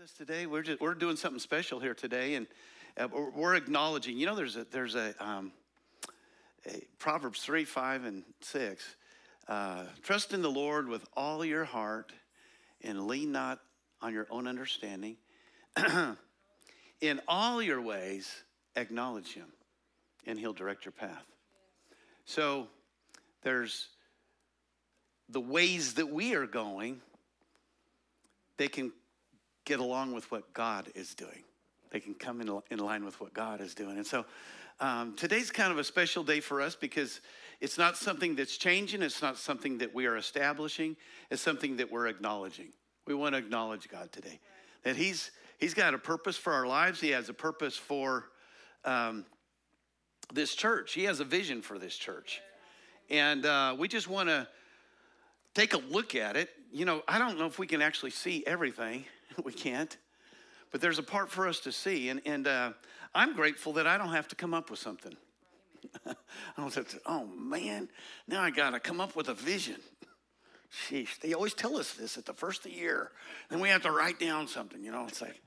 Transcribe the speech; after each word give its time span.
with 0.00 0.08
us 0.08 0.16
today. 0.16 0.46
We're 0.46 0.62
just 0.62 0.80
we're 0.80 0.94
doing 0.94 1.16
something 1.16 1.40
special 1.40 1.78
here 1.78 1.92
today, 1.92 2.34
and 2.34 2.46
uh, 2.96 3.08
we're, 3.34 3.54
acknowledging. 3.54 4.16
You 4.16 4.26
know, 4.26 4.34
there's 4.34 4.56
a 4.56 4.64
there's 4.70 4.94
a, 4.94 5.14
um, 5.20 5.52
a 6.66 6.80
Proverbs 6.98 7.40
three, 7.40 7.64
five, 7.64 8.04
and 8.04 8.22
six. 8.40 8.96
Uh, 9.46 9.84
Trust 10.02 10.32
in 10.32 10.40
the 10.40 10.50
Lord 10.50 10.88
with 10.88 11.04
all 11.16 11.44
your 11.44 11.64
heart, 11.64 12.12
and 12.82 13.06
lean 13.06 13.30
not 13.30 13.60
on 14.00 14.14
your 14.14 14.26
own 14.30 14.46
understanding. 14.46 15.16
in 17.02 17.20
all 17.28 17.60
your 17.60 17.82
ways, 17.82 18.32
acknowledge 18.76 19.34
Him, 19.34 19.48
and 20.26 20.38
He'll 20.38 20.54
direct 20.54 20.86
your 20.86 20.92
path. 20.92 21.26
So 22.24 22.68
there's 23.42 23.88
the 25.28 25.40
ways 25.40 25.94
that 25.94 26.08
we 26.08 26.34
are 26.34 26.46
going. 26.46 27.02
They 28.56 28.68
can 28.68 28.92
get 29.70 29.78
along 29.78 30.12
with 30.12 30.28
what 30.32 30.52
God 30.52 30.90
is 30.96 31.14
doing. 31.14 31.44
They 31.92 32.00
can 32.00 32.14
come 32.14 32.40
in, 32.40 32.60
in 32.72 32.80
line 32.80 33.04
with 33.04 33.20
what 33.20 33.32
God 33.32 33.60
is 33.60 33.72
doing. 33.72 33.98
And 33.98 34.06
so 34.06 34.24
um, 34.80 35.14
today's 35.14 35.52
kind 35.52 35.70
of 35.70 35.78
a 35.78 35.84
special 35.84 36.24
day 36.24 36.40
for 36.40 36.60
us 36.60 36.74
because 36.74 37.20
it's 37.60 37.78
not 37.78 37.96
something 37.96 38.34
that's 38.34 38.56
changing, 38.56 39.00
it's 39.00 39.22
not 39.22 39.38
something 39.38 39.78
that 39.78 39.94
we 39.94 40.06
are 40.06 40.16
establishing, 40.16 40.96
it's 41.30 41.40
something 41.40 41.76
that 41.76 41.88
we're 41.88 42.08
acknowledging. 42.08 42.70
We 43.06 43.14
want 43.14 43.36
to 43.36 43.38
acknowledge 43.38 43.88
God 43.88 44.10
today. 44.10 44.40
That 44.82 44.96
He's 44.96 45.30
He's 45.58 45.74
got 45.74 45.94
a 45.94 45.98
purpose 45.98 46.36
for 46.36 46.52
our 46.52 46.66
lives, 46.66 47.00
He 47.00 47.10
has 47.10 47.28
a 47.28 47.34
purpose 47.34 47.76
for 47.76 48.24
um, 48.84 49.24
this 50.34 50.56
church, 50.56 50.94
He 50.94 51.04
has 51.04 51.20
a 51.20 51.24
vision 51.24 51.62
for 51.62 51.78
this 51.78 51.94
church. 51.94 52.40
And 53.08 53.46
uh, 53.46 53.76
we 53.78 53.86
just 53.86 54.08
want 54.08 54.30
to 54.30 54.48
take 55.54 55.74
a 55.74 55.78
look 55.78 56.16
at 56.16 56.36
it. 56.36 56.48
You 56.72 56.86
know, 56.86 57.02
I 57.06 57.20
don't 57.20 57.38
know 57.38 57.46
if 57.46 57.60
we 57.60 57.68
can 57.68 57.82
actually 57.82 58.10
see 58.10 58.44
everything. 58.48 59.04
we 59.44 59.52
can't. 59.52 59.96
But 60.70 60.80
there's 60.80 60.98
a 60.98 61.02
part 61.02 61.30
for 61.30 61.48
us 61.48 61.60
to 61.60 61.72
see. 61.72 62.08
And, 62.08 62.20
and 62.24 62.46
uh, 62.46 62.72
I'm 63.14 63.34
grateful 63.34 63.72
that 63.74 63.86
I 63.86 63.98
don't 63.98 64.12
have 64.12 64.28
to 64.28 64.36
come 64.36 64.54
up 64.54 64.70
with 64.70 64.78
something. 64.78 65.16
I 66.06 66.14
don't 66.56 66.72
have 66.74 66.88
to, 66.88 67.00
oh 67.06 67.26
man, 67.26 67.88
now 68.28 68.42
I 68.42 68.50
got 68.50 68.70
to 68.70 68.80
come 68.80 69.00
up 69.00 69.16
with 69.16 69.28
a 69.28 69.34
vision. 69.34 69.76
Sheesh, 70.70 71.18
they 71.20 71.32
always 71.32 71.54
tell 71.54 71.76
us 71.76 71.94
this 71.94 72.16
at 72.16 72.26
the 72.26 72.32
first 72.32 72.64
of 72.64 72.70
the 72.70 72.78
year. 72.78 73.10
Then 73.48 73.60
we 73.60 73.68
have 73.70 73.82
to 73.82 73.90
write 73.90 74.20
down 74.20 74.46
something, 74.46 74.82
you 74.84 74.92
know, 74.92 75.06
it's 75.08 75.20
like. 75.20 75.40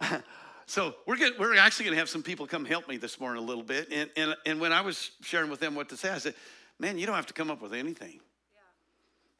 so 0.66 0.94
we're, 1.06 1.16
we're 1.38 1.56
actually 1.56 1.86
going 1.86 1.94
to 1.94 1.98
have 1.98 2.10
some 2.10 2.22
people 2.22 2.46
come 2.46 2.64
help 2.66 2.88
me 2.88 2.98
this 2.98 3.18
morning 3.18 3.42
a 3.42 3.46
little 3.46 3.62
bit. 3.62 3.88
And, 3.90 4.10
and, 4.16 4.36
and 4.44 4.60
when 4.60 4.72
I 4.72 4.82
was 4.82 5.12
sharing 5.22 5.50
with 5.50 5.60
them 5.60 5.74
what 5.74 5.88
to 5.90 5.96
say, 5.96 6.10
I 6.10 6.18
said, 6.18 6.34
man, 6.78 6.98
you 6.98 7.06
don't 7.06 7.16
have 7.16 7.26
to 7.26 7.32
come 7.34 7.50
up 7.50 7.62
with 7.62 7.72
anything. 7.72 8.12
Yeah. 8.12 8.60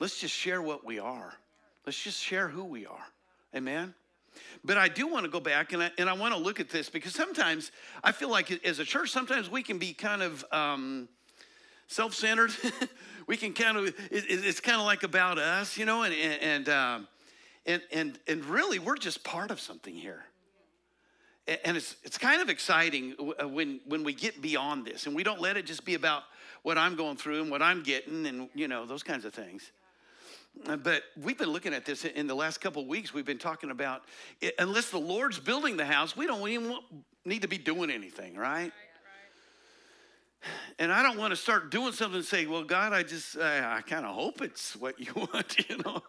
Let's 0.01 0.19
just 0.19 0.35
share 0.35 0.63
what 0.63 0.87
we 0.87 0.99
are. 0.99 1.35
Let's 1.85 2.03
just 2.03 2.23
share 2.23 2.49
who 2.49 2.65
we 2.65 2.87
are. 2.87 3.07
Amen? 3.55 3.95
But 4.65 4.79
I 4.79 4.89
do 4.89 5.07
want 5.07 5.25
to 5.25 5.31
go 5.31 5.41
back 5.41 5.73
and 5.73 5.83
I, 5.83 5.91
and 5.99 6.09
I 6.09 6.13
want 6.13 6.35
to 6.35 6.41
look 6.41 6.61
at 6.61 6.69
this 6.69 6.89
because 6.89 7.15
sometimes 7.15 7.73
I 8.05 8.13
feel 8.13 8.31
like 8.31 8.65
as 8.65 8.79
a 8.79 8.85
church, 8.85 9.11
sometimes 9.11 9.51
we 9.51 9.63
can 9.63 9.79
be 9.79 9.93
kind 9.93 10.23
of 10.23 10.45
um, 10.53 11.09
self 11.87 12.15
centered. 12.15 12.53
we 13.27 13.37
can 13.37 13.53
kind 13.53 13.77
of, 13.77 13.87
it, 13.87 13.95
it's 14.11 14.61
kind 14.61 14.79
of 14.79 14.87
like 14.87 15.03
about 15.03 15.39
us, 15.39 15.77
you 15.77 15.85
know, 15.85 16.03
and, 16.03 16.15
and, 16.15 16.69
um, 16.69 17.09
and, 17.67 17.83
and, 17.93 18.19
and 18.27 18.45
really 18.45 18.79
we're 18.79 18.97
just 18.97 19.25
part 19.25 19.51
of 19.51 19.61
something 19.61 19.95
here. 19.95 20.25
And 21.65 21.79
it's, 21.79 21.97
it's 22.05 22.19
kind 22.19 22.43
of 22.43 22.51
exciting 22.51 23.15
uh, 23.41 23.49
when, 23.49 23.81
when 23.87 24.05
we 24.05 24.13
get 24.13 24.43
beyond 24.43 24.85
this 24.85 25.07
and 25.07 25.17
we 25.17 25.23
don't 25.23 25.41
let 25.41 25.57
it 25.57 25.65
just 25.65 25.85
be 25.87 25.95
about 25.95 26.25
what 26.63 26.77
I'm 26.77 26.95
going 26.95 27.17
through 27.17 27.41
and 27.41 27.51
what 27.51 27.63
I'm 27.63 27.83
getting 27.83 28.27
and, 28.27 28.51
you 28.55 28.69
know, 28.69 28.85
those 28.85 29.03
kinds 29.03 29.25
of 29.25 29.33
things. 29.33 29.73
But 30.65 31.03
we've 31.21 31.39
been 31.39 31.51
looking 31.51 31.73
at 31.73 31.85
this 31.85 32.05
in 32.05 32.27
the 32.27 32.35
last 32.35 32.61
couple 32.61 32.83
of 32.83 32.89
weeks. 32.89 33.15
We've 33.15 33.25
been 33.25 33.39
talking 33.39 33.71
about 33.71 34.03
it, 34.41 34.55
unless 34.59 34.91
the 34.91 34.99
Lord's 34.99 35.39
building 35.39 35.77
the 35.77 35.87
house, 35.87 36.17
we 36.17 36.27
don't 36.27 36.47
even 36.49 36.79
need 37.25 37.43
to 37.43 37.49
be 37.49 37.59
doing 37.59 37.91
anything, 37.91 38.37
right? 38.37 38.73
And 40.79 40.93
I 40.93 41.03
don't 41.03 41.19
want 41.19 41.33
to 41.33 41.37
start 41.37 41.71
doing 41.71 41.93
something 41.93 42.19
and 42.19 42.25
say, 42.25 42.47
well, 42.47 42.63
God, 42.63 42.93
I 42.93 43.03
just, 43.03 43.37
I, 43.37 43.79
I 43.79 43.81
kind 43.83 44.07
of 44.07 44.15
hope 44.15 44.41
it's 44.41 44.77
what 44.77 44.99
you 45.01 45.13
want, 45.15 45.69
you 45.69 45.79
know? 45.79 46.03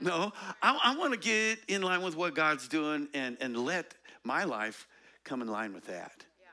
No, 0.00 0.32
I, 0.62 0.78
I 0.82 0.96
want 0.96 1.12
to 1.12 1.18
get 1.18 1.60
in 1.68 1.82
line 1.82 2.02
with 2.02 2.16
what 2.16 2.34
God's 2.34 2.66
doing 2.68 3.08
and, 3.14 3.36
and 3.40 3.56
let 3.56 3.94
my 4.24 4.44
life 4.44 4.88
come 5.24 5.42
in 5.42 5.48
line 5.48 5.72
with 5.72 5.86
that. 5.86 6.24
Yeah. 6.40 6.46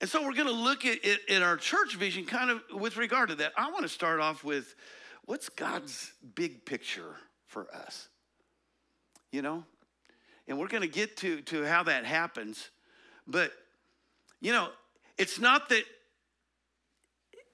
And 0.00 0.10
so 0.10 0.22
we're 0.22 0.34
going 0.34 0.48
to 0.48 0.52
look 0.52 0.84
at 0.84 1.04
it 1.04 1.20
in 1.28 1.42
our 1.42 1.56
church 1.56 1.96
vision 1.96 2.24
kind 2.24 2.50
of 2.50 2.62
with 2.72 2.96
regard 2.96 3.28
to 3.28 3.36
that. 3.36 3.52
I 3.56 3.70
want 3.70 3.82
to 3.82 3.88
start 3.88 4.18
off 4.18 4.42
with 4.42 4.74
what's 5.24 5.48
God's 5.48 6.12
big 6.34 6.64
picture 6.64 7.16
for 7.46 7.66
us? 7.74 8.08
You 9.30 9.42
know? 9.42 9.64
And 10.48 10.58
we're 10.58 10.68
going 10.68 10.82
to 10.82 10.88
get 10.88 11.16
to, 11.18 11.40
to 11.42 11.64
how 11.64 11.84
that 11.84 12.04
happens. 12.04 12.70
But, 13.26 13.52
you 14.40 14.52
know, 14.52 14.68
it's 15.16 15.38
not 15.38 15.68
that 15.68 15.84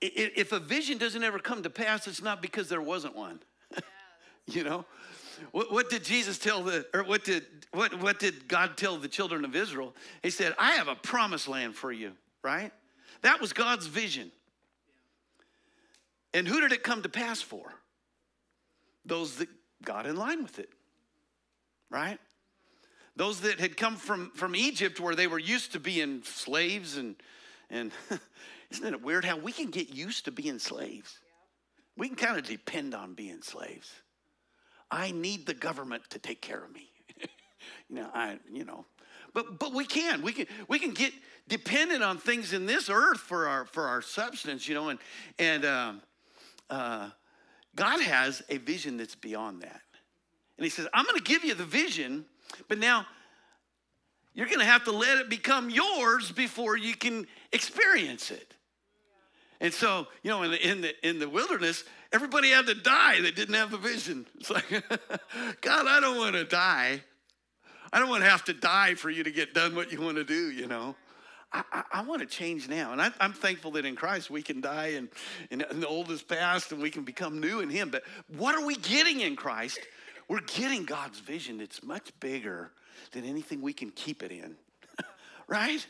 if 0.01 0.53
a 0.53 0.61
vision 0.61 0.99
doesn't 0.99 1.23
ever 1.23 1.39
come 1.39 1.63
to 1.63 1.71
pass, 1.71 2.07
it's 2.07 2.23
not 2.23 2.41
because 2.41 2.69
there 2.69 2.81
wasn't 2.81 3.17
one. 3.17 3.41
you 4.47 4.65
know? 4.65 4.85
What, 5.53 5.73
what, 5.73 5.91
did 5.91 6.05
Jesus 6.05 6.39
tell 6.39 6.63
the, 6.63 6.87
or 6.93 7.05
what 7.05 7.25
did, 7.25 7.45
what, 7.73 8.01
what 8.01 8.19
did 8.19 8.49
God 8.49 8.77
tell 8.77 8.97
the 8.97 9.09
children 9.09 9.45
of 9.45 9.55
Israel? 9.55 9.95
He 10.23 10.31
said, 10.31 10.55
I 10.59 10.73
have 10.73 10.89
a 10.89 10.95
promised 10.95 11.49
land 11.49 11.75
for 11.75 11.93
you, 11.93 12.13
right? 12.43 12.73
That 13.23 13.41
was 13.41 13.53
God's 13.53 13.87
vision. 13.87 14.33
And 16.35 16.47
who 16.47 16.61
did 16.61 16.73
it 16.73 16.83
come 16.83 17.03
to 17.03 17.09
pass 17.09 17.41
for? 17.41 17.73
Those 19.05 19.37
that 19.37 19.49
got 19.85 20.07
in 20.07 20.17
line 20.17 20.43
with 20.43 20.59
it, 20.59 20.69
right? 21.91 22.19
Those 23.17 23.41
that 23.41 23.59
had 23.59 23.77
come 23.77 23.97
from, 23.97 24.31
from 24.35 24.55
Egypt 24.55 25.01
where 25.01 25.15
they 25.15 25.27
were 25.27 25.39
used 25.39 25.73
to 25.73 25.81
being 25.81 26.23
slaves 26.25 26.97
and, 26.97 27.17
and 27.71 27.91
isn't 28.71 28.95
it 28.95 29.03
weird 29.03 29.25
how 29.25 29.37
we 29.39 29.53
can 29.53 29.71
get 29.71 29.95
used 29.95 30.27
to 30.27 30.31
being 30.31 30.59
slaves? 30.59 31.19
We 31.97 32.09
can 32.09 32.17
kind 32.17 32.39
of 32.39 32.45
depend 32.45 32.95
on 32.95 33.15
being 33.15 33.43
slaves. 33.43 33.91
I 34.91 35.11
need 35.11 35.47
the 35.47 35.55
government 35.55 36.03
to 36.11 36.19
take 36.19 36.41
care 36.41 36.63
of 36.63 36.73
me. 36.73 36.89
you 37.89 37.97
know, 37.97 38.09
I, 38.15 38.39
you 38.51 38.65
know, 38.65 38.87
but 39.35 39.59
but 39.59 39.75
we 39.75 39.85
can 39.85 40.23
we 40.23 40.33
can 40.33 40.47
we 40.69 40.79
can 40.79 40.93
get 40.93 41.13
dependent 41.49 42.03
on 42.03 42.19
things 42.19 42.53
in 42.53 42.67
this 42.67 42.89
earth 42.89 43.21
for 43.21 43.49
our 43.49 43.67
for 43.67 43.89
our 43.89 44.01
substance, 44.01 44.69
you 44.69 44.75
know, 44.75 44.89
and 44.89 44.99
and 45.39 45.65
um, 45.65 46.03
uh, 46.71 47.11
God 47.75 48.01
has 48.01 48.43
a 48.49 48.59
vision 48.59 48.97
that's 48.97 49.15
beyond 49.15 49.63
that. 49.63 49.81
And 50.57 50.65
He 50.65 50.71
says, 50.71 50.87
I'm 50.93 51.05
going 51.05 51.17
to 51.19 51.25
give 51.25 51.45
you 51.45 51.55
the 51.55 51.65
vision, 51.65 52.25
but 52.69 52.79
now 52.79 53.07
you're 54.35 54.47
going 54.47 54.61
to 54.61 54.65
have 54.65 54.85
to 54.85 54.93
let 54.93 55.19
it 55.19 55.29
become 55.29 55.71
yours 55.71 56.31
before 56.31 56.77
you 56.77 56.95
can 56.95 57.27
experience 57.53 58.31
it. 58.31 58.55
And 59.61 59.75
so, 59.75 60.07
you 60.23 60.31
know, 60.31 60.43
in 60.43 60.53
the, 60.53 60.69
in 60.69 60.81
the, 60.81 61.09
in 61.09 61.19
the 61.19 61.29
wilderness, 61.29 61.85
everybody 62.13 62.51
had 62.51 62.67
to 62.67 62.75
die 62.75 63.21
that 63.21 63.35
didn't 63.35 63.57
have 63.57 63.71
the 63.71 63.79
vision. 63.79 64.27
It's 64.39 64.51
like, 64.51 64.71
God, 65.61 65.87
I 65.87 66.01
don't 66.01 66.17
want 66.17 66.37
to 66.37 66.45
die. 66.45 67.03
I 67.93 67.99
don't 67.99 68.09
want 68.09 68.23
to 68.23 68.31
have 68.31 68.45
to 68.45 68.53
die 68.53 68.95
for 68.95 69.11
you 69.11 69.25
to 69.25 69.31
get 69.31 69.55
done 69.55 69.75
what 69.75 69.91
you 69.91 70.01
want 70.01 70.17
to 70.17 70.25
do, 70.25 70.51
you 70.51 70.67
know. 70.67 70.95
I, 71.53 71.83
I, 71.93 72.03
want 72.03 72.21
to 72.21 72.27
change 72.27 72.69
now. 72.69 72.93
And 72.93 73.01
I, 73.01 73.11
am 73.21 73.33
thankful 73.33 73.71
that 73.73 73.87
in 73.87 73.97
Christ 73.97 74.31
we 74.31 74.43
can 74.43 74.61
die 74.61 74.89
and, 74.89 75.09
and, 75.51 75.63
and 75.63 75.83
the 75.83 75.87
old 75.87 76.11
is 76.11 76.23
past 76.23 76.73
and 76.73 76.83
we 76.83 76.91
can 76.91 77.05
become 77.05 77.41
new 77.41 77.61
in 77.61 77.71
Him. 77.71 77.91
But 77.91 78.03
what 78.37 78.55
are 78.55 78.65
we 78.65 78.77
getting 78.77 79.21
in 79.21 79.35
Christ? 79.35 79.81
We're 80.29 80.41
getting 80.41 80.85
God's 80.85 81.21
vision 81.21 81.59
that's 81.59 81.83
much 81.83 82.11
bigger 82.21 82.73
than 83.13 83.25
anything 83.25 83.63
we 83.63 83.73
can 83.73 83.91
keep 83.91 84.23
it 84.23 84.31
in, 84.31 84.57
right? 85.49 85.87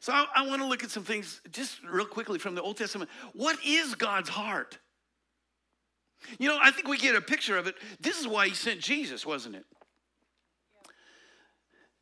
So 0.00 0.12
I, 0.12 0.26
I 0.34 0.46
want 0.46 0.60
to 0.60 0.66
look 0.66 0.82
at 0.82 0.90
some 0.90 1.04
things 1.04 1.40
just 1.52 1.80
real 1.84 2.06
quickly 2.06 2.40
from 2.40 2.56
the 2.56 2.62
Old 2.62 2.76
Testament. 2.76 3.10
What 3.32 3.56
is 3.64 3.94
God's 3.94 4.28
heart? 4.28 4.78
You 6.38 6.48
know, 6.48 6.58
I 6.60 6.72
think 6.72 6.88
we 6.88 6.98
get 6.98 7.14
a 7.14 7.20
picture 7.20 7.56
of 7.58 7.66
it. 7.66 7.76
This 8.00 8.18
is 8.18 8.26
why 8.26 8.48
He 8.48 8.54
sent 8.54 8.80
Jesus, 8.80 9.24
wasn't 9.24 9.56
it? 9.56 9.64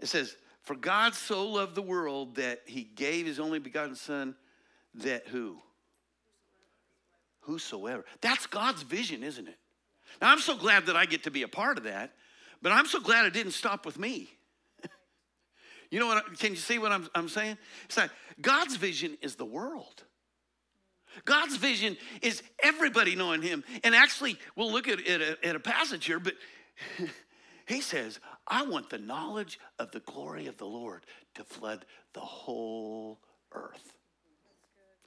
It 0.00 0.08
says, 0.08 0.36
for 0.62 0.76
God 0.76 1.14
so 1.14 1.46
loved 1.46 1.74
the 1.74 1.82
world 1.82 2.36
that 2.36 2.62
he 2.66 2.84
gave 2.84 3.26
his 3.26 3.40
only 3.40 3.58
begotten 3.58 3.96
son 3.96 4.36
that 4.94 5.26
who? 5.28 5.56
Whosoever. 7.40 8.04
That's 8.20 8.46
God's 8.46 8.82
vision, 8.82 9.24
isn't 9.24 9.48
it? 9.48 9.58
Now, 10.20 10.30
I'm 10.30 10.38
so 10.38 10.56
glad 10.56 10.86
that 10.86 10.96
I 10.96 11.06
get 11.06 11.24
to 11.24 11.30
be 11.30 11.42
a 11.42 11.48
part 11.48 11.78
of 11.78 11.84
that, 11.84 12.12
but 12.60 12.70
I'm 12.70 12.86
so 12.86 13.00
glad 13.00 13.26
it 13.26 13.32
didn't 13.32 13.52
stop 13.52 13.84
with 13.84 13.98
me. 13.98 14.28
you 15.90 15.98
know 15.98 16.06
what? 16.06 16.38
Can 16.38 16.50
you 16.50 16.56
see 16.56 16.78
what 16.78 16.92
I'm, 16.92 17.08
I'm 17.14 17.28
saying? 17.28 17.58
It's 17.86 17.96
like 17.96 18.10
God's 18.40 18.76
vision 18.76 19.18
is 19.20 19.34
the 19.34 19.44
world. 19.44 20.04
God's 21.24 21.56
vision 21.56 21.96
is 22.20 22.42
everybody 22.62 23.16
knowing 23.16 23.42
Him. 23.42 23.64
And 23.82 23.94
actually, 23.94 24.38
we'll 24.54 24.70
look 24.70 24.86
at, 24.86 25.04
at, 25.06 25.20
a, 25.20 25.44
at 25.44 25.56
a 25.56 25.60
passage 25.60 26.04
here, 26.04 26.20
but 26.20 26.34
He 27.66 27.80
says, 27.80 28.20
I 28.46 28.64
want 28.64 28.90
the 28.90 28.98
knowledge 28.98 29.60
of 29.78 29.92
the 29.92 30.00
glory 30.00 30.46
of 30.46 30.56
the 30.58 30.66
Lord 30.66 31.04
to 31.34 31.44
flood 31.44 31.84
the 32.12 32.20
whole 32.20 33.18
earth. 33.52 33.92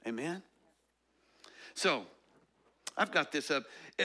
Amen? 0.06 0.42
So, 1.74 2.04
I've 2.96 3.12
got 3.12 3.30
this 3.32 3.50
up. 3.50 3.64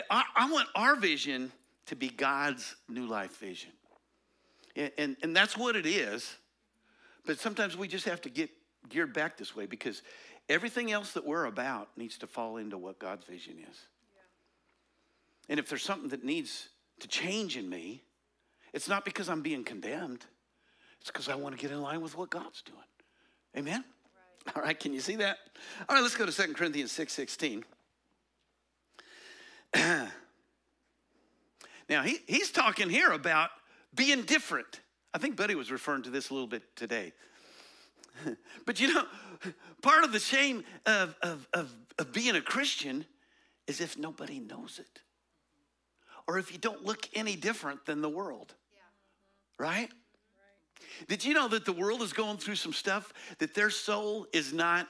I, 0.10 0.24
I, 0.36 0.52
want 0.52 0.68
our 0.76 0.96
vision 0.96 1.52
to 1.86 1.96
be 1.96 2.10
God's 2.10 2.76
new 2.90 3.06
life 3.06 3.38
vision. 3.38 3.72
And, 4.76 4.92
and, 4.98 5.18
and 5.24 5.36
that's 5.36 5.58
what 5.58 5.76
it 5.76 5.86
is. 5.86 6.36
But 7.26 7.40
sometimes 7.40 7.78
we 7.78 7.88
just 7.88 8.06
have 8.06 8.22
to 8.22 8.30
get 8.30 8.50
geared 8.90 9.14
back 9.14 9.38
this 9.38 9.56
way 9.56 9.66
because 9.66 10.02
everything 10.50 10.92
else 10.92 11.14
that 11.14 11.26
we're 11.26 11.46
about 11.46 11.90
needs 11.96 12.18
to 12.18 12.28
fall 12.28 12.58
into 12.58 12.78
what 12.78 13.00
God's 13.00 13.24
vision 13.26 13.56
is. 13.70 13.78
And 15.48 15.60
if 15.60 15.70
there's 15.70 15.84
something 15.84 16.10
that 16.10 16.24
needs 16.24 16.70
to 17.00 17.08
change 17.08 17.58
in 17.58 17.70
me, 17.70 18.04
it's 18.74 18.88
not 18.88 19.06
because 19.06 19.30
I'm 19.30 19.42
being 19.42 19.64
condemned. 19.64 20.26
It's 21.02 21.10
because 21.10 21.30
I 21.30 21.36
want 21.36 21.56
to 21.56 21.62
get 21.62 21.72
in 21.72 21.82
line 21.82 22.02
with 22.02 22.16
what 22.18 22.30
God's 22.30 22.62
doing. 22.62 22.78
Amen? 23.58 23.84
Right. 24.46 24.56
All 24.56 24.62
right, 24.62 24.80
can 24.80 24.94
you 24.94 25.00
see 25.00 25.16
that? 25.18 25.38
All 25.90 25.96
right, 25.96 26.02
let's 26.02 26.16
go 26.16 26.26
to 26.26 26.32
2 26.32 26.54
Corinthians 26.54 26.92
6 26.92 27.12
16. 27.12 27.66
now, 29.76 30.10
he, 32.04 32.20
he's 32.28 32.52
talking 32.52 32.90
here 32.90 33.12
about 33.12 33.50
being 33.96 34.24
different. 34.24 34.82
I 35.14 35.18
think 35.18 35.36
Buddy 35.36 35.56
was 35.56 35.72
referring 35.72 36.04
to 36.04 36.10
this 36.10 36.30
a 36.30 36.34
little 36.34 36.48
bit 36.48 36.64
today. 36.76 37.14
but 38.66 38.80
you 38.80 38.94
know, 38.94 39.06
part 39.82 40.04
of 40.04 40.12
the 40.12 40.20
shame 40.20 40.64
of, 40.86 41.16
of, 41.22 41.48
of, 41.54 41.72
of 41.98 42.14
being 42.14 42.36
a 42.36 42.42
Christian 42.42 43.06
is 43.68 43.82
if 43.82 43.98
nobody 43.98 44.40
knows 44.40 44.80
it 44.80 45.02
or 46.28 46.38
if 46.38 46.52
you 46.52 46.58
don't 46.58 46.86
look 46.86 47.10
any 47.14 47.36
different 47.36 47.86
than 47.86 48.02
the 48.02 48.10
world. 48.10 48.54
Right? 49.62 49.92
Did 51.08 51.24
you 51.24 51.36
know 51.36 51.48
that 51.50 51.66
the 51.66 51.72
world 51.72 52.02
is 52.02 52.14
going 52.14 52.38
through 52.38 52.56
some 52.56 52.74
stuff 52.74 53.14
that 53.38 53.54
their 53.54 53.70
soul 53.70 54.26
is 54.34 54.52
not 54.52 54.88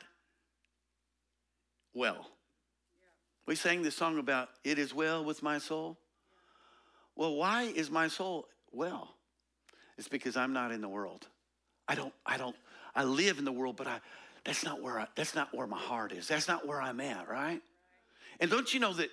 well? 1.93 2.29
We 3.45 3.55
sang 3.55 3.81
this 3.81 3.97
song 3.97 4.17
about 4.17 4.47
it 4.63 4.79
is 4.79 4.93
well 4.93 5.25
with 5.25 5.43
my 5.43 5.57
soul. 5.57 5.97
Well, 7.17 7.35
why 7.35 7.63
is 7.63 7.91
my 7.91 8.07
soul 8.07 8.47
well? 8.71 9.13
It's 9.97 10.07
because 10.07 10.37
I'm 10.37 10.53
not 10.53 10.71
in 10.71 10.79
the 10.79 10.87
world. 10.87 11.27
I 11.89 11.95
don't, 11.95 12.13
I 12.25 12.37
don't, 12.37 12.55
I 12.95 13.03
live 13.03 13.39
in 13.39 13.43
the 13.43 13.51
world, 13.51 13.75
but 13.75 13.87
I 13.87 13.99
that's 14.45 14.63
not 14.63 14.81
where 14.81 15.01
I, 15.01 15.07
that's 15.15 15.35
not 15.35 15.53
where 15.53 15.67
my 15.67 15.79
heart 15.79 16.13
is. 16.13 16.29
That's 16.29 16.47
not 16.47 16.65
where 16.65 16.81
I'm 16.81 17.01
at, 17.01 17.27
right? 17.27 17.43
right? 17.43 17.61
And 18.39 18.49
don't 18.49 18.73
you 18.73 18.79
know 18.79 18.93
that 18.93 19.09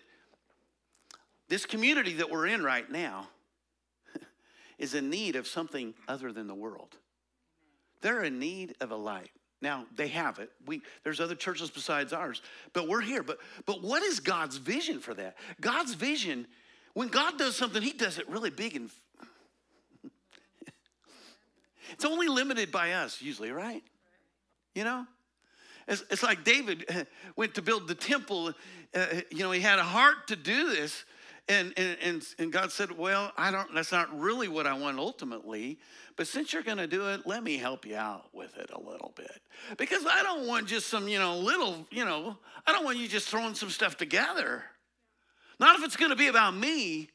this 1.48 1.66
community 1.66 2.12
that 2.14 2.30
we're 2.30 2.46
in 2.46 2.62
right 2.62 2.88
now 2.88 3.26
is 4.78 4.94
in 4.94 5.10
need 5.10 5.36
of 5.36 5.46
something 5.46 5.94
other 6.06 6.32
than 6.32 6.46
the 6.46 6.54
world. 6.54 6.96
They're 8.00 8.22
in 8.22 8.38
need 8.38 8.76
of 8.80 8.90
a 8.90 8.96
light. 8.96 9.30
Now 9.60 9.86
they 9.96 10.08
have 10.08 10.38
it. 10.38 10.50
We 10.66 10.82
there's 11.02 11.20
other 11.20 11.34
churches 11.34 11.70
besides 11.70 12.12
ours, 12.12 12.42
but 12.72 12.86
we're 12.86 13.00
here. 13.00 13.22
But 13.22 13.38
but 13.66 13.82
what 13.82 14.02
is 14.02 14.20
God's 14.20 14.56
vision 14.56 15.00
for 15.00 15.14
that? 15.14 15.36
God's 15.60 15.94
vision, 15.94 16.46
when 16.94 17.08
God 17.08 17.38
does 17.38 17.56
something, 17.56 17.82
He 17.82 17.92
does 17.92 18.18
it 18.18 18.28
really 18.28 18.50
big 18.50 18.76
and 18.76 18.90
it's 21.90 22.04
only 22.04 22.28
limited 22.28 22.70
by 22.70 22.92
us 22.92 23.20
usually, 23.20 23.50
right? 23.50 23.82
You 24.76 24.84
know, 24.84 25.06
it's, 25.88 26.04
it's 26.10 26.22
like 26.22 26.44
David 26.44 27.08
went 27.36 27.54
to 27.54 27.62
build 27.62 27.88
the 27.88 27.94
temple. 27.96 28.52
Uh, 28.94 29.06
you 29.30 29.40
know, 29.40 29.50
he 29.50 29.60
had 29.60 29.78
a 29.78 29.84
heart 29.84 30.28
to 30.28 30.36
do 30.36 30.68
this, 30.68 31.04
and, 31.48 31.72
and, 31.78 32.26
and, 32.38 32.52
God 32.52 32.70
said, 32.70 32.96
Well, 32.96 33.32
I 33.36 33.50
don't, 33.50 33.74
that's 33.74 33.92
not 33.92 34.18
really 34.18 34.48
what 34.48 34.66
I 34.66 34.74
want 34.74 34.98
ultimately. 34.98 35.78
But 36.16 36.26
since 36.26 36.52
you're 36.52 36.62
going 36.62 36.78
to 36.78 36.86
do 36.86 37.08
it, 37.08 37.26
let 37.26 37.42
me 37.42 37.56
help 37.56 37.86
you 37.86 37.96
out 37.96 38.26
with 38.34 38.56
it 38.58 38.70
a 38.72 38.78
little 38.78 39.12
bit. 39.16 39.40
Because 39.76 40.04
I 40.04 40.22
don't 40.22 40.46
want 40.46 40.66
just 40.66 40.88
some, 40.88 41.08
you 41.08 41.18
know, 41.18 41.38
little, 41.38 41.86
you 41.90 42.04
know, 42.04 42.36
I 42.66 42.72
don't 42.72 42.84
want 42.84 42.98
you 42.98 43.08
just 43.08 43.28
throwing 43.28 43.54
some 43.54 43.70
stuff 43.70 43.96
together. 43.96 44.64
Not 45.60 45.78
if 45.78 45.84
it's 45.84 45.96
going 45.96 46.10
to 46.10 46.16
be 46.16 46.26
about 46.26 46.56
me. 46.56 47.08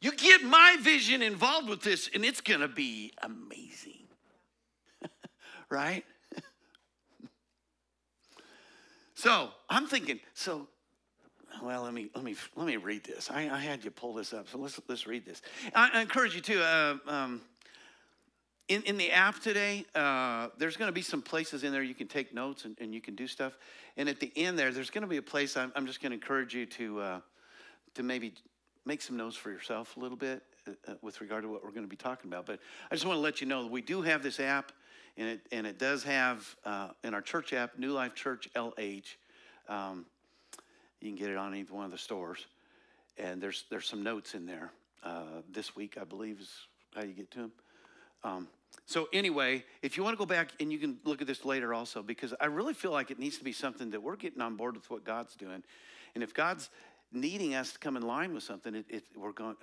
You 0.00 0.12
get 0.12 0.42
my 0.42 0.76
vision 0.80 1.22
involved 1.22 1.68
with 1.68 1.82
this, 1.82 2.10
and 2.14 2.24
it's 2.24 2.40
going 2.40 2.60
to 2.60 2.68
be 2.68 3.12
amazing. 3.22 4.06
right? 5.70 6.04
so 9.14 9.50
I'm 9.68 9.86
thinking, 9.86 10.20
so 10.34 10.68
well, 11.62 11.82
let 11.82 11.94
me 11.94 12.10
let 12.14 12.24
me 12.24 12.34
let 12.56 12.66
me 12.66 12.76
read 12.76 13.04
this. 13.04 13.30
I, 13.30 13.48
I 13.50 13.58
had 13.58 13.84
you 13.84 13.90
pull 13.90 14.14
this 14.14 14.32
up, 14.32 14.48
so 14.48 14.58
let's 14.58 14.80
let's 14.88 15.06
read 15.06 15.24
this. 15.24 15.42
I, 15.74 15.90
I 15.94 16.00
encourage 16.00 16.34
you 16.34 16.40
to. 16.42 16.62
Uh, 16.62 16.96
um, 17.06 17.40
in, 18.70 18.82
in 18.82 18.96
the 18.96 19.10
app 19.10 19.40
today, 19.40 19.84
uh, 19.96 20.46
there's 20.56 20.76
going 20.76 20.86
to 20.88 20.92
be 20.92 21.02
some 21.02 21.20
places 21.20 21.64
in 21.64 21.72
there 21.72 21.82
you 21.82 21.94
can 21.94 22.06
take 22.06 22.32
notes 22.32 22.64
and, 22.64 22.76
and 22.80 22.94
you 22.94 23.00
can 23.00 23.16
do 23.16 23.26
stuff. 23.26 23.58
And 23.96 24.08
at 24.08 24.20
the 24.20 24.32
end 24.36 24.56
there, 24.56 24.70
there's 24.70 24.90
going 24.90 25.02
to 25.02 25.08
be 25.08 25.16
a 25.16 25.22
place 25.22 25.56
I'm, 25.56 25.72
I'm 25.74 25.86
just 25.86 26.00
going 26.00 26.10
to 26.10 26.14
encourage 26.14 26.54
you 26.54 26.66
to 26.66 27.00
uh, 27.00 27.20
to 27.94 28.04
maybe 28.04 28.32
make 28.86 29.02
some 29.02 29.16
notes 29.16 29.34
for 29.34 29.50
yourself 29.50 29.96
a 29.96 30.00
little 30.00 30.16
bit 30.16 30.42
uh, 30.68 30.70
uh 30.86 30.94
with 31.02 31.20
regard 31.20 31.42
to 31.42 31.48
what 31.48 31.64
we're 31.64 31.72
going 31.72 31.82
to 31.82 31.88
be 31.88 31.96
talking 31.96 32.30
about. 32.30 32.46
But 32.46 32.60
I 32.92 32.94
just 32.94 33.04
want 33.04 33.16
to 33.16 33.20
let 33.20 33.40
you 33.40 33.48
know 33.48 33.64
that 33.64 33.72
we 33.72 33.82
do 33.82 34.02
have 34.02 34.22
this 34.22 34.38
app, 34.38 34.70
and 35.16 35.28
it 35.28 35.40
and 35.50 35.66
it 35.66 35.80
does 35.80 36.04
have 36.04 36.56
uh, 36.64 36.90
in 37.02 37.12
our 37.12 37.22
church 37.22 37.52
app, 37.52 37.76
New 37.76 37.90
Life 37.90 38.14
Church 38.14 38.48
LH. 38.54 39.16
Um, 39.68 40.06
you 41.00 41.08
can 41.08 41.16
get 41.16 41.30
it 41.30 41.36
on 41.36 41.52
any 41.52 41.64
one 41.64 41.84
of 41.84 41.90
the 41.90 41.98
stores. 41.98 42.46
And 43.18 43.40
there's, 43.40 43.64
there's 43.70 43.86
some 43.86 44.02
notes 44.02 44.34
in 44.34 44.46
there. 44.46 44.70
Uh, 45.02 45.42
this 45.50 45.74
week, 45.74 45.96
I 46.00 46.04
believe, 46.04 46.40
is 46.40 46.50
how 46.94 47.02
you 47.02 47.12
get 47.12 47.30
to 47.32 47.38
them. 47.38 47.52
Um, 48.22 48.48
so, 48.86 49.08
anyway, 49.12 49.64
if 49.82 49.96
you 49.96 50.02
want 50.02 50.14
to 50.14 50.18
go 50.18 50.26
back 50.26 50.50
and 50.60 50.72
you 50.72 50.78
can 50.78 50.98
look 51.04 51.20
at 51.20 51.26
this 51.26 51.44
later 51.44 51.72
also, 51.72 52.02
because 52.02 52.34
I 52.40 52.46
really 52.46 52.74
feel 52.74 52.90
like 52.90 53.10
it 53.10 53.18
needs 53.18 53.38
to 53.38 53.44
be 53.44 53.52
something 53.52 53.90
that 53.90 54.02
we're 54.02 54.16
getting 54.16 54.42
on 54.42 54.56
board 54.56 54.74
with 54.74 54.90
what 54.90 55.04
God's 55.04 55.34
doing. 55.36 55.62
And 56.14 56.22
if 56.22 56.34
God's 56.34 56.70
needing 57.12 57.54
us 57.54 57.72
to 57.72 57.78
come 57.78 57.96
in 57.96 58.02
line 58.02 58.34
with 58.34 58.42
something, 58.42 58.74
it, 58.74 58.86
it, 58.88 59.04
we're, 59.16 59.32
going, 59.32 59.56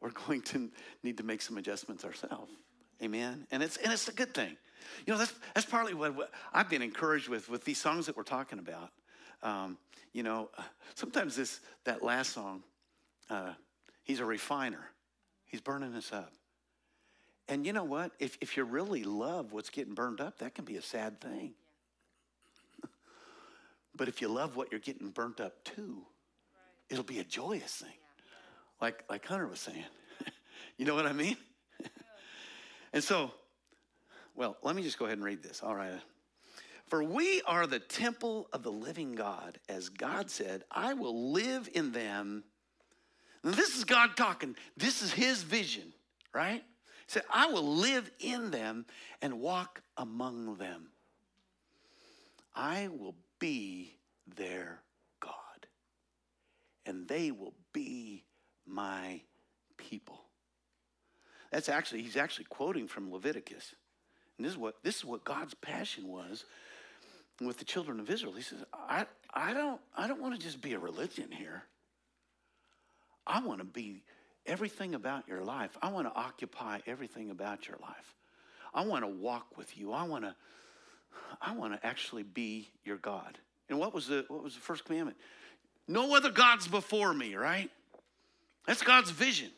we're 0.00 0.10
going 0.10 0.42
to 0.42 0.70
need 1.02 1.18
to 1.18 1.22
make 1.22 1.42
some 1.42 1.58
adjustments 1.58 2.04
ourselves. 2.04 2.52
Amen. 3.02 3.46
And 3.50 3.62
it's, 3.62 3.76
and 3.78 3.92
it's 3.92 4.08
a 4.08 4.12
good 4.12 4.34
thing. 4.34 4.56
You 5.06 5.12
know, 5.12 5.18
that's, 5.18 5.34
that's 5.54 5.66
partly 5.66 5.94
what, 5.94 6.14
what 6.16 6.30
I've 6.52 6.68
been 6.68 6.82
encouraged 6.82 7.28
with, 7.28 7.48
with 7.48 7.64
these 7.64 7.78
songs 7.78 8.06
that 8.06 8.16
we're 8.16 8.22
talking 8.22 8.58
about. 8.58 8.90
Um, 9.42 9.78
you 10.12 10.22
know, 10.22 10.50
sometimes 10.94 11.36
this 11.36 11.60
that 11.84 12.02
last 12.02 12.32
song, 12.32 12.62
uh, 13.30 13.52
he's 14.04 14.20
a 14.20 14.24
refiner. 14.24 14.84
He's 15.46 15.60
burning 15.60 15.94
us 15.94 16.12
up. 16.12 16.32
And 17.48 17.66
you 17.66 17.72
know 17.72 17.84
what? 17.84 18.12
If, 18.18 18.38
if 18.40 18.56
you 18.56 18.64
really 18.64 19.04
love 19.04 19.52
what's 19.52 19.68
getting 19.68 19.94
burned 19.94 20.20
up, 20.20 20.38
that 20.38 20.54
can 20.54 20.64
be 20.64 20.76
a 20.76 20.82
sad 20.82 21.20
thing. 21.20 21.52
but 23.94 24.08
if 24.08 24.22
you 24.22 24.28
love 24.28 24.56
what 24.56 24.70
you're 24.70 24.80
getting 24.80 25.10
burnt 25.10 25.40
up 25.40 25.62
to, 25.64 25.82
right. 25.82 26.88
it'll 26.88 27.04
be 27.04 27.18
a 27.18 27.24
joyous 27.24 27.74
thing. 27.76 27.90
Yeah. 27.90 28.86
Like, 28.86 29.04
like 29.10 29.26
Hunter 29.26 29.46
was 29.46 29.60
saying. 29.60 29.84
you 30.78 30.86
know 30.86 30.94
what 30.94 31.04
I 31.04 31.12
mean? 31.12 31.36
and 32.92 33.04
so, 33.04 33.32
well, 34.34 34.56
let 34.62 34.74
me 34.74 34.82
just 34.82 34.98
go 34.98 35.04
ahead 35.04 35.18
and 35.18 35.24
read 35.24 35.42
this. 35.42 35.62
All 35.62 35.74
right. 35.74 36.00
For 36.92 37.02
we 37.02 37.40
are 37.46 37.66
the 37.66 37.78
temple 37.78 38.48
of 38.52 38.62
the 38.62 38.70
living 38.70 39.14
God. 39.14 39.58
As 39.66 39.88
God 39.88 40.30
said, 40.30 40.62
I 40.70 40.92
will 40.92 41.32
live 41.32 41.66
in 41.72 41.92
them. 41.92 42.44
Now, 43.42 43.52
this 43.52 43.78
is 43.78 43.84
God 43.84 44.10
talking. 44.14 44.56
This 44.76 45.00
is 45.00 45.10
his 45.10 45.42
vision, 45.42 45.94
right? 46.34 46.62
He 46.62 47.06
said, 47.06 47.22
I 47.32 47.46
will 47.46 47.76
live 47.76 48.10
in 48.20 48.50
them 48.50 48.84
and 49.22 49.40
walk 49.40 49.80
among 49.96 50.56
them. 50.56 50.88
I 52.54 52.88
will 52.88 53.14
be 53.38 53.96
their 54.36 54.82
God, 55.18 55.66
and 56.84 57.08
they 57.08 57.30
will 57.30 57.54
be 57.72 58.22
my 58.66 59.22
people. 59.78 60.20
That's 61.50 61.70
actually, 61.70 62.02
he's 62.02 62.18
actually 62.18 62.48
quoting 62.50 62.86
from 62.86 63.10
Leviticus. 63.10 63.74
And 64.36 64.44
this 64.44 64.52
is 64.52 64.58
what, 64.58 64.74
this 64.82 64.96
is 64.96 65.06
what 65.06 65.24
God's 65.24 65.54
passion 65.54 66.06
was 66.06 66.44
with 67.46 67.58
the 67.58 67.64
children 67.64 68.00
of 68.00 68.10
Israel. 68.10 68.32
He 68.32 68.42
says, 68.42 68.64
I, 68.72 69.06
I 69.32 69.52
don't, 69.52 69.80
I 69.96 70.06
don't 70.06 70.20
want 70.20 70.34
to 70.34 70.40
just 70.40 70.60
be 70.60 70.74
a 70.74 70.78
religion 70.78 71.30
here. 71.30 71.62
I 73.26 73.40
want 73.44 73.60
to 73.60 73.64
be 73.64 74.02
everything 74.46 74.94
about 74.94 75.28
your 75.28 75.42
life. 75.42 75.76
I 75.80 75.90
want 75.90 76.12
to 76.12 76.18
occupy 76.18 76.80
everything 76.86 77.30
about 77.30 77.68
your 77.68 77.78
life. 77.80 78.14
I 78.74 78.84
want 78.84 79.04
to 79.04 79.08
walk 79.08 79.56
with 79.56 79.76
you. 79.76 79.92
I 79.92 80.04
want 80.04 80.24
to, 80.24 80.34
I 81.40 81.54
want 81.54 81.72
to 81.74 81.86
actually 81.86 82.22
be 82.22 82.70
your 82.84 82.96
God. 82.96 83.38
And 83.68 83.78
what 83.78 83.94
was 83.94 84.08
the 84.08 84.24
what 84.28 84.42
was 84.42 84.54
the 84.54 84.60
first 84.60 84.84
commandment? 84.84 85.16
No 85.88 86.14
other 86.16 86.30
gods 86.30 86.68
before 86.68 87.12
me, 87.12 87.34
right? 87.34 87.70
That's 88.66 88.82
God's 88.82 89.10
vision. 89.10 89.50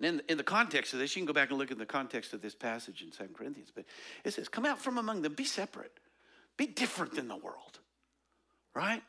And 0.00 0.06
in, 0.06 0.22
in 0.28 0.36
the 0.36 0.44
context 0.44 0.92
of 0.92 0.98
this, 0.98 1.14
you 1.14 1.20
can 1.20 1.26
go 1.26 1.32
back 1.32 1.50
and 1.50 1.58
look 1.58 1.70
at 1.70 1.78
the 1.78 1.86
context 1.86 2.32
of 2.32 2.42
this 2.42 2.54
passage 2.54 3.02
in 3.02 3.12
Second 3.12 3.34
Corinthians, 3.34 3.70
but 3.74 3.84
it 4.24 4.32
says, 4.32 4.48
Come 4.48 4.64
out 4.64 4.78
from 4.78 4.98
among 4.98 5.22
them, 5.22 5.34
be 5.34 5.44
separate, 5.44 5.92
be 6.56 6.66
different 6.66 7.14
than 7.14 7.28
the 7.28 7.36
world, 7.36 7.78
right? 8.74 9.02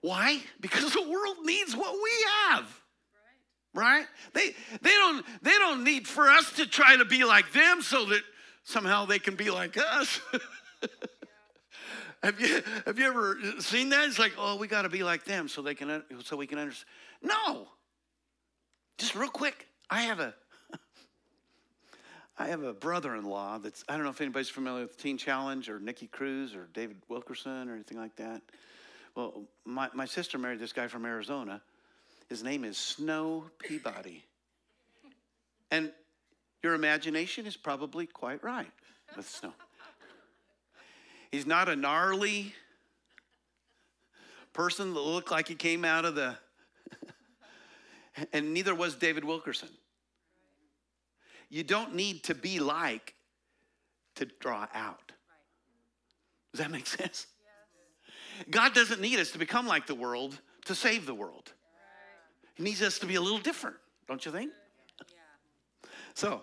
Why? 0.00 0.40
Because 0.60 0.92
the 0.92 1.02
world 1.02 1.36
needs 1.44 1.76
what 1.76 1.94
we 1.94 2.10
have. 2.48 2.80
Right? 3.72 4.06
They 4.32 4.54
they 4.82 4.90
don't 4.90 5.24
they 5.42 5.52
don't 5.52 5.84
need 5.84 6.08
for 6.08 6.28
us 6.28 6.52
to 6.54 6.66
try 6.66 6.96
to 6.96 7.04
be 7.04 7.22
like 7.22 7.52
them 7.52 7.82
so 7.82 8.04
that 8.06 8.22
somehow 8.64 9.04
they 9.04 9.20
can 9.20 9.36
be 9.36 9.50
like 9.50 9.76
us. 9.76 10.20
have 12.22 12.40
you 12.40 12.62
have 12.84 12.98
you 12.98 13.06
ever 13.06 13.38
seen 13.60 13.90
that? 13.90 14.08
It's 14.08 14.18
like, 14.18 14.32
oh, 14.36 14.56
we 14.56 14.66
got 14.66 14.82
to 14.82 14.88
be 14.88 15.04
like 15.04 15.24
them 15.24 15.46
so 15.46 15.62
they 15.62 15.76
can 15.76 16.02
so 16.24 16.36
we 16.36 16.48
can 16.48 16.58
understand. 16.58 16.88
No, 17.22 17.68
just 18.98 19.14
real 19.14 19.30
quick, 19.30 19.68
I 19.88 20.02
have 20.02 20.18
a 20.18 20.34
I 22.40 22.46
have 22.46 22.62
a 22.62 22.72
brother-in-law 22.72 23.58
that's 23.58 23.84
I 23.86 23.96
don't 23.96 24.04
know 24.04 24.10
if 24.10 24.20
anybody's 24.22 24.48
familiar 24.48 24.80
with 24.80 24.96
Teen 24.96 25.18
Challenge 25.18 25.68
or 25.68 25.78
Nicky 25.78 26.06
Cruz 26.06 26.54
or 26.54 26.68
David 26.72 26.96
Wilkerson 27.10 27.68
or 27.68 27.74
anything 27.74 27.98
like 27.98 28.16
that. 28.16 28.40
Well, 29.14 29.42
my, 29.66 29.90
my 29.92 30.06
sister 30.06 30.38
married 30.38 30.58
this 30.58 30.72
guy 30.72 30.88
from 30.88 31.04
Arizona. 31.04 31.60
His 32.30 32.42
name 32.42 32.64
is 32.64 32.78
Snow 32.78 33.44
Peabody. 33.58 34.24
And 35.70 35.92
your 36.62 36.72
imagination 36.72 37.44
is 37.44 37.58
probably 37.58 38.06
quite 38.06 38.42
right 38.42 38.72
with 39.14 39.28
Snow. 39.28 39.52
He's 41.30 41.44
not 41.44 41.68
a 41.68 41.76
gnarly 41.76 42.54
person 44.54 44.94
that 44.94 45.00
looked 45.00 45.30
like 45.30 45.46
he 45.46 45.56
came 45.56 45.84
out 45.84 46.06
of 46.06 46.14
the, 46.14 46.38
and 48.32 48.54
neither 48.54 48.74
was 48.74 48.94
David 48.94 49.26
Wilkerson. 49.26 49.68
You 51.50 51.64
don't 51.64 51.94
need 51.94 52.22
to 52.24 52.34
be 52.34 52.60
like 52.60 53.14
to 54.14 54.24
draw 54.24 54.68
out. 54.72 55.12
Does 56.52 56.60
that 56.60 56.70
make 56.70 56.86
sense? 56.86 57.26
God 58.48 58.72
doesn't 58.72 59.00
need 59.00 59.18
us 59.18 59.32
to 59.32 59.38
become 59.38 59.66
like 59.66 59.86
the 59.86 59.94
world 59.94 60.40
to 60.64 60.74
save 60.74 61.04
the 61.04 61.14
world. 61.14 61.52
He 62.54 62.62
needs 62.62 62.82
us 62.82 62.98
to 63.00 63.06
be 63.06 63.16
a 63.16 63.20
little 63.20 63.38
different, 63.38 63.76
don't 64.08 64.24
you 64.24 64.32
think? 64.32 64.52
So, 66.14 66.42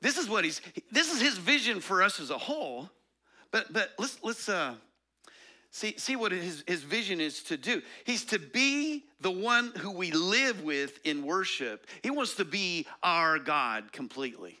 this 0.00 0.16
is 0.16 0.28
what 0.28 0.44
he's 0.44 0.60
this 0.90 1.12
is 1.12 1.20
his 1.20 1.36
vision 1.36 1.80
for 1.80 2.02
us 2.02 2.20
as 2.20 2.30
a 2.30 2.38
whole. 2.38 2.90
But 3.50 3.72
but 3.72 3.90
let's 3.98 4.18
let's 4.22 4.48
uh 4.48 4.74
see 5.70 5.94
see 5.96 6.16
what 6.16 6.32
his, 6.32 6.64
his 6.66 6.82
vision 6.82 7.20
is 7.20 7.42
to 7.44 7.56
do. 7.56 7.82
He's 8.04 8.24
to 8.26 8.38
be 8.38 9.04
the 9.20 9.30
one 9.30 9.72
who 9.78 9.90
we 9.90 10.10
live 10.10 10.62
with 10.62 10.98
in 11.04 11.24
worship. 11.24 11.86
He 12.02 12.10
wants 12.10 12.34
to 12.36 12.44
be 12.44 12.86
our 13.02 13.38
God 13.38 13.92
completely. 13.92 14.58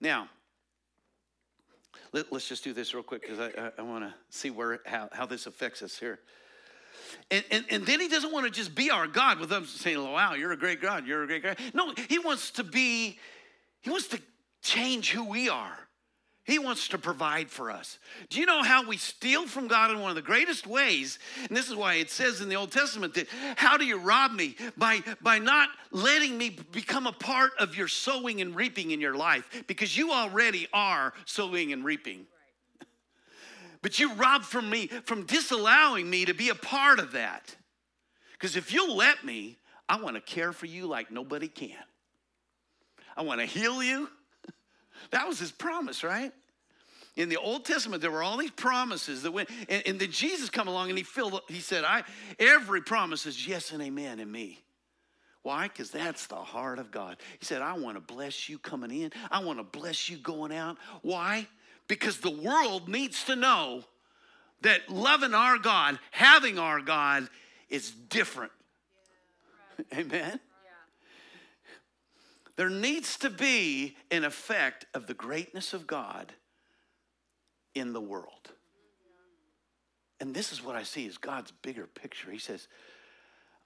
Now, 0.00 0.28
let, 2.12 2.32
us 2.32 2.48
just 2.48 2.64
do 2.64 2.72
this 2.72 2.94
real 2.94 3.02
quick 3.02 3.22
because 3.22 3.38
I, 3.38 3.48
I, 3.60 3.70
I 3.78 3.82
want 3.82 4.04
to 4.04 4.14
see 4.30 4.50
where 4.50 4.80
how, 4.86 5.08
how 5.12 5.26
this 5.26 5.46
affects 5.46 5.82
us 5.82 5.98
here. 5.98 6.20
And, 7.30 7.44
and, 7.50 7.64
and 7.70 7.86
then 7.86 8.00
he 8.00 8.08
doesn't 8.08 8.32
want 8.32 8.46
to 8.46 8.52
just 8.52 8.74
be 8.74 8.90
our 8.90 9.06
God 9.06 9.38
with 9.38 9.52
us 9.52 9.68
saying, 9.70 10.02
wow, 10.02 10.34
you're 10.34 10.52
a 10.52 10.56
great 10.56 10.80
God, 10.80 11.06
you're 11.06 11.22
a 11.22 11.26
great 11.26 11.42
God. 11.42 11.58
No, 11.74 11.94
he 12.08 12.18
wants 12.18 12.50
to 12.52 12.64
be, 12.64 13.18
he 13.80 13.90
wants 13.90 14.08
to 14.08 14.20
change 14.62 15.10
who 15.10 15.24
we 15.24 15.48
are. 15.48 15.78
He 16.50 16.58
wants 16.58 16.88
to 16.88 16.98
provide 16.98 17.48
for 17.48 17.70
us. 17.70 17.98
Do 18.28 18.40
you 18.40 18.44
know 18.44 18.64
how 18.64 18.84
we 18.84 18.96
steal 18.96 19.46
from 19.46 19.68
God 19.68 19.92
in 19.92 20.00
one 20.00 20.10
of 20.10 20.16
the 20.16 20.22
greatest 20.22 20.66
ways? 20.66 21.20
And 21.46 21.56
this 21.56 21.68
is 21.68 21.76
why 21.76 21.94
it 21.94 22.10
says 22.10 22.40
in 22.40 22.48
the 22.48 22.56
Old 22.56 22.72
Testament 22.72 23.14
that 23.14 23.28
how 23.54 23.76
do 23.76 23.84
you 23.84 23.98
rob 23.98 24.32
me? 24.32 24.56
By, 24.76 25.04
by 25.22 25.38
not 25.38 25.68
letting 25.92 26.36
me 26.36 26.58
become 26.72 27.06
a 27.06 27.12
part 27.12 27.52
of 27.60 27.76
your 27.76 27.86
sowing 27.86 28.40
and 28.40 28.56
reaping 28.56 28.90
in 28.90 29.00
your 29.00 29.14
life, 29.14 29.62
because 29.68 29.96
you 29.96 30.10
already 30.10 30.66
are 30.72 31.12
sowing 31.24 31.72
and 31.72 31.84
reaping. 31.84 32.26
But 33.80 34.00
you 34.00 34.12
rob 34.14 34.42
from 34.42 34.68
me 34.68 34.88
from 34.88 35.26
disallowing 35.26 36.10
me 36.10 36.24
to 36.24 36.34
be 36.34 36.48
a 36.48 36.56
part 36.56 36.98
of 36.98 37.12
that. 37.12 37.54
Because 38.32 38.56
if 38.56 38.72
you'll 38.72 38.96
let 38.96 39.24
me, 39.24 39.56
I 39.88 40.00
want 40.00 40.16
to 40.16 40.20
care 40.20 40.52
for 40.52 40.66
you 40.66 40.88
like 40.88 41.12
nobody 41.12 41.46
can. 41.46 41.78
I 43.16 43.22
want 43.22 43.38
to 43.38 43.46
heal 43.46 43.84
you. 43.84 44.08
That 45.12 45.26
was 45.26 45.38
his 45.38 45.50
promise, 45.50 46.04
right? 46.04 46.30
In 47.16 47.28
the 47.28 47.36
Old 47.36 47.64
Testament, 47.64 48.02
there 48.02 48.10
were 48.10 48.22
all 48.22 48.36
these 48.36 48.52
promises 48.52 49.22
that 49.22 49.32
went, 49.32 49.50
and, 49.68 49.82
and 49.86 50.00
then 50.00 50.10
Jesus 50.10 50.48
come 50.48 50.68
along 50.68 50.90
and 50.90 50.98
he 50.98 51.04
filled, 51.04 51.40
he 51.48 51.60
said, 51.60 51.84
I 51.84 52.04
every 52.38 52.80
promise 52.80 53.26
is 53.26 53.46
yes 53.46 53.72
and 53.72 53.82
amen 53.82 54.20
in 54.20 54.30
me. 54.30 54.60
Why? 55.42 55.68
Because 55.68 55.90
that's 55.90 56.26
the 56.26 56.36
heart 56.36 56.78
of 56.78 56.90
God. 56.90 57.16
He 57.38 57.46
said, 57.46 57.62
I 57.62 57.72
want 57.72 57.96
to 57.96 58.14
bless 58.14 58.48
you 58.48 58.58
coming 58.58 58.90
in. 58.90 59.10
I 59.30 59.42
want 59.42 59.58
to 59.58 59.64
bless 59.64 60.08
you 60.08 60.18
going 60.18 60.52
out. 60.52 60.76
Why? 61.02 61.48
Because 61.88 62.18
the 62.18 62.30
world 62.30 62.88
needs 62.88 63.24
to 63.24 63.36
know 63.36 63.84
that 64.60 64.88
loving 64.90 65.34
our 65.34 65.58
God, 65.58 65.98
having 66.10 66.58
our 66.58 66.80
God, 66.80 67.28
is 67.70 67.90
different. 67.90 68.52
Yeah, 69.90 69.98
right. 69.98 70.06
Amen? 70.06 70.40
Yeah. 70.64 70.70
There 72.56 72.70
needs 72.70 73.16
to 73.18 73.30
be 73.30 73.96
an 74.10 74.24
effect 74.24 74.84
of 74.92 75.06
the 75.06 75.14
greatness 75.14 75.72
of 75.72 75.86
God 75.86 76.34
in 77.74 77.92
the 77.92 78.00
world. 78.00 78.52
And 80.20 80.34
this 80.34 80.52
is 80.52 80.62
what 80.62 80.76
I 80.76 80.82
see 80.82 81.06
as 81.06 81.16
God's 81.16 81.50
bigger 81.62 81.86
picture. 81.86 82.30
He 82.30 82.38
says, 82.38 82.68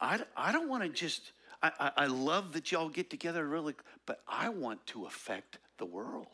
I, 0.01 0.21
I 0.37 0.53
don't 0.53 0.69
want 0.69 0.85
to 0.85 0.89
just, 0.89 1.33
I, 1.63 1.73
I, 1.81 1.91
I 1.97 2.07
love 2.07 2.53
that 2.53 2.71
y'all 2.71 2.89
get 2.89 3.11
together 3.11 3.47
really, 3.47 3.75
but 4.07 4.21
I 4.29 4.51
want 4.51 4.87
to 4.89 5.07
affect 5.07 5.59
the 5.79 5.87
world. 5.87 6.27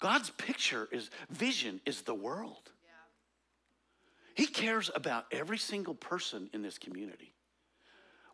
God's 0.00 0.30
picture 0.30 0.88
is, 0.90 1.10
vision 1.28 1.80
is 1.84 2.02
the 2.02 2.14
world. 2.14 2.72
He 4.34 4.46
cares 4.46 4.90
about 4.94 5.26
every 5.30 5.58
single 5.58 5.94
person 5.94 6.48
in 6.54 6.62
this 6.62 6.78
community. 6.78 7.34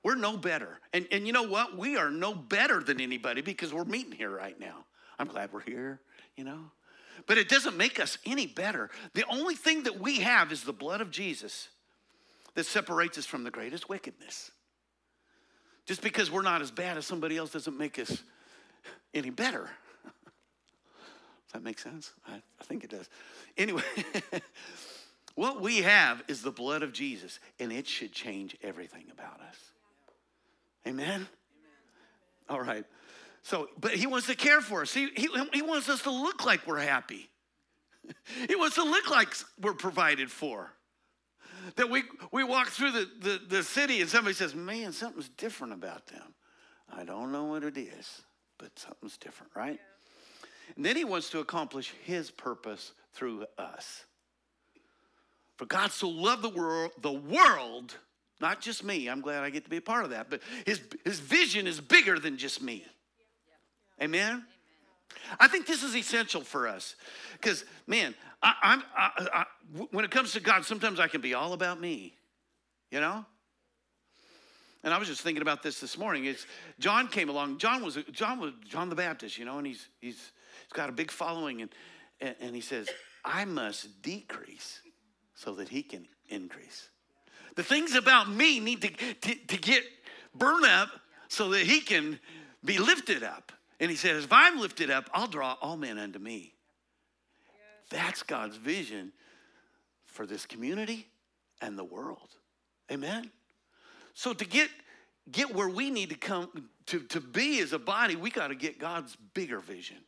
We're 0.04 0.14
no 0.14 0.36
better. 0.36 0.78
And, 0.92 1.08
and 1.10 1.26
you 1.26 1.32
know 1.32 1.42
what? 1.42 1.76
We 1.76 1.96
are 1.96 2.10
no 2.10 2.32
better 2.32 2.80
than 2.80 3.00
anybody 3.00 3.40
because 3.40 3.74
we're 3.74 3.84
meeting 3.84 4.12
here 4.12 4.30
right 4.30 4.58
now. 4.60 4.84
I'm 5.18 5.26
glad 5.26 5.52
we're 5.52 5.62
here, 5.62 6.00
you 6.36 6.44
know. 6.44 6.60
But 7.26 7.38
it 7.38 7.48
doesn't 7.48 7.76
make 7.76 7.98
us 7.98 8.18
any 8.26 8.46
better. 8.46 8.90
The 9.14 9.24
only 9.30 9.54
thing 9.54 9.84
that 9.84 10.00
we 10.00 10.20
have 10.20 10.52
is 10.52 10.64
the 10.64 10.72
blood 10.72 11.00
of 11.00 11.10
Jesus 11.10 11.68
that 12.54 12.66
separates 12.66 13.18
us 13.18 13.26
from 13.26 13.44
the 13.44 13.50
greatest 13.50 13.88
wickedness. 13.88 14.50
Just 15.86 16.02
because 16.02 16.30
we're 16.30 16.42
not 16.42 16.62
as 16.62 16.70
bad 16.70 16.96
as 16.96 17.06
somebody 17.06 17.36
else 17.36 17.50
doesn't 17.50 17.78
make 17.78 17.98
us 17.98 18.22
any 19.14 19.30
better. 19.30 19.70
Does 20.02 21.52
that 21.52 21.62
make 21.62 21.78
sense? 21.78 22.12
I, 22.26 22.34
I 22.34 22.64
think 22.64 22.82
it 22.82 22.90
does. 22.90 23.08
Anyway, 23.56 23.82
what 25.36 25.60
we 25.60 25.78
have 25.78 26.24
is 26.26 26.42
the 26.42 26.50
blood 26.50 26.82
of 26.82 26.92
Jesus, 26.92 27.38
and 27.60 27.72
it 27.72 27.86
should 27.86 28.12
change 28.12 28.56
everything 28.62 29.04
about 29.12 29.40
us. 29.40 29.56
Amen? 30.86 31.04
Amen. 31.04 31.26
All 32.48 32.60
right. 32.60 32.84
So, 33.46 33.68
but 33.78 33.92
he 33.92 34.08
wants 34.08 34.26
to 34.26 34.34
care 34.34 34.60
for 34.60 34.82
us. 34.82 34.92
He, 34.92 35.08
he, 35.14 35.28
he 35.54 35.62
wants 35.62 35.88
us 35.88 36.02
to 36.02 36.10
look 36.10 36.44
like 36.44 36.66
we're 36.66 36.80
happy. 36.80 37.30
he 38.48 38.56
wants 38.56 38.74
to 38.74 38.82
look 38.82 39.08
like 39.08 39.28
we're 39.60 39.72
provided 39.72 40.32
for. 40.32 40.72
That 41.76 41.88
we, 41.88 42.02
we 42.32 42.42
walk 42.42 42.66
through 42.70 42.90
the, 42.90 43.08
the, 43.20 43.40
the 43.48 43.62
city 43.62 44.00
and 44.00 44.10
somebody 44.10 44.34
says, 44.34 44.52
man, 44.56 44.90
something's 44.90 45.28
different 45.28 45.74
about 45.74 46.08
them. 46.08 46.34
I 46.92 47.04
don't 47.04 47.30
know 47.30 47.44
what 47.44 47.62
it 47.62 47.78
is, 47.78 48.22
but 48.58 48.76
something's 48.76 49.16
different, 49.16 49.52
right? 49.54 49.78
Yeah. 49.78 50.48
And 50.74 50.84
then 50.84 50.96
he 50.96 51.04
wants 51.04 51.30
to 51.30 51.38
accomplish 51.38 51.94
his 52.02 52.32
purpose 52.32 52.94
through 53.12 53.46
us. 53.58 54.06
For 55.56 55.66
God 55.66 55.92
so 55.92 56.08
loved 56.08 56.42
the 56.42 56.48
world, 56.48 56.90
the 57.00 57.12
world, 57.12 57.96
not 58.40 58.60
just 58.60 58.82
me. 58.82 59.06
I'm 59.06 59.20
glad 59.20 59.44
I 59.44 59.50
get 59.50 59.62
to 59.62 59.70
be 59.70 59.76
a 59.76 59.80
part 59.82 60.02
of 60.02 60.10
that, 60.10 60.30
but 60.30 60.40
his, 60.64 60.80
his 61.04 61.20
vision 61.20 61.68
is 61.68 61.80
bigger 61.80 62.18
than 62.18 62.38
just 62.38 62.60
me. 62.60 62.84
Amen? 64.02 64.44
I 65.40 65.48
think 65.48 65.66
this 65.66 65.82
is 65.82 65.96
essential 65.96 66.42
for 66.42 66.68
us 66.68 66.94
because, 67.32 67.64
man, 67.86 68.14
I, 68.42 68.82
I, 68.96 69.28
I, 69.32 69.44
when 69.90 70.04
it 70.04 70.10
comes 70.10 70.32
to 70.32 70.40
God, 70.40 70.64
sometimes 70.64 71.00
I 71.00 71.08
can 71.08 71.20
be 71.20 71.34
all 71.34 71.52
about 71.52 71.80
me, 71.80 72.14
you 72.90 73.00
know? 73.00 73.24
And 74.84 74.92
I 74.94 74.98
was 74.98 75.08
just 75.08 75.22
thinking 75.22 75.42
about 75.42 75.62
this 75.62 75.80
this 75.80 75.98
morning. 75.98 76.26
It's 76.26 76.46
John 76.78 77.08
came 77.08 77.28
along. 77.28 77.58
John 77.58 77.82
was 77.82 77.98
John 78.12 78.38
was 78.38 78.52
John 78.68 78.88
the 78.88 78.94
Baptist, 78.94 79.38
you 79.38 79.44
know, 79.44 79.58
and 79.58 79.66
he's 79.66 79.88
he's 80.00 80.32
He's 80.66 80.72
got 80.72 80.88
a 80.88 80.92
big 80.92 81.10
following, 81.10 81.62
and, 81.62 81.70
and, 82.20 82.34
and 82.40 82.54
he 82.54 82.60
says, 82.60 82.88
I 83.24 83.44
must 83.44 84.02
decrease 84.02 84.80
so 85.34 85.54
that 85.54 85.68
he 85.68 85.82
can 85.82 86.06
increase. 86.28 86.88
The 87.54 87.62
things 87.62 87.94
about 87.94 88.28
me 88.28 88.60
need 88.60 88.82
to, 88.82 88.88
to, 88.88 89.34
to 89.34 89.56
get 89.56 89.84
burned 90.34 90.66
up 90.66 90.88
so 91.28 91.50
that 91.50 91.62
he 91.62 91.80
can 91.80 92.18
be 92.64 92.78
lifted 92.78 93.22
up. 93.22 93.52
And 93.80 93.90
he 93.90 93.96
says, 93.96 94.24
If 94.24 94.32
I'm 94.32 94.58
lifted 94.58 94.90
up, 94.90 95.10
I'll 95.12 95.26
draw 95.26 95.56
all 95.60 95.76
men 95.76 95.98
unto 95.98 96.18
me. 96.18 96.54
That's 97.90 98.22
God's 98.22 98.56
vision 98.56 99.12
for 100.06 100.26
this 100.26 100.46
community 100.46 101.08
and 101.60 101.78
the 101.78 101.84
world. 101.84 102.36
Amen. 102.90 103.30
So 104.14 104.32
to 104.32 104.44
get 104.44 104.70
get 105.30 105.54
where 105.54 105.68
we 105.68 105.90
need 105.90 106.10
to 106.10 106.16
come 106.16 106.68
to, 106.86 107.00
to 107.00 107.20
be 107.20 107.60
as 107.60 107.72
a 107.72 107.78
body, 107.78 108.14
we 108.16 108.30
got 108.30 108.48
to 108.48 108.54
get 108.54 108.78
God's 108.78 109.16
bigger 109.34 109.58
vision. 109.58 109.98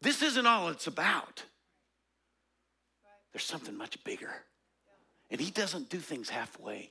This 0.00 0.22
isn't 0.22 0.46
all 0.46 0.68
it's 0.68 0.86
about. 0.86 1.44
There's 3.32 3.44
something 3.44 3.76
much 3.76 4.02
bigger. 4.04 4.32
And 5.30 5.40
he 5.40 5.50
doesn't 5.50 5.88
do 5.88 5.98
things 5.98 6.28
halfway. 6.28 6.90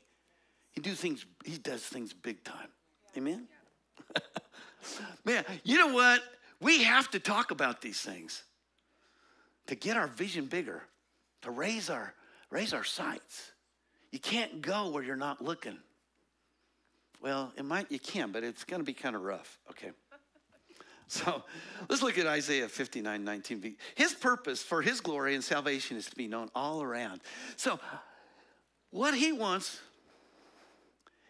He 0.71 0.81
do 0.81 0.91
things 0.91 1.25
he 1.45 1.57
does 1.57 1.83
things 1.83 2.13
big 2.13 2.43
time. 2.43 2.69
Amen. 3.17 3.47
Man, 5.25 5.45
you 5.63 5.77
know 5.77 5.93
what? 5.93 6.21
We 6.59 6.83
have 6.83 7.11
to 7.11 7.19
talk 7.19 7.51
about 7.51 7.81
these 7.81 8.01
things 8.01 8.43
to 9.67 9.75
get 9.75 9.97
our 9.97 10.07
vision 10.07 10.45
bigger, 10.45 10.83
to 11.41 11.51
raise 11.51 11.89
our 11.89 12.13
raise 12.49 12.73
our 12.73 12.83
sights. 12.83 13.51
You 14.11 14.19
can't 14.19 14.61
go 14.61 14.89
where 14.89 15.03
you're 15.03 15.15
not 15.15 15.43
looking. 15.43 15.77
Well, 17.19 17.51
it 17.57 17.65
might, 17.65 17.91
you 17.91 17.99
can, 17.99 18.31
but 18.31 18.43
it's 18.43 18.63
going 18.63 18.79
to 18.79 18.85
be 18.85 18.93
kind 18.93 19.15
of 19.15 19.23
rough. 19.23 19.59
Okay. 19.69 19.91
So 21.09 21.43
let's 21.89 22.01
look 22.01 22.17
at 22.17 22.25
Isaiah 22.25 22.67
59 22.67 23.23
19. 23.23 23.75
His 23.93 24.13
purpose 24.13 24.63
for 24.63 24.81
his 24.81 24.99
glory 24.99 25.35
and 25.35 25.43
salvation 25.43 25.95
is 25.95 26.07
to 26.07 26.15
be 26.15 26.27
known 26.27 26.49
all 26.55 26.81
around. 26.81 27.21
So, 27.55 27.79
what 28.89 29.13
he 29.13 29.31
wants 29.31 29.79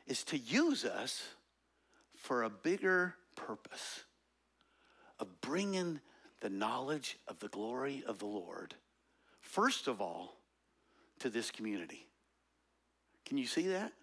is 0.07 0.23
to 0.25 0.37
use 0.37 0.85
us 0.85 1.23
for 2.15 2.43
a 2.43 2.49
bigger 2.49 3.15
purpose 3.35 4.03
of 5.19 5.41
bringing 5.41 5.99
the 6.41 6.49
knowledge 6.49 7.17
of 7.27 7.39
the 7.39 7.47
glory 7.47 8.03
of 8.07 8.19
the 8.19 8.25
Lord, 8.25 8.75
first 9.41 9.87
of 9.87 10.01
all, 10.01 10.37
to 11.19 11.29
this 11.29 11.51
community. 11.51 12.07
Can 13.25 13.37
you 13.37 13.47
see 13.47 13.67
that? 13.67 13.93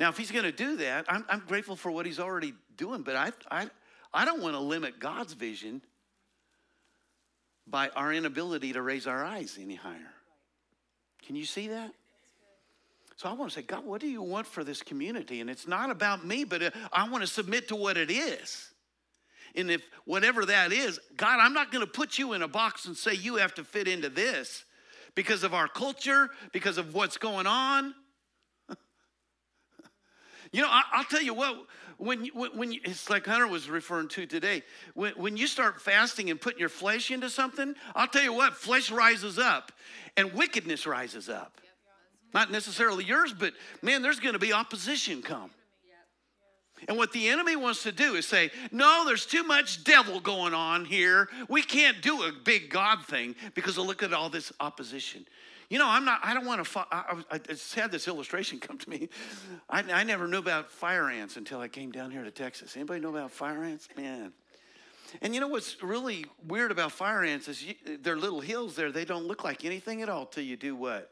Now, 0.00 0.08
if 0.08 0.16
he's 0.16 0.30
going 0.30 0.44
to 0.44 0.52
do 0.52 0.76
that, 0.76 1.06
I'm, 1.08 1.24
I'm, 1.28 1.42
grateful 1.46 1.74
for 1.74 1.90
what 1.90 2.06
he's 2.06 2.20
already 2.20 2.54
doing, 2.76 3.02
but 3.02 3.16
I, 3.16 3.32
I, 3.50 3.68
I 4.14 4.24
don't 4.24 4.40
want 4.40 4.54
to 4.54 4.60
limit 4.60 5.00
God's 5.00 5.32
vision 5.32 5.82
by 7.66 7.88
our 7.90 8.12
inability 8.12 8.72
to 8.74 8.82
raise 8.82 9.06
our 9.06 9.24
eyes 9.24 9.58
any 9.60 9.74
higher. 9.74 10.14
Can 11.26 11.36
you 11.36 11.44
see 11.44 11.68
that? 11.68 11.92
So 13.18 13.28
I 13.28 13.32
want 13.32 13.50
to 13.50 13.54
say, 13.56 13.62
God, 13.62 13.84
what 13.84 14.00
do 14.00 14.06
you 14.06 14.22
want 14.22 14.46
for 14.46 14.62
this 14.62 14.80
community? 14.80 15.40
And 15.40 15.50
it's 15.50 15.66
not 15.66 15.90
about 15.90 16.24
me, 16.24 16.44
but 16.44 16.62
uh, 16.62 16.70
I 16.92 17.08
want 17.08 17.24
to 17.24 17.26
submit 17.26 17.66
to 17.66 17.74
what 17.74 17.96
it 17.96 18.12
is. 18.12 18.70
And 19.56 19.72
if 19.72 19.82
whatever 20.04 20.46
that 20.46 20.72
is, 20.72 21.00
God, 21.16 21.40
I'm 21.40 21.52
not 21.52 21.72
going 21.72 21.84
to 21.84 21.90
put 21.90 22.16
you 22.16 22.34
in 22.34 22.42
a 22.42 22.48
box 22.48 22.84
and 22.84 22.96
say 22.96 23.14
you 23.14 23.34
have 23.34 23.52
to 23.54 23.64
fit 23.64 23.88
into 23.88 24.08
this 24.08 24.64
because 25.16 25.42
of 25.42 25.52
our 25.52 25.66
culture, 25.66 26.30
because 26.52 26.78
of 26.78 26.94
what's 26.94 27.16
going 27.16 27.48
on. 27.48 27.92
you 30.52 30.62
know, 30.62 30.68
I, 30.70 30.84
will 30.98 31.04
tell 31.06 31.22
you 31.22 31.34
what, 31.34 31.56
when, 31.96 32.24
when, 32.26 32.56
when 32.56 32.70
you, 32.70 32.80
it's 32.84 33.10
like 33.10 33.26
Hunter 33.26 33.48
was 33.48 33.68
referring 33.68 34.06
to 34.10 34.26
today, 34.26 34.62
when, 34.94 35.14
when 35.14 35.36
you 35.36 35.48
start 35.48 35.80
fasting 35.80 36.30
and 36.30 36.40
putting 36.40 36.60
your 36.60 36.68
flesh 36.68 37.10
into 37.10 37.30
something, 37.30 37.74
I'll 37.96 38.06
tell 38.06 38.22
you 38.22 38.32
what, 38.32 38.54
flesh 38.54 38.92
rises 38.92 39.40
up 39.40 39.72
and 40.16 40.34
wickedness 40.34 40.86
rises 40.86 41.28
up. 41.28 41.60
Not 42.34 42.50
necessarily 42.50 43.04
yours, 43.04 43.32
but 43.32 43.54
man, 43.82 44.02
there's 44.02 44.20
going 44.20 44.34
to 44.34 44.38
be 44.38 44.52
opposition 44.52 45.22
come. 45.22 45.50
And 46.86 46.96
what 46.96 47.12
the 47.12 47.28
enemy 47.28 47.56
wants 47.56 47.82
to 47.82 47.92
do 47.92 48.14
is 48.14 48.26
say, 48.26 48.50
no, 48.70 49.02
there's 49.04 49.26
too 49.26 49.42
much 49.42 49.82
devil 49.82 50.20
going 50.20 50.54
on 50.54 50.84
here. 50.84 51.28
We 51.48 51.62
can't 51.62 52.00
do 52.02 52.22
a 52.22 52.32
big 52.32 52.70
God 52.70 53.04
thing 53.04 53.34
because 53.54 53.76
look 53.78 54.02
at 54.02 54.12
all 54.12 54.30
this 54.30 54.52
opposition. 54.60 55.26
You 55.70 55.78
know, 55.78 55.88
I'm 55.88 56.04
not, 56.04 56.20
I 56.22 56.34
don't 56.34 56.46
want 56.46 56.64
to, 56.64 56.86
I, 56.90 57.22
I, 57.30 57.38
just 57.38 57.74
had 57.74 57.90
this 57.90 58.06
illustration 58.08 58.58
come 58.60 58.78
to 58.78 58.88
me. 58.88 59.08
I, 59.68 59.82
I 59.92 60.04
never 60.04 60.28
knew 60.28 60.38
about 60.38 60.70
fire 60.70 61.10
ants 61.10 61.36
until 61.36 61.60
I 61.60 61.68
came 61.68 61.90
down 61.90 62.10
here 62.10 62.22
to 62.22 62.30
Texas. 62.30 62.76
Anybody 62.76 63.00
know 63.00 63.10
about 63.10 63.30
fire 63.30 63.64
ants? 63.64 63.88
Man. 63.96 64.32
And 65.22 65.34
you 65.34 65.40
know 65.40 65.48
what's 65.48 65.82
really 65.82 66.26
weird 66.46 66.70
about 66.70 66.92
fire 66.92 67.24
ants 67.24 67.48
is 67.48 67.64
you, 67.64 67.74
they're 68.02 68.16
little 68.16 68.40
hills 68.40 68.76
there. 68.76 68.92
They 68.92 69.04
don't 69.04 69.26
look 69.26 69.42
like 69.42 69.64
anything 69.64 70.02
at 70.02 70.08
all 70.08 70.26
till 70.26 70.44
you 70.44 70.56
do 70.56 70.76
what? 70.76 71.10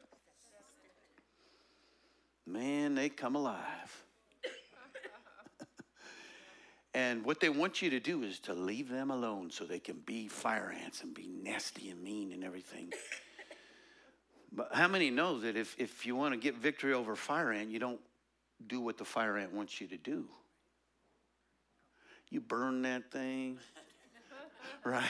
Man, 2.46 2.94
they 2.94 3.08
come 3.08 3.36
alive. 3.36 4.04
and 6.94 7.24
what 7.24 7.40
they 7.40 7.48
want 7.48 7.82
you 7.82 7.90
to 7.90 8.00
do 8.00 8.22
is 8.22 8.38
to 8.40 8.54
leave 8.54 8.88
them 8.88 9.10
alone 9.10 9.50
so 9.50 9.64
they 9.64 9.78
can 9.78 9.96
be 10.06 10.28
fire 10.28 10.74
ants 10.82 11.02
and 11.02 11.14
be 11.14 11.26
nasty 11.26 11.90
and 11.90 12.02
mean 12.02 12.32
and 12.32 12.44
everything. 12.44 12.92
but 14.52 14.72
how 14.72 14.88
many 14.88 15.10
know 15.10 15.40
that 15.40 15.56
if, 15.56 15.74
if 15.78 16.06
you 16.06 16.14
want 16.14 16.34
to 16.34 16.40
get 16.40 16.56
victory 16.56 16.92
over 16.92 17.16
fire 17.16 17.52
ant, 17.52 17.70
you 17.70 17.78
don't 17.78 18.00
do 18.66 18.80
what 18.80 18.96
the 18.96 19.04
fire 19.04 19.36
ant 19.36 19.52
wants 19.52 19.80
you 19.80 19.86
to 19.88 19.96
do? 19.96 20.26
You 22.30 22.40
burn 22.40 22.82
that 22.82 23.10
thing, 23.10 23.58
right? 24.84 25.04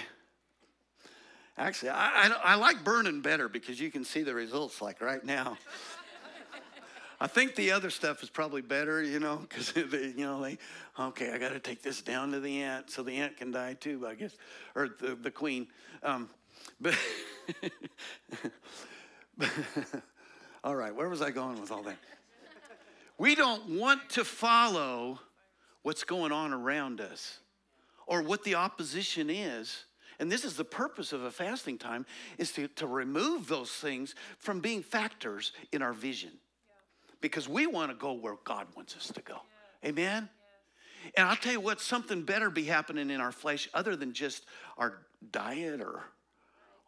Actually, 1.58 1.90
I, 1.90 2.08
I, 2.08 2.36
I, 2.44 2.54
like 2.56 2.84
burning 2.84 3.22
better 3.22 3.48
because 3.48 3.80
you 3.80 3.90
can 3.90 4.04
see 4.04 4.22
the 4.22 4.34
results 4.34 4.82
like 4.82 5.00
right 5.00 5.24
now. 5.24 5.56
I 7.26 7.28
think 7.28 7.56
the 7.56 7.72
other 7.72 7.90
stuff 7.90 8.22
is 8.22 8.30
probably 8.30 8.62
better, 8.62 9.02
you 9.02 9.18
know, 9.18 9.38
because 9.38 9.74
you 9.92 10.14
know 10.18 10.40
they, 10.40 10.58
okay, 10.96 11.32
I 11.32 11.38
got 11.38 11.54
to 11.54 11.58
take 11.58 11.82
this 11.82 12.00
down 12.00 12.30
to 12.30 12.38
the 12.38 12.62
ant 12.62 12.88
so 12.88 13.02
the 13.02 13.16
ant 13.16 13.36
can 13.36 13.50
die 13.50 13.74
too, 13.74 14.06
I 14.06 14.14
guess, 14.14 14.36
or 14.76 14.90
the, 15.00 15.16
the 15.16 15.32
queen. 15.32 15.66
Um, 16.04 16.30
but, 16.80 16.94
all 20.62 20.76
right, 20.76 20.94
where 20.94 21.08
was 21.08 21.20
I 21.20 21.32
going 21.32 21.60
with 21.60 21.72
all 21.72 21.82
that? 21.82 21.96
We 23.18 23.34
don't 23.34 23.70
want 23.70 24.08
to 24.10 24.24
follow 24.24 25.18
what's 25.82 26.04
going 26.04 26.30
on 26.30 26.52
around 26.52 27.00
us 27.00 27.40
or 28.06 28.22
what 28.22 28.44
the 28.44 28.54
opposition 28.54 29.30
is. 29.30 29.86
And 30.20 30.30
this 30.30 30.44
is 30.44 30.54
the 30.54 30.64
purpose 30.64 31.12
of 31.12 31.24
a 31.24 31.32
fasting 31.32 31.76
time 31.76 32.06
is 32.38 32.52
to, 32.52 32.68
to 32.68 32.86
remove 32.86 33.48
those 33.48 33.72
things 33.72 34.14
from 34.38 34.60
being 34.60 34.84
factors 34.84 35.50
in 35.72 35.82
our 35.82 35.92
vision 35.92 36.30
because 37.20 37.48
we 37.48 37.66
want 37.66 37.90
to 37.90 37.96
go 37.96 38.12
where 38.12 38.36
God 38.44 38.66
wants 38.76 38.96
us 38.96 39.08
to 39.08 39.22
go. 39.22 39.38
Amen? 39.84 40.28
And 41.16 41.28
I'll 41.28 41.36
tell 41.36 41.52
you 41.52 41.60
what, 41.60 41.80
something 41.80 42.22
better 42.22 42.50
be 42.50 42.64
happening 42.64 43.10
in 43.10 43.20
our 43.20 43.32
flesh 43.32 43.68
other 43.74 43.96
than 43.96 44.12
just 44.12 44.46
our 44.76 45.02
diet 45.30 45.80
or, 45.80 46.04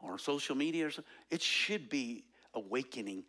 or 0.02 0.18
social 0.18 0.56
media 0.56 0.86
or 0.86 0.90
something. 0.90 1.12
It 1.30 1.42
should 1.42 1.88
be 1.88 2.24
awakening 2.54 3.24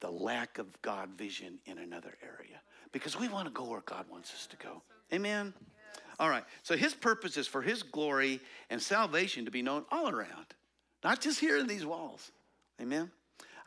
the 0.00 0.10
lack 0.10 0.58
of 0.58 0.80
God 0.82 1.10
vision 1.16 1.58
in 1.66 1.78
another 1.78 2.16
area 2.22 2.60
because 2.92 3.18
we 3.18 3.28
want 3.28 3.46
to 3.46 3.52
go 3.52 3.64
where 3.64 3.82
God 3.82 4.06
wants 4.10 4.32
us 4.32 4.46
to 4.48 4.56
go. 4.56 4.82
Amen? 5.12 5.52
All 6.18 6.28
right. 6.28 6.44
So 6.62 6.76
his 6.76 6.94
purpose 6.94 7.36
is 7.36 7.46
for 7.46 7.62
his 7.62 7.82
glory 7.82 8.40
and 8.68 8.80
salvation 8.80 9.44
to 9.44 9.50
be 9.50 9.62
known 9.62 9.84
all 9.90 10.08
around, 10.08 10.46
not 11.02 11.20
just 11.20 11.40
here 11.40 11.58
in 11.58 11.66
these 11.66 11.84
walls. 11.84 12.30
Amen? 12.80 13.10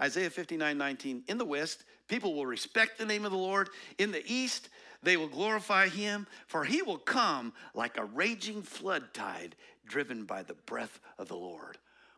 Isaiah 0.01 0.29
59 0.29 0.77
19. 0.77 1.23
In 1.27 1.37
the 1.37 1.45
west, 1.45 1.83
people 2.07 2.33
will 2.33 2.45
respect 2.45 2.97
the 2.97 3.05
name 3.05 3.25
of 3.25 3.31
the 3.31 3.37
Lord. 3.37 3.69
In 3.97 4.11
the 4.11 4.23
east, 4.31 4.69
they 5.01 5.17
will 5.17 5.27
glorify 5.27 5.89
him, 5.89 6.27
for 6.47 6.63
he 6.63 6.81
will 6.81 6.97
come 6.97 7.53
like 7.73 7.97
a 7.97 8.05
raging 8.05 8.61
flood 8.61 9.13
tide 9.13 9.55
driven 9.85 10.23
by 10.25 10.43
the 10.43 10.53
breath 10.53 10.99
of 11.17 11.27
the 11.27 11.35
Lord. 11.35 11.77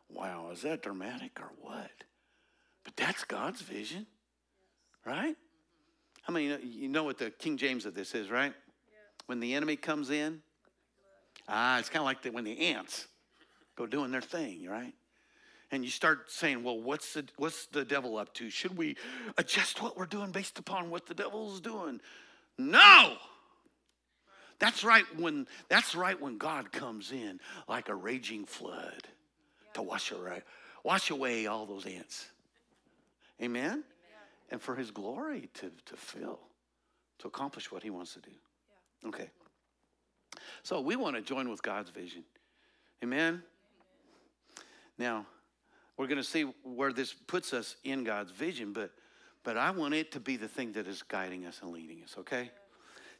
Wow, 0.09 0.49
is 0.51 0.61
that 0.61 0.83
dramatic 0.83 1.39
or 1.39 1.51
what? 1.59 1.91
But 2.83 2.95
that's 2.95 3.23
God's 3.23 3.61
vision, 3.61 4.05
right? 5.03 5.35
How 6.21 6.33
many 6.33 6.57
you 6.63 6.87
know 6.87 7.03
what 7.03 7.17
the 7.17 7.31
King 7.31 7.57
James 7.57 7.85
of 7.85 7.95
this 7.95 8.13
is, 8.13 8.29
right? 8.29 8.53
When 9.25 9.39
the 9.39 9.55
enemy 9.55 9.75
comes 9.75 10.11
in, 10.11 10.41
ah, 11.47 11.79
it's 11.79 11.89
kind 11.89 12.01
of 12.01 12.05
like 12.05 12.21
the, 12.21 12.29
when 12.29 12.43
the 12.43 12.67
ants 12.67 13.07
go 13.75 13.87
doing 13.87 14.11
their 14.11 14.21
thing, 14.21 14.67
right? 14.67 14.93
And 15.71 15.83
you 15.83 15.89
start 15.89 16.31
saying, 16.31 16.63
well, 16.63 16.79
what's 16.79 17.13
the, 17.13 17.25
what's 17.37 17.65
the 17.67 17.83
devil 17.83 18.17
up 18.17 18.33
to? 18.35 18.49
Should 18.49 18.77
we 18.77 18.95
adjust 19.37 19.81
what 19.81 19.97
we're 19.97 20.05
doing 20.05 20.31
based 20.31 20.59
upon 20.59 20.89
what 20.89 21.05
the 21.05 21.13
devil's 21.13 21.59
doing? 21.59 21.99
No! 22.57 23.17
That's 24.59 24.83
right 24.83 25.03
when 25.17 25.47
that's 25.67 25.95
right 25.95 26.19
when 26.19 26.37
God 26.37 26.71
comes 26.71 27.11
in 27.11 27.39
like 27.67 27.89
a 27.89 27.95
raging 27.95 28.45
flood 28.45 29.07
to 29.73 29.81
wash 29.81 30.11
away, 30.11 30.41
wash 30.83 31.09
away 31.09 31.47
all 31.47 31.65
those 31.65 31.85
ants. 31.85 32.29
Amen? 33.41 33.65
Amen? 33.65 33.83
And 34.51 34.61
for 34.61 34.75
his 34.75 34.91
glory 34.91 35.49
to, 35.55 35.71
to 35.87 35.97
fill, 35.97 36.39
to 37.19 37.27
accomplish 37.27 37.69
what 37.69 37.83
he 37.83 37.89
wants 37.89 38.13
to 38.13 38.21
do. 38.21 38.31
Yeah. 39.03 39.09
Okay. 39.09 39.29
So 40.63 40.79
we 40.79 40.95
want 40.95 41.17
to 41.17 41.21
join 41.21 41.49
with 41.49 41.61
God's 41.61 41.89
vision. 41.89 42.23
Amen? 43.03 43.19
Amen. 43.19 43.43
Now, 44.97 45.25
we're 45.97 46.07
going 46.07 46.17
to 46.17 46.23
see 46.23 46.43
where 46.63 46.91
this 46.91 47.13
puts 47.13 47.53
us 47.53 47.75
in 47.83 48.03
God's 48.03 48.31
vision, 48.31 48.73
but 48.73 48.91
but 49.45 49.57
I 49.57 49.69
want 49.69 49.93
it 49.93 50.11
to 50.13 50.19
be 50.19 50.37
the 50.37 50.47
thing 50.47 50.71
that 50.73 50.87
is 50.87 51.03
guiding 51.03 51.45
us 51.45 51.59
and 51.61 51.71
leading 51.71 52.03
us, 52.03 52.15
okay? 52.17 52.49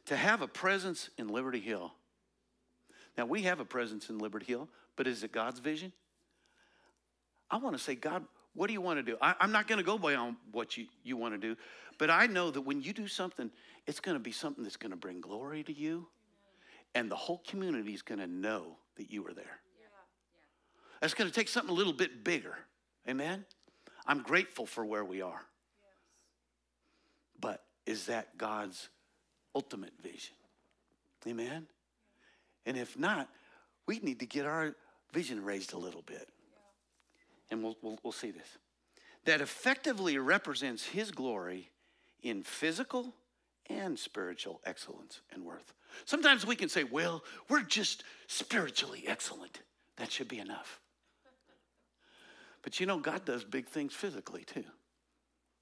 To 0.06 0.16
have 0.16 0.42
a 0.42 0.48
presence 0.48 1.08
in 1.16 1.28
Liberty 1.28 1.60
Hill. 1.60 1.94
Now, 3.16 3.26
we 3.26 3.42
have 3.42 3.60
a 3.60 3.64
presence 3.64 4.10
in 4.10 4.18
Liberty 4.18 4.44
Hill, 4.46 4.68
but 4.96 5.06
is 5.06 5.22
it 5.22 5.30
God's 5.30 5.60
vision? 5.60 5.92
I 7.48 7.58
want 7.58 7.76
to 7.76 7.82
say, 7.82 7.94
God, 7.94 8.24
what 8.54 8.66
do 8.66 8.72
you 8.72 8.80
want 8.80 8.98
to 8.98 9.04
do? 9.04 9.16
I, 9.22 9.36
am 9.40 9.52
not 9.52 9.68
going 9.68 9.78
to 9.78 9.84
go 9.84 9.98
beyond 9.98 10.34
what 10.50 10.76
you, 10.76 10.86
you 11.04 11.16
want 11.16 11.34
to 11.34 11.38
do, 11.38 11.56
but 11.96 12.10
I 12.10 12.26
know 12.26 12.50
that 12.50 12.62
when 12.62 12.82
you 12.82 12.92
do 12.92 13.06
something, 13.06 13.48
it's 13.86 14.00
going 14.00 14.16
to 14.16 14.22
be 14.22 14.32
something 14.32 14.64
that's 14.64 14.76
going 14.76 14.90
to 14.90 14.96
bring 14.96 15.20
glory 15.20 15.62
to 15.62 15.72
you, 15.72 16.08
and 16.96 17.08
the 17.08 17.16
whole 17.16 17.40
community 17.46 17.94
is 17.94 18.02
going 18.02 18.18
to 18.18 18.26
know 18.26 18.78
that 18.96 19.12
you 19.12 19.22
were 19.22 19.32
there. 19.32 19.60
That's 21.00 21.14
going 21.14 21.28
to 21.28 21.34
take 21.34 21.48
something 21.48 21.70
a 21.70 21.76
little 21.76 21.92
bit 21.92 22.24
bigger. 22.24 22.56
Amen? 23.08 23.44
I'm 24.06 24.22
grateful 24.22 24.66
for 24.66 24.84
where 24.84 25.04
we 25.04 25.22
are. 25.22 25.42
But 27.40 27.62
is 27.84 28.06
that 28.06 28.38
God's 28.38 28.88
ultimate 29.54 29.92
vision? 30.02 30.34
Amen? 31.26 31.66
And 32.64 32.76
if 32.76 32.98
not, 32.98 33.28
we 33.86 33.98
need 34.00 34.20
to 34.20 34.26
get 34.26 34.46
our 34.46 34.74
vision 35.12 35.44
raised 35.44 35.72
a 35.72 35.78
little 35.78 36.02
bit. 36.02 36.28
And 37.50 37.62
we'll, 37.62 37.76
we'll, 37.82 37.98
we'll 38.02 38.12
see 38.12 38.30
this. 38.30 38.58
That 39.24 39.40
effectively 39.40 40.18
represents 40.18 40.84
His 40.84 41.10
glory 41.10 41.70
in 42.22 42.42
physical 42.42 43.14
and 43.68 43.98
spiritual 43.98 44.60
excellence 44.64 45.20
and 45.32 45.44
worth. 45.44 45.74
Sometimes 46.04 46.46
we 46.46 46.56
can 46.56 46.68
say, 46.68 46.84
well, 46.84 47.24
we're 47.48 47.62
just 47.62 48.04
spiritually 48.26 49.04
excellent. 49.06 49.60
That 49.96 50.12
should 50.12 50.28
be 50.28 50.38
enough. 50.38 50.80
But 52.66 52.80
you 52.80 52.86
know, 52.86 52.98
God 52.98 53.24
does 53.24 53.44
big 53.44 53.68
things 53.68 53.94
physically 53.94 54.42
too, 54.42 54.64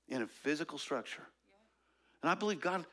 in 0.08 0.22
a 0.22 0.26
physical 0.26 0.78
structure. 0.78 1.22
And 2.22 2.30
I 2.30 2.34
believe 2.34 2.62
God, 2.62 2.86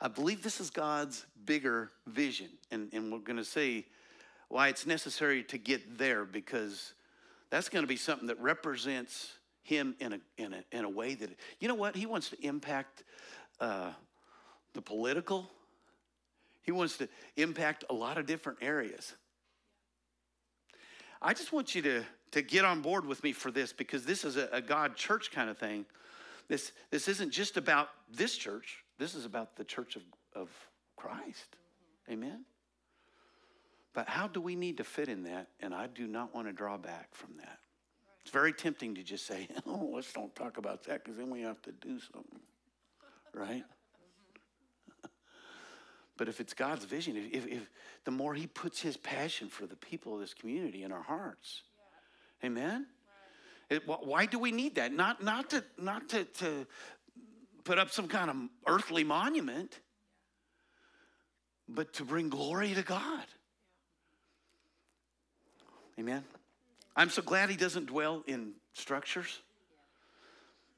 I 0.00 0.08
believe 0.08 0.42
this 0.42 0.60
is 0.60 0.68
God's 0.68 1.24
bigger 1.44 1.92
vision. 2.08 2.48
And, 2.72 2.92
and 2.92 3.12
we're 3.12 3.20
going 3.20 3.36
to 3.36 3.44
see 3.44 3.86
why 4.48 4.66
it's 4.66 4.86
necessary 4.86 5.44
to 5.44 5.56
get 5.56 5.96
there 5.98 6.24
because 6.24 6.94
that's 7.48 7.68
going 7.68 7.84
to 7.84 7.88
be 7.88 7.94
something 7.94 8.26
that 8.26 8.40
represents 8.40 9.34
Him 9.62 9.94
in 10.00 10.14
a, 10.14 10.20
in 10.36 10.52
a, 10.52 10.64
in 10.76 10.84
a 10.84 10.90
way 10.90 11.14
that, 11.14 11.30
you 11.60 11.68
know 11.68 11.76
what? 11.76 11.94
He 11.94 12.06
wants 12.06 12.30
to 12.30 12.44
impact 12.44 13.04
uh, 13.60 13.92
the 14.74 14.82
political, 14.82 15.48
He 16.64 16.72
wants 16.72 16.96
to 16.96 17.08
impact 17.36 17.84
a 17.88 17.94
lot 17.94 18.18
of 18.18 18.26
different 18.26 18.58
areas. 18.62 19.14
I 21.24 21.34
just 21.34 21.52
want 21.52 21.76
you 21.76 21.82
to, 21.82 22.04
to 22.32 22.42
get 22.42 22.64
on 22.64 22.80
board 22.80 23.06
with 23.06 23.22
me 23.22 23.32
for 23.32 23.50
this 23.50 23.72
because 23.72 24.04
this 24.04 24.24
is 24.24 24.36
a, 24.36 24.48
a 24.52 24.60
God 24.60 24.96
church 24.96 25.30
kind 25.30 25.48
of 25.48 25.58
thing. 25.58 25.86
This, 26.48 26.72
this 26.90 27.08
isn't 27.08 27.30
just 27.30 27.56
about 27.56 27.88
this 28.12 28.36
church, 28.36 28.84
this 28.98 29.14
is 29.14 29.24
about 29.24 29.56
the 29.56 29.64
church 29.64 29.96
of, 29.96 30.02
of 30.34 30.48
Christ. 30.96 31.56
Amen? 32.10 32.44
But 33.94 34.08
how 34.08 34.26
do 34.26 34.40
we 34.40 34.56
need 34.56 34.78
to 34.78 34.84
fit 34.84 35.08
in 35.08 35.24
that? 35.24 35.48
And 35.60 35.74
I 35.74 35.86
do 35.86 36.06
not 36.06 36.34
want 36.34 36.46
to 36.46 36.52
draw 36.52 36.78
back 36.78 37.14
from 37.14 37.36
that. 37.38 37.58
It's 38.22 38.30
very 38.30 38.52
tempting 38.52 38.94
to 38.94 39.02
just 39.02 39.26
say, 39.26 39.48
oh, 39.66 39.90
let's 39.94 40.12
don't 40.12 40.34
talk 40.34 40.56
about 40.56 40.84
that 40.84 41.04
because 41.04 41.18
then 41.18 41.30
we 41.30 41.42
have 41.42 41.60
to 41.62 41.72
do 41.72 41.98
something. 42.12 42.40
Right? 43.34 43.64
but 46.16 46.28
if 46.28 46.40
it's 46.40 46.54
God's 46.54 46.84
vision, 46.84 47.16
if, 47.16 47.46
if, 47.46 47.70
the 48.04 48.10
more 48.10 48.34
He 48.34 48.46
puts 48.46 48.80
His 48.80 48.96
passion 48.96 49.48
for 49.48 49.66
the 49.66 49.76
people 49.76 50.14
of 50.14 50.20
this 50.20 50.34
community 50.34 50.82
in 50.82 50.92
our 50.92 51.02
hearts. 51.02 51.62
Amen? 52.44 52.86
It, 53.70 53.82
why 53.86 54.26
do 54.26 54.38
we 54.38 54.52
need 54.52 54.74
that? 54.74 54.92
Not, 54.92 55.22
not, 55.22 55.50
to, 55.50 55.64
not 55.78 56.08
to, 56.10 56.24
to 56.24 56.66
put 57.64 57.78
up 57.78 57.90
some 57.90 58.08
kind 58.08 58.30
of 58.30 58.36
earthly 58.66 59.04
monument, 59.04 59.80
but 61.68 61.92
to 61.94 62.04
bring 62.04 62.28
glory 62.28 62.74
to 62.74 62.82
God. 62.82 63.24
Amen? 65.98 66.24
I'm 66.96 67.08
so 67.08 67.22
glad 67.22 67.48
he 67.48 67.56
doesn't 67.56 67.86
dwell 67.86 68.22
in 68.26 68.52
structures, 68.74 69.40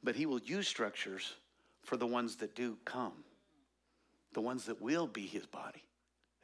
but 0.02 0.14
he 0.14 0.26
will 0.26 0.40
use 0.40 0.68
structures 0.68 1.34
for 1.82 1.96
the 1.96 2.06
ones 2.06 2.36
that 2.36 2.54
do 2.54 2.76
come, 2.84 3.24
the 4.32 4.40
ones 4.40 4.64
that 4.66 4.80
will 4.80 5.06
be 5.06 5.26
his 5.26 5.46
body. 5.46 5.82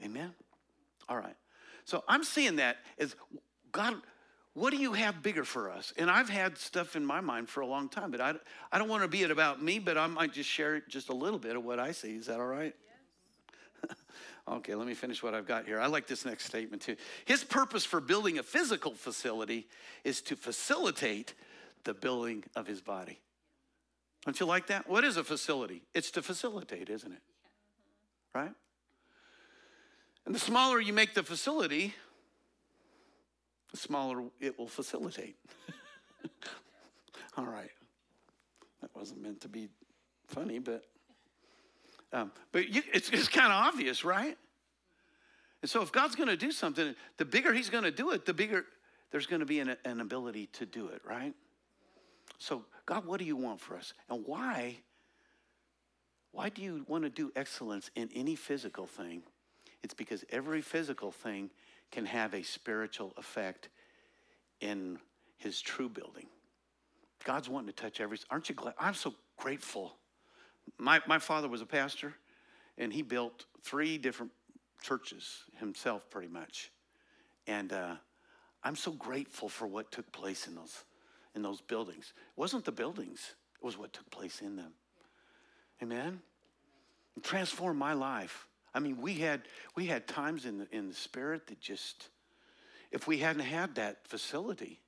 Amen? 0.02 0.32
All 1.08 1.16
right. 1.16 1.36
So 1.84 2.02
I'm 2.08 2.24
seeing 2.24 2.56
that 2.56 2.78
as 2.98 3.14
God, 3.72 3.96
what 4.54 4.70
do 4.70 4.76
you 4.76 4.92
have 4.94 5.22
bigger 5.22 5.44
for 5.44 5.70
us? 5.70 5.92
And 5.96 6.10
I've 6.10 6.28
had 6.28 6.58
stuff 6.58 6.96
in 6.96 7.04
my 7.04 7.20
mind 7.20 7.48
for 7.48 7.60
a 7.60 7.66
long 7.66 7.88
time, 7.88 8.10
but 8.10 8.20
I, 8.20 8.34
I 8.72 8.78
don't 8.78 8.88
want 8.88 9.02
to 9.02 9.08
be 9.08 9.22
it 9.22 9.30
about 9.30 9.62
me, 9.62 9.78
but 9.78 9.96
I 9.96 10.06
might 10.08 10.32
just 10.32 10.48
share 10.48 10.80
just 10.80 11.08
a 11.08 11.14
little 11.14 11.38
bit 11.38 11.56
of 11.56 11.64
what 11.64 11.78
I 11.78 11.92
see. 11.92 12.16
Is 12.16 12.26
that 12.26 12.40
all 12.40 12.46
right? 12.46 12.74
Okay, 14.48 14.74
let 14.74 14.86
me 14.86 14.94
finish 14.94 15.22
what 15.22 15.32
I've 15.32 15.46
got 15.46 15.66
here. 15.66 15.78
I 15.78 15.86
like 15.86 16.08
this 16.08 16.24
next 16.24 16.46
statement 16.46 16.82
too. 16.82 16.96
His 17.24 17.44
purpose 17.44 17.84
for 17.84 18.00
building 18.00 18.38
a 18.38 18.42
physical 18.42 18.94
facility 18.94 19.68
is 20.02 20.20
to 20.22 20.34
facilitate 20.34 21.34
the 21.84 21.94
building 21.94 22.42
of 22.56 22.66
his 22.66 22.80
body. 22.80 23.20
Don't 24.24 24.40
you 24.40 24.46
like 24.46 24.66
that? 24.66 24.88
What 24.88 25.04
is 25.04 25.16
a 25.16 25.24
facility? 25.24 25.82
It's 25.94 26.10
to 26.12 26.22
facilitate, 26.22 26.90
isn't 26.90 27.12
it? 27.12 27.22
Right? 28.34 28.52
And 30.26 30.34
the 30.34 30.40
smaller 30.40 30.80
you 30.80 30.92
make 30.92 31.14
the 31.14 31.22
facility, 31.22 31.94
smaller 33.74 34.24
it 34.40 34.58
will 34.58 34.68
facilitate. 34.68 35.36
All 37.36 37.46
right. 37.46 37.70
That 38.80 38.90
wasn't 38.94 39.22
meant 39.22 39.40
to 39.42 39.48
be 39.48 39.68
funny, 40.26 40.58
but 40.58 40.84
um, 42.12 42.32
but 42.50 42.68
you, 42.68 42.82
it's, 42.92 43.08
it's 43.10 43.28
kind 43.28 43.52
of 43.52 43.52
obvious, 43.52 44.04
right? 44.04 44.36
And 45.62 45.70
so 45.70 45.82
if 45.82 45.92
God's 45.92 46.16
going 46.16 46.28
to 46.28 46.36
do 46.36 46.50
something, 46.50 46.94
the 47.18 47.24
bigger 47.24 47.52
He's 47.52 47.70
going 47.70 47.84
to 47.84 47.90
do 47.90 48.10
it, 48.10 48.26
the 48.26 48.34
bigger 48.34 48.64
there's 49.10 49.26
going 49.26 49.40
to 49.40 49.46
be 49.46 49.60
an, 49.60 49.76
an 49.84 50.00
ability 50.00 50.46
to 50.54 50.66
do 50.66 50.88
it, 50.88 51.02
right? 51.04 51.34
So, 52.38 52.64
God, 52.86 53.06
what 53.06 53.18
do 53.18 53.24
you 53.24 53.36
want 53.36 53.60
for 53.60 53.76
us? 53.76 53.92
And 54.08 54.24
why? 54.24 54.76
Why 56.32 56.48
do 56.48 56.62
you 56.62 56.84
want 56.86 57.04
to 57.04 57.10
do 57.10 57.32
excellence 57.34 57.90
in 57.96 58.08
any 58.14 58.36
physical 58.36 58.86
thing? 58.86 59.22
It's 59.82 59.94
because 59.94 60.24
every 60.30 60.60
physical 60.60 61.10
thing 61.10 61.50
can 61.90 62.06
have 62.06 62.34
a 62.34 62.42
spiritual 62.42 63.12
effect 63.16 63.68
in 64.60 64.98
his 65.36 65.60
true 65.60 65.88
building. 65.88 66.26
God's 67.24 67.48
wanting 67.48 67.68
to 67.68 67.82
touch 67.82 68.00
every. 68.00 68.18
Aren't 68.30 68.48
you 68.48 68.54
glad? 68.54 68.74
I'm 68.78 68.94
so 68.94 69.14
grateful 69.36 69.94
my, 70.78 71.00
my 71.06 71.18
father 71.18 71.48
was 71.48 71.60
a 71.60 71.66
pastor, 71.66 72.14
and 72.78 72.92
he 72.92 73.02
built 73.02 73.46
three 73.62 73.98
different 73.98 74.32
churches 74.82 75.44
himself, 75.58 76.08
pretty 76.10 76.28
much. 76.28 76.70
And 77.46 77.72
uh, 77.72 77.94
I'm 78.62 78.76
so 78.76 78.92
grateful 78.92 79.48
for 79.48 79.66
what 79.66 79.90
took 79.90 80.10
place 80.12 80.46
in 80.46 80.54
those, 80.54 80.84
in 81.34 81.42
those 81.42 81.60
buildings. 81.60 82.12
It 82.16 82.40
wasn't 82.40 82.64
the 82.64 82.72
buildings, 82.72 83.34
it 83.60 83.64
was 83.64 83.78
what 83.78 83.92
took 83.92 84.10
place 84.10 84.40
in 84.40 84.56
them. 84.56 84.72
Amen? 85.82 86.20
It 87.16 87.24
transformed 87.24 87.78
my 87.78 87.92
life. 87.92 88.46
I 88.74 88.78
mean, 88.78 89.00
we 89.00 89.14
had, 89.14 89.42
we 89.74 89.86
had 89.86 90.06
times 90.06 90.46
in 90.46 90.58
the, 90.58 90.68
in 90.70 90.88
the 90.88 90.94
spirit 90.94 91.46
that 91.48 91.60
just, 91.60 92.08
if 92.92 93.06
we 93.06 93.18
hadn't 93.18 93.42
had 93.42 93.74
that 93.76 94.06
facility, 94.06 94.80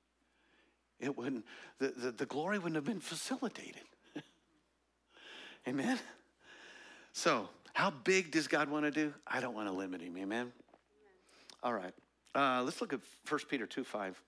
it 0.99 1.17
wouldn't, 1.17 1.45
the, 1.79 1.89
the, 1.89 2.11
the 2.11 2.25
glory 2.25 2.57
wouldn't 2.57 2.75
have 2.75 2.85
been 2.85 3.01
facilitated. 3.01 3.83
Amen? 5.67 5.99
So, 7.11 7.49
how 7.73 7.91
big 7.91 8.31
does 8.31 8.47
God 8.47 8.69
want 8.69 8.85
to 8.85 8.91
do? 8.91 9.13
I 9.27 9.41
don't 9.41 9.53
want 9.53 9.67
to 9.67 9.73
limit 9.73 10.01
him. 10.01 10.17
Amen? 10.17 10.39
Amen. 10.39 10.51
All 11.61 11.73
right. 11.73 11.93
Uh, 12.35 12.63
let's 12.63 12.81
look 12.81 12.93
at 12.93 12.99
1 13.27 13.39
Peter 13.49 13.65
2 13.65 13.83
5. 13.83 14.21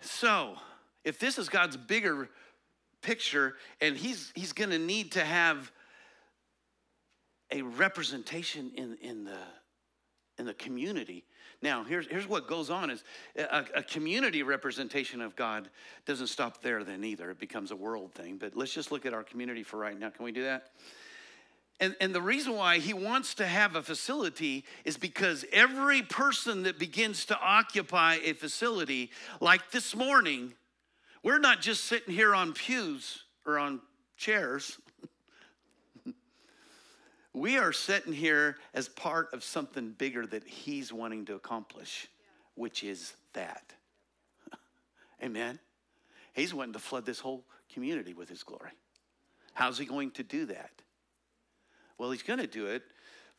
So, 0.00 0.56
if 1.04 1.18
this 1.18 1.38
is 1.38 1.48
God's 1.48 1.76
bigger 1.76 2.28
picture, 3.02 3.56
and 3.80 3.96
he's, 3.96 4.32
he's 4.34 4.52
going 4.52 4.70
to 4.70 4.78
need 4.78 5.12
to 5.12 5.24
have 5.24 5.72
a 7.52 7.62
representation 7.62 8.72
in, 8.74 8.96
in, 9.00 9.24
the, 9.24 9.38
in 10.38 10.46
the 10.46 10.54
community, 10.54 11.24
now, 11.62 11.84
here's, 11.84 12.08
here's 12.08 12.26
what 12.26 12.48
goes 12.48 12.70
on 12.70 12.90
is 12.90 13.04
a, 13.36 13.64
a, 13.76 13.82
community 13.84 14.42
representation 14.42 15.20
of 15.20 15.36
God 15.36 15.70
doesn't 16.06 16.26
stop 16.26 16.60
there 16.60 16.82
then 16.82 17.04
either. 17.04 17.30
It 17.30 17.38
becomes 17.38 17.70
a 17.70 17.76
world 17.76 18.12
thing. 18.12 18.36
But 18.36 18.56
let's 18.56 18.74
just 18.74 18.90
look 18.90 19.06
at 19.06 19.14
our 19.14 19.22
community 19.22 19.62
for 19.62 19.76
right 19.76 19.96
now. 19.96 20.10
Can 20.10 20.24
we 20.24 20.32
do 20.32 20.42
that? 20.42 20.70
And, 21.78 21.94
and 22.00 22.12
the 22.12 22.20
reason 22.20 22.54
why 22.54 22.78
he 22.78 22.92
wants 22.92 23.34
to 23.34 23.46
have 23.46 23.76
a 23.76 23.82
facility 23.82 24.64
is 24.84 24.96
because 24.96 25.44
every 25.52 26.02
person 26.02 26.64
that 26.64 26.80
begins 26.80 27.24
to 27.26 27.38
occupy 27.40 28.18
a 28.24 28.32
facility, 28.32 29.10
like 29.40 29.70
this 29.70 29.94
morning, 29.94 30.54
we're 31.22 31.38
not 31.38 31.60
just 31.60 31.84
sitting 31.84 32.12
here 32.12 32.34
on 32.34 32.54
pews 32.54 33.22
or 33.46 33.58
on 33.58 33.80
chairs 34.16 34.78
we 37.34 37.58
are 37.58 37.72
sitting 37.72 38.12
here 38.12 38.56
as 38.74 38.88
part 38.88 39.32
of 39.32 39.42
something 39.42 39.92
bigger 39.92 40.26
that 40.26 40.46
He's 40.46 40.92
wanting 40.92 41.24
to 41.26 41.34
accomplish, 41.34 42.08
which 42.54 42.84
is 42.84 43.14
that. 43.32 43.72
Amen. 45.22 45.58
He's 46.34 46.52
wanting 46.52 46.74
to 46.74 46.78
flood 46.78 47.06
this 47.06 47.20
whole 47.20 47.44
community 47.72 48.14
with 48.14 48.28
His 48.28 48.42
glory. 48.42 48.72
How's 49.54 49.78
He 49.78 49.86
going 49.86 50.10
to 50.12 50.22
do 50.22 50.46
that? 50.46 50.70
Well, 51.98 52.10
He's 52.10 52.22
going 52.22 52.40
to 52.40 52.46
do 52.46 52.66
it. 52.66 52.82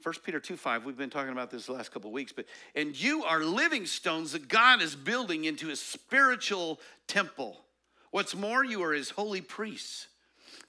1 0.01 0.15
Peter 0.25 0.39
2 0.39 0.57
5, 0.57 0.83
we've 0.83 0.97
been 0.97 1.09
talking 1.09 1.31
about 1.31 1.49
this 1.49 1.67
the 1.67 1.71
last 1.71 1.93
couple 1.93 2.09
of 2.09 2.13
weeks, 2.13 2.33
but 2.33 2.45
and 2.75 2.99
you 2.99 3.23
are 3.23 3.41
living 3.41 3.85
stones 3.85 4.33
that 4.33 4.49
God 4.49 4.81
is 4.81 4.97
building 4.97 5.45
into 5.45 5.67
his 5.67 5.79
spiritual 5.79 6.81
temple. 7.07 7.61
What's 8.11 8.35
more, 8.35 8.65
you 8.65 8.83
are 8.83 8.91
his 8.91 9.11
holy 9.11 9.39
priests. 9.39 10.07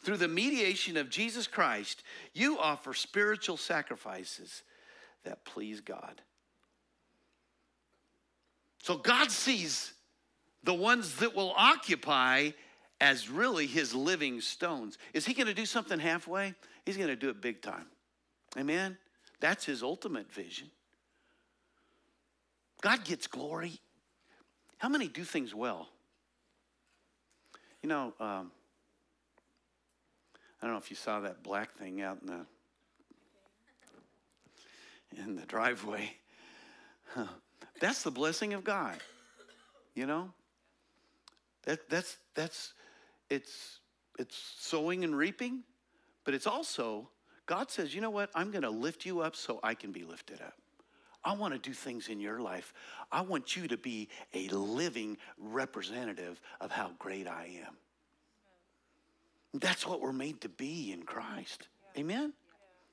Through 0.05 0.19
the 0.19 0.29
mediation 0.29 0.99
of 0.99 1.09
Jesus 1.09 1.47
Christ, 1.47 2.03
you 2.35 2.59
offer 2.59 2.93
spiritual 2.93 3.57
sacrifices 3.57 4.63
that 5.25 5.45
please 5.47 5.81
God. 5.81 6.21
So 8.83 8.99
God 8.99 9.31
sees 9.31 9.95
the 10.63 10.75
ones 10.75 11.17
that 11.17 11.35
will 11.35 11.55
occupy 11.57 12.51
as 13.01 13.31
really 13.31 13.67
his 13.67 13.95
living 13.95 14.43
stones. 14.43 14.99
Is 15.15 15.25
he 15.25 15.33
going 15.33 15.47
to 15.47 15.55
do 15.55 15.65
something 15.65 15.99
halfway? 15.99 16.55
He's 16.85 16.99
going 16.99 17.09
to 17.09 17.17
do 17.17 17.31
it 17.31 17.41
big 17.41 17.63
time. 17.63 17.87
Amen? 18.59 18.99
That's 19.41 19.65
his 19.65 19.83
ultimate 19.83 20.31
vision. 20.31 20.71
God 22.83 23.05
gets 23.05 23.27
glory. 23.27 23.81
How 24.77 24.91
many 24.91 25.09
do 25.09 25.25
things 25.25 25.55
well? 25.55 25.89
You 27.83 27.89
know, 27.89 28.13
um, 28.21 28.51
I 30.65 30.67
don't 30.67 30.77
know 30.77 30.81
if 30.81 30.89
you 30.89 30.97
saw 30.97 31.21
that 31.21 31.43
black 31.43 31.75
thing 31.75 32.01
out 32.01 32.21
in 32.23 32.27
the 32.27 32.47
in 35.23 35.37
the 35.37 35.45
driveway. 35.45 36.17
Huh. 37.13 37.27
That's 37.81 38.03
the 38.03 38.11
blessing 38.11 38.55
of 38.55 38.65
God. 38.65 38.97
You 39.95 40.07
know? 40.07 40.33
That, 41.65 41.91
that's 41.91 42.17
that's 42.35 42.73
it's 43.29 43.81
it's 44.19 44.55
sowing 44.59 45.05
and 45.05 45.15
reaping, 45.15 45.65
but 46.25 46.33
it's 46.33 46.47
also 46.47 47.11
God 47.45 47.71
says, 47.71 47.95
you 47.95 48.01
know 48.01 48.09
what? 48.09 48.31
I'm 48.35 48.51
going 48.51 48.63
to 48.63 48.71
lift 48.71 49.05
you 49.05 49.21
up 49.21 49.37
so 49.37 49.61
I 49.63 49.75
can 49.75 49.93
be 49.93 50.03
lifted 50.03 50.41
up. 50.41 50.55
I 51.23 51.35
want 51.35 51.53
to 51.53 51.59
do 51.59 51.75
things 51.75 52.09
in 52.09 52.21
your 52.21 52.41
life. 52.41 52.73
I 53.13 53.21
want 53.21 53.55
you 53.55 53.69
to 53.69 53.77
be 53.77 54.09
a 54.33 54.49
living 54.49 55.19
representative 55.39 56.41
of 56.63 56.71
how 56.71 56.93
great 56.99 57.27
I 57.27 57.61
am. 57.67 57.77
That's 59.55 59.87
what 59.87 60.01
we're 60.01 60.13
made 60.13 60.41
to 60.41 60.49
be 60.49 60.93
in 60.93 61.05
Christ. 61.05 61.69
Amen? 61.97 62.33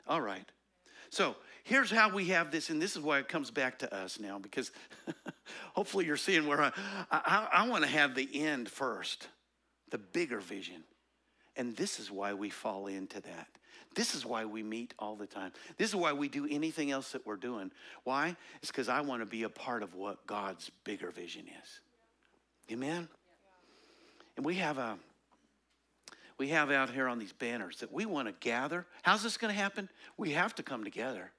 All 0.07 0.21
right. 0.21 0.45
So 1.09 1.35
here's 1.63 1.89
how 1.89 2.13
we 2.13 2.25
have 2.27 2.51
this, 2.51 2.69
and 2.69 2.81
this 2.81 2.95
is 2.95 3.01
why 3.01 3.17
it 3.19 3.27
comes 3.27 3.49
back 3.49 3.79
to 3.79 3.93
us 3.93 4.19
now, 4.19 4.37
because 4.37 4.71
hopefully 5.73 6.05
you're 6.05 6.17
seeing 6.17 6.47
where 6.47 6.61
I, 6.61 6.71
I, 7.11 7.47
I 7.51 7.67
want 7.67 7.83
to 7.83 7.89
have 7.89 8.15
the 8.15 8.29
end 8.33 8.69
first, 8.69 9.27
the 9.89 9.97
bigger 9.97 10.39
vision. 10.39 10.83
And 11.57 11.75
this 11.75 11.99
is 11.99 12.11
why 12.11 12.33
we 12.33 12.49
fall 12.49 12.87
into 12.87 13.19
that. 13.21 13.47
This 13.93 14.15
is 14.15 14.25
why 14.25 14.45
we 14.45 14.63
meet 14.63 14.93
all 14.99 15.15
the 15.15 15.27
time. 15.27 15.51
This 15.77 15.89
is 15.89 15.95
why 15.95 16.13
we 16.13 16.29
do 16.29 16.47
anything 16.49 16.91
else 16.91 17.11
that 17.11 17.25
we're 17.25 17.35
doing. 17.35 17.71
Why? 18.05 18.37
It's 18.61 18.71
because 18.71 18.87
I 18.87 19.01
want 19.01 19.21
to 19.21 19.25
be 19.25 19.43
a 19.43 19.49
part 19.49 19.83
of 19.83 19.95
what 19.95 20.25
God's 20.27 20.71
bigger 20.85 21.11
vision 21.11 21.45
is. 21.61 21.81
Amen? 22.71 23.09
And 24.37 24.45
we 24.45 24.55
have 24.55 24.77
a 24.77 24.97
we 26.41 26.47
have 26.47 26.71
out 26.71 26.89
here 26.89 27.07
on 27.07 27.19
these 27.19 27.33
banners 27.33 27.77
that 27.81 27.93
we 27.93 28.03
want 28.03 28.27
to 28.27 28.33
gather. 28.39 28.87
How's 29.03 29.21
this 29.21 29.37
going 29.37 29.53
to 29.53 29.61
happen? 29.61 29.87
We 30.17 30.31
have 30.31 30.55
to 30.55 30.63
come 30.63 30.83
together. 30.83 31.29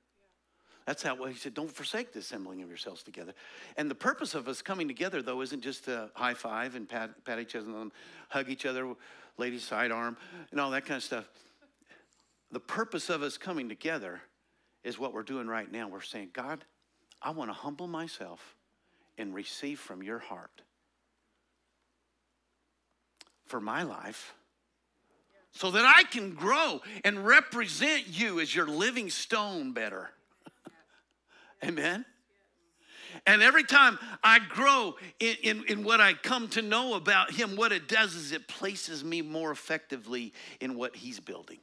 That's 0.86 1.02
how 1.02 1.16
well, 1.16 1.26
he 1.26 1.34
said, 1.34 1.54
don't 1.54 1.72
forsake 1.72 2.12
the 2.12 2.20
assembling 2.20 2.62
of 2.62 2.68
yourselves 2.68 3.02
together. 3.02 3.34
And 3.76 3.90
the 3.90 3.96
purpose 3.96 4.36
of 4.36 4.46
us 4.46 4.62
coming 4.62 4.86
together, 4.86 5.20
though, 5.20 5.40
isn't 5.40 5.60
just 5.60 5.86
to 5.86 6.08
high 6.14 6.34
five 6.34 6.76
and 6.76 6.88
pat, 6.88 7.24
pat 7.24 7.40
each 7.40 7.56
other 7.56 7.68
and 7.72 7.90
hug 8.28 8.48
each 8.48 8.64
other, 8.64 8.94
ladies' 9.38 9.64
sidearm, 9.64 10.16
and 10.52 10.60
all 10.60 10.70
that 10.70 10.84
kind 10.86 10.98
of 10.98 11.02
stuff. 11.02 11.28
The 12.52 12.60
purpose 12.60 13.10
of 13.10 13.22
us 13.22 13.36
coming 13.36 13.68
together 13.68 14.20
is 14.84 15.00
what 15.00 15.12
we're 15.12 15.24
doing 15.24 15.48
right 15.48 15.70
now. 15.70 15.88
We're 15.88 16.02
saying, 16.02 16.30
God, 16.32 16.64
I 17.20 17.30
want 17.30 17.50
to 17.50 17.54
humble 17.54 17.88
myself 17.88 18.54
and 19.18 19.34
receive 19.34 19.80
from 19.80 20.00
your 20.00 20.20
heart 20.20 20.62
for 23.46 23.60
my 23.60 23.82
life 23.82 24.36
so 25.52 25.70
that 25.70 25.84
I 25.84 26.02
can 26.04 26.34
grow 26.34 26.80
and 27.04 27.24
represent 27.24 28.08
you 28.08 28.40
as 28.40 28.54
your 28.54 28.66
living 28.66 29.10
stone 29.10 29.72
better. 29.72 30.10
Amen. 31.64 32.04
And 33.26 33.42
every 33.42 33.64
time 33.64 33.98
I 34.24 34.38
grow 34.38 34.94
in, 35.20 35.36
in, 35.42 35.64
in, 35.68 35.84
what 35.84 36.00
I 36.00 36.14
come 36.14 36.48
to 36.50 36.62
know 36.62 36.94
about 36.94 37.30
him, 37.30 37.56
what 37.56 37.70
it 37.70 37.86
does 37.86 38.14
is 38.14 38.32
it 38.32 38.48
places 38.48 39.04
me 39.04 39.20
more 39.20 39.50
effectively 39.50 40.32
in 40.60 40.76
what 40.76 40.96
he's 40.96 41.20
building. 41.20 41.58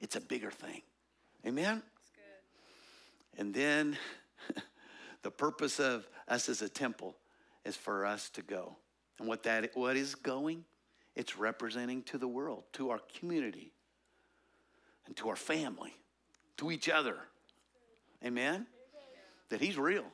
It's 0.00 0.16
a 0.16 0.20
bigger 0.20 0.50
thing. 0.50 0.82
Amen? 1.46 1.82
And 3.38 3.54
then 3.54 3.96
the 5.22 5.30
purpose 5.30 5.78
of 5.78 6.06
us 6.28 6.48
as 6.48 6.60
a 6.60 6.68
temple 6.68 7.16
is 7.64 7.76
for 7.76 8.04
us 8.04 8.28
to 8.30 8.42
go. 8.42 8.76
And 9.18 9.28
what 9.28 9.44
that 9.44 9.70
what 9.74 9.96
is 9.96 10.14
going? 10.14 10.64
It's 11.20 11.36
representing 11.36 12.02
to 12.04 12.16
the 12.16 12.26
world, 12.26 12.64
to 12.72 12.88
our 12.88 13.00
community, 13.18 13.74
and 15.04 15.14
to 15.18 15.28
our 15.28 15.36
family, 15.36 15.94
to 16.56 16.70
each 16.70 16.88
other. 16.88 17.14
Amen? 18.24 18.66
That 19.50 19.60
He's 19.60 19.76
real. 19.76 20.06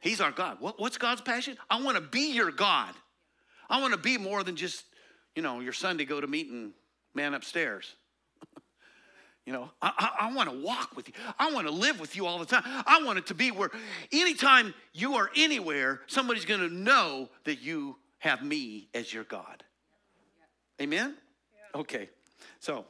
He's 0.00 0.20
our 0.20 0.32
God. 0.32 0.58
What, 0.60 0.78
what's 0.78 0.98
God's 0.98 1.22
passion? 1.22 1.56
I 1.70 1.80
want 1.80 1.96
to 1.96 2.02
be 2.02 2.34
your 2.34 2.50
God. 2.50 2.92
I 3.70 3.80
want 3.80 3.94
to 3.94 3.98
be 3.98 4.18
more 4.18 4.42
than 4.44 4.54
just, 4.54 4.84
you 5.34 5.40
know, 5.40 5.60
your 5.60 5.72
Sunday 5.72 6.04
go 6.04 6.20
to 6.20 6.26
meeting 6.26 6.74
man 7.14 7.32
upstairs. 7.32 7.94
You 9.46 9.52
know, 9.52 9.70
I, 9.80 9.92
I, 9.96 10.26
I 10.26 10.34
want 10.34 10.50
to 10.50 10.58
walk 10.58 10.96
with 10.96 11.06
you. 11.06 11.14
I 11.38 11.52
want 11.52 11.68
to 11.68 11.72
live 11.72 12.00
with 12.00 12.16
you 12.16 12.26
all 12.26 12.40
the 12.40 12.46
time. 12.46 12.64
I 12.66 13.04
want 13.04 13.18
it 13.18 13.26
to 13.26 13.34
be 13.34 13.52
where 13.52 13.70
anytime 14.10 14.74
you 14.92 15.14
are 15.14 15.30
anywhere, 15.36 16.00
somebody's 16.08 16.44
going 16.44 16.68
to 16.68 16.68
know 16.68 17.28
that 17.44 17.62
you 17.62 17.94
have 18.18 18.42
me 18.42 18.88
as 18.92 19.14
your 19.14 19.22
God. 19.22 19.62
Amen? 20.80 21.14
Okay. 21.74 22.08
So, 22.60 22.84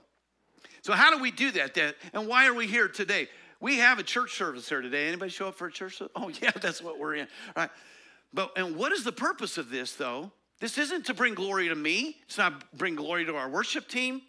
so 0.82 0.92
how 0.92 1.14
do 1.14 1.22
we 1.22 1.30
do 1.30 1.50
that? 1.52 1.74
That 1.74 1.96
and 2.12 2.26
why 2.26 2.46
are 2.46 2.54
we 2.54 2.66
here 2.66 2.88
today? 2.88 3.28
We 3.60 3.78
have 3.78 3.98
a 3.98 4.02
church 4.02 4.36
service 4.36 4.68
here 4.68 4.82
today. 4.82 5.08
Anybody 5.08 5.30
show 5.30 5.48
up 5.48 5.54
for 5.56 5.68
a 5.68 5.72
church 5.72 5.98
service? 5.98 6.12
Oh, 6.16 6.30
yeah, 6.42 6.50
that's 6.50 6.82
what 6.82 6.98
we're 6.98 7.14
in. 7.14 7.28
Right. 7.56 7.70
But 8.32 8.52
and 8.56 8.76
what 8.76 8.92
is 8.92 9.04
the 9.04 9.12
purpose 9.12 9.58
of 9.58 9.70
this 9.70 9.94
though? 9.94 10.32
This 10.60 10.78
isn't 10.78 11.06
to 11.06 11.14
bring 11.14 11.34
glory 11.34 11.68
to 11.68 11.74
me. 11.74 12.16
It's 12.22 12.38
not 12.38 12.76
bring 12.76 12.96
glory 12.96 13.24
to 13.26 13.36
our 13.36 13.48
worship 13.48 13.88
team. 13.88 14.22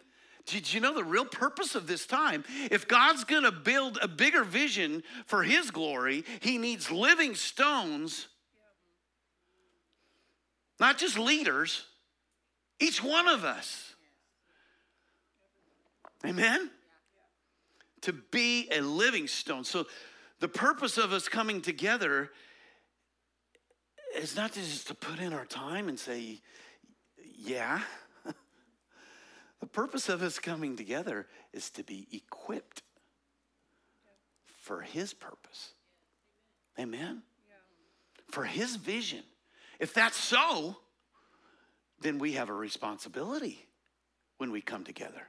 Did 0.46 0.72
you 0.72 0.80
know 0.80 0.94
the 0.94 1.04
real 1.04 1.26
purpose 1.26 1.74
of 1.74 1.86
this 1.86 2.06
time? 2.06 2.42
If 2.70 2.88
God's 2.88 3.24
going 3.24 3.42
to 3.42 3.52
build 3.52 3.98
a 4.00 4.08
bigger 4.08 4.44
vision 4.44 5.02
for 5.26 5.42
his 5.42 5.70
glory, 5.70 6.24
he 6.40 6.56
needs 6.56 6.90
living 6.90 7.34
stones. 7.34 8.28
Not 10.80 10.96
just 10.96 11.18
leaders, 11.18 11.84
each 12.80 13.02
one 13.02 13.28
of 13.28 13.44
us. 13.44 13.94
Amen? 16.24 16.70
To 18.02 18.12
be 18.12 18.68
a 18.70 18.80
living 18.80 19.26
stone. 19.26 19.64
So, 19.64 19.86
the 20.40 20.48
purpose 20.48 20.98
of 20.98 21.12
us 21.12 21.28
coming 21.28 21.60
together 21.60 22.30
is 24.16 24.36
not 24.36 24.52
just 24.52 24.86
to 24.88 24.94
put 24.94 25.18
in 25.18 25.32
our 25.32 25.44
time 25.44 25.88
and 25.88 25.98
say, 25.98 26.40
yeah. 27.36 27.80
the 29.60 29.66
purpose 29.66 30.08
of 30.08 30.22
us 30.22 30.38
coming 30.38 30.76
together 30.76 31.26
is 31.52 31.70
to 31.70 31.82
be 31.82 32.06
equipped 32.12 32.82
for 34.62 34.80
His 34.80 35.12
purpose. 35.12 35.72
Amen? 36.78 37.22
For 38.30 38.44
His 38.44 38.76
vision. 38.76 39.22
If 39.80 39.94
that's 39.94 40.16
so, 40.16 40.76
then 42.00 42.18
we 42.18 42.32
have 42.32 42.48
a 42.48 42.54
responsibility 42.54 43.66
when 44.38 44.50
we 44.50 44.60
come 44.60 44.84
together. 44.84 45.22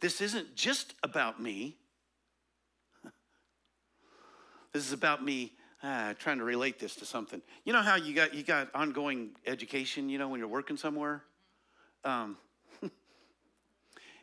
This 0.00 0.20
isn't 0.20 0.54
just 0.54 0.94
about 1.02 1.40
me. 1.40 1.76
This 4.72 4.86
is 4.86 4.92
about 4.92 5.24
me 5.24 5.52
ah, 5.82 6.14
trying 6.18 6.38
to 6.38 6.44
relate 6.44 6.78
this 6.78 6.96
to 6.96 7.06
something. 7.06 7.40
You 7.64 7.72
know 7.72 7.80
how 7.80 7.96
you 7.96 8.14
got 8.14 8.34
you 8.34 8.42
got 8.42 8.68
ongoing 8.74 9.30
education. 9.46 10.08
You 10.08 10.18
know 10.18 10.28
when 10.28 10.38
you're 10.38 10.48
working 10.48 10.76
somewhere. 10.76 11.24
Um, 12.04 12.36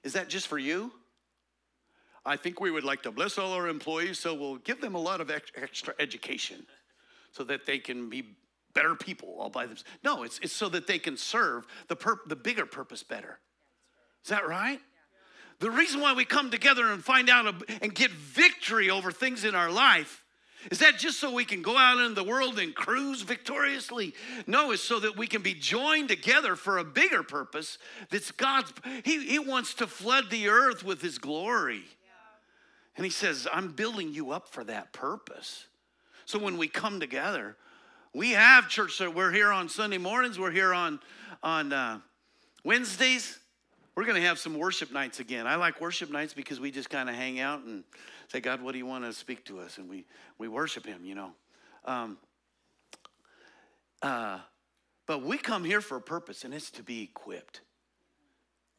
is 0.04 0.14
that 0.14 0.30
just 0.30 0.48
for 0.48 0.60
you? 0.60 0.92
I 2.26 2.38
think 2.38 2.62
we 2.62 2.72
would 2.72 2.86
like 2.86 3.04
to 3.04 3.12
bless 3.12 3.38
all 3.38 3.52
our 3.52 3.68
employees, 3.68 4.20
so 4.20 4.34
we'll 4.34 4.58
give 4.58 4.80
them 4.80 4.96
a 4.96 5.00
lot 5.00 5.20
of 5.20 5.30
extra 5.30 5.94
education 6.00 6.66
so 7.32 7.44
that 7.44 7.66
they 7.66 7.80
can 7.80 8.10
be 8.10 8.36
better 8.74 8.96
people 8.96 9.36
all 9.40 9.50
by 9.50 9.66
themselves. 9.66 9.90
No, 10.04 10.24
it's, 10.24 10.40
it's 10.40 10.54
so 10.54 10.70
that 10.70 10.88
they 10.88 11.00
can 11.00 11.18
serve 11.18 11.68
the, 11.88 11.96
pur- 11.96 12.22
the 12.28 12.36
bigger 12.36 12.66
purpose 12.66 13.04
better. 13.04 13.40
Is 14.24 14.30
that 14.30 14.48
right? 14.48 14.80
The 15.60 15.72
reason 15.72 16.02
why 16.02 16.14
we 16.14 16.26
come 16.26 16.52
together 16.52 16.88
and 16.92 17.04
find 17.04 17.30
out 17.30 17.64
and 17.82 17.94
get 17.94 18.12
victory 18.12 18.90
over 18.90 19.12
things 19.12 19.44
in 19.46 19.56
our 19.56 19.72
life 19.72 20.24
is 20.72 20.80
that 20.80 20.98
just 20.98 21.20
so 21.20 21.32
we 21.34 21.46
can 21.46 21.62
go 21.62 21.78
out 21.78 22.00
into 22.00 22.16
the 22.16 22.24
world 22.24 22.58
and 22.58 22.74
cruise 22.74 23.22
victoriously? 23.22 24.14
No, 24.48 24.72
it's 24.72 24.82
so 24.82 25.00
that 25.00 25.18
we 25.18 25.28
can 25.28 25.42
be 25.42 25.54
joined 25.54 26.10
together 26.10 26.56
for 26.56 26.78
a 26.78 26.84
bigger 26.84 27.24
purpose 27.24 27.78
that's 28.10 28.32
God's. 28.32 28.72
He, 29.04 29.26
he 29.26 29.40
wants 29.40 29.74
to 29.76 29.88
flood 29.88 30.30
the 30.30 30.48
earth 30.48 30.84
with 30.84 31.02
His 31.02 31.18
glory. 31.18 31.84
And 32.96 33.06
He 33.06 33.12
says, 33.12 33.48
I'm 33.52 33.72
building 33.72 34.14
you 34.14 34.32
up 34.32 34.48
for 34.48 34.64
that 34.64 34.94
purpose. 34.94 35.66
So 36.26 36.40
when 36.40 36.58
we 36.58 36.68
come 36.68 37.00
together, 37.00 37.58
we 38.14 38.32
have 38.32 38.70
church. 38.70 38.94
So 38.94 39.10
we're 39.10 39.32
here 39.32 39.52
on 39.52 39.68
Sunday 39.70 39.98
mornings. 39.98 40.38
We're 40.40 40.52
here 40.52 40.74
on 40.74 41.00
on 41.42 41.74
uh, 41.74 42.00
Wednesdays. 42.64 43.40
We're 43.96 44.06
going 44.06 44.22
to 44.22 44.28
have 44.28 44.40
some 44.40 44.58
worship 44.58 44.92
nights 44.92 45.20
again. 45.20 45.46
I 45.46 45.56
like 45.56 45.82
worship 45.82 46.10
nights 46.12 46.34
because 46.34 46.60
we 46.60 46.72
just 46.72 46.90
kind 46.90 47.10
of 47.10 47.16
hang 47.16 47.40
out 47.40 47.64
and 47.64 47.84
say, 48.28 48.40
God, 48.40 48.62
what 48.62 48.72
do 48.72 48.80
you 48.80 48.86
want 48.86 49.04
to 49.04 49.14
speak 49.14 49.46
to 49.46 49.60
us? 49.60 49.78
And 49.78 49.90
we 49.90 50.06
we 50.38 50.48
worship 50.48 50.86
Him. 50.86 51.04
You 51.04 51.16
know. 51.16 51.32
Um, 51.86 52.18
uh, 54.02 54.40
but 55.08 55.24
we 55.24 55.38
come 55.38 55.64
here 55.64 55.82
for 55.82 55.98
a 55.98 56.02
purpose, 56.02 56.44
and 56.44 56.54
it's 56.54 56.72
to 56.72 56.84
be 56.84 57.02
equipped 57.02 57.62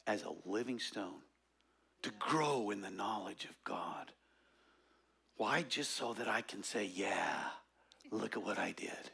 as 0.07 0.23
a 0.23 0.49
living 0.49 0.79
stone 0.79 1.21
to 2.03 2.11
grow 2.19 2.69
in 2.69 2.81
the 2.81 2.89
knowledge 2.89 3.45
of 3.45 3.55
God. 3.63 4.11
Why? 5.37 5.63
Just 5.63 5.91
so 5.91 6.13
that 6.13 6.27
I 6.27 6.41
can 6.41 6.63
say, 6.63 6.85
yeah 6.85 7.49
look 8.17 8.35
at 8.35 8.43
what 8.43 8.57
I 8.57 8.71
did. 8.71 9.11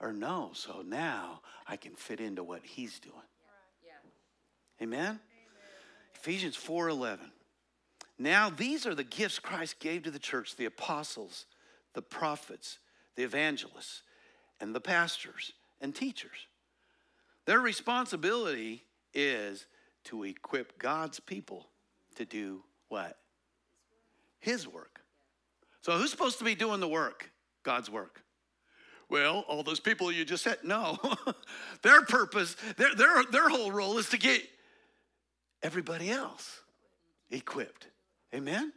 Or 0.00 0.12
no, 0.12 0.50
so 0.52 0.82
now 0.84 1.42
I 1.66 1.76
can 1.76 1.94
fit 1.94 2.20
into 2.20 2.42
what 2.42 2.64
he's 2.64 2.98
doing. 2.98 3.14
Amen? 4.80 5.00
Amen? 5.00 5.20
Ephesians 6.14 6.56
4:11. 6.56 7.30
Now 8.18 8.50
these 8.50 8.84
are 8.86 8.94
the 8.94 9.04
gifts 9.04 9.38
Christ 9.38 9.78
gave 9.78 10.02
to 10.02 10.10
the 10.10 10.18
church, 10.18 10.56
the 10.56 10.64
apostles, 10.64 11.46
the 11.94 12.02
prophets, 12.02 12.78
the 13.14 13.22
evangelists, 13.22 14.02
and 14.60 14.74
the 14.74 14.80
pastors 14.80 15.52
and 15.80 15.94
teachers. 15.94 16.46
Their 17.44 17.60
responsibility 17.60 18.84
is 19.14 19.66
to 20.04 20.24
equip 20.24 20.78
God's 20.78 21.20
people 21.20 21.68
to 22.16 22.24
do 22.24 22.64
what? 22.88 23.18
His 24.40 24.66
work. 24.66 25.00
So 25.82 25.98
who's 25.98 26.10
supposed 26.10 26.38
to 26.38 26.44
be 26.44 26.54
doing 26.54 26.80
the 26.80 26.88
work? 26.88 27.30
God's 27.62 27.90
work. 27.90 28.22
Well, 29.08 29.44
all 29.48 29.62
those 29.62 29.80
people 29.80 30.10
you 30.10 30.24
just 30.24 30.42
said, 30.42 30.58
no. 30.64 30.98
their 31.82 32.02
purpose, 32.02 32.56
their, 32.76 32.94
their, 32.94 33.22
their 33.30 33.48
whole 33.48 33.70
role 33.70 33.98
is 33.98 34.08
to 34.10 34.18
get 34.18 34.42
everybody 35.62 36.10
else 36.10 36.60
equipped. 37.30 37.88
Amen? 38.34 38.72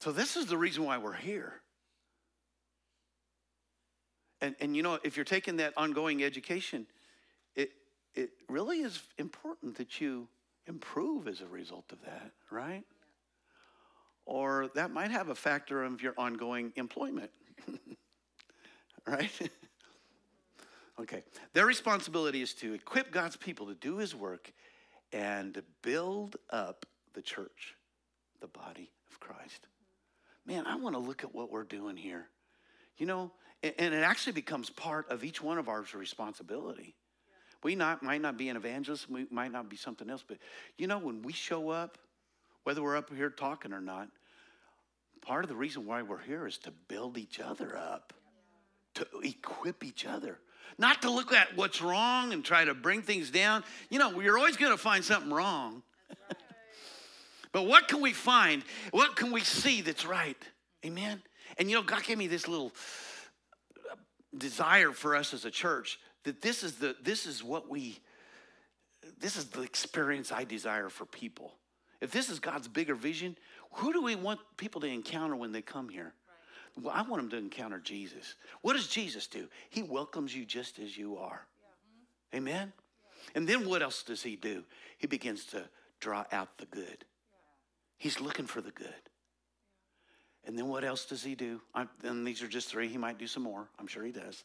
So, 0.00 0.12
this 0.12 0.36
is 0.36 0.46
the 0.46 0.58
reason 0.58 0.84
why 0.84 0.98
we're 0.98 1.14
here. 1.14 1.62
And, 4.42 4.54
and 4.60 4.76
you 4.76 4.82
know, 4.82 4.98
if 5.02 5.16
you're 5.16 5.24
taking 5.24 5.56
that 5.56 5.72
ongoing 5.78 6.22
education, 6.22 6.86
it, 7.56 7.70
it 8.14 8.30
really 8.50 8.80
is 8.80 9.00
important 9.16 9.78
that 9.78 10.02
you 10.02 10.28
improve 10.66 11.26
as 11.26 11.40
a 11.40 11.46
result 11.46 11.86
of 11.90 12.02
that, 12.02 12.32
right? 12.50 12.84
Or 14.26 14.70
that 14.74 14.90
might 14.90 15.10
have 15.10 15.28
a 15.28 15.34
factor 15.34 15.84
of 15.84 16.02
your 16.02 16.14
ongoing 16.16 16.72
employment, 16.76 17.30
right? 19.06 19.30
okay. 21.00 21.22
Their 21.52 21.66
responsibility 21.66 22.40
is 22.40 22.54
to 22.54 22.72
equip 22.72 23.12
God's 23.12 23.36
people 23.36 23.66
to 23.66 23.74
do 23.74 23.98
his 23.98 24.14
work 24.14 24.50
and 25.12 25.62
build 25.82 26.36
up 26.50 26.86
the 27.12 27.22
church, 27.22 27.76
the 28.40 28.48
body 28.48 28.90
of 29.10 29.20
Christ. 29.20 29.68
Man, 30.46 30.66
I 30.66 30.76
want 30.76 30.94
to 30.94 31.00
look 31.00 31.22
at 31.22 31.34
what 31.34 31.50
we're 31.50 31.64
doing 31.64 31.96
here. 31.96 32.28
You 32.96 33.06
know, 33.06 33.32
and 33.62 33.94
it 33.94 34.02
actually 34.02 34.32
becomes 34.32 34.70
part 34.70 35.10
of 35.10 35.24
each 35.24 35.42
one 35.42 35.58
of 35.58 35.68
our 35.68 35.84
responsibility. 35.94 36.94
We 37.62 37.74
not, 37.74 38.02
might 38.02 38.20
not 38.20 38.36
be 38.36 38.50
an 38.50 38.56
evangelist, 38.56 39.10
we 39.10 39.26
might 39.30 39.50
not 39.50 39.70
be 39.70 39.76
something 39.76 40.10
else, 40.10 40.22
but 40.26 40.36
you 40.76 40.86
know, 40.86 40.98
when 40.98 41.22
we 41.22 41.32
show 41.32 41.70
up, 41.70 41.96
whether 42.64 42.82
we're 42.82 42.96
up 42.96 43.14
here 43.14 43.30
talking 43.30 43.72
or 43.72 43.80
not, 43.80 44.08
part 45.20 45.44
of 45.44 45.48
the 45.48 45.56
reason 45.56 45.86
why 45.86 46.02
we're 46.02 46.22
here 46.22 46.46
is 46.46 46.58
to 46.58 46.70
build 46.88 47.16
each 47.16 47.40
other 47.40 47.76
up, 47.76 48.12
to 48.94 49.06
equip 49.22 49.84
each 49.84 50.04
other. 50.06 50.38
Not 50.78 51.02
to 51.02 51.10
look 51.10 51.32
at 51.32 51.56
what's 51.56 51.80
wrong 51.80 52.32
and 52.32 52.44
try 52.44 52.64
to 52.64 52.74
bring 52.74 53.02
things 53.02 53.30
down. 53.30 53.64
You 53.90 53.98
know, 53.98 54.20
you're 54.20 54.38
always 54.38 54.56
going 54.56 54.72
to 54.72 54.78
find 54.78 55.04
something 55.04 55.32
wrong. 55.32 55.82
but 57.52 57.66
what 57.66 57.86
can 57.86 58.00
we 58.00 58.12
find? 58.12 58.64
What 58.90 59.14
can 59.14 59.30
we 59.30 59.40
see 59.42 59.82
that's 59.82 60.06
right? 60.06 60.42
Amen? 60.84 61.22
And 61.58 61.70
you 61.70 61.76
know, 61.76 61.82
God 61.82 62.02
gave 62.02 62.18
me 62.18 62.26
this 62.26 62.48
little 62.48 62.72
uh, 63.90 63.94
desire 64.36 64.92
for 64.92 65.14
us 65.14 65.32
as 65.32 65.44
a 65.44 65.50
church 65.50 65.98
that 66.24 66.40
this 66.40 66.62
is 66.62 66.74
the 66.76 66.96
this 67.02 67.26
is 67.26 67.44
what 67.44 67.68
we 67.68 67.98
this 69.20 69.36
is 69.36 69.46
the 69.46 69.62
experience 69.62 70.32
I 70.32 70.44
desire 70.44 70.88
for 70.88 71.04
people. 71.04 71.52
If 72.04 72.10
this 72.10 72.28
is 72.28 72.38
God's 72.38 72.68
bigger 72.68 72.94
vision, 72.94 73.34
who 73.72 73.90
do 73.90 74.02
we 74.02 74.14
want 74.14 74.38
people 74.58 74.82
to 74.82 74.86
encounter 74.86 75.34
when 75.34 75.52
they 75.52 75.62
come 75.62 75.88
here? 75.88 76.12
Right. 76.76 76.84
Well, 76.84 76.94
I 76.94 77.00
want 77.00 77.22
them 77.22 77.30
to 77.30 77.38
encounter 77.38 77.78
Jesus. 77.78 78.34
What 78.60 78.74
does 78.74 78.88
Jesus 78.88 79.26
do? 79.26 79.48
He 79.70 79.82
welcomes 79.82 80.36
you 80.36 80.44
just 80.44 80.78
as 80.78 80.98
you 80.98 81.16
are. 81.16 81.46
Yeah. 82.30 82.40
Amen? 82.40 82.74
Yeah. 82.74 83.30
And 83.36 83.48
then 83.48 83.66
what 83.66 83.80
else 83.80 84.02
does 84.02 84.22
he 84.22 84.36
do? 84.36 84.64
He 84.98 85.06
begins 85.06 85.46
to 85.46 85.64
draw 85.98 86.26
out 86.30 86.58
the 86.58 86.66
good. 86.66 86.84
Yeah. 86.84 86.96
He's 87.96 88.20
looking 88.20 88.44
for 88.44 88.60
the 88.60 88.70
good. 88.72 88.92
And 90.44 90.58
then 90.58 90.68
what 90.68 90.84
else 90.84 91.06
does 91.06 91.24
he 91.24 91.34
do? 91.34 91.62
I, 91.74 91.86
and 92.02 92.26
these 92.26 92.42
are 92.42 92.48
just 92.48 92.68
three. 92.68 92.88
He 92.88 92.98
might 92.98 93.16
do 93.16 93.26
some 93.26 93.44
more. 93.44 93.70
I'm 93.78 93.86
sure 93.86 94.04
he 94.04 94.12
does. 94.12 94.44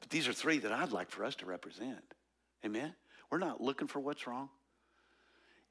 But 0.00 0.10
these 0.10 0.28
are 0.28 0.34
three 0.34 0.58
that 0.58 0.70
I'd 0.72 0.92
like 0.92 1.10
for 1.10 1.24
us 1.24 1.34
to 1.36 1.46
represent. 1.46 2.12
Amen? 2.62 2.92
We're 3.30 3.38
not 3.38 3.62
looking 3.62 3.88
for 3.88 4.00
what's 4.00 4.26
wrong. 4.26 4.50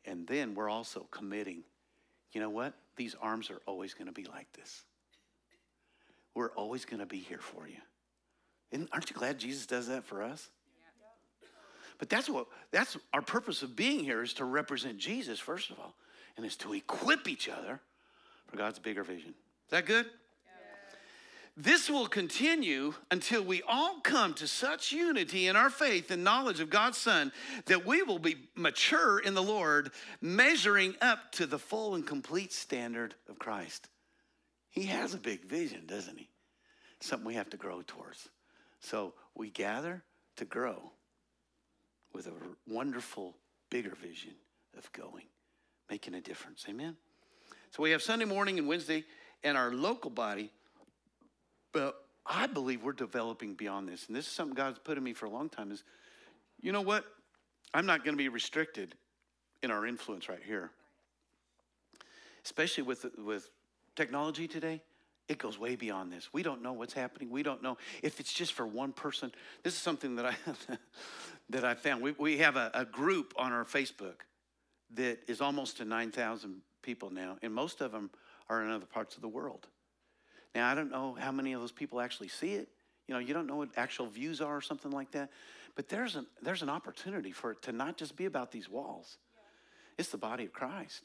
And 0.06 0.26
then 0.28 0.56
we're 0.56 0.70
also 0.70 1.08
committing. 1.12 1.64
You 2.32 2.42
know 2.42 2.50
what? 2.50 2.74
These 2.96 3.16
arms 3.22 3.50
are 3.50 3.62
always 3.66 3.94
going 3.94 4.08
to 4.08 4.14
be 4.14 4.26
like 4.26 4.52
this. 4.54 4.84
We're 6.34 6.52
always 6.52 6.86
going 6.86 7.00
to 7.00 7.06
be 7.06 7.20
here 7.20 7.40
for 7.40 7.68
you. 7.68 7.78
And 8.72 8.88
aren't 8.92 9.10
you 9.10 9.16
glad 9.16 9.38
Jesus 9.38 9.66
does 9.66 9.88
that 9.88 10.06
for 10.06 10.24
us? 10.24 10.50
But 11.98 12.10
that's 12.10 12.28
what 12.28 12.48
that's 12.72 12.98
our 13.14 13.22
purpose 13.22 13.62
of 13.62 13.76
being 13.76 14.00
here 14.00 14.24
is 14.24 14.34
to 14.36 14.46
represent 14.46 14.98
Jesus 14.98 15.40
first 15.40 15.70
of 15.70 15.80
all, 15.80 15.94
and 16.36 16.44
is 16.46 16.56
to 16.58 16.74
equip 16.74 17.28
each 17.28 17.48
other 17.48 17.80
for 18.48 18.58
God's 18.58 18.80
bigger 18.80 19.04
vision. 19.04 19.30
Is 19.30 19.72
that 19.72 19.86
good? 19.86 20.08
This 21.58 21.90
will 21.90 22.08
continue 22.08 22.94
until 23.12 23.44
we 23.44 23.62
all 23.68 24.00
come 24.00 24.34
to 24.36 24.48
such 24.48 24.92
unity 24.94 25.48
in 25.48 25.56
our 25.56 25.70
faith 25.70 26.10
and 26.10 26.24
knowledge 26.24 26.62
of 26.62 26.70
God's 26.70 26.98
Son 26.98 27.32
that 27.66 27.86
we 27.86 28.04
will 28.04 28.20
be 28.20 28.38
mature 28.56 29.20
in 29.20 29.34
the 29.34 29.44
Lord, 29.44 29.92
measuring 30.22 30.96
up 31.02 31.32
to 31.34 31.46
the 31.46 31.60
full 31.60 31.96
and 31.96 32.08
complete 32.08 32.54
standard 32.54 33.16
of 33.28 33.38
Christ. 33.38 33.90
He 34.70 34.86
has 34.86 35.14
a 35.14 35.18
big 35.18 35.44
vision, 35.44 35.86
doesn't 35.86 36.18
he? 36.18 36.30
Something 37.02 37.28
we 37.28 37.34
have 37.36 37.50
to 37.50 37.58
grow 37.58 37.82
towards. 37.86 38.30
So 38.80 39.14
we 39.36 39.50
gather 39.50 40.04
to 40.38 40.46
grow 40.46 40.92
with 42.14 42.28
a 42.28 42.34
wonderful, 42.66 43.36
bigger 43.70 43.96
vision 44.02 44.34
of 44.78 44.92
going, 44.94 45.26
making 45.90 46.14
a 46.14 46.22
difference. 46.22 46.66
Amen? 46.70 46.96
So 47.72 47.84
we 47.84 47.92
have 47.92 48.02
Sunday 48.02 48.26
morning 48.26 48.58
and 48.58 48.68
Wednesday 48.68 49.04
and 49.44 49.58
our 49.58 49.74
local 49.74 50.10
body. 50.10 50.52
But 51.72 51.96
I 52.26 52.48
believe 52.48 52.84
we're 52.84 52.94
developing 52.94 53.54
beyond 53.54 53.88
this. 53.88 54.08
And 54.08 54.16
this 54.16 54.28
is 54.28 54.32
something 54.32 54.56
God's 54.56 54.80
put 54.80 54.98
in 54.98 55.04
me 55.04 55.14
for 55.14 55.26
a 55.26 55.30
long 55.30 55.50
time 55.50 55.72
is, 55.72 55.84
you 56.62 56.72
know 56.72 56.82
what? 56.82 57.06
I'm 57.74 57.86
not 57.86 58.04
going 58.04 58.14
to 58.14 58.22
be 58.22 58.30
restricted 58.30 58.96
in 59.64 59.72
our 59.72 59.86
influence 59.86 60.30
right 60.30 60.42
here. 60.46 60.72
Especially 62.44 62.84
with, 62.84 63.06
with 63.18 63.50
technology 63.96 64.48
today, 64.48 64.82
it 65.28 65.38
goes 65.38 65.58
way 65.58 65.76
beyond 65.76 66.12
this. 66.12 66.30
We 66.34 66.44
don't 66.44 66.62
know 66.62 66.74
what's 66.74 66.94
happening. 66.94 67.30
We 67.30 67.44
don't 67.44 67.64
know 67.64 67.78
if 68.04 68.20
it's 68.20 68.34
just 68.34 68.54
for 68.54 68.68
one 68.68 68.92
person. 68.92 69.32
This 69.64 69.74
is 69.74 69.80
something 69.80 70.16
that 70.16 70.26
I 70.26 70.36
that 71.50 71.64
I 71.64 71.74
found. 71.74 72.02
We, 72.02 72.12
we 72.18 72.38
have 72.40 72.56
a, 72.56 72.72
a 72.74 72.86
group 72.86 73.34
on 73.38 73.54
our 73.54 73.64
Facebook 73.64 74.26
that 74.96 75.20
is 75.28 75.40
almost 75.40 75.78
to 75.78 75.86
9,000 75.86 76.62
people 76.82 77.10
now, 77.12 77.38
and 77.42 77.54
most 77.54 77.82
of 77.82 77.92
them 77.92 78.10
are 78.50 78.62
in 78.64 78.72
other 78.72 78.86
parts 78.86 79.16
of 79.16 79.22
the 79.22 79.28
world. 79.28 79.68
Now, 80.54 80.70
I 80.70 80.76
don't 80.76 80.92
know 80.92 81.16
how 81.20 81.32
many 81.32 81.54
of 81.54 81.62
those 81.62 81.72
people 81.72 82.02
actually 82.02 82.28
see 82.28 82.54
it. 82.54 82.68
You 83.08 83.14
know, 83.14 83.20
you 83.20 83.34
don't 83.34 83.48
know 83.48 83.58
what 83.58 83.70
actual 83.78 84.08
views 84.08 84.42
are 84.42 84.58
or 84.58 84.62
something 84.62 84.92
like 84.92 85.12
that. 85.12 85.30
But 85.76 85.88
there's 85.90 86.16
an, 86.16 86.28
there's 86.42 86.62
an 86.62 86.70
opportunity 86.70 87.32
for 87.32 87.52
it 87.52 87.62
to 87.64 87.72
not 87.72 87.98
just 87.98 88.16
be 88.16 88.26
about 88.26 88.52
these 88.52 88.70
walls, 88.70 89.18
it's 89.98 90.10
the 90.10 90.18
body 90.18 90.46
of 90.46 90.54
Christ. 90.54 91.04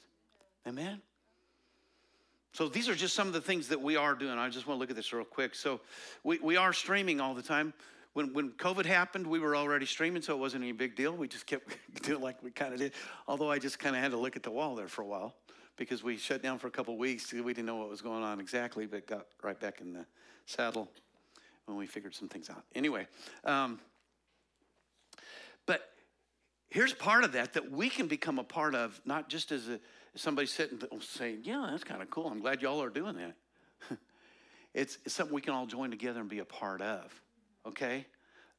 Amen? 0.66 1.00
So 2.52 2.68
these 2.68 2.88
are 2.88 2.94
just 2.94 3.14
some 3.14 3.26
of 3.26 3.34
the 3.34 3.40
things 3.40 3.68
that 3.68 3.80
we 3.80 3.96
are 3.96 4.14
doing. 4.14 4.38
I 4.38 4.48
just 4.48 4.66
want 4.66 4.78
to 4.78 4.80
look 4.80 4.90
at 4.90 4.96
this 4.96 5.12
real 5.12 5.24
quick. 5.24 5.54
So 5.54 5.80
we, 6.24 6.38
we 6.38 6.56
are 6.56 6.72
streaming 6.72 7.20
all 7.20 7.34
the 7.34 7.42
time. 7.42 7.74
When, 8.14 8.32
when 8.32 8.52
COVID 8.52 8.86
happened, 8.86 9.26
we 9.26 9.38
were 9.38 9.54
already 9.54 9.84
streaming, 9.84 10.22
so 10.22 10.32
it 10.32 10.38
wasn't 10.38 10.64
any 10.64 10.72
big 10.72 10.96
deal. 10.96 11.12
We 11.12 11.28
just 11.28 11.46
kept 11.46 11.76
doing 12.02 12.22
like 12.22 12.42
we 12.42 12.50
kind 12.50 12.72
of 12.72 12.80
did. 12.80 12.92
Although 13.28 13.50
I 13.50 13.58
just 13.58 13.78
kind 13.78 13.94
of 13.94 14.00
had 14.00 14.12
to 14.12 14.16
look 14.16 14.36
at 14.36 14.42
the 14.42 14.50
wall 14.50 14.74
there 14.74 14.88
for 14.88 15.02
a 15.02 15.06
while 15.06 15.34
because 15.76 16.02
we 16.02 16.16
shut 16.16 16.42
down 16.42 16.58
for 16.58 16.66
a 16.66 16.70
couple 16.70 16.96
weeks. 16.96 17.32
We 17.32 17.42
didn't 17.42 17.66
know 17.66 17.76
what 17.76 17.88
was 17.88 18.00
going 18.00 18.22
on 18.22 18.40
exactly, 18.40 18.86
but 18.86 19.06
got 19.06 19.26
right 19.42 19.58
back 19.58 19.80
in 19.80 19.92
the 19.92 20.06
saddle 20.46 20.88
when 21.66 21.76
we 21.76 21.86
figured 21.86 22.14
some 22.14 22.28
things 22.28 22.48
out. 22.48 22.64
Anyway, 22.74 23.06
um, 23.44 23.78
but 25.66 25.90
here's 26.70 26.92
part 26.92 27.24
of 27.24 27.32
that 27.32 27.52
that 27.54 27.70
we 27.70 27.88
can 27.88 28.06
become 28.06 28.38
a 28.38 28.44
part 28.44 28.74
of, 28.74 29.00
not 29.04 29.28
just 29.28 29.52
as 29.52 29.68
a, 29.68 29.80
somebody 30.14 30.46
sitting 30.46 30.80
saying, 31.00 31.40
"Yeah, 31.42 31.68
that's 31.70 31.84
kind 31.84 32.02
of 32.02 32.10
cool. 32.10 32.28
I'm 32.28 32.40
glad 32.40 32.62
y'all 32.62 32.82
are 32.82 32.90
doing 32.90 33.16
that." 33.16 33.36
it's, 34.74 34.98
it's, 35.04 35.14
something 35.14 35.34
we 35.34 35.42
can 35.42 35.52
all 35.52 35.66
join 35.66 35.90
together 35.90 36.20
and 36.20 36.28
be 36.28 36.38
a 36.38 36.44
part 36.44 36.80
of. 36.80 37.12
Okay, 37.66 38.06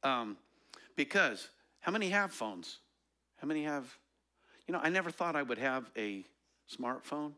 um, 0.02 0.36
because 0.96 1.48
how 1.80 1.90
many 1.90 2.10
have 2.10 2.32
phones? 2.32 2.78
How 3.36 3.48
many 3.48 3.64
have? 3.64 3.86
You 4.66 4.72
know, 4.74 4.80
I 4.82 4.90
never 4.90 5.10
thought 5.10 5.34
I 5.34 5.42
would 5.42 5.58
have 5.58 5.90
a 5.96 6.24
smartphone. 6.74 7.32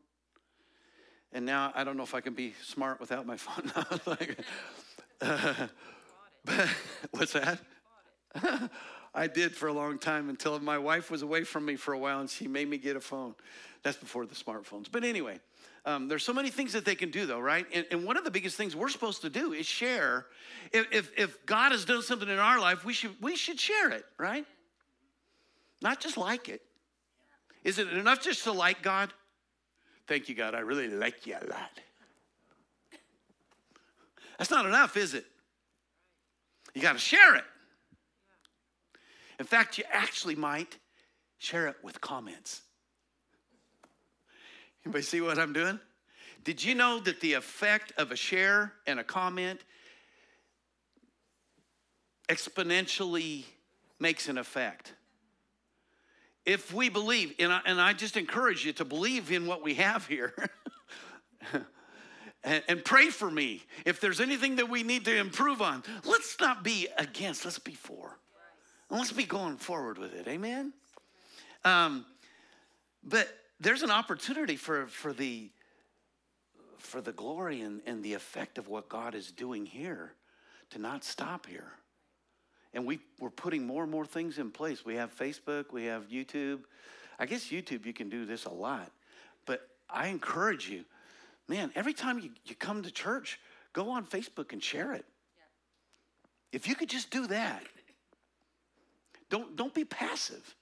And 1.33 1.47
now 1.47 1.73
I 1.75 1.85
don't 1.85 1.97
know 1.97 2.03
if 2.03 2.15
I 2.15 2.21
can 2.21 2.35
be 2.35 2.55
smart 2.63 3.01
without 3.01 3.27
my 3.27 3.37
phone. 3.37 3.73
like, 4.07 4.39
uh, 5.21 5.67
but, 6.45 6.69
what's 7.13 7.33
that? 7.33 7.61
I 9.15 9.27
did 9.27 9.55
for 9.55 9.69
a 9.69 9.73
long 9.73 9.99
time 9.99 10.29
until 10.29 10.59
my 10.61 10.79
wife 10.79 11.11
was 11.11 11.23
away 11.23 11.45
from 11.45 11.65
me 11.65 11.77
for 11.77 11.95
a 11.95 11.99
while 11.99 12.21
and 12.21 12.31
she 12.31 12.47
made 12.47 12.69
me 12.69 12.79
get 12.79 12.97
a 12.97 13.01
phone. 13.01 13.35
That's 13.83 13.97
before 13.97 14.27
the 14.27 14.35
smartphones. 14.35 14.87
But 14.91 15.05
anyway, 15.05 15.41
um, 15.85 16.09
there's 16.09 16.23
so 16.23 16.33
many 16.33 16.51
things 16.51 16.73
that 16.75 16.85
they 16.85 16.95
can 16.95 17.11
do, 17.11 17.27
though, 17.27 17.41
right? 17.41 17.67
And, 17.73 17.87
and, 17.91 18.05
one 18.05 18.17
of 18.19 18.25
the 18.25 18.31
biggest 18.31 18.57
things 18.57 18.77
we're 18.77 18.91
supposed 18.91 19.23
to 19.23 19.31
do 19.31 19.53
is 19.53 19.65
share. 19.65 20.27
If, 20.73 20.87
if, 20.93 21.11
if 21.17 21.47
God 21.47 21.73
has 21.73 21.87
done 21.87 22.03
something 22.03 22.29
in 22.29 22.39
our 22.39 22.61
life, 22.61 22.85
we 22.85 22.93
should, 22.93 23.13
we 23.23 23.37
should 23.37 23.59
share 23.59 23.91
it, 23.91 24.05
right? 24.19 24.45
Not 25.81 25.99
just 26.01 26.19
like 26.19 26.49
it, 26.51 26.61
Is 27.65 27.79
it 27.79 27.89
enough 27.89 28.21
just 28.21 28.45
to 28.45 28.53
like 28.53 28.83
God? 28.83 29.13
Thank 30.11 30.29
you, 30.29 30.35
God. 30.35 30.57
I 30.57 30.59
really 30.59 30.89
like 30.89 31.25
you 31.25 31.35
a 31.35 31.47
lot. 31.49 31.71
That's 34.37 34.51
not 34.51 34.67
enough, 34.67 34.97
is 34.97 35.15
it? 35.15 35.25
You 36.75 36.83
got 36.83 36.95
to 36.95 36.99
share 36.99 37.37
it. 37.37 37.45
In 39.39 39.47
fact, 39.47 39.79
you 39.79 39.85
actually 39.89 40.35
might 40.35 40.79
share 41.39 41.69
it 41.69 41.77
with 41.85 42.01
comments. 42.01 42.63
Anybody 44.85 45.05
see 45.05 45.21
what 45.21 45.39
I'm 45.39 45.53
doing? 45.53 45.79
Did 46.43 46.65
you 46.65 46.75
know 46.75 46.99
that 46.99 47.21
the 47.21 47.35
effect 47.35 47.93
of 47.97 48.11
a 48.11 48.17
share 48.17 48.73
and 48.89 48.99
a 48.99 49.05
comment 49.05 49.61
exponentially 52.29 53.45
makes 54.01 54.29
an 54.29 54.39
effect? 54.39 54.95
If 56.51 56.75
we 56.75 56.89
believe, 56.89 57.33
and 57.39 57.53
I, 57.53 57.61
and 57.65 57.81
I 57.81 57.93
just 57.93 58.17
encourage 58.17 58.67
you 58.67 58.73
to 58.73 58.85
believe 58.85 59.31
in 59.31 59.47
what 59.47 59.63
we 59.63 59.75
have 59.75 60.09
here. 60.09 60.35
and, 62.43 62.65
and 62.67 62.85
pray 62.85 63.11
for 63.11 63.31
me 63.31 63.63
if 63.87 64.01
there's 64.01 64.21
anything 64.21 64.57
that 64.57 64.69
we 64.69 64.83
need 64.83 65.05
to 65.05 65.17
improve 65.17 65.63
on. 65.63 65.85
Let's 66.05 66.41
not 66.41 66.65
be 66.65 66.89
against, 66.99 67.45
let's 67.45 67.61
be 67.61 67.75
for. 67.75 68.19
And 68.89 68.99
let's 68.99 69.13
be 69.13 69.23
going 69.23 69.59
forward 69.59 69.97
with 69.97 70.13
it. 70.13 70.27
Amen? 70.27 70.73
Um, 71.65 72.05
but 73.05 73.29
there's 73.61 73.83
an 73.83 73.93
opportunity 73.93 74.57
for, 74.57 74.89
for 74.89 75.13
the 75.13 75.53
for 76.79 77.01
the 77.01 77.13
glory 77.13 77.61
and, 77.61 77.81
and 77.87 78.03
the 78.03 78.15
effect 78.15 78.59
of 78.59 78.67
what 78.67 78.89
God 78.89 79.15
is 79.15 79.31
doing 79.31 79.67
here 79.67 80.15
to 80.71 80.81
not 80.81 81.05
stop 81.05 81.47
here. 81.47 81.75
And 82.73 82.87
we, 82.87 83.01
we're 83.19 83.31
putting 83.31 83.67
more 83.67 83.83
and 83.83 83.91
more 83.91 84.07
things 84.07 84.39
in 84.39 84.51
place. 84.51 84.85
We 84.85 84.95
have 84.95 85.17
Facebook, 85.17 85.73
we 85.73 85.87
have 85.87 86.09
YouTube. 86.09 86.61
I 87.19 87.27
guess 87.27 87.49
YouTube, 87.49 87.85
you 87.85 87.93
can 87.93 88.09
do 88.09 88.25
this 88.25 88.45
a 88.45 88.51
lot. 88.51 88.91
But 89.45 89.69
I 89.89 90.09
encourage 90.09 90.69
you, 90.69 90.85
man, 91.49 91.73
every 91.75 91.93
time 91.93 92.19
you, 92.19 92.31
you 92.47 92.55
come 92.55 92.83
to 92.83 92.91
church, 92.91 93.41
go 93.73 93.91
on 93.91 94.07
Facebook 94.07 94.53
and 94.53 94.63
share 94.63 94.93
it. 94.93 95.05
Yeah. 95.37 95.45
If 96.53 96.69
you 96.69 96.75
could 96.75 96.89
just 96.89 97.11
do 97.11 97.27
that, 97.27 97.63
don't, 99.31 99.57
don't 99.57 99.75
be 99.75 99.85
passive. 99.85 100.55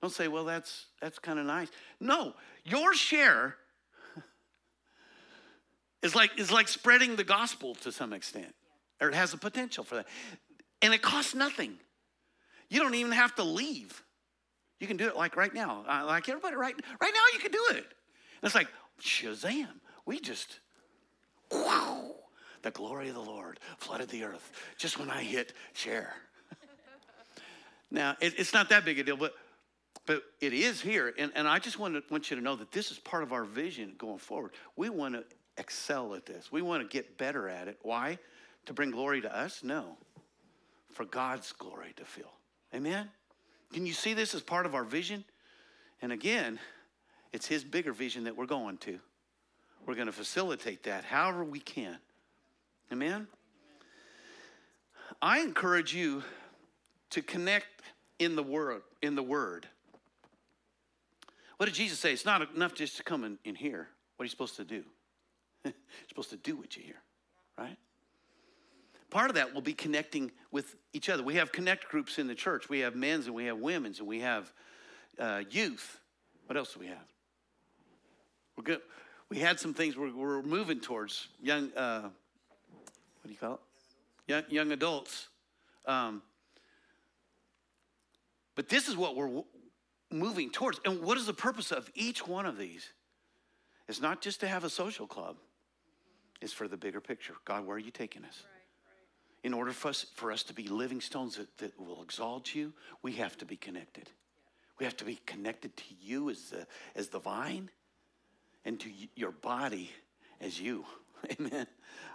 Don't 0.00 0.12
say, 0.12 0.28
well, 0.28 0.44
that's, 0.44 0.86
that's 1.00 1.18
kind 1.18 1.38
of 1.38 1.46
nice. 1.46 1.68
No, 2.00 2.34
your 2.64 2.92
share 2.94 3.56
is 6.02 6.14
like, 6.14 6.38
is 6.38 6.50
like 6.50 6.68
spreading 6.68 7.14
the 7.14 7.24
gospel 7.24 7.76
to 7.76 7.92
some 7.92 8.12
extent, 8.12 8.54
or 9.00 9.08
it 9.08 9.14
has 9.14 9.32
a 9.32 9.38
potential 9.38 9.84
for 9.84 9.96
that. 9.96 10.06
And 10.82 10.92
it 10.92 11.02
costs 11.02 11.34
nothing. 11.34 11.74
You 12.68 12.80
don't 12.80 12.94
even 12.94 13.12
have 13.12 13.34
to 13.36 13.44
leave. 13.44 14.02
You 14.80 14.86
can 14.86 14.96
do 14.96 15.06
it 15.06 15.16
like 15.16 15.36
right 15.36 15.54
now. 15.54 15.84
Uh, 15.88 16.04
like 16.06 16.28
everybody, 16.28 16.56
right, 16.56 16.74
right 17.00 17.12
now, 17.14 17.20
you 17.32 17.38
can 17.38 17.52
do 17.52 17.64
it. 17.70 17.76
And 17.76 17.84
it's 18.42 18.54
like, 18.54 18.68
Shazam. 19.00 19.68
We 20.04 20.18
just, 20.18 20.58
wow, 21.50 22.10
the 22.62 22.72
glory 22.72 23.08
of 23.08 23.14
the 23.14 23.20
Lord 23.20 23.60
flooded 23.78 24.08
the 24.08 24.24
earth 24.24 24.50
just 24.76 24.98
when 24.98 25.08
I 25.10 25.22
hit 25.22 25.52
share. 25.72 26.14
now, 27.90 28.16
it, 28.20 28.34
it's 28.36 28.52
not 28.52 28.68
that 28.70 28.84
big 28.84 28.98
a 28.98 29.04
deal, 29.04 29.16
but 29.16 29.34
but 30.06 30.22
it 30.40 30.52
is 30.52 30.80
here. 30.80 31.14
And, 31.16 31.30
and 31.34 31.46
I 31.46 31.58
just 31.58 31.78
want, 31.78 31.94
to, 31.94 32.02
want 32.10 32.30
you 32.30 32.36
to 32.36 32.42
know 32.42 32.56
that 32.56 32.72
this 32.72 32.90
is 32.90 32.98
part 32.98 33.22
of 33.22 33.32
our 33.32 33.44
vision 33.44 33.94
going 33.98 34.18
forward. 34.18 34.52
We 34.76 34.90
want 34.90 35.14
to 35.14 35.24
excel 35.58 36.14
at 36.14 36.26
this, 36.26 36.50
we 36.50 36.62
want 36.62 36.82
to 36.82 36.88
get 36.88 37.18
better 37.18 37.48
at 37.48 37.68
it. 37.68 37.78
Why? 37.82 38.18
To 38.66 38.72
bring 38.72 38.90
glory 38.90 39.20
to 39.20 39.36
us? 39.36 39.62
No. 39.62 39.96
For 40.92 41.04
God's 41.04 41.52
glory 41.52 41.94
to 41.96 42.04
fill. 42.04 42.32
Amen? 42.74 43.08
Can 43.72 43.86
you 43.86 43.92
see 43.92 44.14
this 44.14 44.34
as 44.34 44.42
part 44.42 44.66
of 44.66 44.74
our 44.74 44.84
vision? 44.84 45.24
And 46.00 46.12
again, 46.12 46.58
it's 47.32 47.46
His 47.46 47.64
bigger 47.64 47.92
vision 47.92 48.24
that 48.24 48.36
we're 48.36 48.46
going 48.46 48.76
to. 48.78 48.98
We're 49.86 49.94
going 49.94 50.06
to 50.06 50.12
facilitate 50.12 50.84
that 50.84 51.04
however 51.04 51.44
we 51.44 51.60
can. 51.60 51.96
Amen? 52.92 53.26
I 55.20 55.40
encourage 55.40 55.94
you 55.94 56.22
to 57.10 57.22
connect 57.22 57.66
in 58.18 58.36
the 58.36 58.42
word 58.42 58.82
in 59.00 59.14
the 59.14 59.22
word 59.22 59.66
what 61.62 61.66
did 61.66 61.76
Jesus 61.76 62.00
say? 62.00 62.12
It's 62.12 62.24
not 62.24 62.52
enough 62.56 62.74
just 62.74 62.96
to 62.96 63.04
come 63.04 63.22
in, 63.22 63.38
in 63.44 63.54
here. 63.54 63.86
What 64.16 64.24
are 64.24 64.26
you 64.26 64.30
supposed 64.30 64.56
to 64.56 64.64
do? 64.64 64.82
You're 65.64 65.72
supposed 66.08 66.30
to 66.30 66.36
do 66.36 66.56
what 66.56 66.76
you 66.76 66.82
hear, 66.82 67.00
right? 67.56 67.76
Part 69.12 69.28
of 69.28 69.36
that 69.36 69.52
will 69.52 69.60
be 69.60 69.74
connecting 69.74 70.32
with 70.52 70.74
each 70.94 71.10
other. 71.10 71.22
We 71.22 71.34
have 71.34 71.52
connect 71.52 71.90
groups 71.90 72.18
in 72.18 72.28
the 72.28 72.34
church. 72.34 72.70
We 72.70 72.78
have 72.78 72.96
men's 72.96 73.26
and 73.26 73.34
we 73.34 73.44
have 73.44 73.58
women's 73.58 73.98
and 73.98 74.08
we 74.08 74.20
have 74.20 74.50
uh, 75.18 75.42
youth. 75.50 76.00
What 76.46 76.56
else 76.56 76.72
do 76.72 76.80
we 76.80 76.86
have? 76.86 77.04
We're 78.56 78.64
good. 78.64 78.80
We 79.28 79.36
had 79.36 79.60
some 79.60 79.74
things 79.74 79.98
we're, 79.98 80.14
we're 80.14 80.40
moving 80.40 80.80
towards 80.80 81.28
young. 81.42 81.70
Uh, 81.76 82.00
what 82.00 82.10
do 83.26 83.30
you 83.30 83.36
call 83.36 83.54
it? 83.54 83.60
Young, 84.28 84.44
young 84.48 84.72
adults. 84.72 85.28
Um, 85.84 86.22
but 88.54 88.70
this 88.70 88.88
is 88.88 88.96
what 88.96 89.14
we're 89.14 89.42
moving 90.10 90.48
towards. 90.48 90.80
And 90.86 91.02
what 91.02 91.18
is 91.18 91.26
the 91.26 91.34
purpose 91.34 91.70
of 91.70 91.90
each 91.94 92.26
one 92.26 92.46
of 92.46 92.56
these? 92.56 92.88
It's 93.88 94.00
not 94.00 94.22
just 94.22 94.40
to 94.40 94.48
have 94.48 94.64
a 94.64 94.70
social 94.70 95.06
club, 95.06 95.36
it's 96.40 96.54
for 96.54 96.66
the 96.66 96.78
bigger 96.78 97.02
picture. 97.02 97.34
God, 97.44 97.66
where 97.66 97.76
are 97.76 97.78
you 97.78 97.90
taking 97.90 98.24
us? 98.24 98.44
In 99.44 99.54
order 99.54 99.72
for 99.72 99.88
us, 99.88 100.06
for 100.14 100.30
us 100.30 100.44
to 100.44 100.52
be 100.52 100.68
living 100.68 101.00
stones 101.00 101.36
that, 101.36 101.56
that 101.58 101.78
will 101.78 102.02
exalt 102.02 102.54
you, 102.54 102.72
we 103.02 103.12
have 103.14 103.36
to 103.38 103.44
be 103.44 103.56
connected. 103.56 104.08
We 104.78 104.84
have 104.84 104.96
to 104.98 105.04
be 105.04 105.20
connected 105.26 105.76
to 105.76 105.84
you 106.00 106.30
as 106.30 106.50
the, 106.50 106.66
as 106.94 107.08
the 107.08 107.18
vine 107.18 107.70
and 108.64 108.78
to 108.80 108.90
your 109.16 109.32
body 109.32 109.90
as 110.40 110.60
you. 110.60 110.84
Amen. 111.40 111.66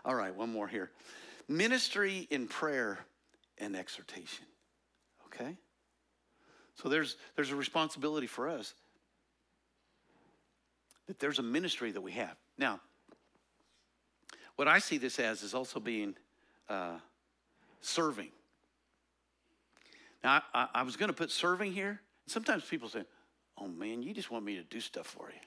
All 0.06 0.16
right, 0.16 0.36
one 0.36 0.52
more 0.52 0.68
here. 0.68 0.92
Ministry 1.48 2.28
in 2.30 2.48
prayer 2.48 3.00
and 3.58 3.76
exhortation. 3.76 4.46
Okay? 5.26 5.56
So 6.76 6.90
there's, 6.90 7.18
there's 7.36 7.52
a 7.52 7.56
responsibility 7.56 8.28
for 8.28 8.50
us 8.50 8.74
that 11.08 11.20
there's 11.20 11.40
a 11.40 11.44
ministry 11.44 11.92
that 11.92 12.02
we 12.02 12.12
have. 12.14 12.36
Now, 12.58 12.80
what 14.58 14.68
I 14.68 14.80
see 14.80 14.98
this 14.98 15.20
as 15.20 15.42
is 15.42 15.54
also 15.54 15.80
being 15.80 16.16
uh, 16.70 16.98
serving. 17.82 18.30
Now, 20.24 20.42
I, 20.54 20.68
I 20.76 20.84
was 20.84 20.98
going 20.98 21.10
to 21.10 21.16
put 21.16 21.32
serving 21.32 21.74
here. 21.74 22.02
Sometimes 22.28 22.66
people 22.66 22.90
say, 22.90 23.04
oh 23.58 23.68
man, 23.68 24.02
you 24.02 24.14
just 24.14 24.32
want 24.32 24.44
me 24.44 24.56
to 24.56 24.64
do 24.64 24.80
stuff 24.80 25.08
for 25.08 25.30
you. 25.30 25.40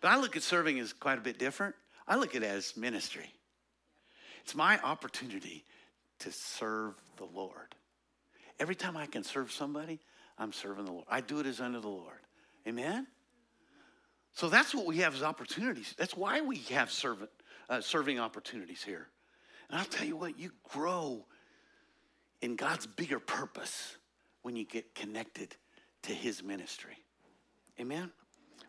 But 0.00 0.12
I 0.12 0.18
look 0.18 0.36
at 0.36 0.42
serving 0.42 0.78
as 0.78 0.92
quite 0.92 1.18
a 1.18 1.20
bit 1.20 1.38
different. 1.38 1.74
I 2.06 2.16
look 2.16 2.34
at 2.34 2.42
it 2.42 2.46
as 2.46 2.76
ministry. 2.76 3.30
It's 4.42 4.54
my 4.54 4.80
opportunity 4.80 5.64
to 6.20 6.32
serve 6.32 6.94
the 7.16 7.26
Lord. 7.26 7.74
Every 8.58 8.74
time 8.74 8.96
I 8.96 9.06
can 9.06 9.22
serve 9.22 9.52
somebody, 9.52 10.00
I'm 10.38 10.52
serving 10.52 10.86
the 10.86 10.92
Lord. 10.92 11.04
I 11.08 11.20
do 11.20 11.40
it 11.40 11.46
as 11.46 11.60
unto 11.60 11.80
the 11.80 11.88
Lord. 11.88 12.20
Amen? 12.66 13.06
So 14.32 14.48
that's 14.48 14.74
what 14.74 14.86
we 14.86 14.98
have 14.98 15.14
as 15.14 15.22
opportunities. 15.22 15.94
That's 15.98 16.16
why 16.16 16.40
we 16.40 16.58
have 16.70 16.90
servant, 16.90 17.30
uh, 17.68 17.80
serving 17.80 18.18
opportunities 18.20 18.82
here. 18.82 19.08
And 19.70 19.78
I'll 19.78 19.86
tell 19.86 20.06
you 20.06 20.16
what, 20.16 20.38
you 20.38 20.50
grow 20.70 21.24
in 22.40 22.56
God's 22.56 22.86
bigger 22.86 23.18
purpose 23.18 23.96
when 24.42 24.56
you 24.56 24.64
get 24.64 24.94
connected 24.94 25.54
to 26.02 26.12
his 26.12 26.42
ministry. 26.42 26.96
Amen? 27.80 28.10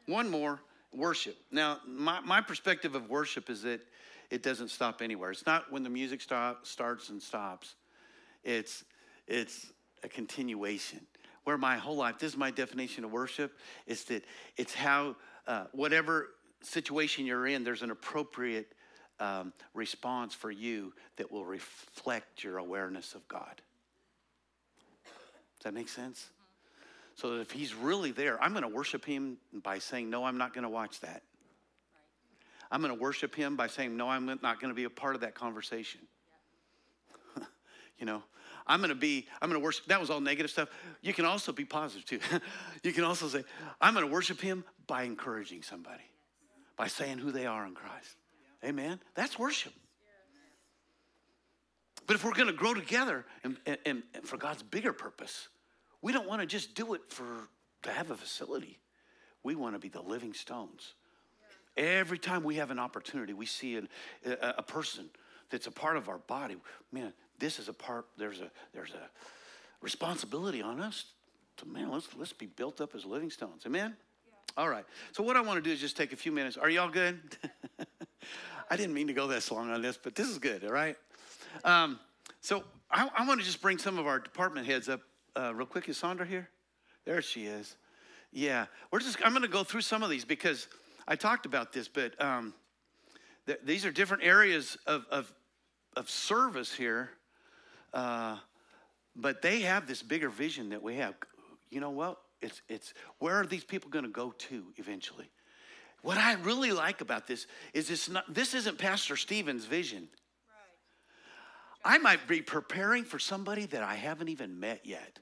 One 0.07 0.29
more 0.29 0.59
worship. 0.93 1.37
Now, 1.51 1.77
my, 1.87 2.19
my 2.21 2.41
perspective 2.41 2.95
of 2.95 3.09
worship 3.09 3.49
is 3.49 3.61
that 3.63 3.81
it 4.29 4.43
doesn't 4.43 4.69
stop 4.69 5.01
anywhere. 5.01 5.31
It's 5.31 5.45
not 5.45 5.71
when 5.71 5.83
the 5.83 5.89
music 5.89 6.21
stop, 6.21 6.65
starts 6.65 7.09
and 7.09 7.21
stops. 7.21 7.75
It's, 8.43 8.83
it's 9.27 9.71
a 10.03 10.07
continuation. 10.07 11.01
Where 11.45 11.57
my 11.57 11.77
whole 11.77 11.95
life, 11.95 12.19
this 12.19 12.33
is 12.33 12.37
my 12.37 12.51
definition 12.51 13.03
of 13.03 13.11
worship, 13.11 13.57
is 13.87 14.03
that 14.05 14.23
it's 14.57 14.73
how, 14.73 15.15
uh, 15.47 15.65
whatever 15.71 16.29
situation 16.61 17.25
you're 17.25 17.47
in, 17.47 17.63
there's 17.63 17.81
an 17.81 17.91
appropriate 17.91 18.73
um, 19.19 19.53
response 19.73 20.33
for 20.33 20.51
you 20.51 20.93
that 21.17 21.31
will 21.31 21.45
reflect 21.45 22.43
your 22.43 22.57
awareness 22.57 23.13
of 23.13 23.27
God. 23.27 23.61
Does 25.57 25.63
that 25.65 25.73
make 25.73 25.89
sense? 25.89 26.29
So 27.15 27.35
that 27.35 27.41
if 27.41 27.51
He's 27.51 27.75
really 27.75 28.11
there, 28.11 28.41
I'm 28.41 28.51
going 28.51 28.63
to 28.63 28.69
worship 28.69 29.03
Him 29.03 29.37
by 29.51 29.79
saying, 29.79 30.09
No, 30.09 30.23
I'm 30.23 30.37
not 30.37 30.53
going 30.53 30.63
to 30.63 30.69
watch 30.69 31.01
that. 31.01 31.21
I'm 32.71 32.81
going 32.81 32.95
to 32.95 33.01
worship 33.01 33.35
Him 33.35 33.55
by 33.55 33.67
saying, 33.67 33.95
No, 33.95 34.09
I'm 34.09 34.25
not 34.25 34.61
going 34.61 34.69
to 34.69 34.75
be 34.75 34.85
a 34.85 34.89
part 34.89 35.15
of 35.15 35.21
that 35.21 35.35
conversation. 35.35 36.01
you 37.99 38.05
know, 38.05 38.23
I'm 38.65 38.79
going 38.79 38.89
to 38.89 38.95
be, 38.95 39.27
I'm 39.41 39.49
going 39.49 39.59
to 39.59 39.63
worship. 39.63 39.87
That 39.87 39.99
was 39.99 40.09
all 40.09 40.21
negative 40.21 40.51
stuff. 40.51 40.69
You 41.01 41.13
can 41.13 41.25
also 41.25 41.51
be 41.51 41.65
positive 41.65 42.05
too. 42.05 42.19
you 42.83 42.93
can 42.93 43.03
also 43.03 43.27
say, 43.27 43.43
I'm 43.81 43.95
going 43.95 44.05
to 44.05 44.11
worship 44.11 44.39
him 44.39 44.63
by 44.87 45.03
encouraging 45.03 45.63
somebody, 45.63 46.03
by 46.77 46.87
saying 46.87 47.17
who 47.17 47.31
they 47.31 47.47
are 47.47 47.65
in 47.65 47.73
Christ. 47.73 48.18
Amen. 48.63 48.99
That's 49.15 49.39
worship. 49.39 49.73
But 52.07 52.15
if 52.15 52.23
we're 52.23 52.33
going 52.33 52.47
to 52.47 52.53
grow 52.53 52.73
together 52.73 53.25
and, 53.43 53.57
and, 53.65 53.77
and, 53.85 54.03
for 54.23 54.35
God's 54.35 54.63
bigger 54.63 54.93
purpose, 54.93 55.47
we 56.01 56.11
don't 56.11 56.27
want 56.27 56.41
to 56.41 56.47
just 56.47 56.73
do 56.73 56.95
it 56.95 57.01
for 57.09 57.47
to 57.83 57.91
have 57.91 58.09
a 58.09 58.15
facility. 58.15 58.79
We 59.43 59.55
want 59.55 59.75
to 59.75 59.79
be 59.79 59.89
the 59.89 60.01
living 60.01 60.33
stones. 60.33 60.95
Every 61.77 62.17
time 62.17 62.43
we 62.43 62.55
have 62.55 62.71
an 62.71 62.79
opportunity, 62.79 63.33
we 63.33 63.45
see 63.45 63.75
an, 63.75 63.87
a, 64.25 64.55
a 64.57 64.63
person 64.63 65.09
that's 65.49 65.67
a 65.67 65.71
part 65.71 65.97
of 65.97 66.09
our 66.09 66.17
body. 66.17 66.55
Man, 66.91 67.13
this 67.37 67.59
is 67.59 67.69
a 67.69 67.73
part. 67.73 68.05
There's 68.17 68.41
a 68.41 68.51
there's 68.73 68.91
a 68.91 69.09
responsibility 69.81 70.61
on 70.61 70.81
us 70.81 71.05
to 71.57 71.65
man. 71.65 71.91
Let's 71.91 72.07
let's 72.17 72.33
be 72.33 72.47
built 72.47 72.81
up 72.81 72.95
as 72.95 73.05
living 73.05 73.29
stones. 73.29 73.63
Amen. 73.65 73.95
All 74.59 74.67
right. 74.67 74.83
So 75.13 75.23
what 75.23 75.37
I 75.37 75.41
want 75.41 75.55
to 75.55 75.61
do 75.61 75.71
is 75.71 75.79
just 75.79 75.95
take 75.95 76.11
a 76.11 76.17
few 76.17 76.33
minutes. 76.33 76.57
Are 76.57 76.69
y'all 76.69 76.89
good? 76.89 77.17
I 78.69 78.75
didn't 78.75 78.93
mean 78.93 79.07
to 79.07 79.13
go 79.13 79.25
this 79.25 79.49
long 79.51 79.71
on 79.71 79.81
this, 79.81 79.97
but 79.97 80.15
this 80.15 80.27
is 80.27 80.37
good. 80.37 80.65
All 80.65 80.73
right. 80.73 80.97
Um, 81.63 81.97
so 82.41 82.65
I, 82.91 83.07
I 83.17 83.25
want 83.25 83.39
to 83.39 83.45
just 83.45 83.61
bring 83.61 83.77
some 83.77 83.97
of 83.97 84.05
our 84.05 84.19
department 84.19 84.67
heads 84.67 84.89
up 84.89 84.99
uh, 85.37 85.53
real 85.55 85.65
quick. 85.65 85.87
Is 85.87 85.95
Sandra 85.95 86.25
here? 86.25 86.49
There 87.05 87.21
she 87.21 87.45
is. 87.45 87.77
Yeah, 88.33 88.65
we're 88.91 88.99
just. 88.99 89.17
I'm 89.23 89.31
going 89.31 89.43
to 89.43 89.47
go 89.47 89.63
through 89.63 89.79
some 89.79 90.03
of 90.03 90.09
these 90.09 90.25
because 90.25 90.67
I 91.07 91.15
talked 91.15 91.45
about 91.45 91.71
this, 91.71 91.87
but 91.87 92.21
um, 92.21 92.53
th- 93.45 93.59
these 93.63 93.85
are 93.85 93.91
different 93.91 94.23
areas 94.23 94.77
of 94.85 95.05
of, 95.09 95.33
of 95.95 96.09
service 96.09 96.75
here. 96.75 97.11
Uh, 97.93 98.35
but 99.15 99.41
they 99.41 99.61
have 99.61 99.87
this 99.87 100.03
bigger 100.03 100.27
vision 100.27 100.71
that 100.71 100.83
we 100.83 100.95
have. 100.95 101.15
You 101.69 101.79
know 101.79 101.91
what? 101.91 102.17
It's 102.41 102.61
it's 102.69 102.93
where 103.19 103.35
are 103.35 103.45
these 103.45 103.63
people 103.63 103.89
going 103.89 104.05
to 104.05 104.11
go 104.11 104.31
to 104.31 104.65
eventually? 104.77 105.29
What 106.01 106.17
I 106.17 106.33
really 106.35 106.71
like 106.71 107.01
about 107.01 107.27
this 107.27 107.47
is 107.73 107.87
this 107.87 108.09
not 108.09 108.33
this 108.33 108.53
isn't 108.53 108.77
Pastor 108.77 109.15
Stephen's 109.15 109.65
vision. 109.65 110.07
I 111.83 111.97
might 111.97 112.27
be 112.27 112.41
preparing 112.41 113.03
for 113.03 113.19
somebody 113.19 113.65
that 113.67 113.83
I 113.83 113.95
haven't 113.95 114.29
even 114.29 114.59
met 114.59 114.81
yet. 114.85 115.19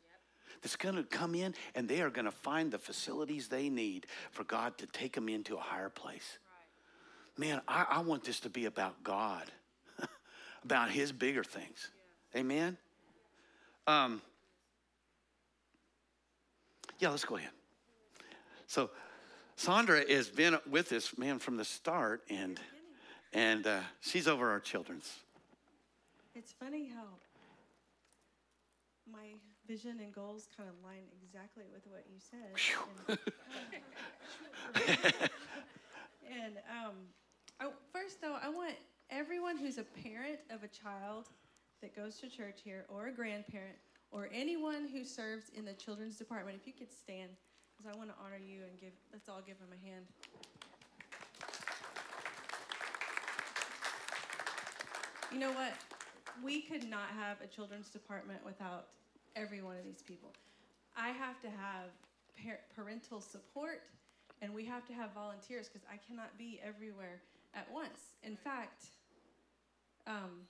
That's 0.62 0.76
going 0.76 0.96
to 0.96 1.04
come 1.04 1.36
in 1.36 1.54
and 1.76 1.88
they 1.88 2.02
are 2.02 2.10
going 2.10 2.26
to 2.26 2.32
find 2.32 2.72
the 2.72 2.80
facilities 2.80 3.48
they 3.48 3.70
need 3.70 4.08
for 4.32 4.44
God 4.44 4.78
to 4.80 4.88
take 4.88 5.14
them 5.14 5.30
into 5.30 5.56
a 5.56 5.60
higher 5.60 5.90
place. 5.90 6.40
Man, 7.38 7.62
I, 7.68 7.86
I 7.90 8.00
want 8.02 8.24
this 8.24 8.40
to 8.42 8.50
be 8.50 8.66
about 8.66 9.04
God, 9.04 9.44
about 10.64 10.90
His 10.90 11.12
bigger 11.12 11.44
things. 11.44 11.92
Amen? 12.36 12.78
Um, 13.86 14.22
yeah, 17.00 17.10
let's 17.10 17.26
go 17.26 17.38
ahead. 17.38 17.52
So, 18.68 18.90
Sandra 19.56 20.04
has 20.12 20.30
been 20.30 20.58
with 20.70 20.90
this 20.90 21.18
man, 21.18 21.40
from 21.40 21.58
the 21.58 21.66
start, 21.66 22.22
and 22.30 22.60
and 23.34 23.68
uh, 23.68 23.80
she's 24.02 24.28
over 24.28 24.50
our 24.50 24.60
children's. 24.60 25.12
It's 26.36 26.54
funny 26.54 26.90
how 26.94 27.06
my 29.12 29.34
vision 29.68 30.00
and 30.00 30.14
goals 30.14 30.48
kind 30.56 30.70
of 30.70 30.76
line 30.84 31.04
exactly 31.22 31.64
with 31.74 31.84
what 31.88 32.06
you 32.10 32.20
said. 32.20 33.18
And, 34.88 35.32
and 36.44 36.58
um, 36.86 36.94
I, 37.60 37.70
first, 37.92 38.22
though, 38.22 38.38
I 38.42 38.50
want 38.50 38.76
everyone 39.10 39.58
who's 39.58 39.78
a 39.78 39.84
parent 39.84 40.40
of 40.52 40.64
a 40.64 40.68
child 40.68 41.26
that 41.82 41.96
goes 41.96 42.18
to 42.18 42.30
church 42.30 42.62
here, 42.64 42.86
or 42.90 43.08
a 43.08 43.12
grandparent, 43.12 43.76
or 44.12 44.30
anyone 44.34 44.88
who 44.92 45.04
serves 45.04 45.50
in 45.56 45.66
the 45.66 45.74
children's 45.74 46.18
department, 46.18 46.58
if 46.60 46.68
you 46.68 46.74
could 46.74 46.92
stand, 46.92 47.30
because 47.78 47.92
I 47.94 47.98
want 47.98 48.10
to 48.10 48.16
honor 48.24 48.38
you 48.38 48.62
and 48.70 48.80
give. 48.80 48.94
Let's 49.12 49.30
all 49.30 49.42
give 49.46 49.60
them 49.60 49.70
a 49.72 49.88
hand. 49.88 50.06
You 55.32 55.40
know 55.40 55.52
what? 55.52 55.74
We 56.44 56.62
could 56.62 56.90
not 56.90 57.10
have 57.20 57.42
a 57.42 57.48
children's 57.48 57.90
department 57.90 58.40
without 58.46 58.88
every 59.36 59.62
one 59.62 59.76
of 59.76 59.84
these 59.84 60.02
people. 60.02 60.32
I 60.96 61.10
have 61.10 61.42
to 61.42 61.50
have 61.50 61.92
par- 62.42 62.64
parental 62.76 63.22
support, 63.22 63.84
and 64.42 64.54
we 64.54 64.66
have 64.66 64.88
to 64.88 64.94
have 64.94 65.14
volunteers 65.14 65.68
because 65.68 65.86
I 65.92 65.98
cannot 66.08 66.38
be 66.38 66.60
everywhere 66.64 67.22
at 67.54 67.68
once. 67.74 68.16
In 68.24 68.36
fact, 68.36 68.86
um, 70.08 70.48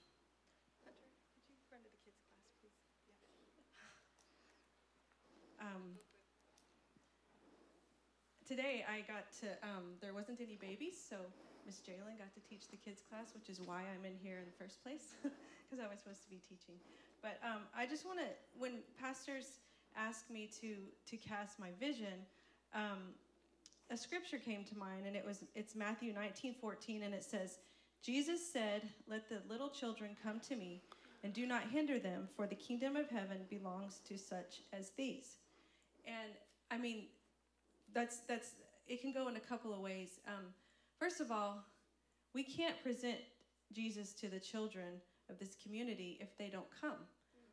Hunter, 0.84 1.10
could 1.34 1.44
you 1.50 1.56
run 1.72 1.82
to 1.82 1.90
the 1.90 2.00
kids' 2.04 2.22
class, 2.30 2.48
please? 2.62 2.78
Um, 5.60 5.98
today 8.46 8.84
I 8.88 9.00
got 9.10 9.30
to, 9.40 9.48
um, 9.62 9.98
there 10.00 10.14
wasn't 10.14 10.40
any 10.40 10.56
babies, 10.56 10.94
so 10.96 11.16
Miss 11.66 11.80
Jalen 11.84 12.16
got 12.18 12.32
to 12.32 12.40
teach 12.48 12.70
the 12.70 12.76
kids' 12.76 13.02
class, 13.08 13.34
which 13.34 13.50
is 13.50 13.60
why 13.60 13.82
I'm 13.82 14.04
in 14.04 14.16
here 14.22 14.38
in 14.38 14.46
the 14.46 14.56
first 14.56 14.82
place, 14.82 15.14
because 15.22 15.84
I 15.84 15.88
was 15.90 15.98
supposed 15.98 16.22
to 16.22 16.30
be 16.30 16.40
teaching. 16.48 16.80
But 17.20 17.38
um, 17.44 17.62
I 17.76 17.86
just 17.86 18.06
want 18.06 18.20
to, 18.20 18.26
when 18.58 18.80
pastors 18.98 19.58
ask 19.96 20.30
me 20.30 20.48
to 20.60 20.76
to 21.10 21.16
cast 21.16 21.58
my 21.58 21.70
vision, 21.80 22.24
um, 22.74 23.12
a 23.90 23.96
scripture 23.96 24.38
came 24.38 24.64
to 24.64 24.78
mind, 24.78 25.06
and 25.06 25.16
it 25.16 25.24
was 25.24 25.44
it's 25.54 25.74
Matthew 25.74 26.12
19, 26.12 26.54
14, 26.60 27.02
and 27.02 27.14
it 27.14 27.24
says, 27.24 27.58
Jesus 28.02 28.40
said, 28.40 28.82
Let 29.08 29.28
the 29.28 29.42
little 29.48 29.68
children 29.68 30.16
come 30.22 30.40
to 30.48 30.56
me, 30.56 30.82
and 31.24 31.32
do 31.32 31.46
not 31.46 31.62
hinder 31.70 31.98
them, 31.98 32.28
for 32.36 32.46
the 32.46 32.54
kingdom 32.54 32.96
of 32.96 33.10
heaven 33.10 33.38
belongs 33.50 34.00
to 34.08 34.16
such 34.16 34.62
as 34.72 34.92
these. 34.96 35.38
And 36.08 36.32
I 36.70 36.78
mean, 36.78 37.04
that's 37.94 38.18
that's 38.28 38.52
it 38.88 39.00
can 39.00 39.12
go 39.12 39.28
in 39.28 39.36
a 39.36 39.40
couple 39.40 39.72
of 39.72 39.80
ways. 39.80 40.18
Um, 40.26 40.44
first 40.98 41.20
of 41.20 41.30
all, 41.30 41.64
we 42.34 42.42
can't 42.42 42.82
present 42.82 43.18
Jesus 43.72 44.12
to 44.14 44.28
the 44.28 44.40
children 44.40 45.00
of 45.30 45.38
this 45.38 45.56
community 45.62 46.18
if 46.20 46.36
they 46.38 46.48
don't 46.48 46.68
come. 46.80 46.96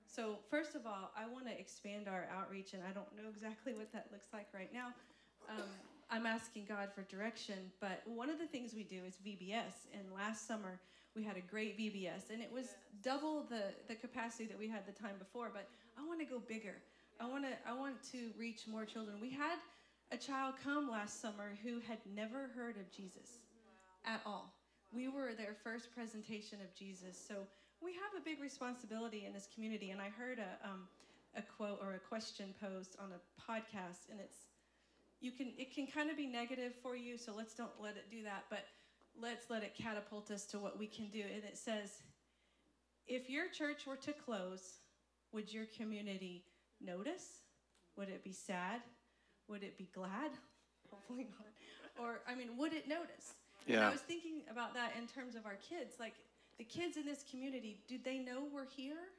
So, 0.08 0.38
first 0.50 0.76
of 0.76 0.86
all, 0.86 1.12
I 1.18 1.28
want 1.28 1.46
to 1.48 1.60
expand 1.60 2.08
our 2.08 2.28
outreach, 2.34 2.74
and 2.74 2.82
I 2.84 2.94
don't 2.94 3.12
know 3.18 3.30
exactly 3.30 3.74
what 3.74 3.92
that 3.92 4.08
looks 4.12 4.28
like 4.32 4.48
right 4.54 4.72
now. 4.74 4.94
Um, 5.50 5.68
I'm 6.10 6.26
asking 6.26 6.66
God 6.70 6.90
for 6.94 7.02
direction, 7.04 7.56
but 7.82 8.02
one 8.06 8.30
of 8.30 8.40
the 8.40 8.46
things 8.46 8.74
we 8.74 8.84
do 8.84 9.02
is 9.06 9.16
VBS. 9.26 9.90
And 9.94 10.04
last 10.16 10.48
summer, 10.48 10.80
we 11.16 11.24
had 11.24 11.38
a 11.38 11.42
great 11.42 11.78
VBS, 11.78 12.30
and 12.32 12.42
it 12.42 12.52
was 12.52 12.76
double 13.04 13.44
the, 13.50 13.64
the 13.88 13.96
capacity 13.96 14.46
that 14.46 14.58
we 14.58 14.68
had 14.68 14.86
the 14.86 14.92
time 14.92 15.16
before. 15.18 15.50
But 15.54 15.68
I 15.98 16.06
want 16.08 16.20
to 16.20 16.26
go 16.26 16.40
bigger. 16.40 16.76
I 17.20 17.28
want 17.28 17.44
to 17.44 17.52
I 17.68 17.74
want 17.74 17.96
to 18.12 18.32
reach 18.38 18.68
more 18.68 18.86
children. 18.86 19.18
We 19.22 19.32
had 19.32 19.58
a 20.12 20.18
child 20.18 20.56
come 20.64 20.90
last 20.90 21.22
summer 21.22 21.58
who 21.64 21.80
had 21.80 22.00
never 22.14 22.50
heard 22.56 22.78
of 22.78 22.92
Jesus 22.92 23.40
at 24.06 24.22
all. 24.26 24.54
We 24.92 25.08
were 25.08 25.34
their 25.34 25.56
first 25.64 25.94
presentation 25.94 26.60
of 26.62 26.74
Jesus. 26.76 27.18
So 27.28 27.48
we 27.82 27.94
have 27.94 28.22
a 28.22 28.24
big 28.24 28.42
responsibility 28.42 29.26
in 29.26 29.34
this 29.34 29.48
community. 29.54 29.92
And 29.92 30.02
I 30.02 30.10
heard 30.10 30.40
a, 30.40 30.68
um, 30.68 30.88
a 31.36 31.42
quote 31.42 31.80
or 31.82 31.94
a 31.94 32.00
question 32.00 32.54
posed 32.62 32.96
on 33.00 33.12
a 33.12 33.52
podcast, 33.52 34.10
and 34.12 34.20
it's 34.20 34.48
you 35.22 35.32
can 35.32 35.54
it 35.58 35.74
can 35.74 35.88
kind 35.88 36.10
of 36.10 36.18
be 36.18 36.28
negative 36.28 36.74
for 36.82 36.96
you. 36.96 37.18
So 37.18 37.34
let's 37.36 37.54
don't 37.54 37.82
let 37.82 37.98
it 37.98 38.12
do 38.12 38.24
that, 38.24 38.46
but 38.50 38.66
let's 39.20 39.50
let 39.50 39.64
it 39.64 39.74
catapult 39.76 40.32
us 40.32 40.46
to 40.48 40.60
what 40.60 40.78
we 40.78 40.88
can 40.88 41.08
do. 41.10 41.22
And 41.22 41.44
it 41.44 41.58
says, 41.58 42.04
if 43.08 43.30
your 43.30 43.48
church 43.50 43.88
were 43.88 43.96
to 43.98 44.14
close, 44.14 44.80
would 45.32 45.54
your 45.54 45.66
community 45.78 46.44
notice? 46.86 47.42
Would 47.98 48.10
it 48.10 48.24
be 48.24 48.32
sad? 48.32 48.82
Would 49.48 49.64
it 49.64 49.78
be 49.78 49.90
glad? 49.94 50.32
Hopefully 50.92 51.28
not. 51.38 52.04
Or 52.04 52.22
I 52.28 52.36
mean, 52.36 52.58
would 52.58 52.74
it 52.74 52.88
notice? 52.88 53.36
And 53.68 53.76
Yeah. 53.76 53.88
I 53.88 53.92
was 53.92 54.02
thinking 54.02 54.42
about 54.50 54.74
that 54.74 54.94
in 54.98 55.08
terms 55.08 55.36
of 55.36 55.46
our 55.46 55.56
kids. 55.56 55.96
Like 56.00 56.14
the 56.58 56.64
kids 56.64 56.98
in 56.98 57.06
this 57.06 57.24
community, 57.30 57.80
do 57.88 57.98
they 57.98 58.18
know 58.20 58.48
we're 58.54 58.68
here? 58.68 59.10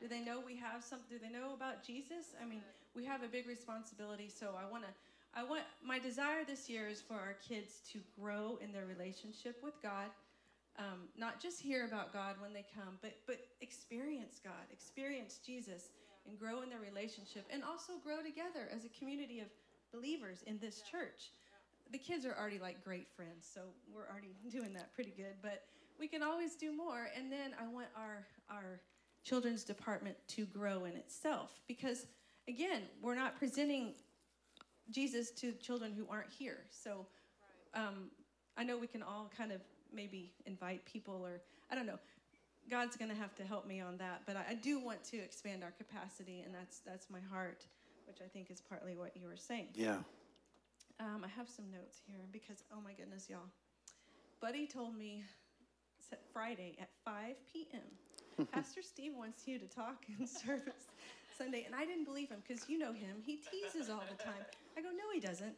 Do 0.00 0.06
they 0.08 0.20
know 0.20 0.40
we 0.44 0.56
have 0.56 0.84
some? 0.84 1.00
Do 1.10 1.18
they 1.18 1.30
know 1.30 1.54
about 1.54 1.82
Jesus? 1.82 2.34
I 2.40 2.44
mean, 2.44 2.62
we 2.94 3.04
have 3.04 3.22
a 3.22 3.28
big 3.28 3.46
responsibility. 3.48 4.28
So 4.28 4.54
I 4.58 4.70
want 4.70 4.84
to. 4.84 4.90
I 5.34 5.44
want 5.44 5.62
my 5.84 5.98
desire 5.98 6.42
this 6.46 6.70
year 6.70 6.88
is 6.88 7.02
for 7.02 7.14
our 7.14 7.36
kids 7.46 7.80
to 7.92 8.00
grow 8.18 8.58
in 8.62 8.72
their 8.72 8.86
relationship 8.86 9.60
with 9.62 9.74
God, 9.82 10.08
um, 10.78 11.08
not 11.16 11.38
just 11.38 11.60
hear 11.60 11.84
about 11.84 12.12
God 12.14 12.36
when 12.40 12.52
they 12.54 12.64
come, 12.74 12.98
but 13.02 13.12
but 13.26 13.38
experience 13.60 14.40
God, 14.42 14.66
experience 14.72 15.38
Jesus, 15.44 15.90
and 16.28 16.38
grow 16.38 16.62
in 16.62 16.68
their 16.68 16.80
relationship, 16.80 17.46
and 17.50 17.62
also 17.64 17.94
grow 18.02 18.22
together 18.22 18.68
as 18.74 18.84
a 18.84 18.88
community 18.98 19.40
of 19.40 19.48
believers 19.92 20.42
in 20.46 20.58
this 20.58 20.82
church. 20.82 21.32
The 21.90 21.98
kids 21.98 22.26
are 22.26 22.36
already 22.38 22.58
like 22.58 22.84
great 22.84 23.08
friends, 23.16 23.48
so 23.52 23.60
we're 23.94 24.08
already 24.10 24.34
doing 24.50 24.72
that 24.74 24.94
pretty 24.94 25.12
good. 25.16 25.36
But 25.42 25.64
we 25.98 26.06
can 26.06 26.22
always 26.22 26.54
do 26.54 26.72
more. 26.76 27.08
And 27.16 27.32
then 27.32 27.54
I 27.60 27.66
want 27.66 27.88
our 27.96 28.26
our 28.50 28.80
children's 29.24 29.64
department 29.64 30.16
to 30.28 30.46
grow 30.46 30.84
in 30.84 30.94
itself 30.94 31.50
because 31.66 32.06
again, 32.48 32.82
we're 33.02 33.14
not 33.14 33.36
presenting 33.36 33.92
Jesus 34.90 35.30
to 35.32 35.52
children 35.52 35.92
who 35.92 36.06
aren't 36.10 36.30
here. 36.30 36.60
So 36.70 37.06
um, 37.74 38.10
I 38.56 38.64
know 38.64 38.78
we 38.78 38.86
can 38.86 39.02
all 39.02 39.30
kind 39.36 39.52
of 39.52 39.60
maybe 39.92 40.32
invite 40.46 40.84
people 40.84 41.22
or 41.22 41.40
I 41.70 41.74
don't 41.74 41.86
know. 41.86 41.98
God's 42.70 42.96
going 42.96 43.10
to 43.10 43.16
have 43.16 43.34
to 43.36 43.44
help 43.44 43.66
me 43.66 43.80
on 43.80 43.96
that, 43.98 44.22
but 44.26 44.36
I, 44.36 44.44
I 44.50 44.54
do 44.54 44.78
want 44.78 45.02
to 45.04 45.16
expand 45.16 45.64
our 45.64 45.72
capacity, 45.72 46.42
and 46.44 46.54
that's 46.54 46.80
that's 46.80 47.08
my 47.10 47.20
heart, 47.30 47.66
which 48.06 48.18
I 48.24 48.28
think 48.28 48.50
is 48.50 48.60
partly 48.60 48.94
what 48.94 49.16
you 49.16 49.26
were 49.26 49.36
saying. 49.36 49.68
Yeah. 49.74 49.98
Um, 51.00 51.22
I 51.24 51.28
have 51.28 51.48
some 51.48 51.70
notes 51.70 52.00
here 52.06 52.20
because 52.32 52.64
oh 52.72 52.80
my 52.82 52.92
goodness, 52.92 53.28
y'all. 53.30 53.48
Buddy 54.40 54.66
told 54.66 54.96
me 54.96 55.24
Friday 56.32 56.76
at 56.80 56.88
5 57.04 57.34
p.m. 57.52 58.46
Pastor 58.52 58.82
Steve 58.82 59.12
wants 59.16 59.46
you 59.46 59.58
to 59.58 59.66
talk 59.66 60.04
in 60.18 60.26
service. 60.26 60.86
Sunday, 61.36 61.62
and 61.66 61.74
I 61.74 61.84
didn't 61.84 62.04
believe 62.04 62.30
him 62.30 62.42
because 62.46 62.68
you 62.68 62.78
know 62.78 62.92
him. 62.92 63.22
He 63.24 63.36
teases 63.36 63.88
all 63.88 64.02
the 64.10 64.22
time. 64.22 64.42
I 64.76 64.80
go, 64.80 64.88
no, 64.88 65.06
he 65.14 65.20
doesn't. 65.20 65.54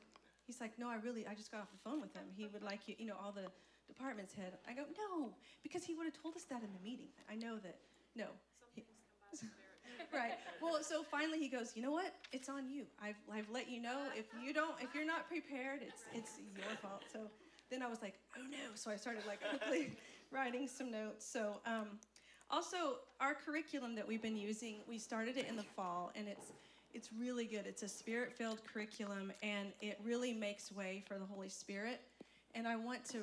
He's 0.46 0.60
like, 0.60 0.78
no, 0.78 0.88
I 0.88 0.96
really, 0.96 1.26
I 1.26 1.34
just 1.34 1.50
got 1.50 1.62
off 1.62 1.70
the 1.72 1.90
phone 1.90 2.00
with 2.00 2.12
him. 2.12 2.24
He 2.36 2.46
would 2.46 2.62
like 2.62 2.80
you, 2.86 2.94
you 2.98 3.06
know, 3.06 3.16
all 3.22 3.32
the 3.32 3.48
department's 3.94 4.34
head. 4.34 4.52
I 4.68 4.72
go, 4.72 4.82
no, 4.96 5.30
because 5.62 5.84
he 5.84 5.94
would 5.94 6.06
have 6.06 6.20
told 6.22 6.36
us 6.36 6.44
that 6.44 6.62
in 6.62 6.68
the 6.72 6.82
meeting. 6.82 7.08
I 7.30 7.34
know 7.34 7.58
that. 7.58 7.76
No. 8.14 8.26
He- 8.74 8.84
right. 10.14 10.32
Well, 10.62 10.82
so 10.82 11.02
finally 11.02 11.38
he 11.38 11.48
goes, 11.48 11.72
you 11.74 11.82
know 11.82 11.92
what? 11.92 12.14
It's 12.32 12.48
on 12.48 12.68
you. 12.68 12.84
I've, 13.02 13.20
I've 13.32 13.48
let 13.50 13.70
you 13.70 13.80
know. 13.80 13.98
If 14.16 14.26
you 14.44 14.52
don't, 14.52 14.74
if 14.80 14.94
you're 14.94 15.06
not 15.06 15.28
prepared, 15.28 15.80
it's, 15.82 16.02
it's 16.14 16.38
your 16.56 16.76
fault. 16.82 17.02
So 17.12 17.20
then 17.70 17.82
I 17.82 17.88
was 17.88 18.02
like, 18.02 18.14
oh 18.36 18.42
no. 18.50 18.74
So 18.74 18.90
I 18.90 18.96
started 18.96 19.22
like 19.26 19.40
quickly 19.48 19.96
writing 20.32 20.68
some 20.68 20.90
notes. 20.90 21.26
So, 21.26 21.60
um, 21.66 21.98
also 22.50 22.96
our 23.20 23.34
curriculum 23.34 23.94
that 23.94 24.06
we've 24.06 24.22
been 24.22 24.36
using, 24.36 24.76
we 24.88 24.98
started 24.98 25.36
it 25.36 25.46
in 25.48 25.56
the 25.56 25.62
fall 25.62 26.10
and 26.16 26.26
it's, 26.26 26.52
it's 26.92 27.10
really 27.16 27.44
good. 27.44 27.64
It's 27.66 27.82
a 27.84 27.88
spirit-filled 27.88 28.60
curriculum 28.64 29.32
and 29.42 29.68
it 29.80 30.00
really 30.04 30.32
makes 30.32 30.72
way 30.72 31.04
for 31.06 31.14
the 31.14 31.24
Holy 31.24 31.48
Spirit. 31.48 32.00
And 32.56 32.66
I 32.66 32.74
want 32.74 33.04
to, 33.10 33.18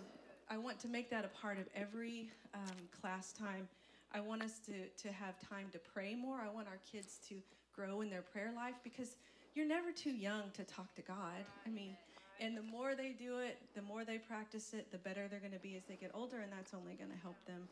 I 0.50 0.58
want 0.58 0.80
to 0.80 0.88
make 0.88 1.10
that 1.10 1.26
a 1.26 1.28
part 1.28 1.58
of 1.58 1.66
every 1.76 2.32
um, 2.54 2.78
class 3.02 3.34
time. 3.34 3.68
I 4.14 4.22
want 4.22 4.42
us 4.42 4.60
to, 4.68 4.88
to 5.04 5.12
have 5.12 5.36
time 5.50 5.68
to 5.74 5.80
pray 5.80 6.16
more. 6.16 6.40
I 6.40 6.54
want 6.54 6.68
our 6.68 6.80
kids 6.90 7.20
to 7.28 7.36
grow 7.76 8.02
in 8.02 8.10
their 8.10 8.22
prayer 8.22 8.52
life 8.56 8.76
because 8.84 9.18
you're 9.56 9.68
never 9.68 9.92
too 9.92 10.12
young 10.12 10.44
to 10.54 10.64
talk 10.64 10.96
to 10.96 11.02
God. 11.02 11.44
I 11.66 11.70
mean, 11.70 11.98
and 12.40 12.56
the 12.56 12.62
more 12.62 12.96
they 12.96 13.10
do 13.10 13.40
it, 13.40 13.58
the 13.76 13.82
more 13.82 14.06
they 14.06 14.18
practice 14.20 14.74
it, 14.74 14.92
the 14.92 14.98
better 15.00 15.28
they're 15.28 15.40
going 15.40 15.52
to 15.52 15.60
be 15.60 15.76
as 15.76 15.84
they 15.84 15.96
get 15.96 16.12
older, 16.14 16.40
and 16.40 16.52
that's 16.52 16.74
only 16.74 16.94
going 16.94 17.12
to 17.12 17.18
help 17.22 17.38
them. 17.46 17.68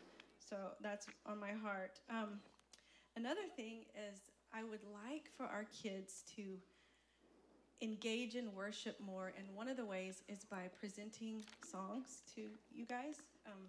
So 0.50 0.58
that's 0.82 1.08
on 1.26 1.40
my 1.40 1.52
heart. 1.52 2.00
Um, 2.10 2.40
another 3.16 3.48
thing 3.56 3.86
is, 4.10 4.20
I 4.54 4.64
would 4.64 4.82
like 5.06 5.30
for 5.38 5.46
our 5.46 5.66
kids 5.82 6.24
to 6.36 6.44
engage 7.82 8.36
in 8.36 8.54
worship 8.54 9.00
more, 9.00 9.34
and 9.38 9.46
one 9.56 9.68
of 9.68 9.78
the 9.78 9.86
ways 9.86 10.24
is 10.28 10.46
by 10.46 10.70
presenting 10.80 11.44
songs 11.64 12.22
to 12.36 12.42
you 12.74 12.86
guys. 12.86 13.16
Um, 13.46 13.68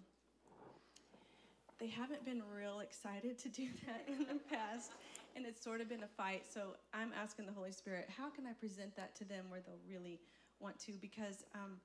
they 1.79 1.87
haven't 1.87 2.25
been 2.25 2.41
real 2.55 2.79
excited 2.79 3.37
to 3.39 3.49
do 3.49 3.67
that 3.85 4.05
in 4.07 4.19
the 4.25 4.39
past, 4.49 4.91
and 5.35 5.45
it's 5.45 5.61
sort 5.63 5.81
of 5.81 5.89
been 5.89 6.03
a 6.03 6.07
fight. 6.07 6.43
So 6.51 6.75
I'm 6.93 7.11
asking 7.19 7.45
the 7.45 7.51
Holy 7.53 7.71
Spirit, 7.71 8.09
how 8.15 8.29
can 8.29 8.45
I 8.47 8.53
present 8.53 8.95
that 8.95 9.15
to 9.17 9.25
them 9.25 9.45
where 9.49 9.59
they'll 9.59 9.79
really 9.87 10.19
want 10.59 10.79
to? 10.85 10.93
Because 10.99 11.43
um, 11.53 11.77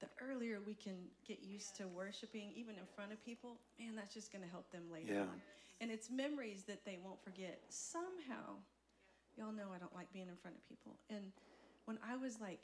the 0.00 0.06
earlier 0.22 0.58
we 0.64 0.74
can 0.74 0.94
get 1.26 1.42
used 1.42 1.76
to 1.76 1.88
worshiping, 1.88 2.52
even 2.54 2.76
in 2.76 2.84
front 2.94 3.12
of 3.12 3.24
people, 3.24 3.56
man, 3.78 3.96
that's 3.96 4.14
just 4.14 4.30
going 4.32 4.44
to 4.44 4.50
help 4.50 4.70
them 4.70 4.84
later 4.92 5.12
Yeah. 5.14 5.20
on. 5.22 5.40
And 5.80 5.90
it's 5.90 6.10
memories 6.10 6.64
that 6.68 6.84
they 6.84 6.98
won't 7.02 7.22
forget. 7.24 7.60
Somehow, 7.70 8.60
y'all 9.36 9.52
know 9.52 9.72
I 9.74 9.78
don't 9.78 9.94
like 9.94 10.12
being 10.12 10.28
in 10.28 10.36
front 10.36 10.56
of 10.56 10.68
people. 10.68 10.98
And 11.08 11.32
when 11.90 11.98
I 12.06 12.14
was 12.14 12.38
like 12.38 12.62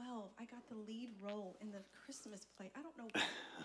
12, 0.00 0.32
I 0.40 0.44
got 0.48 0.64
the 0.72 0.80
lead 0.88 1.10
role 1.20 1.58
in 1.60 1.68
the 1.70 1.84
Christmas 1.92 2.46
play. 2.56 2.72
I 2.72 2.80
don't 2.80 2.96
know 2.96 3.12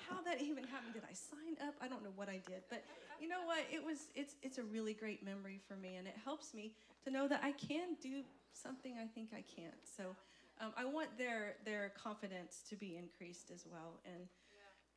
how 0.10 0.20
that 0.28 0.42
even 0.42 0.66
happened. 0.66 0.92
Did 0.92 1.08
I 1.10 1.16
sign 1.16 1.56
up? 1.66 1.76
I 1.80 1.88
don't 1.88 2.04
know 2.04 2.12
what 2.18 2.28
I 2.28 2.44
did. 2.44 2.68
But 2.68 2.84
you 3.22 3.30
know 3.30 3.40
what? 3.46 3.64
It 3.72 3.80
was 3.80 4.12
it's 4.16 4.36
it's 4.44 4.58
a 4.58 4.64
really 4.64 4.94
great 4.94 5.24
memory 5.24 5.62
for 5.66 5.78
me 5.78 5.96
and 5.96 6.08
it 6.08 6.16
helps 6.26 6.54
me 6.54 6.74
to 7.06 7.10
know 7.10 7.26
that 7.30 7.40
I 7.42 7.54
can 7.54 7.96
do 8.04 8.20
something 8.52 8.96
I 9.00 9.08
think 9.08 9.30
I 9.32 9.48
can't. 9.48 9.80
So 9.88 10.12
um, 10.60 10.74
I 10.76 10.84
want 10.84 11.18
their 11.18 11.56
their 11.64 11.94
confidence 11.96 12.64
to 12.70 12.76
be 12.76 12.98
increased 12.98 13.50
as 13.50 13.64
well. 13.64 14.04
And 14.04 14.28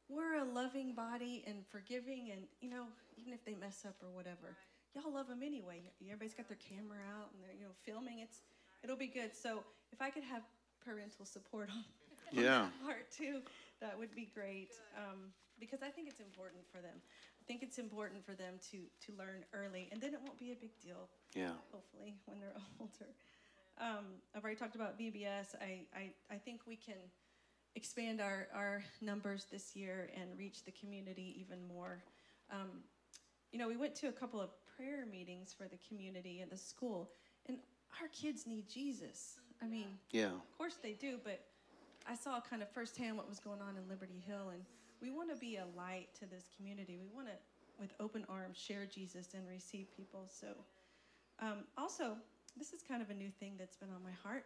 we're 0.08 0.42
a 0.42 0.44
loving 0.44 0.92
body 0.92 1.44
and 1.46 1.62
forgiving 1.70 2.34
and 2.34 2.42
you 2.60 2.68
know 2.68 2.86
even 3.16 3.32
if 3.32 3.44
they 3.44 3.54
mess 3.54 3.84
up 3.86 3.94
or 4.02 4.10
whatever 4.10 4.58
y'all 4.90 5.14
love 5.14 5.28
them 5.28 5.38
anyway 5.40 5.78
everybody's 6.02 6.34
got 6.34 6.48
their 6.48 6.58
camera 6.58 6.98
out 7.14 7.30
and 7.30 7.38
they're 7.38 7.54
you 7.54 7.62
know 7.62 7.70
filming 7.86 8.18
it's 8.18 8.42
it'll 8.82 8.96
be 8.96 9.06
good 9.06 9.30
so 9.34 9.62
if 9.92 10.00
i 10.02 10.10
could 10.10 10.24
have 10.24 10.42
parental 10.84 11.24
support 11.24 11.68
on, 11.70 11.84
Yeah. 12.32 12.68
part 12.84 13.10
too 13.10 13.40
that 13.80 13.98
would 13.98 14.14
be 14.14 14.30
great 14.34 14.70
um, 14.96 15.32
because 15.58 15.82
i 15.82 15.88
think 15.88 16.08
it's 16.08 16.20
important 16.20 16.62
for 16.70 16.80
them 16.80 16.96
i 17.40 17.44
think 17.46 17.62
it's 17.62 17.78
important 17.78 18.24
for 18.24 18.32
them 18.34 18.54
to 18.70 18.78
to 19.04 19.16
learn 19.18 19.44
early 19.52 19.88
and 19.92 20.00
then 20.00 20.14
it 20.14 20.20
won't 20.24 20.38
be 20.38 20.52
a 20.52 20.56
big 20.56 20.78
deal 20.80 21.08
Yeah. 21.34 21.52
hopefully 21.72 22.14
when 22.26 22.40
they're 22.40 22.54
older. 22.80 23.10
Um, 23.78 24.20
I've 24.34 24.42
already 24.44 24.58
talked 24.58 24.74
about 24.74 24.98
VBS. 24.98 25.54
I, 25.60 25.86
I, 25.96 26.12
I 26.30 26.36
think 26.36 26.60
we 26.66 26.76
can 26.76 26.98
expand 27.76 28.20
our, 28.20 28.48
our 28.54 28.82
numbers 29.00 29.46
this 29.50 29.74
year 29.74 30.10
and 30.20 30.36
reach 30.38 30.64
the 30.64 30.72
community 30.72 31.34
even 31.40 31.66
more. 31.66 32.02
Um, 32.52 32.82
you 33.52 33.58
know, 33.58 33.68
we 33.68 33.78
went 33.78 33.94
to 33.96 34.08
a 34.08 34.12
couple 34.12 34.38
of 34.40 34.50
prayer 34.76 35.06
meetings 35.10 35.54
for 35.56 35.66
the 35.66 35.78
community 35.88 36.40
and 36.40 36.50
the 36.50 36.58
school, 36.58 37.10
our 38.00 38.08
kids 38.08 38.46
need 38.46 38.68
Jesus. 38.68 39.38
I 39.62 39.66
mean, 39.66 39.98
Yeah. 40.10 40.32
of 40.32 40.56
course 40.56 40.76
they 40.82 40.92
do, 40.94 41.18
but 41.22 41.40
I 42.06 42.14
saw 42.14 42.40
kind 42.40 42.62
of 42.62 42.70
firsthand 42.70 43.16
what 43.16 43.28
was 43.28 43.40
going 43.40 43.60
on 43.60 43.76
in 43.76 43.86
Liberty 43.88 44.18
Hill, 44.26 44.50
and 44.50 44.64
we 45.00 45.10
want 45.10 45.30
to 45.30 45.36
be 45.36 45.56
a 45.56 45.66
light 45.76 46.08
to 46.18 46.26
this 46.26 46.44
community. 46.56 46.96
We 46.98 47.08
want 47.14 47.28
to, 47.28 47.34
with 47.78 47.92
open 48.00 48.24
arms, 48.28 48.56
share 48.58 48.86
Jesus 48.86 49.34
and 49.34 49.46
receive 49.48 49.86
people. 49.96 50.26
So, 50.28 50.48
um, 51.40 51.64
also, 51.76 52.16
this 52.56 52.72
is 52.72 52.82
kind 52.82 53.02
of 53.02 53.10
a 53.10 53.14
new 53.14 53.30
thing 53.30 53.56
that's 53.58 53.76
been 53.76 53.90
on 53.90 54.02
my 54.02 54.12
heart. 54.22 54.44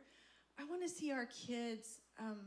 I 0.59 0.65
want 0.65 0.83
to 0.83 0.89
see 0.89 1.11
our 1.13 1.27
kids 1.27 2.01
um, 2.19 2.41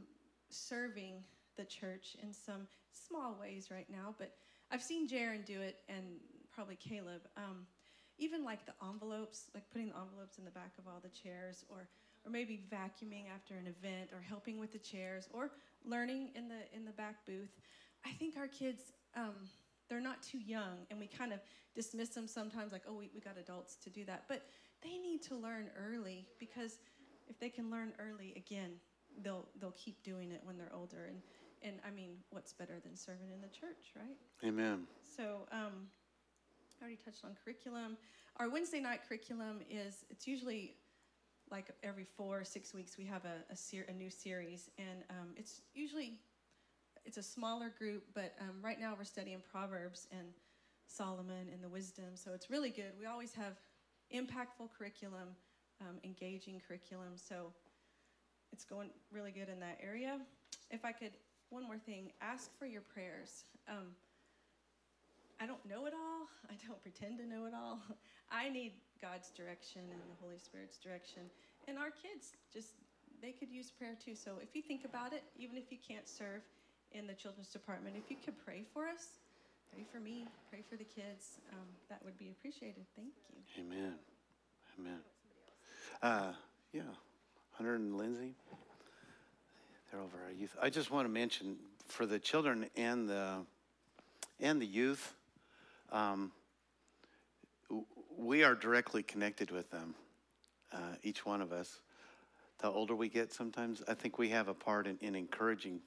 serving 0.49 1.23
the 1.57 1.65
church 1.65 2.15
in 2.21 2.31
some 2.33 2.67
small 2.91 3.35
ways 3.39 3.69
right 3.71 3.89
now, 3.89 4.13
but 4.17 4.35
I've 4.71 4.83
seen 4.83 5.07
Jaron 5.07 5.45
do 5.45 5.61
it, 5.61 5.79
and 5.89 6.19
probably 6.51 6.75
Caleb. 6.75 7.21
Um, 7.37 7.65
even 8.17 8.43
like 8.43 8.65
the 8.65 8.73
envelopes, 8.85 9.49
like 9.53 9.69
putting 9.71 9.89
the 9.89 9.95
envelopes 9.97 10.37
in 10.37 10.45
the 10.45 10.51
back 10.51 10.71
of 10.77 10.87
all 10.87 10.99
the 11.01 11.09
chairs, 11.09 11.65
or 11.69 11.87
or 12.25 12.31
maybe 12.31 12.59
vacuuming 12.69 13.25
after 13.33 13.55
an 13.55 13.67
event, 13.67 14.09
or 14.13 14.21
helping 14.21 14.59
with 14.59 14.71
the 14.71 14.79
chairs, 14.79 15.29
or 15.31 15.51
learning 15.85 16.29
in 16.35 16.47
the 16.47 16.61
in 16.75 16.85
the 16.85 16.91
back 16.91 17.25
booth. 17.25 17.51
I 18.05 18.11
think 18.11 18.37
our 18.37 18.47
kids, 18.47 18.93
um, 19.15 19.35
they're 19.89 20.01
not 20.01 20.21
too 20.23 20.39
young, 20.39 20.85
and 20.89 20.99
we 20.99 21.07
kind 21.07 21.33
of 21.33 21.39
dismiss 21.75 22.09
them 22.09 22.27
sometimes, 22.27 22.71
like, 22.71 22.83
oh, 22.87 22.93
we, 22.93 23.09
we 23.13 23.21
got 23.21 23.37
adults 23.37 23.75
to 23.83 23.89
do 23.89 24.05
that. 24.05 24.23
But 24.27 24.43
they 24.83 24.97
need 24.97 25.21
to 25.23 25.35
learn 25.35 25.69
early 25.77 26.25
because 26.39 26.79
if 27.27 27.39
they 27.39 27.49
can 27.49 27.69
learn 27.69 27.93
early, 27.99 28.33
again, 28.35 28.71
they'll 29.23 29.47
they'll 29.59 29.71
keep 29.77 30.03
doing 30.03 30.31
it 30.31 30.41
when 30.43 30.57
they're 30.57 30.73
older. 30.73 31.05
And 31.07 31.21
and 31.63 31.79
I 31.87 31.91
mean, 31.91 32.11
what's 32.29 32.53
better 32.53 32.79
than 32.83 32.95
serving 32.95 33.31
in 33.31 33.41
the 33.41 33.47
church, 33.47 33.93
right? 33.95 34.17
Amen. 34.47 34.85
So 35.15 35.47
um, 35.51 35.87
I 36.79 36.83
already 36.83 36.99
touched 37.03 37.25
on 37.25 37.35
curriculum. 37.43 37.97
Our 38.37 38.49
Wednesday 38.49 38.79
night 38.79 39.01
curriculum 39.07 39.61
is 39.69 40.05
it's 40.09 40.27
usually 40.27 40.75
like 41.49 41.71
every 41.81 42.03
four 42.03 42.39
or 42.39 42.43
six 42.43 42.73
weeks 42.73 42.97
we 42.97 43.05
have 43.05 43.25
a 43.25 43.37
a, 43.51 43.91
a 43.91 43.93
new 43.93 44.09
series, 44.09 44.69
and 44.77 45.03
um, 45.09 45.29
it's 45.35 45.61
usually 45.73 46.19
it's 47.05 47.17
a 47.17 47.23
smaller 47.23 47.71
group, 47.77 48.03
but 48.13 48.35
um, 48.41 48.57
right 48.61 48.79
now 48.79 48.93
we're 48.97 49.05
studying 49.05 49.41
Proverbs 49.49 50.07
and 50.11 50.27
Solomon 50.87 51.47
and 51.51 51.63
the 51.63 51.69
wisdom, 51.69 52.15
so 52.15 52.31
it's 52.33 52.49
really 52.49 52.69
good. 52.69 52.91
We 52.99 53.05
always 53.05 53.33
have 53.33 53.53
impactful 54.13 54.69
curriculum, 54.77 55.29
um, 55.81 55.97
engaging 56.03 56.61
curriculum, 56.67 57.13
so 57.15 57.53
it's 58.51 58.65
going 58.65 58.89
really 59.11 59.31
good 59.31 59.49
in 59.49 59.59
that 59.61 59.79
area. 59.81 60.19
If 60.69 60.85
I 60.85 60.91
could, 60.91 61.11
one 61.49 61.63
more 61.63 61.77
thing, 61.77 62.11
ask 62.21 62.51
for 62.59 62.65
your 62.65 62.81
prayers. 62.81 63.45
Um, 63.69 63.95
I 65.39 65.45
don't 65.45 65.63
know 65.69 65.85
it 65.85 65.93
all. 65.93 66.27
I 66.51 66.55
don't 66.67 66.81
pretend 66.81 67.17
to 67.19 67.25
know 67.25 67.45
it 67.45 67.53
all. 67.53 67.79
I 68.31 68.49
need 68.49 68.73
God's 69.01 69.29
direction 69.29 69.81
and 69.81 70.01
the 70.01 70.17
Holy 70.21 70.39
Spirit's 70.39 70.77
direction. 70.77 71.23
And 71.67 71.77
our 71.77 71.91
kids 71.91 72.33
just 72.53 72.73
they 73.21 73.31
could 73.31 73.49
use 73.49 73.71
prayer 73.71 73.95
too. 74.03 74.15
So 74.15 74.33
if 74.41 74.55
you 74.55 74.61
think 74.61 74.85
about 74.85 75.13
it, 75.13 75.23
even 75.37 75.57
if 75.57 75.71
you 75.71 75.77
can't 75.85 76.07
serve 76.07 76.41
in 76.91 77.07
the 77.07 77.13
children's 77.13 77.49
department, 77.49 77.95
if 77.97 78.09
you 78.09 78.17
could 78.23 78.35
pray 78.45 78.63
for 78.73 78.87
us, 78.87 79.17
pray 79.73 79.83
for 79.91 79.99
me, 79.99 80.27
pray 80.49 80.63
for 80.69 80.75
the 80.75 80.83
kids, 80.83 81.39
um, 81.51 81.67
that 81.89 82.03
would 82.05 82.17
be 82.17 82.29
appreciated. 82.29 82.85
Thank 82.95 83.09
you. 83.55 83.63
Amen. 83.63 83.93
Amen. 84.79 84.99
Uh, 86.01 86.33
yeah. 86.73 86.81
Hunter 87.53 87.73
and 87.73 87.97
Lindsay, 87.97 88.35
they're 89.91 90.01
over 90.01 90.17
our 90.25 90.31
youth. 90.31 90.55
I 90.61 90.69
just 90.69 90.91
want 90.91 91.05
to 91.05 91.11
mention 91.11 91.55
for 91.87 92.05
the 92.05 92.19
children 92.19 92.69
and 92.75 93.09
the 93.09 93.37
and 94.39 94.61
the 94.61 94.65
youth, 94.67 95.15
um, 95.91 96.31
we 98.17 98.43
are 98.43 98.55
directly 98.55 99.03
connected 99.03 99.51
with 99.51 99.69
them. 99.69 99.95
Uh, 100.73 100.95
each 101.01 101.25
one 101.25 101.41
of 101.41 101.53
us. 101.53 101.79
The 102.59 102.69
older 102.69 102.95
we 102.95 103.07
get, 103.07 103.31
sometimes 103.31 103.81
I 103.87 103.93
think 103.93 104.17
we 104.17 104.29
have 104.29 104.47
a 104.47 104.53
part 104.53 104.87
in, 104.87 104.97
in 104.99 105.15
encouraging 105.15 105.79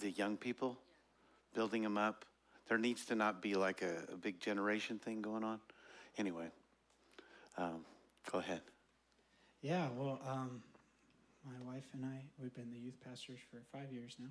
the 0.00 0.10
young 0.10 0.36
people, 0.36 0.78
building 1.54 1.82
them 1.82 1.98
up. 1.98 2.24
There 2.68 2.78
needs 2.78 3.04
to 3.06 3.14
not 3.14 3.42
be 3.42 3.54
like 3.54 3.82
a, 3.82 4.12
a 4.12 4.16
big 4.16 4.40
generation 4.40 4.98
thing 4.98 5.22
going 5.22 5.42
on. 5.42 5.58
Anyway, 6.18 6.48
um, 7.56 7.84
go 8.30 8.38
ahead. 8.38 8.60
Yeah, 9.62 9.88
well, 9.96 10.20
um, 10.28 10.62
my 11.44 11.72
wife 11.72 11.86
and 11.94 12.04
I, 12.04 12.20
we've 12.40 12.54
been 12.54 12.70
the 12.70 12.78
youth 12.78 12.98
pastors 13.04 13.38
for 13.50 13.58
five 13.76 13.92
years 13.92 14.16
now. 14.18 14.28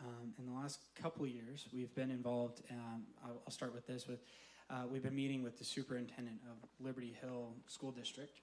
Um, 0.00 0.32
in 0.38 0.46
the 0.46 0.52
last 0.52 0.80
couple 0.94 1.26
years, 1.26 1.66
we've 1.74 1.94
been 1.94 2.10
involved. 2.10 2.62
Um, 2.70 3.02
I'll, 3.22 3.42
I'll 3.46 3.52
start 3.52 3.74
with 3.74 3.86
this 3.86 4.08
with 4.08 4.20
uh, 4.70 4.84
we've 4.90 5.02
been 5.02 5.14
meeting 5.16 5.42
with 5.42 5.58
the 5.58 5.64
superintendent 5.64 6.38
of 6.48 6.56
Liberty 6.84 7.14
Hill 7.20 7.52
School 7.66 7.90
District, 7.90 8.40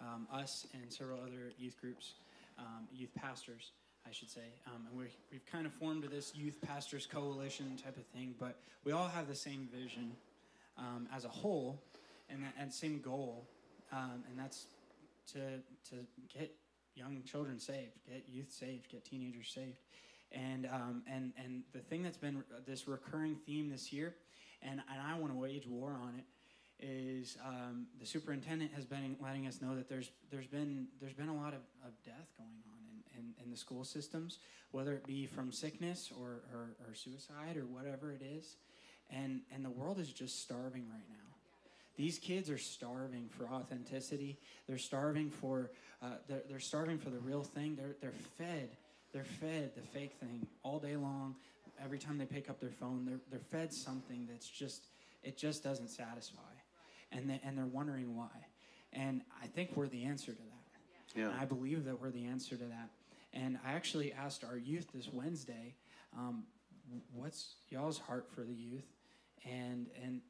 um, 0.00 0.26
us 0.32 0.66
and 0.74 0.92
several 0.92 1.20
other 1.20 1.52
youth 1.56 1.80
groups, 1.80 2.14
um, 2.58 2.88
youth 2.92 3.14
pastors, 3.14 3.70
I 4.06 4.12
should 4.12 4.28
say. 4.28 4.52
Um, 4.66 4.86
and 4.88 4.98
we're, 4.98 5.08
we've 5.30 5.46
kind 5.46 5.66
of 5.66 5.72
formed 5.74 6.04
this 6.04 6.34
youth 6.34 6.60
pastors 6.60 7.06
coalition 7.06 7.76
type 7.82 7.96
of 7.96 8.04
thing, 8.06 8.34
but 8.38 8.58
we 8.84 8.92
all 8.92 9.08
have 9.08 9.28
the 9.28 9.36
same 9.36 9.68
vision 9.72 10.12
um, 10.76 11.08
as 11.14 11.24
a 11.24 11.28
whole 11.28 11.80
and 12.28 12.42
that 12.42 12.52
and 12.60 12.72
same 12.72 13.00
goal, 13.00 13.46
and 13.92 14.36
that's 14.36 14.66
to 15.32 15.38
to 15.88 16.04
get 16.36 16.54
young 16.94 17.22
children 17.24 17.58
saved, 17.58 17.92
get 18.06 18.24
youth 18.28 18.50
saved, 18.50 18.90
get 18.90 19.04
teenagers 19.04 19.48
saved, 19.54 19.78
and 20.32 20.66
um, 20.66 21.02
and 21.10 21.32
and 21.42 21.62
the 21.72 21.80
thing 21.80 22.02
that's 22.02 22.16
been 22.16 22.42
this 22.66 22.86
recurring 22.86 23.36
theme 23.46 23.70
this 23.70 23.92
year, 23.92 24.14
and 24.62 24.80
and 24.92 25.00
I 25.00 25.18
want 25.18 25.32
to 25.32 25.38
wage 25.38 25.66
war 25.66 25.98
on 26.02 26.14
it, 26.18 26.24
is 26.80 27.36
um, 27.44 27.86
the 27.98 28.06
superintendent 28.06 28.72
has 28.72 28.84
been 28.84 29.16
letting 29.20 29.46
us 29.46 29.60
know 29.60 29.74
that 29.74 29.88
there's 29.88 30.10
there's 30.30 30.46
been 30.46 30.88
there's 31.00 31.14
been 31.14 31.28
a 31.28 31.36
lot 31.36 31.54
of, 31.54 31.60
of 31.84 31.92
death 32.04 32.28
going 32.36 32.50
on 32.70 32.78
in, 33.16 33.20
in, 33.20 33.44
in 33.44 33.50
the 33.50 33.56
school 33.56 33.84
systems, 33.84 34.38
whether 34.70 34.92
it 34.92 35.06
be 35.06 35.26
from 35.26 35.50
sickness 35.50 36.10
or, 36.20 36.42
or, 36.52 36.76
or 36.86 36.94
suicide 36.94 37.56
or 37.56 37.64
whatever 37.64 38.12
it 38.12 38.22
is, 38.22 38.56
and 39.10 39.40
and 39.52 39.64
the 39.64 39.70
world 39.70 39.98
is 39.98 40.12
just 40.12 40.42
starving 40.42 40.84
right 40.90 41.08
now. 41.08 41.14
These 41.96 42.18
kids 42.20 42.48
are 42.48 42.58
starving 42.58 43.28
for 43.28 43.48
authenticity. 43.48 44.38
They're 44.68 44.78
starving 44.78 45.30
for 45.30 45.72
uh, 46.00 46.10
they're, 46.28 46.42
they're 46.48 46.60
starving 46.60 46.98
for 46.98 47.10
the 47.10 47.18
real 47.18 47.42
thing. 47.42 47.76
They're 47.76 47.96
they're 48.00 48.12
fed 48.36 48.76
they're 49.18 49.50
fed 49.50 49.72
the 49.74 49.82
fake 49.82 50.14
thing 50.20 50.46
all 50.62 50.78
day 50.78 50.94
long. 50.96 51.34
Every 51.82 51.98
time 51.98 52.18
they 52.18 52.24
pick 52.24 52.48
up 52.48 52.60
their 52.60 52.70
phone, 52.70 53.04
they're 53.04 53.20
they're 53.30 53.40
fed 53.40 53.72
something 53.72 54.28
that's 54.30 54.48
just 54.48 54.86
it 55.24 55.36
just 55.36 55.64
doesn't 55.64 55.88
satisfy, 55.88 56.40
and 57.10 57.28
they, 57.28 57.40
and 57.44 57.58
they're 57.58 57.66
wondering 57.66 58.16
why. 58.16 58.30
And 58.92 59.22
I 59.42 59.46
think 59.46 59.70
we're 59.74 59.88
the 59.88 60.04
answer 60.04 60.32
to 60.32 60.38
that. 60.38 61.18
Yeah. 61.18 61.30
And 61.30 61.40
I 61.40 61.44
believe 61.44 61.84
that 61.86 62.00
we're 62.00 62.10
the 62.10 62.26
answer 62.26 62.56
to 62.56 62.64
that. 62.64 62.90
And 63.32 63.58
I 63.66 63.72
actually 63.72 64.12
asked 64.12 64.44
our 64.44 64.56
youth 64.56 64.86
this 64.94 65.08
Wednesday, 65.12 65.74
um, 66.16 66.44
what's 67.12 67.56
y'all's 67.70 67.98
heart 67.98 68.28
for 68.32 68.42
the 68.42 68.54
youth? 68.54 68.86
And 69.44 69.88
and 70.04 70.20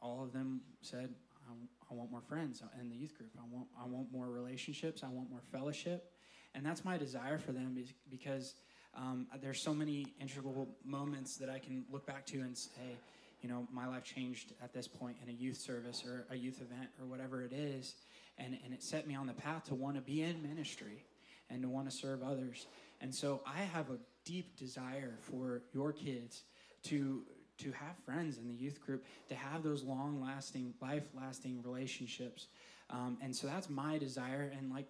all 0.00 0.22
of 0.22 0.32
them 0.32 0.62
said, 0.80 1.14
I, 1.48 1.52
I 1.92 1.94
want 1.94 2.10
more 2.10 2.22
friends 2.22 2.60
in 2.80 2.90
the 2.90 2.96
youth 2.96 3.16
group. 3.16 3.30
I 3.38 3.44
want 3.54 3.68
I 3.80 3.86
want 3.86 4.10
more 4.10 4.28
relationships. 4.28 5.04
I 5.04 5.08
want 5.08 5.30
more 5.30 5.42
fellowship, 5.52 6.10
and 6.54 6.64
that's 6.64 6.84
my 6.84 6.96
desire 6.96 7.38
for 7.38 7.52
them 7.52 7.76
is 7.78 7.92
because 8.10 8.54
um, 8.94 9.26
there's 9.40 9.60
so 9.60 9.72
many 9.72 10.06
integral 10.20 10.68
moments 10.84 11.36
that 11.38 11.48
I 11.48 11.58
can 11.58 11.84
look 11.90 12.06
back 12.06 12.26
to 12.26 12.40
and 12.40 12.56
say, 12.56 12.98
you 13.40 13.48
know, 13.48 13.66
my 13.72 13.86
life 13.86 14.04
changed 14.04 14.52
at 14.62 14.72
this 14.72 14.86
point 14.86 15.16
in 15.22 15.28
a 15.28 15.32
youth 15.32 15.56
service 15.56 16.04
or 16.06 16.26
a 16.30 16.36
youth 16.36 16.60
event 16.60 16.90
or 17.00 17.06
whatever 17.06 17.42
it 17.42 17.52
is, 17.52 17.94
and 18.38 18.56
and 18.64 18.72
it 18.72 18.82
set 18.82 19.06
me 19.06 19.14
on 19.14 19.26
the 19.26 19.32
path 19.32 19.64
to 19.64 19.74
want 19.74 19.96
to 19.96 20.02
be 20.02 20.22
in 20.22 20.42
ministry 20.42 21.04
and 21.50 21.62
to 21.62 21.68
want 21.68 21.90
to 21.90 21.96
serve 21.96 22.22
others. 22.22 22.66
And 23.00 23.14
so 23.14 23.40
I 23.46 23.62
have 23.62 23.90
a 23.90 23.98
deep 24.24 24.56
desire 24.56 25.14
for 25.20 25.62
your 25.74 25.92
kids 25.92 26.42
to 26.84 27.22
to 27.58 27.72
have 27.72 27.96
friends 28.04 28.38
in 28.38 28.48
the 28.48 28.54
youth 28.54 28.80
group, 28.80 29.04
to 29.28 29.34
have 29.34 29.62
those 29.62 29.82
long 29.84 30.20
lasting, 30.20 30.74
life 30.80 31.04
lasting 31.14 31.62
relationships. 31.62 32.46
Um, 32.90 33.18
and 33.22 33.34
so 33.34 33.46
that's 33.46 33.70
my 33.70 33.98
desire. 33.98 34.52
And 34.56 34.70
like 34.70 34.86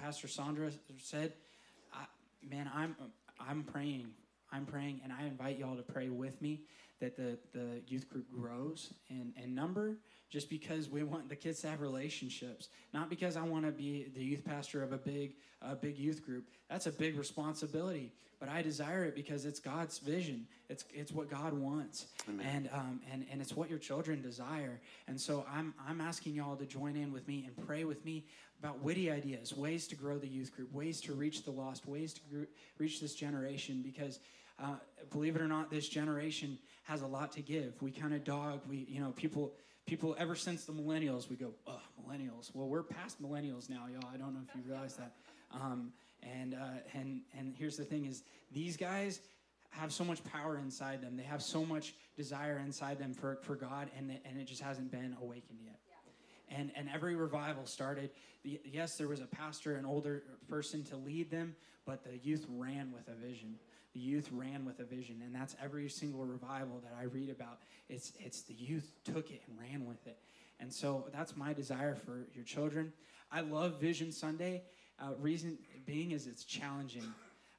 Pastor 0.00 0.28
Sandra 0.28 0.70
said, 0.98 1.32
I, 1.92 2.04
man, 2.48 2.70
I'm, 2.74 2.96
I'm 3.40 3.62
praying. 3.64 4.08
I'm 4.52 4.66
praying, 4.66 5.00
and 5.02 5.12
I 5.12 5.24
invite 5.26 5.58
y'all 5.58 5.76
to 5.76 5.82
pray 5.82 6.08
with 6.08 6.40
me 6.40 6.60
that 7.00 7.16
the, 7.16 7.38
the 7.52 7.82
youth 7.86 8.08
group 8.08 8.26
grows 8.32 8.94
in, 9.10 9.32
in 9.42 9.54
number 9.54 9.96
just 10.28 10.50
because 10.50 10.88
we 10.88 11.02
want 11.02 11.28
the 11.28 11.36
kids 11.36 11.60
to 11.60 11.68
have 11.68 11.80
relationships, 11.80 12.68
not 12.92 13.08
because 13.08 13.36
I 13.36 13.42
want 13.42 13.64
to 13.64 13.70
be 13.70 14.08
the 14.14 14.22
youth 14.22 14.44
pastor 14.44 14.82
of 14.82 14.92
a 14.92 14.98
big, 14.98 15.34
a 15.62 15.76
big 15.76 15.98
youth 15.98 16.24
group. 16.24 16.44
That's 16.68 16.86
a 16.86 16.92
big 16.92 17.16
responsibility, 17.16 18.12
but 18.40 18.48
I 18.48 18.60
desire 18.60 19.04
it 19.04 19.14
because 19.14 19.44
it's 19.44 19.60
God's 19.60 19.98
vision. 19.98 20.46
It's 20.68 20.84
it's 20.92 21.12
what 21.12 21.30
God 21.30 21.52
wants, 21.52 22.06
and 22.26 22.68
um, 22.72 23.00
and 23.12 23.24
and 23.30 23.40
it's 23.40 23.54
what 23.54 23.70
your 23.70 23.78
children 23.78 24.20
desire. 24.20 24.80
And 25.06 25.20
so 25.20 25.46
I'm 25.50 25.74
I'm 25.88 26.00
asking 26.00 26.34
y'all 26.34 26.56
to 26.56 26.66
join 26.66 26.96
in 26.96 27.12
with 27.12 27.26
me 27.28 27.44
and 27.46 27.66
pray 27.66 27.84
with 27.84 28.04
me 28.04 28.24
about 28.58 28.82
witty 28.82 29.10
ideas, 29.10 29.54
ways 29.54 29.86
to 29.88 29.94
grow 29.94 30.18
the 30.18 30.26
youth 30.26 30.54
group, 30.56 30.72
ways 30.72 31.00
to 31.02 31.12
reach 31.12 31.44
the 31.44 31.50
lost, 31.52 31.86
ways 31.86 32.14
to 32.14 32.20
gr- 32.30 32.44
reach 32.78 33.00
this 33.00 33.14
generation 33.14 33.82
because. 33.82 34.18
Uh, 34.58 34.76
believe 35.10 35.36
it 35.36 35.42
or 35.42 35.48
not, 35.48 35.70
this 35.70 35.88
generation 35.88 36.58
has 36.84 37.02
a 37.02 37.06
lot 37.06 37.32
to 37.32 37.42
give. 37.42 37.80
We 37.82 37.90
kind 37.90 38.14
of 38.14 38.24
dog. 38.24 38.60
We, 38.68 38.86
you 38.88 39.00
know, 39.00 39.12
people, 39.12 39.52
people. 39.86 40.16
Ever 40.18 40.34
since 40.34 40.64
the 40.64 40.72
millennials, 40.72 41.28
we 41.28 41.36
go, 41.36 41.52
oh, 41.66 41.80
millennials. 42.00 42.54
Well, 42.54 42.68
we're 42.68 42.82
past 42.82 43.22
millennials 43.22 43.68
now, 43.68 43.86
y'all. 43.92 44.10
I 44.12 44.16
don't 44.16 44.34
know 44.34 44.40
if 44.48 44.54
you 44.54 44.62
realize 44.70 44.96
that. 44.96 45.12
Um, 45.52 45.92
and 46.22 46.54
uh, 46.54 46.80
and 46.94 47.20
and 47.36 47.54
here's 47.56 47.76
the 47.76 47.84
thing: 47.84 48.06
is 48.06 48.22
these 48.52 48.76
guys 48.76 49.20
have 49.70 49.92
so 49.92 50.04
much 50.04 50.24
power 50.24 50.56
inside 50.56 51.02
them. 51.02 51.16
They 51.16 51.24
have 51.24 51.42
so 51.42 51.64
much 51.64 51.94
desire 52.16 52.62
inside 52.64 52.98
them 52.98 53.12
for, 53.12 53.38
for 53.42 53.56
God, 53.56 53.90
and 53.96 54.10
it, 54.10 54.22
and 54.24 54.40
it 54.40 54.46
just 54.46 54.62
hasn't 54.62 54.90
been 54.90 55.16
awakened 55.20 55.58
yet. 55.62 55.78
And 56.48 56.70
and 56.76 56.88
every 56.94 57.14
revival 57.14 57.66
started. 57.66 58.10
Yes, 58.42 58.96
there 58.96 59.08
was 59.08 59.20
a 59.20 59.26
pastor, 59.26 59.74
an 59.74 59.84
older 59.84 60.22
person 60.48 60.84
to 60.84 60.96
lead 60.96 61.30
them, 61.30 61.56
but 61.84 62.04
the 62.04 62.16
youth 62.18 62.46
ran 62.48 62.92
with 62.92 63.08
a 63.08 63.14
vision 63.14 63.56
the 63.96 64.02
youth 64.02 64.28
ran 64.30 64.66
with 64.66 64.78
a 64.80 64.84
vision 64.84 65.22
and 65.24 65.34
that's 65.34 65.56
every 65.62 65.88
single 65.88 66.26
revival 66.26 66.82
that 66.82 66.92
i 67.00 67.04
read 67.04 67.30
about. 67.30 67.60
It's 67.88 68.12
it's 68.20 68.42
the 68.42 68.52
youth 68.52 68.92
took 69.04 69.30
it 69.30 69.40
and 69.48 69.58
ran 69.58 69.86
with 69.86 70.06
it. 70.06 70.18
And 70.60 70.70
so 70.72 71.06
that's 71.14 71.34
my 71.34 71.54
desire 71.54 71.94
for 71.94 72.26
your 72.34 72.44
children. 72.44 72.92
I 73.32 73.40
love 73.40 73.80
vision 73.80 74.12
sunday. 74.12 74.62
Uh, 75.00 75.12
reason 75.18 75.56
being 75.86 76.10
is 76.10 76.26
it's 76.26 76.44
challenging. 76.44 77.04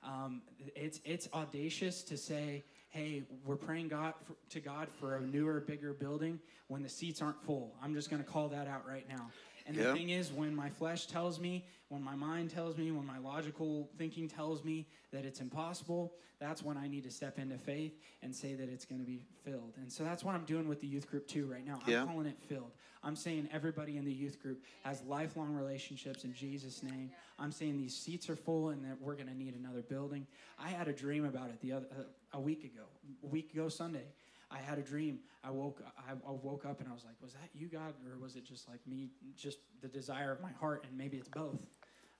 Um, 0.03 0.43
it's 0.75 0.99
it's 1.05 1.27
audacious 1.33 2.03
to 2.03 2.17
say 2.17 2.63
hey 2.89 3.23
we're 3.43 3.55
praying 3.55 3.87
god 3.87 4.13
for, 4.23 4.35
to 4.51 4.59
god 4.59 4.89
for 4.99 5.15
a 5.15 5.21
newer 5.21 5.59
bigger 5.59 5.91
building 5.91 6.39
when 6.67 6.83
the 6.83 6.89
seats 6.89 7.19
aren't 7.19 7.41
full. 7.43 7.73
I'm 7.81 7.95
just 7.95 8.11
going 8.11 8.23
to 8.23 8.29
call 8.29 8.47
that 8.49 8.67
out 8.67 8.87
right 8.87 9.07
now. 9.09 9.31
And 9.65 9.75
the 9.75 9.91
thing 9.91 10.11
is, 10.11 10.31
when 10.31 10.55
my 10.55 10.69
flesh 10.69 11.07
tells 11.07 11.41
me, 11.41 11.65
when 11.89 12.03
my 12.03 12.15
mind 12.15 12.49
tells 12.49 12.77
me, 12.77 12.91
when 12.91 13.05
my 13.05 13.17
logical 13.17 13.89
thinking 13.97 14.27
tells 14.27 14.63
me 14.63 14.87
that 15.11 15.25
it's 15.25 15.39
impossible, 15.39 16.13
that's 16.39 16.61
when 16.61 16.77
I 16.77 16.87
need 16.87 17.03
to 17.05 17.11
step 17.11 17.39
into 17.39 17.57
faith 17.57 17.93
and 18.21 18.35
say 18.35 18.53
that 18.53 18.69
it's 18.69 18.85
going 18.85 18.99
to 18.99 19.07
be 19.07 19.21
filled. 19.43 19.73
And 19.77 19.91
so 19.91 20.03
that's 20.03 20.23
what 20.23 20.35
I'm 20.35 20.45
doing 20.45 20.67
with 20.67 20.81
the 20.81 20.87
youth 20.87 21.09
group 21.09 21.27
too 21.27 21.47
right 21.47 21.65
now. 21.65 21.79
I'm 22.01 22.07
calling 22.07 22.27
it 22.27 22.37
filled. 22.47 22.71
I'm 23.03 23.15
saying 23.15 23.47
everybody 23.53 23.97
in 23.97 24.05
the 24.05 24.11
youth 24.11 24.41
group 24.41 24.63
has 24.83 25.01
lifelong 25.03 25.53
relationships 25.53 26.25
in 26.25 26.33
Jesus' 26.33 26.83
name. 26.83 27.09
I'm 27.39 27.51
saying 27.51 27.77
these 27.77 27.95
seats 27.95 28.29
are 28.29 28.35
full 28.35 28.69
and 28.69 28.83
that 28.83 29.01
we're 29.01 29.15
going 29.15 29.27
to 29.27 29.37
need 29.37 29.55
another 29.55 29.81
building. 29.81 30.27
I 30.59 30.69
had 30.69 30.87
a 30.87 30.93
dream 30.93 31.25
about 31.25 31.49
it 31.49 31.61
the 31.61 31.73
other 31.73 31.87
uh, 31.97 32.03
a 32.33 32.39
week 32.39 32.63
ago, 32.63 32.83
a 33.23 33.27
week 33.27 33.53
ago 33.53 33.69
Sunday. 33.69 34.05
I 34.49 34.57
had 34.59 34.77
a 34.77 34.81
dream. 34.81 35.19
I 35.43 35.51
woke 35.51 35.81
I, 35.97 36.11
I, 36.11 36.31
woke 36.31 36.65
up 36.65 36.79
and 36.79 36.89
I 36.89 36.93
was 36.93 37.03
like, 37.03 37.15
was 37.21 37.33
that 37.33 37.49
you, 37.53 37.67
God, 37.67 37.93
or 38.09 38.17
was 38.21 38.35
it 38.35 38.45
just 38.45 38.69
like 38.69 38.79
me, 38.87 39.09
just 39.35 39.59
the 39.81 39.87
desire 39.87 40.31
of 40.31 40.41
my 40.41 40.51
heart? 40.59 40.85
And 40.87 40.97
maybe 40.97 41.17
it's 41.17 41.27
both. 41.27 41.67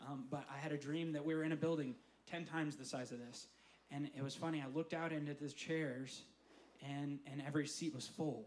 Um, 0.06 0.26
but 0.30 0.46
I 0.54 0.58
had 0.58 0.72
a 0.72 0.78
dream 0.78 1.14
that 1.14 1.26
we 1.26 1.34
were 1.34 1.44
in 1.44 1.52
a 1.52 1.56
building 1.56 1.96
ten 2.30 2.46
times 2.46 2.76
the 2.76 2.86
size 2.86 3.12
of 3.12 3.20
this, 3.20 3.48
and 3.92 4.10
it 4.16 4.24
was 4.24 4.36
funny. 4.36 4.64
I 4.66 4.76
looked 4.76 4.94
out 4.94 5.12
into 5.12 5.34
the 5.34 5.50
chairs, 5.50 6.24
and 6.84 7.20
and 7.32 7.42
every 7.46 7.68
seat 7.68 7.94
was 7.94 8.08
full. 8.08 8.46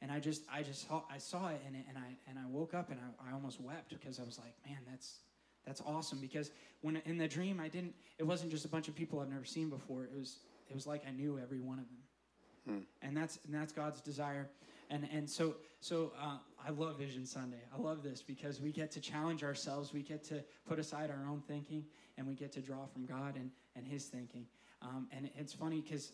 And 0.00 0.10
I 0.10 0.18
just 0.18 0.42
I 0.52 0.62
just 0.62 0.88
saw 0.88 1.02
I 1.08 1.18
saw 1.18 1.48
it 1.48 1.62
and, 1.64 1.76
and 1.88 1.96
I 1.96 2.16
and 2.28 2.38
I 2.38 2.42
woke 2.50 2.74
up 2.74 2.90
and 2.90 2.98
I, 3.00 3.30
I 3.30 3.32
almost 3.32 3.60
wept 3.60 3.90
because 3.90 4.18
I 4.18 4.24
was 4.24 4.38
like, 4.38 4.52
man, 4.66 4.78
that's 4.90 5.18
that's 5.64 5.80
awesome 5.86 6.18
because 6.20 6.50
when 6.80 6.96
in 7.04 7.18
the 7.18 7.28
dream 7.28 7.60
I 7.60 7.68
didn't 7.68 7.94
it 8.18 8.24
wasn't 8.24 8.50
just 8.50 8.64
a 8.64 8.68
bunch 8.68 8.88
of 8.88 8.96
people 8.96 9.20
I've 9.20 9.30
never 9.30 9.44
seen 9.44 9.70
before. 9.70 10.02
It 10.02 10.10
was 10.18 10.38
it 10.68 10.74
was 10.74 10.88
like 10.88 11.04
I 11.06 11.12
knew 11.12 11.38
every 11.40 11.60
one 11.60 11.78
of 11.78 11.84
them. 11.84 12.74
Hmm. 12.74 13.06
And 13.06 13.16
that's 13.16 13.38
and 13.46 13.54
that's 13.54 13.72
God's 13.72 14.00
desire. 14.00 14.48
And 14.92 15.08
and 15.12 15.28
so 15.28 15.56
so 15.80 16.12
uh, 16.20 16.36
I 16.64 16.70
love 16.70 16.98
Vision 16.98 17.24
Sunday. 17.26 17.62
I 17.74 17.80
love 17.80 18.02
this 18.02 18.22
because 18.22 18.60
we 18.60 18.70
get 18.70 18.90
to 18.92 19.00
challenge 19.00 19.42
ourselves. 19.42 19.92
We 19.92 20.02
get 20.02 20.22
to 20.24 20.44
put 20.68 20.78
aside 20.78 21.10
our 21.10 21.26
own 21.28 21.42
thinking, 21.48 21.84
and 22.18 22.26
we 22.26 22.34
get 22.34 22.52
to 22.52 22.60
draw 22.60 22.84
from 22.86 23.06
God 23.06 23.36
and 23.36 23.50
and 23.74 23.88
His 23.88 24.04
thinking. 24.04 24.46
Um, 24.82 25.08
and 25.10 25.30
it's 25.36 25.54
funny 25.54 25.80
because 25.80 26.12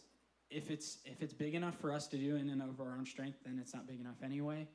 if 0.49 0.71
it's 0.71 0.99
if 1.05 1.23
it's 1.23 1.35
big 1.35 1.55
enough 1.55 1.79
for 1.81 1.93
us 1.93 2.07
to 2.09 2.17
do 2.17 2.37
in 2.37 2.49
and 2.51 2.63
of 2.63 2.81
our 2.81 2.97
own 2.97 3.05
strength, 3.05 3.39
then 3.45 3.59
it's 3.61 3.75
not 3.75 3.87
big 3.87 4.01
enough 4.01 4.23
anyway. 4.23 4.69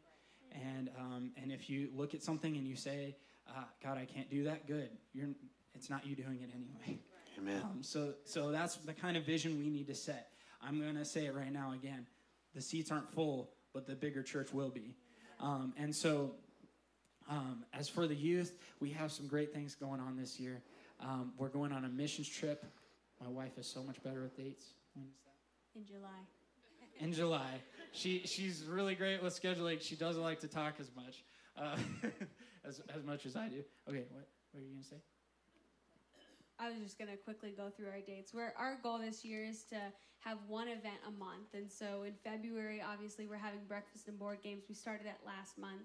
And 0.51 0.89
um, 0.99 1.31
and 1.41 1.51
if 1.51 1.69
you 1.69 1.89
look 1.95 2.13
at 2.13 2.21
something 2.21 2.57
and 2.57 2.67
you 2.67 2.75
say, 2.75 3.15
uh, 3.47 3.63
God, 3.81 3.97
I 3.97 4.05
can't 4.05 4.29
do 4.29 4.43
that, 4.43 4.67
good. 4.67 4.89
You're 5.13 5.29
it's 5.73 5.89
not 5.89 6.05
you 6.05 6.15
doing 6.15 6.41
it 6.41 6.49
anyway. 6.53 6.99
Amen. 7.39 7.61
Um, 7.63 7.81
so 7.81 8.13
so 8.25 8.51
that's 8.51 8.75
the 8.75 8.93
kind 8.93 9.15
of 9.15 9.25
vision 9.25 9.57
we 9.57 9.69
need 9.69 9.87
to 9.87 9.95
set. 9.95 10.29
I'm 10.61 10.79
going 10.79 10.95
to 10.95 11.05
say 11.05 11.25
it 11.25 11.33
right 11.33 11.51
now 11.51 11.71
again. 11.71 12.05
The 12.53 12.61
seats 12.61 12.91
aren't 12.91 13.11
full, 13.11 13.49
but 13.73 13.87
the 13.87 13.95
bigger 13.95 14.23
church 14.23 14.53
will 14.53 14.69
be. 14.69 14.95
Um, 15.39 15.73
and 15.77 15.95
so, 15.95 16.31
um, 17.29 17.65
as 17.73 17.89
for 17.89 18.07
the 18.07 18.15
youth, 18.15 18.57
we 18.79 18.89
have 18.91 19.11
some 19.11 19.27
great 19.27 19.53
things 19.53 19.75
going 19.75 19.99
on 19.99 20.17
this 20.17 20.39
year. 20.39 20.61
Um, 20.99 21.33
we're 21.37 21.49
going 21.49 21.71
on 21.71 21.85
a 21.85 21.89
missions 21.89 22.29
trip. 22.29 22.65
My 23.21 23.27
wife 23.27 23.57
is 23.57 23.67
so 23.67 23.83
much 23.83 24.01
better 24.03 24.21
with 24.21 24.35
dates. 24.37 24.65
When 24.93 25.05
is 25.05 25.11
that? 25.25 25.79
In 25.79 25.85
July. 25.85 26.09
in 26.99 27.13
July. 27.13 27.61
She 27.91 28.21
she's 28.25 28.65
really 28.65 28.95
great 28.95 29.21
with 29.21 29.39
scheduling. 29.39 29.81
She 29.81 29.95
doesn't 29.95 30.21
like 30.21 30.39
to 30.41 30.47
talk 30.47 30.75
as 30.79 30.89
much, 30.95 31.23
uh, 31.57 31.77
as 32.65 32.81
as 32.95 33.03
much 33.03 33.25
as 33.25 33.35
I 33.35 33.47
do. 33.47 33.63
Okay, 33.87 34.03
what 34.11 34.27
what 34.51 34.61
are 34.61 34.63
you 34.63 34.71
gonna 34.71 34.83
say? 34.83 34.97
I 36.59 36.69
was 36.69 36.79
just 36.79 36.97
gonna 36.97 37.17
quickly 37.17 37.53
go 37.55 37.69
through 37.69 37.87
our 37.87 38.01
dates. 38.01 38.33
Where 38.33 38.53
our 38.57 38.77
goal 38.81 38.99
this 38.99 39.25
year 39.25 39.43
is 39.43 39.63
to 39.65 39.79
have 40.19 40.37
one 40.47 40.67
event 40.67 40.99
a 41.07 41.11
month, 41.11 41.53
and 41.53 41.71
so 41.71 42.03
in 42.03 42.13
February, 42.23 42.81
obviously, 42.81 43.27
we're 43.27 43.37
having 43.37 43.61
breakfast 43.67 44.07
and 44.07 44.17
board 44.17 44.39
games. 44.41 44.63
We 44.69 44.75
started 44.75 45.05
that 45.07 45.19
last 45.25 45.57
month. 45.57 45.83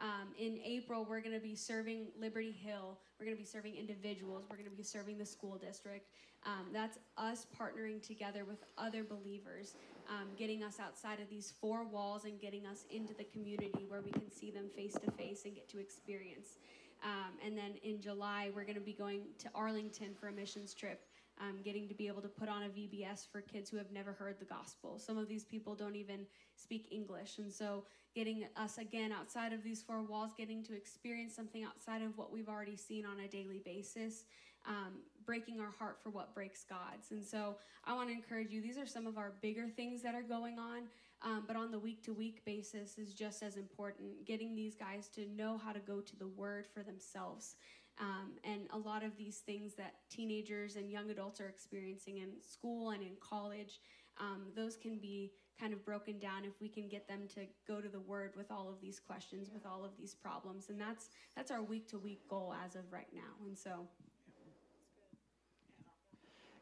Um, 0.00 0.28
in 0.38 0.60
April, 0.64 1.04
we're 1.08 1.20
going 1.20 1.34
to 1.34 1.42
be 1.42 1.56
serving 1.56 2.06
Liberty 2.20 2.52
Hill. 2.52 2.98
We're 3.18 3.26
going 3.26 3.36
to 3.36 3.42
be 3.42 3.46
serving 3.46 3.74
individuals. 3.74 4.44
We're 4.48 4.56
going 4.56 4.70
to 4.70 4.76
be 4.76 4.84
serving 4.84 5.18
the 5.18 5.26
school 5.26 5.58
district. 5.58 6.08
Um, 6.46 6.66
that's 6.72 6.98
us 7.16 7.46
partnering 7.58 8.00
together 8.00 8.44
with 8.44 8.58
other 8.76 9.02
believers, 9.02 9.74
um, 10.08 10.28
getting 10.38 10.62
us 10.62 10.78
outside 10.78 11.18
of 11.20 11.28
these 11.28 11.52
four 11.60 11.84
walls 11.84 12.24
and 12.24 12.40
getting 12.40 12.64
us 12.64 12.84
into 12.90 13.12
the 13.12 13.24
community 13.24 13.86
where 13.88 14.00
we 14.00 14.12
can 14.12 14.30
see 14.30 14.52
them 14.52 14.66
face 14.74 14.94
to 14.94 15.10
face 15.12 15.44
and 15.44 15.54
get 15.56 15.68
to 15.70 15.80
experience. 15.80 16.58
Um, 17.04 17.32
and 17.44 17.56
then 17.56 17.76
in 17.82 18.00
July, 18.00 18.50
we're 18.54 18.64
going 18.64 18.74
to 18.74 18.80
be 18.80 18.92
going 18.92 19.22
to 19.38 19.48
Arlington 19.54 20.14
for 20.18 20.28
a 20.28 20.32
missions 20.32 20.74
trip 20.74 21.02
um, 21.40 21.58
getting 21.64 21.88
to 21.88 21.94
be 21.94 22.08
able 22.08 22.22
to 22.22 22.28
put 22.28 22.48
on 22.48 22.64
a 22.64 22.68
VBS 22.68 23.30
for 23.30 23.40
kids 23.40 23.70
who 23.70 23.76
have 23.76 23.90
never 23.92 24.12
heard 24.12 24.36
the 24.38 24.44
gospel. 24.44 24.98
Some 24.98 25.16
of 25.16 25.28
these 25.28 25.44
people 25.44 25.74
don't 25.74 25.96
even 25.96 26.26
speak 26.56 26.88
English. 26.90 27.38
And 27.38 27.52
so, 27.52 27.84
getting 28.14 28.46
us 28.56 28.78
again 28.78 29.12
outside 29.12 29.52
of 29.52 29.62
these 29.62 29.82
four 29.82 30.02
walls, 30.02 30.32
getting 30.36 30.64
to 30.64 30.74
experience 30.74 31.36
something 31.36 31.62
outside 31.62 32.02
of 32.02 32.16
what 32.16 32.32
we've 32.32 32.48
already 32.48 32.76
seen 32.76 33.04
on 33.06 33.20
a 33.20 33.28
daily 33.28 33.60
basis, 33.64 34.24
um, 34.66 34.94
breaking 35.24 35.60
our 35.60 35.70
heart 35.78 35.98
for 36.02 36.10
what 36.10 36.34
breaks 36.34 36.64
God's. 36.64 37.10
And 37.12 37.24
so, 37.24 37.56
I 37.84 37.94
want 37.94 38.08
to 38.08 38.14
encourage 38.14 38.50
you, 38.50 38.60
these 38.60 38.78
are 38.78 38.86
some 38.86 39.06
of 39.06 39.16
our 39.16 39.34
bigger 39.40 39.68
things 39.68 40.02
that 40.02 40.14
are 40.14 40.22
going 40.22 40.58
on. 40.58 40.82
Um, 41.22 41.44
but 41.46 41.56
on 41.56 41.70
the 41.70 41.78
week 41.78 42.02
to 42.04 42.12
week 42.12 42.44
basis 42.44 42.96
is 42.96 43.12
just 43.12 43.42
as 43.42 43.56
important. 43.56 44.24
Getting 44.24 44.54
these 44.54 44.74
guys 44.74 45.08
to 45.16 45.26
know 45.26 45.58
how 45.58 45.72
to 45.72 45.80
go 45.80 46.00
to 46.00 46.16
the 46.16 46.28
Word 46.28 46.66
for 46.66 46.82
themselves. 46.82 47.56
Um, 48.00 48.34
and 48.44 48.68
a 48.72 48.78
lot 48.78 49.02
of 49.02 49.16
these 49.16 49.38
things 49.38 49.74
that 49.74 49.94
teenagers 50.08 50.76
and 50.76 50.90
young 50.90 51.10
adults 51.10 51.40
are 51.40 51.48
experiencing 51.48 52.18
in 52.18 52.40
school 52.40 52.90
and 52.90 53.02
in 53.02 53.16
college, 53.20 53.80
um, 54.18 54.52
those 54.54 54.76
can 54.76 54.98
be 54.98 55.32
kind 55.58 55.72
of 55.72 55.84
broken 55.84 56.20
down 56.20 56.44
if 56.44 56.60
we 56.60 56.68
can 56.68 56.88
get 56.88 57.08
them 57.08 57.22
to 57.34 57.40
go 57.66 57.80
to 57.80 57.88
the 57.88 57.98
Word 57.98 58.34
with 58.36 58.52
all 58.52 58.68
of 58.68 58.80
these 58.80 59.00
questions, 59.00 59.50
with 59.52 59.66
all 59.66 59.84
of 59.84 59.96
these 59.98 60.14
problems. 60.14 60.68
And 60.68 60.80
that's 60.80 61.10
that's 61.34 61.50
our 61.50 61.62
week 61.62 61.88
to 61.88 61.98
week 61.98 62.28
goal 62.28 62.54
as 62.64 62.76
of 62.76 62.92
right 62.92 63.12
now. 63.12 63.44
And 63.44 63.58
so. 63.58 63.88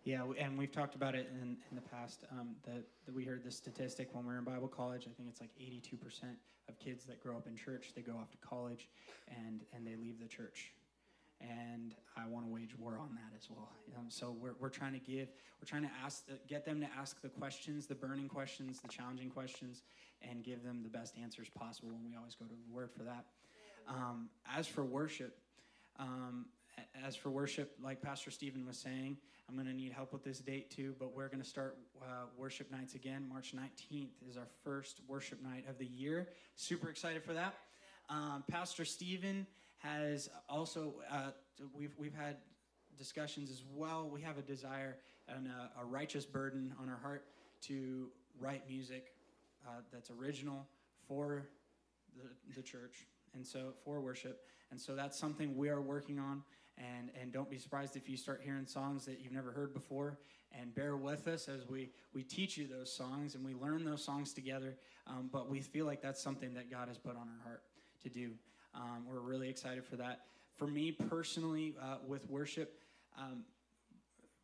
Yeah, 0.06 0.22
and 0.38 0.56
we've 0.56 0.70
talked 0.70 0.94
about 0.94 1.16
it 1.16 1.28
in, 1.42 1.56
in 1.68 1.74
the 1.74 1.82
past. 1.82 2.24
Um, 2.30 2.54
that, 2.64 2.84
that 3.04 3.14
we 3.14 3.24
heard 3.24 3.42
the 3.42 3.50
statistic 3.50 4.14
when 4.14 4.24
we 4.24 4.32
were 4.32 4.38
in 4.38 4.44
Bible 4.44 4.68
college. 4.68 5.02
I 5.10 5.12
think 5.16 5.28
it's 5.28 5.40
like 5.40 5.50
82% 5.60 5.98
of 6.68 6.78
kids 6.78 7.04
that 7.06 7.20
grow 7.20 7.36
up 7.36 7.48
in 7.48 7.56
church, 7.56 7.92
they 7.94 8.02
go 8.02 8.12
off 8.12 8.30
to 8.30 8.36
college 8.38 8.88
and, 9.28 9.62
and 9.74 9.84
they 9.84 9.96
leave 9.96 10.20
the 10.20 10.26
church 10.26 10.72
and 11.40 11.94
I 12.16 12.26
want 12.26 12.46
to 12.46 12.52
wage 12.52 12.78
war 12.78 12.98
on 12.98 13.10
that 13.14 13.36
as 13.36 13.48
well. 13.50 13.68
Um, 13.98 14.06
so 14.08 14.34
we're, 14.40 14.54
we're 14.58 14.70
trying 14.70 14.92
to 14.92 14.98
give, 14.98 15.28
we're 15.60 15.66
trying 15.66 15.82
to 15.82 15.90
ask, 16.02 16.24
get 16.48 16.64
them 16.64 16.80
to 16.80 16.88
ask 16.98 17.20
the 17.20 17.28
questions, 17.28 17.86
the 17.86 17.94
burning 17.94 18.28
questions, 18.28 18.80
the 18.80 18.88
challenging 18.88 19.28
questions, 19.28 19.82
and 20.22 20.42
give 20.42 20.62
them 20.62 20.82
the 20.82 20.88
best 20.88 21.14
answers 21.20 21.48
possible. 21.48 21.90
And 21.90 22.04
we 22.06 22.16
always 22.16 22.34
go 22.34 22.46
to 22.46 22.54
the 22.54 22.74
Word 22.74 22.90
for 22.90 23.02
that. 23.04 23.26
Um, 23.88 24.28
as 24.56 24.66
for 24.66 24.84
worship, 24.84 25.38
um, 25.98 26.46
as 27.04 27.14
for 27.16 27.30
worship, 27.30 27.74
like 27.82 28.02
Pastor 28.02 28.30
Stephen 28.30 28.66
was 28.66 28.78
saying, 28.78 29.18
I'm 29.48 29.54
going 29.54 29.66
to 29.66 29.72
need 29.72 29.92
help 29.92 30.12
with 30.12 30.24
this 30.24 30.38
date 30.38 30.70
too. 30.70 30.94
But 30.98 31.14
we're 31.14 31.28
going 31.28 31.42
to 31.42 31.48
start 31.48 31.76
uh, 32.02 32.26
worship 32.36 32.70
nights 32.70 32.94
again. 32.94 33.26
March 33.28 33.54
19th 33.54 34.10
is 34.28 34.36
our 34.36 34.48
first 34.64 35.00
worship 35.08 35.42
night 35.42 35.64
of 35.68 35.78
the 35.78 35.86
year. 35.86 36.28
Super 36.56 36.88
excited 36.88 37.22
for 37.22 37.32
that. 37.32 37.54
Um, 38.08 38.44
Pastor 38.50 38.84
Stephen 38.84 39.46
has 39.78 40.28
also 40.48 40.94
uh, 41.10 41.30
we've 41.74 41.94
we've 41.98 42.14
had 42.14 42.36
discussions 42.96 43.50
as 43.50 43.62
well. 43.74 44.08
We 44.12 44.20
have 44.22 44.38
a 44.38 44.42
desire 44.42 44.96
and 45.28 45.48
a, 45.48 45.80
a 45.82 45.84
righteous 45.84 46.24
burden 46.24 46.74
on 46.80 46.88
our 46.88 46.98
heart 46.98 47.24
to 47.62 48.08
write 48.38 48.68
music 48.68 49.14
uh, 49.66 49.80
that's 49.92 50.10
original 50.10 50.66
for 51.08 51.48
the, 52.16 52.54
the 52.54 52.62
church 52.62 53.06
and 53.34 53.46
so 53.46 53.72
for 53.84 54.00
worship 54.00 54.42
and 54.70 54.80
so 54.80 54.94
that's 54.94 55.18
something 55.18 55.56
we 55.56 55.68
are 55.68 55.80
working 55.80 56.18
on 56.18 56.42
and 56.78 57.10
and 57.20 57.32
don't 57.32 57.50
be 57.50 57.58
surprised 57.58 57.96
if 57.96 58.08
you 58.08 58.16
start 58.16 58.40
hearing 58.42 58.66
songs 58.66 59.04
that 59.06 59.20
you've 59.20 59.32
never 59.32 59.50
heard 59.50 59.72
before 59.72 60.18
and 60.52 60.74
bear 60.74 60.96
with 60.96 61.26
us 61.28 61.48
as 61.48 61.66
we 61.68 61.90
we 62.14 62.22
teach 62.22 62.56
you 62.56 62.66
those 62.66 62.92
songs 62.92 63.34
and 63.34 63.44
we 63.44 63.54
learn 63.54 63.84
those 63.84 64.04
songs 64.04 64.32
together 64.32 64.76
um, 65.06 65.28
but 65.32 65.48
we 65.48 65.60
feel 65.60 65.86
like 65.86 66.02
that's 66.02 66.22
something 66.22 66.54
that 66.54 66.70
god 66.70 66.88
has 66.88 66.98
put 66.98 67.16
on 67.16 67.28
our 67.28 67.44
heart 67.44 67.62
to 68.02 68.08
do 68.08 68.32
um, 68.76 69.04
we're 69.08 69.20
really 69.20 69.48
excited 69.48 69.84
for 69.84 69.96
that. 69.96 70.20
For 70.56 70.66
me 70.66 70.92
personally, 70.92 71.74
uh, 71.80 71.96
with 72.06 72.28
worship, 72.28 72.78
um, 73.18 73.44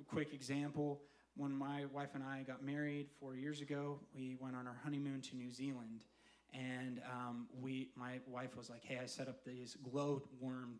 quick 0.09 0.33
example 0.33 1.03
when 1.35 1.53
my 1.53 1.87
wife 1.93 2.11
and 2.15 2.23
I 2.23 2.43
got 2.43 2.63
married 2.63 3.07
four 3.19 3.37
years 3.37 3.63
ago, 3.63 3.99
we 4.15 4.37
went 4.39 4.55
on 4.55 4.67
our 4.67 4.77
honeymoon 4.85 5.23
to 5.23 5.37
New 5.37 5.51
Zealand. 5.51 6.05
And 6.53 7.01
um, 7.11 7.47
we, 7.59 7.89
my 7.97 8.21
wife 8.27 8.55
was 8.55 8.69
like, 8.69 8.85
hey, 8.85 9.01
I 9.03 9.07
set 9.07 9.29
up 9.29 9.43
these 9.45 9.77
glow 9.83 10.23
worm 10.41 10.75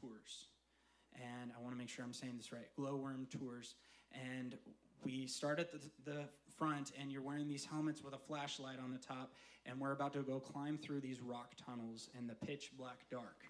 tours. 0.00 0.46
And 1.16 1.52
I 1.56 1.62
want 1.62 1.72
to 1.72 1.78
make 1.78 1.88
sure 1.88 2.04
I'm 2.04 2.12
saying 2.12 2.34
this 2.36 2.52
right 2.52 2.68
glowworm 2.76 3.26
tours. 3.30 3.74
And 4.12 4.56
we 5.04 5.26
start 5.26 5.58
at 5.58 5.70
the, 5.72 5.78
the 6.04 6.24
front, 6.56 6.92
and 7.00 7.12
you're 7.12 7.22
wearing 7.22 7.48
these 7.48 7.64
helmets 7.64 8.02
with 8.02 8.14
a 8.14 8.18
flashlight 8.18 8.78
on 8.82 8.92
the 8.92 8.98
top, 8.98 9.32
and 9.66 9.80
we're 9.80 9.92
about 9.92 10.12
to 10.14 10.20
go 10.20 10.40
climb 10.40 10.78
through 10.78 11.00
these 11.00 11.20
rock 11.20 11.52
tunnels 11.64 12.08
in 12.18 12.26
the 12.26 12.34
pitch 12.34 12.70
black 12.78 13.08
dark. 13.10 13.44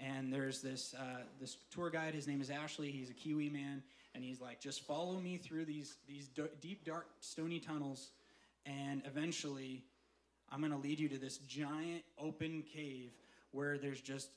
And 0.00 0.32
there's 0.32 0.60
this 0.60 0.94
uh, 0.98 1.22
this 1.40 1.56
tour 1.70 1.88
guide. 1.88 2.14
His 2.14 2.26
name 2.26 2.40
is 2.40 2.50
Ashley. 2.50 2.90
He's 2.90 3.10
a 3.10 3.14
Kiwi 3.14 3.48
man, 3.48 3.82
and 4.14 4.24
he's 4.24 4.40
like, 4.40 4.60
"Just 4.60 4.82
follow 4.82 5.20
me 5.20 5.36
through 5.36 5.66
these 5.66 5.96
these 6.08 6.28
deep, 6.60 6.84
dark, 6.84 7.06
stony 7.20 7.60
tunnels, 7.60 8.10
and 8.66 9.02
eventually, 9.06 9.84
I'm 10.50 10.58
going 10.58 10.72
to 10.72 10.78
lead 10.78 10.98
you 10.98 11.08
to 11.10 11.18
this 11.18 11.38
giant 11.38 12.02
open 12.18 12.64
cave 12.74 13.12
where 13.52 13.78
there's 13.78 14.00
just 14.00 14.30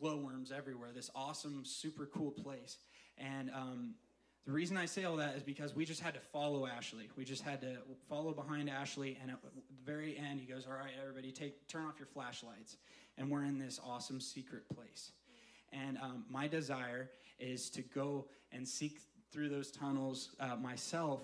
glowworms 0.00 0.52
everywhere. 0.52 0.90
This 0.94 1.10
awesome, 1.14 1.64
super 1.64 2.06
cool 2.06 2.30
place." 2.30 2.78
And 3.18 3.50
um, 3.50 3.94
the 4.46 4.52
reason 4.52 4.76
I 4.76 4.86
say 4.86 5.04
all 5.04 5.16
that 5.16 5.34
is 5.36 5.42
because 5.42 5.74
we 5.74 5.84
just 5.84 6.00
had 6.00 6.14
to 6.14 6.20
follow 6.20 6.66
Ashley. 6.66 7.08
We 7.16 7.24
just 7.24 7.42
had 7.42 7.60
to 7.62 7.78
follow 8.08 8.32
behind 8.32 8.70
Ashley, 8.70 9.18
and 9.20 9.30
at 9.30 9.42
the 9.42 9.50
very 9.84 10.16
end, 10.16 10.40
he 10.40 10.46
goes, 10.46 10.66
"All 10.66 10.74
right, 10.74 10.92
everybody, 11.00 11.32
take 11.32 11.66
turn 11.68 11.84
off 11.84 11.98
your 11.98 12.06
flashlights," 12.06 12.76
and 13.18 13.30
we're 13.30 13.44
in 13.44 13.58
this 13.58 13.80
awesome 13.84 14.20
secret 14.20 14.68
place. 14.68 15.12
And 15.72 15.98
um, 15.98 16.24
my 16.30 16.46
desire 16.46 17.10
is 17.40 17.68
to 17.70 17.82
go 17.82 18.26
and 18.52 18.66
seek 18.66 19.00
through 19.32 19.48
those 19.48 19.70
tunnels 19.70 20.30
uh, 20.38 20.56
myself, 20.56 21.22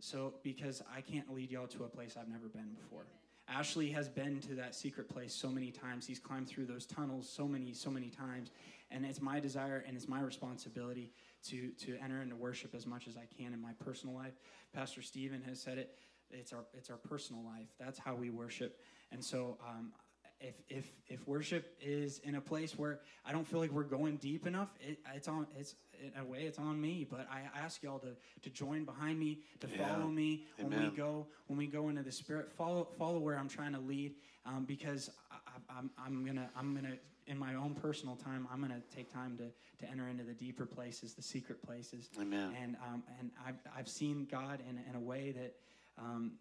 so 0.00 0.34
because 0.42 0.82
I 0.94 1.02
can't 1.02 1.32
lead 1.32 1.50
y'all 1.50 1.66
to 1.68 1.84
a 1.84 1.88
place 1.88 2.16
I've 2.18 2.28
never 2.28 2.48
been 2.48 2.74
before. 2.74 3.06
Ashley 3.48 3.90
has 3.90 4.08
been 4.08 4.40
to 4.40 4.54
that 4.54 4.74
secret 4.74 5.08
place 5.08 5.32
so 5.32 5.48
many 5.48 5.70
times. 5.70 6.06
He's 6.06 6.18
climbed 6.18 6.48
through 6.48 6.66
those 6.66 6.84
tunnels 6.84 7.28
so 7.28 7.46
many, 7.46 7.72
so 7.72 7.90
many 7.90 8.08
times. 8.08 8.50
And 8.90 9.04
it's 9.04 9.20
my 9.20 9.40
desire 9.40 9.84
and 9.86 9.96
it's 9.96 10.08
my 10.08 10.20
responsibility 10.20 11.12
to, 11.48 11.70
to 11.84 11.96
enter 12.02 12.22
into 12.22 12.36
worship 12.36 12.74
as 12.74 12.86
much 12.86 13.08
as 13.08 13.16
I 13.16 13.26
can 13.36 13.52
in 13.52 13.60
my 13.60 13.72
personal 13.84 14.14
life. 14.14 14.34
Pastor 14.72 15.02
Stephen 15.02 15.42
has 15.42 15.60
said 15.60 15.78
it. 15.78 15.98
It's 16.30 16.52
our, 16.52 16.64
it's 16.74 16.90
our 16.90 16.96
personal 16.96 17.44
life. 17.44 17.68
That's 17.78 17.98
how 17.98 18.14
we 18.14 18.30
worship. 18.30 18.80
And 19.12 19.22
so 19.22 19.58
um, 19.66 19.92
if, 20.40 20.54
if, 20.68 20.92
if 21.08 21.26
worship 21.26 21.76
is 21.80 22.20
in 22.24 22.34
a 22.34 22.40
place 22.40 22.78
where 22.78 23.00
I 23.24 23.32
don't 23.32 23.46
feel 23.46 23.60
like 23.60 23.70
we're 23.70 23.84
going 23.84 24.16
deep 24.16 24.46
enough, 24.46 24.68
it, 24.80 24.98
it's 25.14 25.28
on, 25.28 25.46
it's 25.58 25.74
in 26.00 26.12
a 26.20 26.24
way 26.24 26.40
it's 26.40 26.58
on 26.58 26.80
me, 26.80 27.06
but 27.08 27.26
I 27.30 27.42
ask 27.58 27.82
y'all 27.82 27.98
to, 28.00 28.14
to 28.42 28.50
join 28.50 28.84
behind 28.84 29.18
me, 29.18 29.40
to 29.60 29.68
yeah. 29.68 29.88
follow 29.88 30.06
me 30.06 30.44
Amen. 30.60 30.70
when 30.70 30.90
we 30.90 30.96
go, 30.96 31.26
when 31.46 31.58
we 31.58 31.66
go 31.66 31.88
into 31.88 32.02
the 32.02 32.12
spirit, 32.12 32.52
follow, 32.52 32.88
follow 32.98 33.18
where 33.18 33.38
I'm 33.38 33.48
trying 33.48 33.72
to 33.72 33.80
lead, 33.80 34.14
um, 34.44 34.64
because 34.64 35.10
I, 35.30 35.36
I'm, 35.78 35.90
I'm 35.98 36.24
gonna, 36.24 36.50
I'm 36.56 36.74
gonna 36.74 36.96
in 37.26 37.38
my 37.38 37.54
own 37.54 37.74
personal 37.74 38.16
time, 38.16 38.46
I'm 38.52 38.60
going 38.60 38.72
to 38.72 38.96
take 38.96 39.12
time 39.12 39.36
to, 39.38 39.84
to 39.84 39.90
enter 39.90 40.08
into 40.08 40.22
the 40.22 40.32
deeper 40.32 40.64
places, 40.64 41.14
the 41.14 41.22
secret 41.22 41.60
places. 41.60 42.08
Amen. 42.20 42.54
And, 42.60 42.76
um, 42.76 43.02
and 43.18 43.30
I've, 43.44 43.56
I've 43.76 43.88
seen 43.88 44.28
God 44.30 44.60
in, 44.68 44.78
in 44.88 44.94
a 44.94 45.00
way 45.00 45.32
that 45.32 45.54
um, 45.98 46.32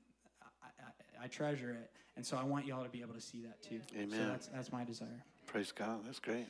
I, 1.21 1.27
treasure 1.27 1.71
it. 1.71 1.91
And 2.15 2.25
so 2.25 2.37
I 2.37 2.43
want 2.43 2.65
y'all 2.65 2.83
to 2.83 2.89
be 2.89 3.01
able 3.01 3.13
to 3.13 3.21
see 3.21 3.41
that 3.41 3.61
too. 3.61 3.81
Amen. 3.95 4.09
So 4.11 4.27
that's, 4.27 4.47
that's 4.47 4.71
my 4.71 4.83
desire. 4.83 5.23
Praise 5.47 5.71
God. 5.71 5.99
That's 6.05 6.19
great. 6.19 6.47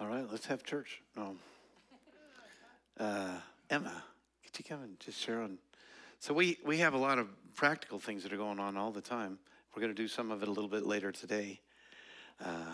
All 0.00 0.08
right, 0.08 0.26
let's 0.30 0.46
have 0.46 0.64
church. 0.64 1.02
Um, 1.16 1.38
uh, 2.98 3.36
Emma, 3.70 4.02
could 4.42 4.58
you 4.58 4.64
come 4.64 4.82
and 4.82 4.98
just 4.98 5.20
share 5.20 5.40
on? 5.40 5.58
So 6.18 6.34
we, 6.34 6.58
we 6.64 6.78
have 6.78 6.94
a 6.94 6.98
lot 6.98 7.18
of 7.18 7.28
practical 7.54 7.98
things 7.98 8.22
that 8.24 8.32
are 8.32 8.36
going 8.36 8.58
on 8.58 8.76
all 8.76 8.90
the 8.90 9.00
time. 9.00 9.38
We're 9.74 9.82
going 9.82 9.94
to 9.94 10.02
do 10.02 10.08
some 10.08 10.30
of 10.30 10.42
it 10.42 10.48
a 10.48 10.50
little 10.50 10.70
bit 10.70 10.86
later 10.86 11.12
today. 11.12 11.60
Uh, 12.44 12.72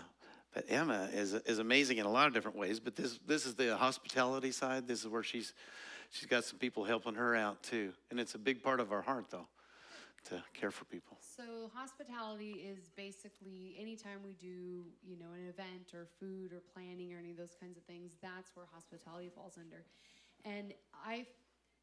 but 0.55 0.65
Emma 0.69 1.09
is, 1.13 1.35
is 1.35 1.59
amazing 1.59 1.99
in 1.99 2.07
a 2.07 2.11
lot 2.11 2.27
of 2.27 2.35
different 2.35 2.57
ways. 2.57 2.81
But 2.81 2.97
this 2.97 3.19
this 3.27 3.47
is 3.47 3.55
the 3.55 3.77
hospitality 3.77 4.51
side. 4.51 4.89
This 4.89 5.01
is 5.01 5.09
where 5.09 5.23
she's 5.23 5.53
she's 6.11 6.27
got 6.27 6.45
some 6.45 6.59
people 6.59 6.85
helping 6.85 7.15
her 7.15 7.35
out 7.35 7.63
too. 7.63 7.93
And 8.11 8.21
it's 8.21 8.35
a 8.35 8.39
big 8.39 8.63
part 8.63 8.81
of 8.81 8.93
our 8.93 9.03
heart, 9.03 9.27
though, 9.31 9.47
to 10.29 10.43
care 10.53 10.71
for 10.71 10.85
people. 10.85 11.17
So 11.21 11.71
hospitality 11.75 12.67
is 12.69 12.91
basically 12.97 13.77
anytime 13.81 14.19
we 14.25 14.35
do, 14.35 14.85
you 15.03 15.17
know, 15.19 15.33
an 15.35 15.49
event 15.49 15.95
or 15.95 16.07
food 16.19 16.53
or 16.53 16.63
planning 16.75 17.15
or 17.15 17.19
any 17.19 17.31
of 17.31 17.37
those 17.37 17.57
kinds 17.61 17.77
of 17.77 17.85
things, 17.85 18.13
that's 18.21 18.51
where 18.55 18.67
hospitality 18.73 19.31
falls 19.35 19.57
under. 19.59 19.85
And 20.45 20.75
I 21.07 21.27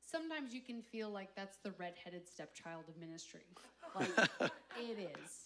sometimes 0.01 0.53
you 0.53 0.61
can 0.61 0.81
feel 0.81 1.09
like 1.09 1.35
that's 1.35 1.57
the 1.57 1.71
redheaded 1.77 2.27
stepchild 2.27 2.85
of 2.87 2.97
ministry. 2.97 3.45
Like 3.95 4.09
it 4.79 4.97
is. 4.99 5.45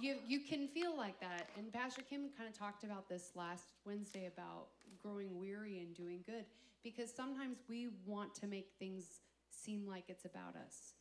You 0.00 0.16
you 0.26 0.40
can 0.40 0.68
feel 0.68 0.96
like 0.96 1.20
that. 1.20 1.48
And 1.56 1.72
Pastor 1.72 2.02
Kim 2.02 2.28
kind 2.36 2.48
of 2.48 2.56
talked 2.56 2.84
about 2.84 3.08
this 3.08 3.30
last 3.34 3.72
Wednesday 3.84 4.26
about 4.26 4.68
growing 5.02 5.38
weary 5.38 5.78
and 5.78 5.94
doing 5.94 6.20
good 6.26 6.44
because 6.86 7.12
sometimes 7.12 7.58
we 7.68 7.88
want 8.06 8.32
to 8.32 8.46
make 8.46 8.68
things 8.78 9.22
seem 9.50 9.88
like 9.88 10.04
it's 10.06 10.24
about 10.24 10.54
us. 10.54 10.94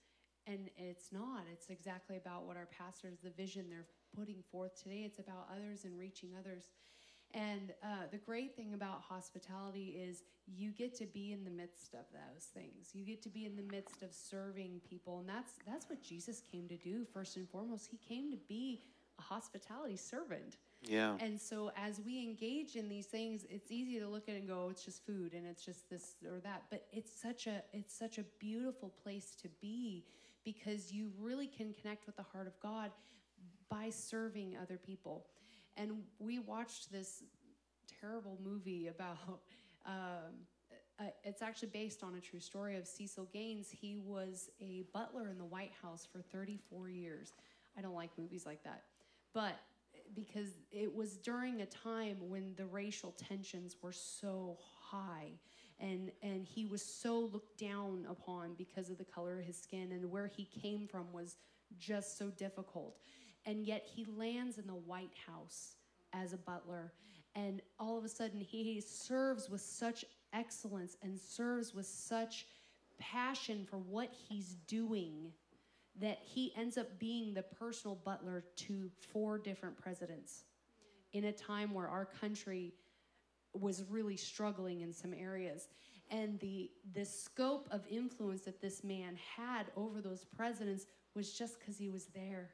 And 0.47 0.71
it's 0.77 1.11
not. 1.11 1.43
It's 1.51 1.69
exactly 1.69 2.17
about 2.17 2.47
what 2.47 2.57
our 2.57 2.65
pastors, 2.65 3.19
the 3.23 3.29
vision 3.29 3.65
they're 3.69 3.86
putting 4.17 4.41
forth 4.51 4.81
today. 4.81 5.03
It's 5.05 5.19
about 5.19 5.47
others 5.55 5.86
and 5.86 5.97
reaching 5.97 6.31
others. 6.39 6.63
And 7.36 7.71
uh, 7.83 8.07
the 8.11 8.17
great 8.17 8.55
thing 8.55 8.73
about 8.73 9.03
hospitality 9.07 9.95
is 10.01 10.23
you 10.47 10.71
get 10.71 10.95
to 10.97 11.05
be 11.05 11.33
in 11.33 11.43
the 11.43 11.51
midst 11.51 11.93
of 11.93 12.05
those 12.11 12.45
things. 12.51 12.89
You 12.93 13.05
get 13.05 13.21
to 13.23 13.29
be 13.29 13.45
in 13.45 13.55
the 13.55 13.71
midst 13.71 14.01
of 14.01 14.11
serving 14.11 14.81
people, 14.89 15.19
and 15.19 15.29
that's 15.29 15.53
that's 15.67 15.89
what 15.89 16.01
Jesus 16.01 16.41
came 16.51 16.67
to 16.67 16.77
do 16.77 17.05
first 17.13 17.36
and 17.36 17.47
foremost. 17.49 17.88
He 17.89 17.97
came 17.97 18.31
to 18.31 18.38
be 18.47 18.81
a 19.19 19.21
hospitality 19.21 19.97
servant. 19.97 20.57
Yeah. 20.88 21.15
And 21.19 21.39
so 21.39 21.71
as 21.75 21.99
we 22.05 22.21
engage 22.21 22.75
in 22.75 22.89
these 22.89 23.07
things, 23.07 23.45
it's 23.49 23.71
easy 23.71 23.99
to 23.99 24.07
look 24.07 24.29
at 24.29 24.36
it 24.36 24.39
and 24.39 24.47
go, 24.47 24.65
oh, 24.65 24.69
it's 24.69 24.86
just 24.86 25.05
food 25.05 25.33
and 25.33 25.45
it's 25.45 25.65
just 25.65 25.89
this 25.89 26.15
or 26.25 26.39
that. 26.41 26.63
But 26.69 26.86
it's 26.91 27.11
such 27.19 27.47
a 27.47 27.63
it's 27.73 27.97
such 27.97 28.17
a 28.17 28.23
beautiful 28.39 28.93
place 29.03 29.36
to 29.41 29.49
be 29.61 30.05
because 30.43 30.91
you 30.91 31.11
really 31.19 31.47
can 31.47 31.73
connect 31.73 32.05
with 32.05 32.15
the 32.15 32.23
heart 32.23 32.47
of 32.47 32.59
God 32.59 32.91
by 33.69 33.89
serving 33.89 34.55
other 34.61 34.77
people. 34.77 35.25
And 35.77 36.03
we 36.19 36.39
watched 36.39 36.91
this 36.91 37.23
terrible 37.99 38.38
movie 38.43 38.88
about 38.88 39.17
um, 39.86 40.33
uh, 40.97 41.05
it's 41.23 41.41
actually 41.41 41.67
based 41.67 42.03
on 42.03 42.15
a 42.15 42.21
true 42.21 42.39
story 42.39 42.77
of 42.77 42.88
Cecil 42.88 43.27
Gaines. 43.33 43.69
He 43.69 43.97
was 43.97 44.49
a 44.61 44.86
butler 44.93 45.29
in 45.29 45.38
the 45.38 45.45
White 45.45 45.73
House 45.81 46.07
for 46.09 46.21
34 46.21 46.89
years. 46.89 47.33
I 47.77 47.81
don't 47.81 47.95
like 47.95 48.11
movies 48.17 48.45
like 48.45 48.63
that. 48.63 48.83
But 49.33 49.59
because 50.14 50.49
it 50.72 50.93
was 50.93 51.18
during 51.18 51.62
a 51.62 51.66
time 51.66 52.18
when 52.30 52.53
the 52.58 52.66
racial 52.66 53.12
tensions 53.12 53.76
were 53.82 53.91
so 53.91 54.58
high 54.80 55.32
and 55.80 56.12
and 56.24 56.45
he 56.45 56.66
was 56.66 56.84
so 56.84 57.20
looked 57.20 57.60
down 57.60 58.06
upon 58.10 58.53
because 58.58 58.89
of 58.89 58.97
the 58.97 59.03
color 59.03 59.39
of 59.39 59.45
his 59.45 59.58
skin 59.58 59.91
and 59.91 60.10
where 60.10 60.28
he 60.28 60.45
came 60.62 60.88
from 60.88 61.12
was 61.12 61.38
just 61.78 62.18
so 62.18 62.30
difficult. 62.30 62.97
And 63.45 63.66
yet 63.66 63.86
he 63.86 64.06
lands 64.06 64.58
in 64.58 64.68
the 64.68 64.74
white 64.74 65.12
house 65.28 65.76
as 66.14 66.34
a 66.34 66.38
butler 66.38 66.93
and 67.36 67.62
all 67.80 67.97
of 67.97 68.06
a 68.06 68.10
sudden 68.10 68.39
he 68.39 68.82
serves 68.82 69.49
with 69.49 69.62
such 69.62 70.06
excellence 70.34 70.95
and 71.01 71.20
serves 71.20 71.74
with 71.74 71.86
such 71.86 72.45
passion 72.97 73.66
for 73.70 73.78
what 73.78 74.10
he's 74.30 74.56
doing 74.68 75.32
that 76.02 76.20
he 76.24 76.54
ends 76.58 76.78
up 76.78 77.00
being 77.00 77.34
the 77.34 77.43
personal 77.43 77.96
butler 77.96 78.43
to 78.56 78.89
four 79.14 79.38
different 79.38 79.78
presidents 79.78 80.43
in 81.14 81.26
a 81.26 81.32
time 81.32 81.74
where 81.74 81.88
our 81.88 82.06
country 82.06 82.74
was 83.54 83.84
really 83.89 84.18
struggling 84.18 84.82
in 84.82 84.91
some 84.91 85.14
areas. 85.14 85.70
And 86.12 86.39
the 86.39 86.70
the 86.93 87.06
scope 87.06 87.68
of 87.72 87.82
influence 87.89 88.41
that 88.41 88.62
this 88.62 88.84
man 88.84 89.18
had 89.38 89.68
over 89.76 90.02
those 90.02 90.26
presidents 90.26 90.86
was 91.16 91.34
just 91.34 91.60
because 91.60 91.78
he 91.78 91.89
was 91.89 92.08
there. 92.08 92.52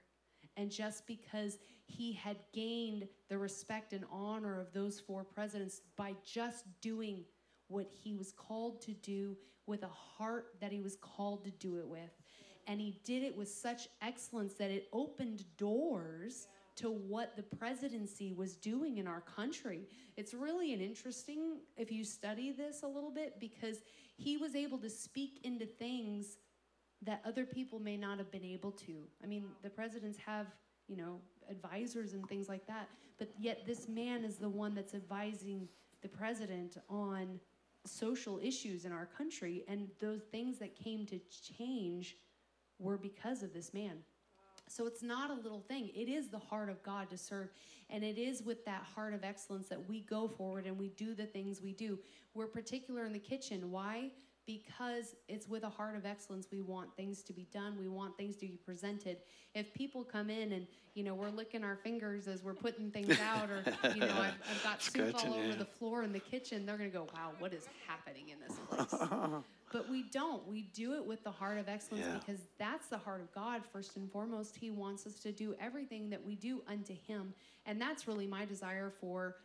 And 0.58 0.70
just 0.70 1.08
because 1.08 1.58
he 1.86 2.14
had 2.14 2.38
gained 2.54 3.08
the 3.30 3.38
respect 3.38 3.94
and 3.94 4.06
honor 4.12 4.60
of 4.60 4.72
those 4.74 5.00
four 5.00 5.24
presidents 5.24 5.82
by 5.96 6.14
just 6.24 6.66
doing 6.82 7.24
what 7.68 7.88
he 7.90 8.14
was 8.14 8.32
called 8.32 8.82
to 8.82 8.94
do 8.94 9.36
with 9.66 9.84
a 9.84 9.88
heart 9.88 10.56
that 10.60 10.72
he 10.72 10.82
was 10.82 10.98
called 10.98 11.44
to 11.46 11.52
do 11.52 11.78
it 11.78 11.88
with 11.88 12.21
and 12.72 12.80
he 12.80 12.98
did 13.04 13.22
it 13.22 13.36
with 13.36 13.50
such 13.52 13.90
excellence 14.02 14.54
that 14.54 14.72
it 14.72 14.88
opened 14.94 15.44
doors 15.58 16.48
to 16.78 16.90
what 16.90 17.36
the 17.36 17.44
presidency 17.44 18.32
was 18.32 18.56
doing 18.56 18.98
in 18.98 19.08
our 19.08 19.20
country. 19.20 19.90
It's 20.16 20.34
really 20.34 20.74
an 20.74 20.80
interesting 20.80 21.58
if 21.76 21.92
you 21.92 22.06
study 22.06 22.54
this 22.54 22.84
a 22.84 22.88
little 22.88 23.12
bit 23.12 23.42
because 23.42 23.80
he 24.16 24.38
was 24.38 24.56
able 24.56 24.78
to 24.78 24.90
speak 24.90 25.42
into 25.44 25.66
things 25.66 26.38
that 27.02 27.22
other 27.26 27.44
people 27.44 27.78
may 27.78 27.98
not 27.98 28.18
have 28.20 28.32
been 28.32 28.46
able 28.46 28.72
to. 28.72 29.04
I 29.22 29.28
mean, 29.28 29.48
the 29.64 29.70
presidents 29.70 30.18
have, 30.26 30.48
you 30.88 30.96
know, 30.96 31.20
advisors 31.50 32.14
and 32.14 32.26
things 32.30 32.48
like 32.48 32.66
that, 32.68 32.88
but 33.20 33.32
yet 33.38 33.64
this 33.68 33.90
man 33.90 34.24
is 34.24 34.38
the 34.38 34.48
one 34.48 34.74
that's 34.74 34.94
advising 34.94 35.68
the 36.02 36.08
president 36.08 36.78
on 36.90 37.38
social 37.86 38.40
issues 38.42 38.86
in 38.86 38.94
our 38.94 39.08
country 39.18 39.66
and 39.68 39.90
those 40.00 40.22
things 40.32 40.58
that 40.60 40.74
came 40.74 41.06
to 41.08 41.20
change 41.58 42.16
were 42.82 42.98
because 42.98 43.44
of 43.44 43.54
this 43.54 43.74
man. 43.74 43.98
So 44.68 44.88
it's 44.88 45.04
not 45.04 45.30
a 45.30 45.34
little 45.34 45.60
thing. 45.60 45.90
It 45.94 46.08
is 46.08 46.30
the 46.30 46.40
heart 46.40 46.70
of 46.70 46.82
God 46.82 47.10
to 47.10 47.18
serve. 47.18 47.50
And 47.90 48.04
it 48.04 48.18
is 48.18 48.42
with 48.42 48.64
that 48.66 48.84
heart 48.96 49.14
of 49.14 49.24
excellence 49.24 49.68
that 49.68 49.90
we 49.90 50.02
go 50.02 50.30
forward 50.30 50.66
and 50.66 50.78
we 50.78 50.90
do 50.90 51.14
the 51.14 51.26
things 51.26 51.62
we 51.62 51.74
do. 51.74 52.00
We're 52.34 52.48
particular 52.48 53.06
in 53.06 53.12
the 53.12 53.20
kitchen. 53.20 53.70
Why? 53.70 54.12
Because 54.46 55.16
it's 55.28 55.48
with 55.48 55.64
a 55.64 55.70
heart 55.70 55.96
of 55.96 56.06
excellence. 56.06 56.48
We 56.52 56.62
want 56.62 56.96
things 56.98 57.22
to 57.24 57.34
be 57.34 57.48
done. 57.54 57.78
We 57.80 57.88
want 57.88 58.18
things 58.18 58.36
to 58.38 58.48
be 58.48 58.58
presented. 58.66 59.18
If 59.54 59.74
people 59.74 60.04
come 60.04 60.30
in 60.30 60.52
and, 60.54 60.68
you 60.96 61.04
know, 61.04 61.14
we're 61.14 61.30
licking 61.30 61.64
our 61.64 61.76
fingers 61.76 62.28
as 62.28 62.44
we're 62.44 62.56
putting 62.56 62.92
things 62.92 63.18
out, 63.20 63.50
or, 63.50 63.64
you 63.94 64.02
know, 64.02 64.08
I've, 64.08 64.34
I've 64.50 64.64
got 64.64 64.82
soup 64.82 65.16
all 65.24 65.34
over 65.34 65.50
yeah. 65.50 65.56
the 65.56 65.66
floor 65.66 66.04
in 66.04 66.12
the 66.12 66.20
kitchen, 66.20 66.66
they're 66.66 66.78
going 66.78 66.92
to 66.92 66.98
go, 66.98 67.08
wow, 67.16 67.32
what 67.40 67.54
is 67.54 67.68
happening 67.88 68.30
in 68.30 68.38
this 68.40 68.58
place? 68.68 69.10
But 69.72 69.90
we 69.90 70.04
don't. 70.04 70.46
We 70.48 70.64
do 70.74 70.96
it 70.96 71.06
with 71.06 71.24
the 71.24 71.32
heart 71.32 71.58
of 71.58 71.70
excellence 71.70 72.06
Yeah. 72.06 72.20
because 72.20 72.42
that's 72.60 72.88
the 72.88 72.98
heart 72.98 73.22
of 73.22 73.34
God, 73.34 73.62
first 73.72 73.96
and 73.96 74.12
foremost. 74.12 74.58
He 74.58 74.70
wants 74.70 75.08
us 75.08 75.16
to 75.22 75.32
do 75.32 75.56
everything 75.62 76.10
that 76.10 76.24
we 76.24 76.36
do 76.36 76.62
unto 76.68 76.94
Him. 77.08 77.34
And 77.66 77.82
that's 77.82 78.08
really 78.08 78.28
my 78.28 78.44
desire 78.44 78.92
for 79.00 79.38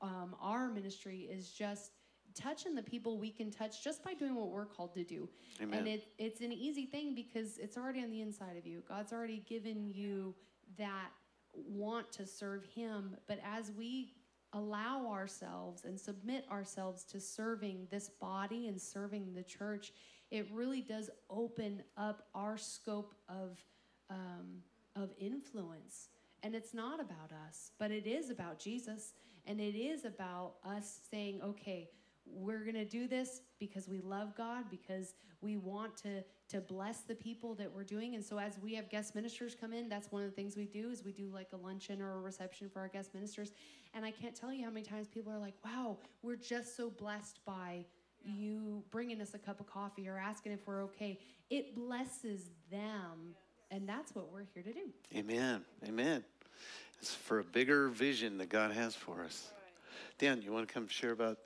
um, 0.00 0.34
our 0.40 0.68
ministry 0.68 1.28
is 1.30 1.50
just 1.50 1.92
touching 2.38 2.74
the 2.74 2.82
people 2.82 3.18
we 3.18 3.30
can 3.30 3.50
touch 3.50 3.82
just 3.82 4.04
by 4.04 4.14
doing 4.14 4.34
what 4.34 4.48
we're 4.48 4.66
called 4.66 4.94
to 4.94 5.04
do. 5.04 5.28
Amen. 5.60 5.80
And 5.80 5.88
it, 5.88 6.08
it's 6.18 6.40
an 6.40 6.52
easy 6.52 6.86
thing 6.86 7.14
because 7.14 7.58
it's 7.58 7.76
already 7.76 8.02
on 8.02 8.10
the 8.10 8.20
inside 8.20 8.56
of 8.56 8.66
you. 8.66 8.82
God's 8.88 9.12
already 9.12 9.42
given 9.48 9.88
you 9.88 10.34
that 10.78 11.10
want 11.54 12.12
to 12.12 12.26
serve 12.26 12.64
Him. 12.64 13.16
But 13.26 13.40
as 13.44 13.72
we 13.76 14.12
allow 14.52 15.06
ourselves 15.10 15.84
and 15.84 15.98
submit 15.98 16.46
ourselves 16.50 17.04
to 17.04 17.20
serving 17.20 17.86
this 17.90 18.08
body 18.08 18.68
and 18.68 18.80
serving 18.80 19.34
the 19.34 19.42
church, 19.42 19.92
it 20.30 20.48
really 20.52 20.80
does 20.80 21.10
open 21.30 21.82
up 21.96 22.28
our 22.34 22.56
scope 22.56 23.14
of 23.28 23.58
um, 24.10 24.62
of 24.96 25.10
influence. 25.18 26.08
And 26.42 26.54
it's 26.54 26.72
not 26.72 27.00
about 27.00 27.32
us, 27.46 27.72
but 27.78 27.90
it 27.90 28.06
is 28.06 28.30
about 28.30 28.58
Jesus, 28.58 29.12
and 29.44 29.60
it 29.60 29.76
is 29.76 30.04
about 30.04 30.54
us 30.64 31.00
saying, 31.10 31.42
"Okay, 31.42 31.90
we're 32.32 32.64
going 32.64 32.74
to 32.74 32.84
do 32.84 33.08
this 33.08 33.40
because 33.58 33.88
we 33.88 34.00
love 34.00 34.34
God, 34.36 34.64
because 34.70 35.14
we 35.40 35.56
want 35.56 35.96
to 35.98 36.22
to 36.48 36.60
bless 36.62 37.00
the 37.00 37.14
people 37.14 37.54
that 37.54 37.70
we're 37.70 37.84
doing. 37.84 38.14
And 38.14 38.24
so 38.24 38.38
as 38.38 38.58
we 38.58 38.74
have 38.74 38.88
guest 38.88 39.14
ministers 39.14 39.54
come 39.54 39.74
in, 39.74 39.88
that's 39.88 40.10
one 40.10 40.22
of 40.22 40.30
the 40.30 40.34
things 40.34 40.56
we 40.56 40.64
do 40.64 40.90
is 40.90 41.04
we 41.04 41.12
do 41.12 41.28
like 41.28 41.48
a 41.52 41.56
luncheon 41.56 42.00
or 42.00 42.14
a 42.14 42.20
reception 42.20 42.70
for 42.70 42.80
our 42.80 42.88
guest 42.88 43.12
ministers. 43.12 43.52
And 43.92 44.02
I 44.04 44.10
can't 44.10 44.34
tell 44.34 44.52
you 44.52 44.64
how 44.64 44.70
many 44.70 44.84
times 44.84 45.08
people 45.08 45.30
are 45.30 45.38
like, 45.38 45.54
"Wow, 45.64 45.98
we're 46.22 46.36
just 46.36 46.74
so 46.74 46.90
blessed 46.90 47.40
by 47.44 47.84
you 48.24 48.82
bringing 48.90 49.20
us 49.20 49.34
a 49.34 49.38
cup 49.38 49.60
of 49.60 49.66
coffee 49.66 50.08
or 50.08 50.16
asking 50.18 50.52
if 50.52 50.66
we're 50.66 50.82
okay." 50.84 51.18
It 51.50 51.74
blesses 51.74 52.50
them, 52.70 53.34
and 53.70 53.86
that's 53.86 54.14
what 54.14 54.32
we're 54.32 54.44
here 54.54 54.62
to 54.62 54.72
do. 54.72 54.92
Amen. 55.14 55.64
Amen. 55.86 56.24
It's 57.00 57.14
for 57.14 57.38
a 57.38 57.44
bigger 57.44 57.88
vision 57.88 58.38
that 58.38 58.48
God 58.48 58.72
has 58.72 58.94
for 58.94 59.22
us. 59.22 59.52
Dan, 60.18 60.42
you 60.42 60.52
want 60.52 60.66
to 60.66 60.72
come 60.72 60.88
share 60.88 61.12
about? 61.12 61.38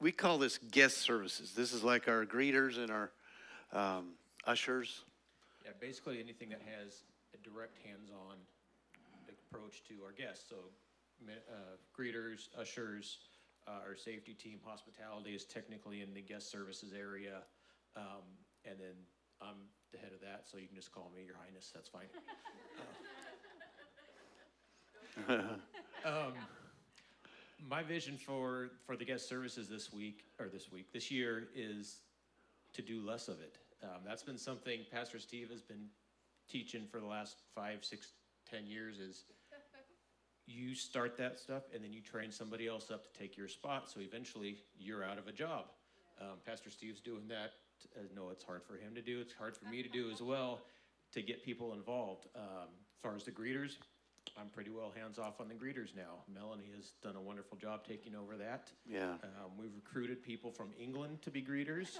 We 0.00 0.12
call 0.12 0.38
this 0.38 0.58
guest 0.58 0.98
services. 0.98 1.52
This 1.52 1.72
is 1.72 1.82
like 1.84 2.08
our 2.08 2.24
greeters 2.24 2.78
and 2.78 2.90
our 2.90 3.10
um, 3.72 4.14
ushers. 4.46 5.02
Yeah, 5.64 5.72
basically 5.80 6.20
anything 6.20 6.48
that 6.50 6.62
has 6.62 7.02
a 7.34 7.38
direct 7.48 7.78
hands-on 7.86 8.36
approach 9.52 9.82
to 9.88 9.94
our 10.04 10.12
guests. 10.12 10.44
So, 10.48 10.56
uh, 11.28 11.76
greeters, 11.98 12.48
ushers, 12.58 13.18
uh, 13.68 13.86
our 13.86 13.96
safety 13.96 14.34
team, 14.34 14.58
hospitality 14.64 15.34
is 15.34 15.44
technically 15.44 16.00
in 16.00 16.12
the 16.14 16.22
guest 16.22 16.50
services 16.50 16.92
area. 16.98 17.42
Um, 17.96 18.24
and 18.64 18.78
then 18.78 18.94
I'm 19.40 19.68
the 19.92 19.98
head 19.98 20.12
of 20.14 20.20
that, 20.20 20.44
so 20.50 20.58
you 20.58 20.66
can 20.66 20.76
just 20.76 20.92
call 20.92 21.10
me 21.14 21.24
Your 21.24 21.36
Highness, 21.36 21.70
that's 21.74 21.88
fine. 21.88 22.06
Um, 26.04 26.32
my 27.68 27.82
vision 27.82 28.16
for, 28.16 28.70
for 28.86 28.96
the 28.96 29.04
guest 29.04 29.28
services 29.28 29.68
this 29.68 29.92
week, 29.92 30.24
or 30.38 30.48
this 30.48 30.70
week, 30.70 30.92
this 30.92 31.10
year 31.10 31.48
is 31.54 32.00
to 32.74 32.82
do 32.82 33.04
less 33.04 33.28
of 33.28 33.40
it. 33.40 33.58
Um, 33.82 34.00
that's 34.06 34.22
been 34.22 34.38
something 34.38 34.80
Pastor 34.90 35.18
Steve 35.18 35.50
has 35.50 35.62
been 35.62 35.86
teaching 36.48 36.86
for 36.90 37.00
the 37.00 37.06
last 37.06 37.36
five, 37.54 37.84
six, 37.84 38.12
ten 38.48 38.66
years 38.66 38.98
is 38.98 39.24
you 40.46 40.74
start 40.74 41.16
that 41.18 41.38
stuff 41.38 41.62
and 41.74 41.82
then 41.82 41.92
you 41.92 42.00
train 42.00 42.30
somebody 42.30 42.66
else 42.66 42.90
up 42.90 43.04
to 43.04 43.18
take 43.18 43.36
your 43.36 43.48
spot. 43.48 43.90
So 43.90 44.00
eventually 44.00 44.58
you're 44.78 45.04
out 45.04 45.18
of 45.18 45.28
a 45.28 45.32
job. 45.32 45.66
Um, 46.20 46.38
Pastor 46.46 46.70
Steve's 46.70 47.00
doing 47.00 47.26
that. 47.28 47.52
I 47.96 48.14
know 48.14 48.30
it's 48.30 48.44
hard 48.44 48.62
for 48.62 48.74
him 48.74 48.94
to 48.94 49.02
do. 49.02 49.20
It's 49.20 49.32
hard 49.32 49.56
for 49.56 49.64
me 49.66 49.82
to 49.82 49.88
do 49.88 50.10
as 50.10 50.22
well 50.22 50.60
to 51.12 51.22
get 51.22 51.44
people 51.44 51.72
involved. 51.74 52.26
Um, 52.36 52.68
as 52.70 53.02
far 53.02 53.16
as 53.16 53.24
the 53.24 53.32
greeters, 53.32 53.76
I'm 54.38 54.48
pretty 54.48 54.70
well 54.70 54.92
hands 54.96 55.18
off 55.18 55.40
on 55.40 55.48
the 55.48 55.54
greeters 55.54 55.94
now. 55.94 56.24
Melanie 56.32 56.70
has 56.76 56.92
done 57.02 57.16
a 57.16 57.20
wonderful 57.20 57.58
job 57.58 57.86
taking 57.86 58.14
over 58.14 58.36
that. 58.36 58.70
Yeah. 58.88 59.12
Um, 59.22 59.52
we've 59.58 59.74
recruited 59.74 60.22
people 60.22 60.50
from 60.50 60.70
England 60.80 61.22
to 61.22 61.30
be 61.30 61.42
greeters. 61.42 61.98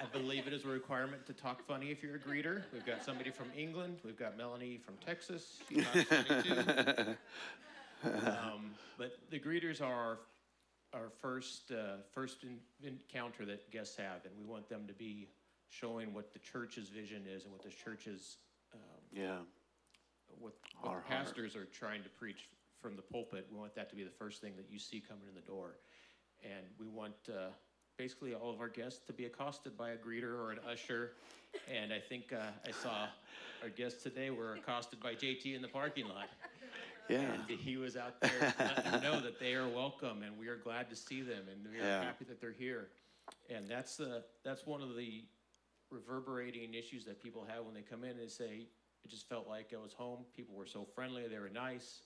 I 0.00 0.06
believe 0.12 0.46
it 0.46 0.52
is 0.52 0.64
a 0.64 0.68
requirement 0.68 1.26
to 1.26 1.34
talk 1.34 1.64
funny 1.66 1.90
if 1.90 2.02
you're 2.02 2.16
a 2.16 2.18
greeter. 2.18 2.62
We've 2.72 2.86
got 2.86 3.04
somebody 3.04 3.30
from 3.30 3.46
England. 3.56 3.98
We've 4.04 4.18
got 4.18 4.36
Melanie 4.36 4.78
from 4.78 4.94
Texas. 5.04 5.58
She's 5.68 5.84
not 5.84 6.06
funny 6.06 6.42
too. 6.42 7.16
Um, 8.02 8.70
but 8.96 9.12
the 9.30 9.38
greeters 9.38 9.82
are 9.82 9.92
our, 9.92 10.18
our 10.94 11.10
first 11.20 11.70
uh, 11.70 11.96
first 12.12 12.38
in, 12.44 12.58
encounter 12.82 13.44
that 13.44 13.70
guests 13.70 13.94
have, 13.96 14.24
and 14.24 14.32
we 14.38 14.44
want 14.50 14.70
them 14.70 14.86
to 14.86 14.94
be 14.94 15.28
showing 15.68 16.14
what 16.14 16.32
the 16.32 16.38
church's 16.38 16.88
vision 16.88 17.24
is 17.30 17.44
and 17.44 17.52
what 17.52 17.62
the 17.62 17.68
church's 17.68 18.38
um, 18.72 18.80
Yeah. 19.12 19.36
What, 20.38 20.54
what 20.80 20.90
Our 20.90 21.00
the 21.00 21.06
heart. 21.14 21.26
pastors 21.26 21.56
are 21.56 21.64
trying 21.66 22.02
to 22.02 22.08
preach 22.10 22.48
from 22.80 22.96
the 22.96 23.02
pulpit. 23.02 23.46
We 23.50 23.58
want 23.58 23.74
that 23.74 23.90
to 23.90 23.96
be 23.96 24.04
the 24.04 24.10
first 24.10 24.40
thing 24.40 24.54
that 24.56 24.66
you 24.70 24.78
see 24.78 25.00
coming 25.00 25.24
in 25.28 25.34
the 25.34 25.46
door. 25.46 25.76
And 26.42 26.64
we 26.78 26.86
want 26.86 27.14
uh, 27.28 27.48
basically 27.98 28.34
all 28.34 28.50
of 28.50 28.60
our 28.60 28.68
guests 28.68 29.04
to 29.06 29.12
be 29.12 29.26
accosted 29.26 29.76
by 29.76 29.90
a 29.90 29.96
greeter 29.96 30.34
or 30.38 30.50
an 30.52 30.58
usher. 30.70 31.12
And 31.72 31.92
I 31.92 31.98
think 31.98 32.32
uh, 32.32 32.38
I 32.66 32.70
saw 32.70 33.06
our 33.62 33.68
guests 33.68 34.02
today 34.02 34.30
were 34.30 34.54
accosted 34.54 35.00
by 35.02 35.14
JT 35.14 35.54
in 35.54 35.60
the 35.62 35.68
parking 35.68 36.06
lot. 36.08 36.28
Yeah. 37.10 37.20
And 37.48 37.58
he 37.58 37.76
was 37.76 37.96
out 37.96 38.20
there 38.20 38.54
letting 38.58 38.90
them 38.92 39.02
know 39.02 39.20
that 39.20 39.40
they 39.40 39.54
are 39.54 39.68
welcome 39.68 40.22
and 40.22 40.38
we 40.38 40.46
are 40.48 40.56
glad 40.56 40.88
to 40.90 40.96
see 40.96 41.20
them 41.22 41.42
and 41.50 41.66
we 41.70 41.78
are 41.80 41.84
Yeah. 41.84 42.04
happy 42.04 42.24
that 42.26 42.40
they're 42.40 42.52
here. 42.52 42.88
And 43.54 43.68
that's 43.68 43.96
the 43.96 44.22
that's 44.44 44.64
one 44.66 44.80
of 44.80 44.96
the 44.96 45.24
reverberating 45.90 46.74
issues 46.74 47.04
that 47.04 47.20
people 47.22 47.44
have 47.52 47.64
when 47.64 47.74
they 47.74 47.82
come 47.82 48.04
in 48.04 48.18
and 48.18 48.30
say, 48.30 48.68
it 49.04 49.10
just 49.10 49.28
felt 49.28 49.48
like 49.48 49.72
I 49.74 49.82
was 49.82 49.92
home. 49.92 50.20
People 50.36 50.54
were 50.54 50.66
so 50.66 50.86
friendly, 50.94 51.26
they 51.28 51.38
were 51.38 51.50
nice. 51.50 52.02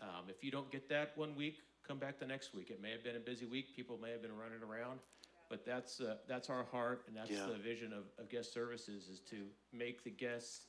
Um, 0.00 0.28
if 0.28 0.44
you 0.44 0.50
don't 0.50 0.70
get 0.70 0.88
that 0.90 1.12
one 1.16 1.34
week, 1.34 1.58
come 1.86 1.98
back 1.98 2.18
the 2.18 2.26
next 2.26 2.54
week. 2.54 2.70
It 2.70 2.82
may 2.82 2.90
have 2.90 3.02
been 3.04 3.16
a 3.16 3.20
busy 3.20 3.46
week, 3.46 3.74
people 3.74 3.98
may 4.00 4.10
have 4.10 4.22
been 4.22 4.36
running 4.36 4.62
around, 4.62 5.00
but 5.48 5.64
that's 5.64 6.00
uh, 6.00 6.16
that's 6.28 6.50
our 6.50 6.64
heart 6.64 7.04
and 7.08 7.16
that's 7.16 7.30
Yeah. 7.30 7.46
the 7.46 7.58
vision 7.58 7.92
of, 7.92 8.04
of 8.18 8.28
guest 8.28 8.52
services 8.52 9.08
is 9.08 9.20
to 9.30 9.46
make 9.72 10.04
the 10.04 10.10
guests 10.10 10.66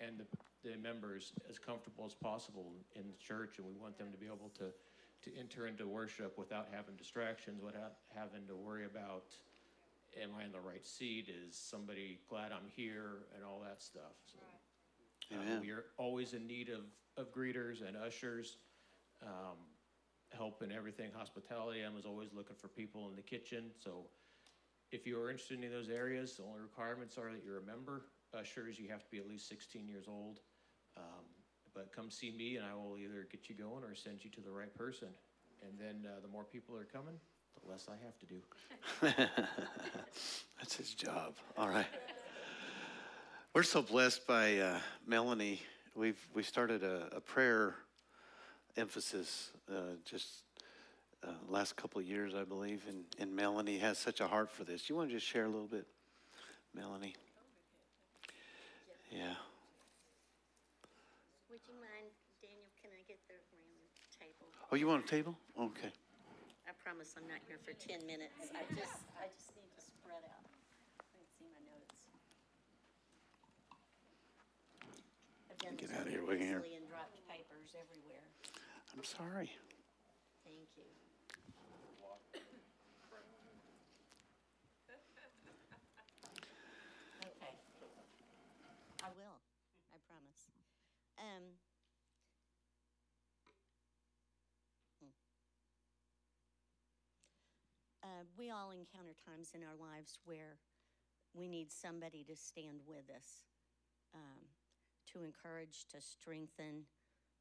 and 0.00 0.18
the, 0.18 0.26
the 0.68 0.76
members 0.78 1.32
as 1.48 1.58
comfortable 1.58 2.04
as 2.06 2.14
possible 2.14 2.72
in 2.96 3.06
the 3.06 3.16
church, 3.18 3.58
and 3.58 3.66
we 3.66 3.74
want 3.74 3.98
them 3.98 4.10
to 4.12 4.18
be 4.18 4.26
able 4.26 4.50
to 4.58 4.72
to 5.22 5.30
enter 5.38 5.66
into 5.66 5.86
worship 5.88 6.36
without 6.38 6.68
having 6.70 6.94
distractions, 6.96 7.62
without 7.62 7.94
having 8.14 8.46
to 8.46 8.54
worry 8.54 8.84
about 8.84 9.24
am 10.20 10.30
I 10.38 10.44
in 10.44 10.52
the 10.52 10.60
right 10.60 10.84
seat? 10.86 11.28
Is 11.28 11.56
somebody 11.56 12.20
glad 12.28 12.52
I'm 12.52 12.68
here? 12.76 13.24
And 13.34 13.42
all 13.44 13.60
that 13.64 13.82
stuff. 13.82 14.12
So, 14.26 14.38
uh, 14.42 14.53
Amen. 15.32 15.60
we 15.60 15.70
are 15.70 15.84
always 15.96 16.34
in 16.34 16.46
need 16.46 16.68
of, 16.68 16.80
of 17.16 17.32
greeters 17.32 17.86
and 17.86 17.96
ushers, 17.96 18.56
um, 19.22 19.56
help 20.36 20.62
in 20.62 20.72
everything 20.72 21.10
hospitality. 21.16 21.84
I 21.84 21.94
was 21.94 22.04
always 22.04 22.30
looking 22.34 22.56
for 22.56 22.68
people 22.68 23.08
in 23.08 23.16
the 23.16 23.22
kitchen. 23.22 23.70
So, 23.82 24.06
if 24.92 25.06
you 25.06 25.18
are 25.20 25.30
interested 25.30 25.62
in 25.62 25.70
those 25.70 25.88
areas, 25.88 26.36
the 26.36 26.44
only 26.44 26.60
requirements 26.60 27.18
are 27.18 27.32
that 27.32 27.42
you're 27.44 27.58
a 27.58 27.64
member. 27.64 28.02
Ushers, 28.38 28.78
you 28.78 28.88
have 28.90 29.02
to 29.04 29.10
be 29.10 29.18
at 29.18 29.28
least 29.28 29.48
16 29.48 29.88
years 29.88 30.04
old. 30.08 30.40
Um, 30.96 31.24
but 31.74 31.92
come 31.94 32.10
see 32.10 32.30
me, 32.30 32.56
and 32.56 32.64
I 32.64 32.74
will 32.74 32.96
either 32.96 33.26
get 33.30 33.48
you 33.48 33.56
going 33.56 33.82
or 33.82 33.94
send 33.94 34.24
you 34.24 34.30
to 34.30 34.40
the 34.40 34.50
right 34.50 34.72
person. 34.74 35.08
And 35.62 35.78
then 35.78 36.08
uh, 36.08 36.20
the 36.20 36.28
more 36.28 36.44
people 36.44 36.76
are 36.76 36.84
coming, 36.84 37.14
the 37.60 37.70
less 37.70 37.88
I 37.88 37.96
have 38.04 38.18
to 38.18 38.26
do. 38.26 39.26
That's 40.58 40.76
his 40.76 40.94
job. 40.94 41.34
All 41.56 41.68
right. 41.68 41.86
We're 43.54 43.62
so 43.62 43.82
blessed 43.82 44.26
by 44.26 44.58
uh, 44.58 44.80
Melanie. 45.06 45.62
We've 45.94 46.18
we 46.34 46.42
started 46.42 46.82
a, 46.82 47.06
a 47.14 47.20
prayer 47.20 47.76
emphasis 48.76 49.52
uh, 49.70 49.94
just 50.04 50.42
uh, 51.22 51.30
last 51.48 51.76
couple 51.76 52.00
of 52.00 52.04
years, 52.04 52.34
I 52.34 52.42
believe, 52.42 52.82
and, 52.88 53.04
and 53.20 53.30
Melanie 53.30 53.78
has 53.78 53.96
such 53.96 54.20
a 54.20 54.26
heart 54.26 54.50
for 54.50 54.64
this. 54.64 54.90
You 54.90 54.96
want 54.96 55.10
to 55.10 55.14
just 55.14 55.24
share 55.24 55.44
a 55.44 55.48
little 55.48 55.68
bit, 55.68 55.86
Melanie? 56.74 57.14
Yeah. 59.12 59.38
Would 61.48 61.60
you 61.68 61.74
mind, 61.78 62.10
Daniel, 62.42 62.66
can 62.82 62.90
I 62.90 63.06
get 63.06 63.20
the 63.28 63.38
round 63.54 63.86
table? 64.18 64.50
Oh, 64.72 64.74
you 64.74 64.88
want 64.88 65.04
a 65.04 65.06
table? 65.06 65.38
Okay. 65.56 65.94
I 66.66 66.72
promise 66.82 67.14
I'm 67.16 67.28
not 67.28 67.38
here 67.46 67.58
for 67.62 67.70
ten 67.78 68.04
minutes. 68.04 68.34
I 68.50 68.66
just, 68.74 69.06
I 69.14 69.30
just 69.30 69.54
need 69.54 69.70
to 69.78 69.80
spread 69.80 70.26
out. 70.26 70.42
I 70.98 71.06
can 71.14 71.22
see 71.38 71.46
my 71.54 71.62
notes. 71.70 71.94
Done 75.64 75.76
Get 75.80 75.92
out 75.96 76.04
of 76.06 76.12
here, 76.12 76.20
really 76.20 76.36
we 76.36 76.38
can 76.40 76.46
hear. 76.46 76.60
easily 76.60 76.76
and 76.76 76.88
dropped 76.88 77.16
papers 77.24 77.72
everywhere. 77.72 78.28
I'm 78.92 79.04
sorry. 79.04 79.48
Thank 80.44 80.68
you. 80.76 80.84
Okay. 87.24 87.54
I 89.02 89.08
will, 89.16 89.38
I 89.92 89.96
promise. 90.04 90.52
Um. 91.16 91.44
hmm. 95.00 95.12
Uh, 98.04 98.24
we 98.36 98.50
all 98.50 98.70
encounter 98.70 99.14
times 99.24 99.52
in 99.54 99.62
our 99.62 99.76
lives 99.80 100.18
where 100.24 100.58
we 101.32 101.48
need 101.48 101.72
somebody 101.72 102.22
to 102.28 102.36
stand 102.36 102.80
with 102.86 103.08
us, 103.10 103.48
um, 104.14 104.44
to 105.14 105.24
encourage, 105.24 105.86
to 105.92 106.00
strengthen, 106.00 106.84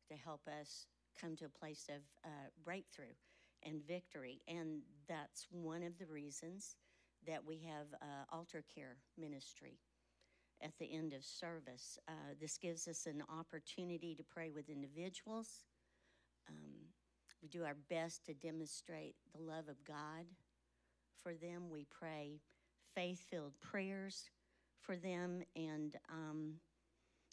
to 0.09 0.15
help 0.15 0.41
us 0.47 0.87
come 1.19 1.35
to 1.37 1.45
a 1.45 1.59
place 1.59 1.87
of 1.89 2.01
uh, 2.25 2.29
breakthrough 2.63 3.15
and 3.63 3.85
victory. 3.87 4.41
And 4.47 4.81
that's 5.07 5.47
one 5.51 5.83
of 5.83 5.97
the 5.99 6.05
reasons 6.05 6.75
that 7.27 7.45
we 7.45 7.61
have 7.67 7.87
uh, 8.01 8.35
altar 8.35 8.63
care 8.73 8.97
ministry 9.17 9.79
at 10.61 10.77
the 10.79 10.93
end 10.93 11.13
of 11.13 11.23
service. 11.23 11.97
Uh, 12.07 12.35
this 12.39 12.57
gives 12.57 12.87
us 12.87 13.05
an 13.05 13.23
opportunity 13.29 14.15
to 14.15 14.23
pray 14.23 14.49
with 14.49 14.69
individuals. 14.69 15.65
Um, 16.49 16.87
we 17.41 17.47
do 17.47 17.63
our 17.63 17.75
best 17.89 18.25
to 18.25 18.33
demonstrate 18.33 19.15
the 19.35 19.41
love 19.41 19.67
of 19.67 19.83
God 19.85 20.25
for 21.21 21.33
them. 21.33 21.69
We 21.69 21.85
pray 21.89 22.39
faith 22.95 23.25
filled 23.29 23.59
prayers 23.61 24.29
for 24.79 24.95
them, 24.95 25.41
and 25.55 25.95
um, 26.09 26.53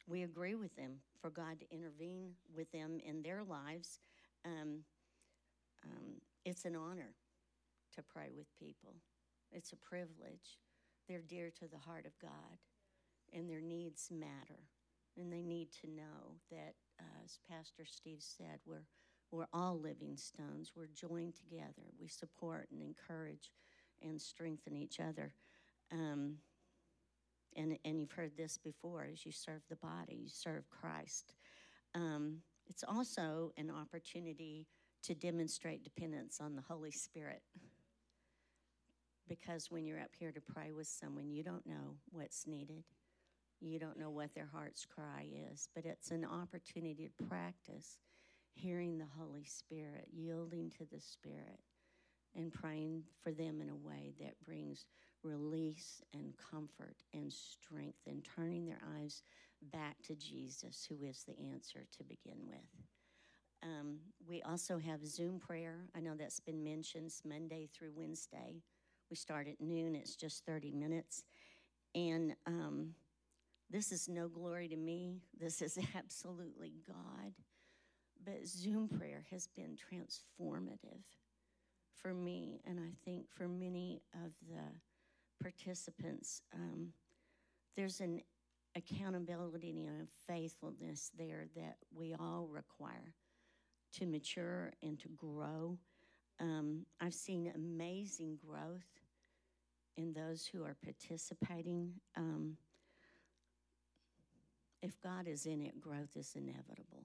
we 0.06 0.22
agree 0.22 0.54
with 0.54 0.74
them 0.76 0.96
for 1.20 1.30
God 1.30 1.60
to 1.60 1.74
intervene 1.74 2.32
with 2.54 2.70
them 2.72 2.98
in 3.04 3.22
their 3.22 3.42
lives. 3.42 4.00
Um, 4.44 4.80
um, 5.84 6.20
it's 6.44 6.64
an 6.64 6.76
honor 6.76 7.14
to 7.94 8.02
pray 8.02 8.30
with 8.36 8.46
people, 8.58 8.94
it's 9.52 9.72
a 9.72 9.76
privilege. 9.76 10.58
They're 11.08 11.22
dear 11.22 11.50
to 11.58 11.66
the 11.66 11.78
heart 11.78 12.06
of 12.06 12.12
God, 12.22 12.58
and 13.32 13.50
their 13.50 13.60
needs 13.60 14.10
matter. 14.12 14.68
And 15.16 15.32
they 15.32 15.42
need 15.42 15.72
to 15.80 15.88
know 15.88 16.38
that, 16.52 16.74
uh, 17.00 17.24
as 17.24 17.40
Pastor 17.50 17.84
Steve 17.84 18.20
said, 18.20 18.60
we're, 18.64 18.84
we're 19.32 19.48
all 19.52 19.76
living 19.76 20.16
stones. 20.16 20.70
We're 20.76 20.86
joined 20.86 21.34
together. 21.34 21.90
We 22.00 22.06
support 22.06 22.68
and 22.70 22.80
encourage 22.80 23.50
and 24.00 24.20
strengthen 24.20 24.76
each 24.76 25.00
other. 25.00 25.32
Um, 25.90 26.36
and, 27.56 27.78
and 27.84 28.00
you've 28.00 28.12
heard 28.12 28.36
this 28.36 28.58
before 28.58 29.06
as 29.10 29.24
you 29.24 29.32
serve 29.32 29.62
the 29.68 29.76
body, 29.76 30.14
you 30.22 30.28
serve 30.28 30.68
Christ. 30.70 31.34
Um, 31.94 32.38
it's 32.68 32.84
also 32.86 33.52
an 33.56 33.70
opportunity 33.70 34.66
to 35.02 35.14
demonstrate 35.14 35.82
dependence 35.82 36.40
on 36.40 36.54
the 36.54 36.62
Holy 36.62 36.90
Spirit. 36.90 37.42
Because 39.28 39.70
when 39.70 39.86
you're 39.86 40.00
up 40.00 40.14
here 40.18 40.32
to 40.32 40.40
pray 40.40 40.72
with 40.72 40.86
someone, 40.86 41.30
you 41.30 41.42
don't 41.42 41.66
know 41.66 41.96
what's 42.10 42.46
needed. 42.46 42.84
You 43.60 43.78
don't 43.78 43.98
know 43.98 44.10
what 44.10 44.34
their 44.34 44.48
heart's 44.52 44.86
cry 44.86 45.26
is, 45.52 45.68
but 45.74 45.84
it's 45.84 46.10
an 46.10 46.24
opportunity 46.24 47.10
to 47.16 47.24
practice 47.24 47.98
hearing 48.54 48.98
the 48.98 49.06
Holy 49.18 49.44
Spirit, 49.44 50.08
yielding 50.12 50.70
to 50.70 50.84
the 50.92 51.00
Spirit, 51.00 51.60
and 52.34 52.52
praying 52.52 53.02
for 53.22 53.32
them 53.32 53.60
in 53.60 53.68
a 53.68 53.76
way 53.76 54.12
that 54.20 54.34
brings 54.44 54.86
release 55.22 56.02
and 56.14 56.34
comfort 56.50 56.96
and 57.12 57.32
strength 57.32 57.98
and 58.06 58.24
turning 58.24 58.66
their 58.66 58.80
eyes 58.98 59.22
back 59.72 59.96
to 60.02 60.14
Jesus, 60.14 60.86
who 60.88 61.04
is 61.04 61.24
the 61.24 61.38
answer 61.52 61.80
to 61.98 62.04
begin 62.04 62.38
with. 62.46 62.84
Um, 63.62 63.98
we 64.26 64.40
also 64.42 64.78
have 64.78 65.06
Zoom 65.06 65.38
prayer. 65.38 65.84
I 65.94 66.00
know 66.00 66.14
that's 66.16 66.40
been 66.40 66.64
mentioned 66.64 67.12
Monday 67.24 67.68
through 67.74 67.92
Wednesday. 67.94 68.62
We 69.10 69.16
start 69.16 69.48
at 69.48 69.60
noon, 69.60 69.94
it's 69.94 70.16
just 70.16 70.46
30 70.46 70.70
minutes. 70.70 71.24
And 71.94 72.34
um, 72.46 72.94
this 73.68 73.92
is 73.92 74.08
no 74.08 74.28
glory 74.28 74.68
to 74.68 74.76
me, 74.76 75.20
this 75.38 75.60
is 75.60 75.78
absolutely 75.96 76.72
God. 76.86 77.32
But 78.24 78.46
Zoom 78.46 78.88
prayer 78.88 79.24
has 79.30 79.46
been 79.48 79.76
transformative 79.76 81.02
for 81.94 82.14
me, 82.14 82.60
and 82.66 82.78
I 82.78 82.92
think 83.04 83.26
for 83.30 83.48
many 83.48 84.02
of 84.14 84.32
the 84.48 84.62
participants. 85.42 86.42
Um, 86.54 86.92
there's 87.76 88.00
an 88.00 88.20
accountability 88.76 89.86
and 89.86 90.02
a 90.02 90.32
faithfulness 90.32 91.10
there 91.16 91.46
that 91.56 91.76
we 91.94 92.14
all 92.14 92.48
require 92.50 93.14
to 93.94 94.06
mature 94.06 94.72
and 94.82 94.98
to 95.00 95.08
grow. 95.08 95.78
Um, 96.38 96.86
I've 97.00 97.14
seen 97.14 97.52
amazing 97.54 98.38
growth 98.46 99.00
in 99.96 100.12
those 100.12 100.46
who 100.46 100.64
are 100.64 100.76
participating. 100.82 101.92
Um, 102.16 102.56
if 104.82 105.00
God 105.02 105.26
is 105.26 105.46
in 105.46 105.60
it, 105.60 105.80
growth 105.80 106.16
is 106.16 106.34
inevitable. 106.34 107.04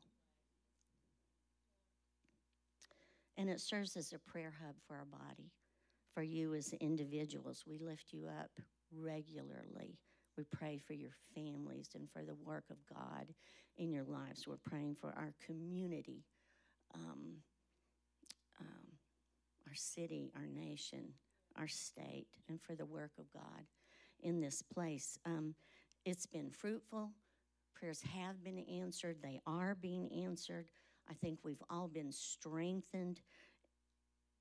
And 3.38 3.50
it 3.50 3.60
serves 3.60 3.98
as 3.98 4.14
a 4.14 4.20
prayer 4.20 4.54
hub 4.66 4.76
for 4.88 4.96
our 4.96 5.06
body, 5.06 5.52
for 6.16 6.24
you 6.24 6.56
as 6.56 6.74
individuals. 6.80 7.66
We 7.68 7.78
lift 7.78 8.14
you 8.14 8.28
up 8.28 8.50
regularly. 8.98 10.00
We 10.38 10.46
pray 10.46 10.80
for 10.80 10.94
your 10.94 11.12
families 11.36 11.90
and 11.94 12.10
for 12.10 12.24
the 12.24 12.36
work 12.36 12.64
of 12.72 12.78
God 12.92 13.28
in 13.78 13.92
your 13.92 14.06
lives. 14.06 14.48
We're 14.48 14.56
praying 14.66 14.96
for 14.96 15.10
our 15.10 15.34
community, 15.46 16.24
um, 16.94 17.36
um, 18.62 18.88
our 19.68 19.76
city, 19.76 20.32
our 20.36 20.48
nation, 20.48 21.10
our 21.58 21.68
state, 21.68 22.28
and 22.50 22.62
for 22.62 22.76
the 22.76 22.86
work 22.86 23.12
of 23.20 23.26
God 23.34 23.66
in 24.22 24.40
this 24.40 24.62
place. 24.62 25.20
Um, 25.26 25.54
it's 26.06 26.26
been 26.26 26.50
fruitful. 26.50 27.12
Prayers 27.76 28.02
have 28.14 28.42
been 28.44 28.60
answered, 28.60 29.18
they 29.22 29.42
are 29.46 29.76
being 29.76 30.10
answered. 30.26 30.68
I 31.10 31.14
think 31.14 31.40
we've 31.44 31.62
all 31.70 31.88
been 31.88 32.12
strengthened. 32.12 33.22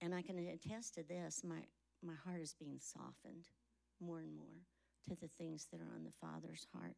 And 0.05 0.15
I 0.15 0.21
can 0.21 0.37
attest 0.39 0.95
to 0.97 1.03
this 1.03 1.41
my, 1.43 1.61
my 2.03 2.13
heart 2.27 2.43
is 2.43 2.55
being 2.59 2.79
softened 2.79 3.49
more 4.01 4.21
and 4.21 4.37
more 4.37 4.67
to 5.09 5.17
the 5.17 5.31
things 5.39 5.67
that 5.73 5.81
are 5.81 5.97
on 5.97 6.05
the 6.05 6.13
Father's 6.21 6.67
heart. 6.75 6.95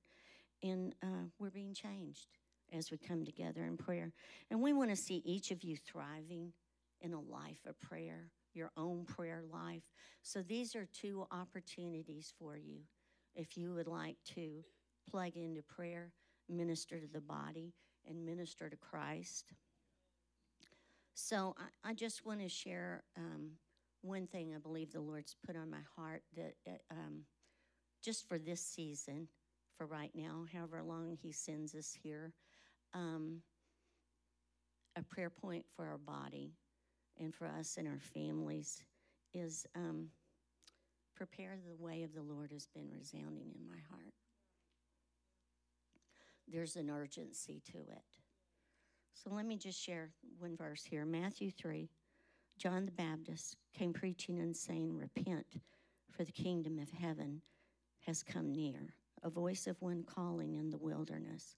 And 0.61 0.93
uh, 1.05 1.29
we're 1.39 1.51
being 1.51 1.73
changed 1.73 2.27
as 2.73 2.91
we 2.91 2.99
come 2.99 3.25
together 3.25 3.65
in 3.65 3.77
prayer. 3.77 4.13
And 4.51 4.61
we 4.61 4.73
want 4.73 4.91
to 4.91 4.97
see 4.97 5.23
each 5.25 5.53
of 5.53 5.63
you 5.63 5.77
thriving 5.77 6.53
in 7.01 7.13
a 7.13 7.21
life 7.21 7.61
of 7.65 7.79
prayer, 7.79 8.33
your 8.55 8.73
own 8.77 9.05
prayer 9.05 9.45
life. 9.53 9.85
So 10.23 10.43
these 10.43 10.75
are 10.75 10.89
two 10.93 11.29
opportunities 11.31 12.35
for 12.41 12.57
you. 12.57 12.81
If 13.37 13.57
you 13.57 13.73
would 13.75 13.87
like 13.87 14.17
to 14.35 14.65
plug 15.09 15.37
into 15.37 15.63
prayer, 15.63 16.11
minister 16.49 16.99
to 16.99 17.07
the 17.07 17.21
body, 17.21 17.73
and 18.09 18.27
minister 18.27 18.69
to 18.69 18.77
Christ. 18.77 19.53
So 21.19 21.57
I, 21.59 21.91
I 21.91 21.95
just 21.95 22.27
want 22.27 22.41
to 22.43 22.49
share 22.49 23.03
um, 23.17 23.53
one 24.03 24.27
thing 24.27 24.53
I 24.55 24.59
believe 24.59 24.93
the 24.93 25.01
Lord's 25.01 25.35
put 25.47 25.57
on 25.57 25.71
my 25.71 25.81
heart 25.97 26.23
that 26.37 26.55
uh, 26.69 26.73
um, 26.93 27.23
just 28.05 28.29
for 28.29 28.39
this 28.39 28.61
season, 28.61 29.29
for 29.79 29.87
right 29.87 30.13
now, 30.15 30.45
however 30.53 30.83
long 30.83 31.17
He 31.21 31.33
sends 31.33 31.75
us 31.75 31.97
here, 32.03 32.35
um, 32.93 33.41
a 34.95 35.03
prayer 35.03 35.31
point 35.31 35.65
for 35.75 35.87
our 35.87 35.99
body 35.99 36.53
and 37.19 37.35
for 37.35 37.47
us 37.47 37.77
and 37.79 37.89
our 37.89 37.99
families 38.15 38.83
is 39.33 39.67
um, 39.75 40.09
prepare 41.17 41.57
the 41.67 41.83
way 41.83 42.03
of 42.03 42.15
the 42.15 42.23
Lord 42.23 42.53
has 42.53 42.67
been 42.67 42.91
resounding 42.93 43.53
in 43.55 43.67
my 43.67 43.79
heart 43.91 44.13
there's 46.49 46.77
an 46.77 46.91
urgency 46.91 47.61
to 47.73 47.79
it. 47.79 48.26
So 49.23 49.31
let 49.35 49.47
me 49.47 49.57
just 49.57 49.83
share 49.83 50.11
one 50.39 50.57
verse 50.57 50.85
here 50.85 51.07
Matthew 51.07 51.51
3. 51.51 51.89
John 52.59 52.85
the 52.85 52.93
Baptist 52.93 53.57
came 53.73 53.93
preaching 53.93 54.39
and 54.39 54.55
saying, 54.55 54.95
Repent, 54.95 55.47
for 56.11 56.25
the 56.25 56.33
kingdom 56.33 56.79
of 56.79 56.91
heaven 56.91 57.41
has 58.01 58.23
come 58.23 58.53
near. 58.53 58.95
A 59.23 59.31
voice 59.31 59.67
of 59.67 59.81
one 59.81 60.05
calling 60.05 60.55
in 60.57 60.71
the 60.71 60.77
wilderness, 60.77 61.57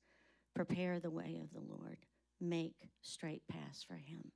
Prepare 0.54 1.00
the 1.00 1.10
way 1.10 1.40
of 1.42 1.52
the 1.52 1.60
Lord, 1.60 1.98
make 2.40 2.90
straight 3.02 3.42
paths 3.48 3.82
for 3.82 3.96
him. 3.96 4.30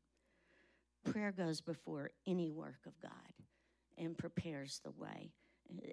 Prayer 1.04 1.32
goes 1.32 1.60
before 1.60 2.10
any 2.26 2.50
work 2.50 2.80
of 2.86 3.00
God 3.00 3.10
and 3.96 4.18
prepares 4.18 4.80
the 4.84 4.90
way. 4.90 5.30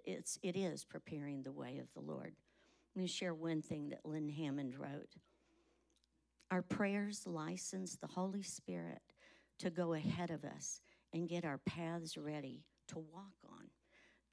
It's, 0.05 0.39
it 0.41 0.57
is 0.57 0.83
preparing 0.83 1.43
the 1.43 1.51
way 1.51 1.79
of 1.79 1.93
the 1.93 2.01
Lord. 2.01 2.33
Let 2.95 3.01
me 3.01 3.07
share 3.07 3.33
one 3.33 3.61
thing 3.61 3.89
that 3.89 4.03
Lynne 4.03 4.29
Hammond 4.29 4.75
wrote. 4.77 5.15
Our 6.51 6.61
prayers 6.63 7.27
license 7.27 7.95
the 7.95 8.07
Holy 8.07 8.41
Spirit 8.41 9.01
to 9.59 9.69
go 9.69 9.93
ahead 9.93 10.31
of 10.31 10.43
us 10.43 10.81
and 11.13 11.29
get 11.29 11.45
our 11.45 11.59
paths 11.59 12.17
ready 12.17 12.63
to 12.87 12.97
walk 12.97 13.35
on. 13.47 13.69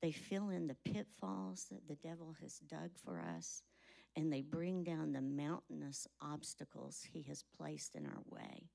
They 0.00 0.12
fill 0.12 0.50
in 0.50 0.66
the 0.66 0.76
pitfalls 0.84 1.66
that 1.70 1.88
the 1.88 1.96
devil 1.96 2.34
has 2.40 2.58
dug 2.58 2.90
for 3.04 3.20
us, 3.20 3.62
and 4.14 4.32
they 4.32 4.40
bring 4.40 4.82
down 4.82 5.12
the 5.12 5.20
mountainous 5.20 6.06
obstacles 6.22 7.04
he 7.12 7.22
has 7.22 7.44
placed 7.56 7.94
in 7.94 8.06
our 8.06 8.22
way. 8.30 8.70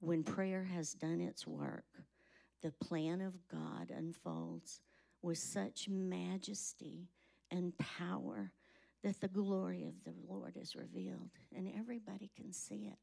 When 0.00 0.22
prayer 0.22 0.64
has 0.64 0.92
done 0.92 1.20
its 1.20 1.46
work, 1.46 1.86
the 2.62 2.72
plan 2.72 3.20
of 3.20 3.48
God 3.48 3.90
unfolds 3.90 4.80
with 5.22 5.38
such 5.38 5.88
majesty 5.88 7.08
and 7.50 7.76
power 7.78 8.52
that 9.02 9.20
the 9.20 9.28
glory 9.28 9.84
of 9.84 9.94
the 10.04 10.14
Lord 10.28 10.56
is 10.56 10.76
revealed 10.76 11.30
and 11.54 11.70
everybody 11.78 12.30
can 12.36 12.52
see 12.52 12.90
it. 12.92 12.98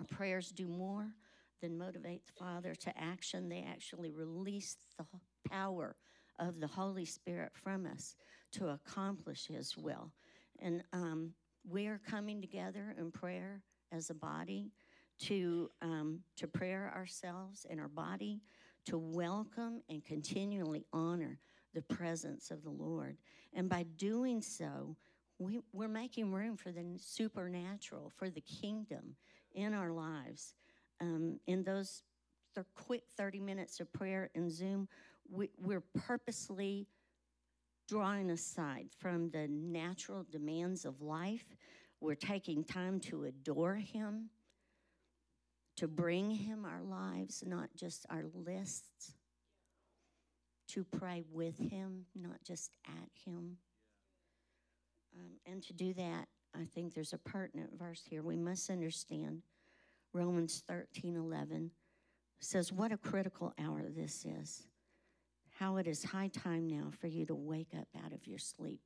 Our 0.00 0.06
prayers 0.06 0.50
do 0.50 0.66
more 0.68 1.08
than 1.60 1.78
motivate 1.78 2.26
the 2.26 2.32
Father 2.32 2.74
to 2.74 2.98
action, 2.98 3.48
they 3.48 3.64
actually 3.68 4.10
release 4.10 4.76
the 4.98 5.06
power 5.48 5.96
of 6.38 6.60
the 6.60 6.66
Holy 6.66 7.04
Spirit 7.04 7.52
from 7.54 7.86
us 7.86 8.16
to 8.52 8.68
accomplish 8.68 9.46
His 9.46 9.76
will. 9.76 10.10
And 10.58 10.82
um, 10.92 11.32
we 11.68 11.86
are 11.86 12.00
coming 12.08 12.40
together 12.40 12.94
in 12.98 13.12
prayer 13.12 13.62
as 13.92 14.10
a 14.10 14.14
body 14.14 14.72
to, 15.20 15.70
um, 15.82 16.20
to 16.36 16.48
prayer 16.48 16.92
ourselves 16.94 17.64
and 17.70 17.80
our 17.80 17.88
body 17.88 18.40
to 18.86 18.98
welcome 18.98 19.82
and 19.88 20.04
continually 20.04 20.84
honor 20.92 21.38
the 21.74 21.82
presence 21.82 22.50
of 22.50 22.62
the 22.62 22.70
Lord. 22.70 23.16
And 23.54 23.68
by 23.68 23.84
doing 23.96 24.42
so, 24.42 24.96
we, 25.38 25.60
we're 25.72 25.88
making 25.88 26.32
room 26.32 26.56
for 26.56 26.72
the 26.72 26.84
supernatural, 26.98 28.12
for 28.16 28.30
the 28.30 28.40
kingdom 28.40 29.16
in 29.54 29.74
our 29.74 29.90
lives. 29.90 30.54
Um, 31.00 31.40
in 31.46 31.62
those 31.62 32.02
th- 32.54 32.66
quick 32.74 33.02
30 33.16 33.40
minutes 33.40 33.80
of 33.80 33.92
prayer 33.92 34.30
in 34.34 34.50
Zoom, 34.50 34.88
we, 35.30 35.50
we're 35.58 35.82
purposely 36.06 36.86
drawing 37.88 38.30
aside 38.30 38.88
from 38.98 39.30
the 39.30 39.48
natural 39.48 40.24
demands 40.30 40.84
of 40.84 41.02
life. 41.02 41.56
We're 42.00 42.14
taking 42.14 42.64
time 42.64 43.00
to 43.00 43.24
adore 43.24 43.74
Him, 43.76 44.30
to 45.76 45.88
bring 45.88 46.30
Him 46.30 46.64
our 46.64 46.82
lives, 46.82 47.42
not 47.46 47.68
just 47.76 48.06
our 48.10 48.24
lists 48.34 49.14
to 50.72 50.84
pray 50.84 51.24
with 51.30 51.58
him, 51.58 52.06
not 52.14 52.42
just 52.44 52.76
at 52.86 53.08
him. 53.24 53.56
Um, 55.18 55.32
and 55.44 55.62
to 55.64 55.72
do 55.72 55.92
that, 55.94 56.28
I 56.54 56.64
think 56.64 56.94
there's 56.94 57.12
a 57.12 57.18
pertinent 57.18 57.78
verse 57.78 58.02
here. 58.08 58.22
We 58.22 58.36
must 58.36 58.70
understand 58.70 59.42
Romans 60.12 60.62
13 60.66 61.16
11 61.16 61.70
says, 62.40 62.72
What 62.72 62.92
a 62.92 62.96
critical 62.96 63.52
hour 63.58 63.82
this 63.88 64.24
is. 64.24 64.66
How 65.58 65.76
it 65.76 65.86
is 65.86 66.02
high 66.02 66.28
time 66.28 66.66
now 66.66 66.90
for 67.00 67.06
you 67.06 67.26
to 67.26 67.34
wake 67.34 67.74
up 67.78 67.88
out 68.04 68.12
of 68.12 68.26
your 68.26 68.38
sleep. 68.38 68.80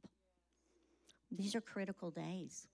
These 1.30 1.54
are 1.54 1.60
critical 1.60 2.10
days. 2.10 2.68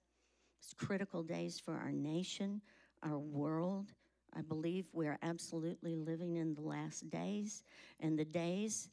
It's 0.59 0.75
critical 0.75 1.23
days 1.23 1.61
for 1.61 1.75
our 1.75 1.93
nation, 1.93 2.63
our 3.03 3.19
world. 3.19 3.93
I 4.35 4.41
believe 4.41 4.87
we're 4.93 5.19
absolutely 5.23 5.95
living 5.95 6.37
in 6.37 6.55
the 6.55 6.63
last 6.63 7.11
days, 7.11 7.63
and 8.01 8.19
the 8.19 8.25
days 8.25 8.89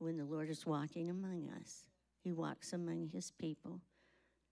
when 0.00 0.16
the 0.16 0.24
Lord 0.24 0.50
is 0.50 0.66
walking 0.66 1.10
among 1.10 1.48
us. 1.60 1.84
He 2.22 2.32
walks 2.32 2.72
among 2.72 3.10
his 3.12 3.30
people. 3.30 3.80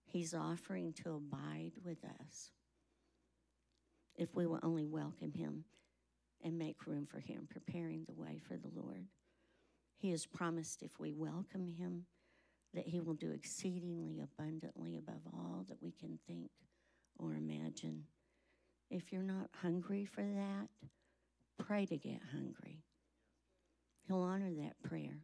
He's 0.05 0.33
offering 0.33 0.93
to 1.03 1.15
abide 1.15 1.73
with 1.83 2.03
us 2.03 2.51
if 4.15 4.35
we 4.35 4.45
will 4.45 4.59
only 4.63 4.85
welcome 4.85 5.33
him 5.33 5.63
and 6.43 6.57
make 6.57 6.87
room 6.87 7.05
for 7.05 7.19
him, 7.19 7.47
preparing 7.49 8.05
the 8.05 8.13
way 8.13 8.39
for 8.47 8.55
the 8.55 8.69
Lord. 8.73 9.05
He 9.97 10.11
has 10.11 10.25
promised 10.25 10.81
if 10.81 10.99
we 10.99 11.13
welcome 11.13 11.73
him, 11.77 12.05
that 12.73 12.87
he 12.87 12.99
will 12.99 13.15
do 13.15 13.31
exceedingly 13.31 14.21
abundantly 14.21 14.97
above 14.97 15.21
all 15.33 15.65
that 15.67 15.81
we 15.81 15.91
can 15.91 16.19
think 16.27 16.51
or 17.17 17.33
imagine. 17.33 18.03
If 18.89 19.11
you're 19.11 19.23
not 19.23 19.49
hungry 19.61 20.05
for 20.05 20.21
that, 20.21 20.67
pray 21.57 21.85
to 21.87 21.97
get 21.97 22.21
hungry. 22.31 22.83
He'll 24.07 24.21
honor 24.21 24.51
that 24.61 24.81
prayer. 24.83 25.19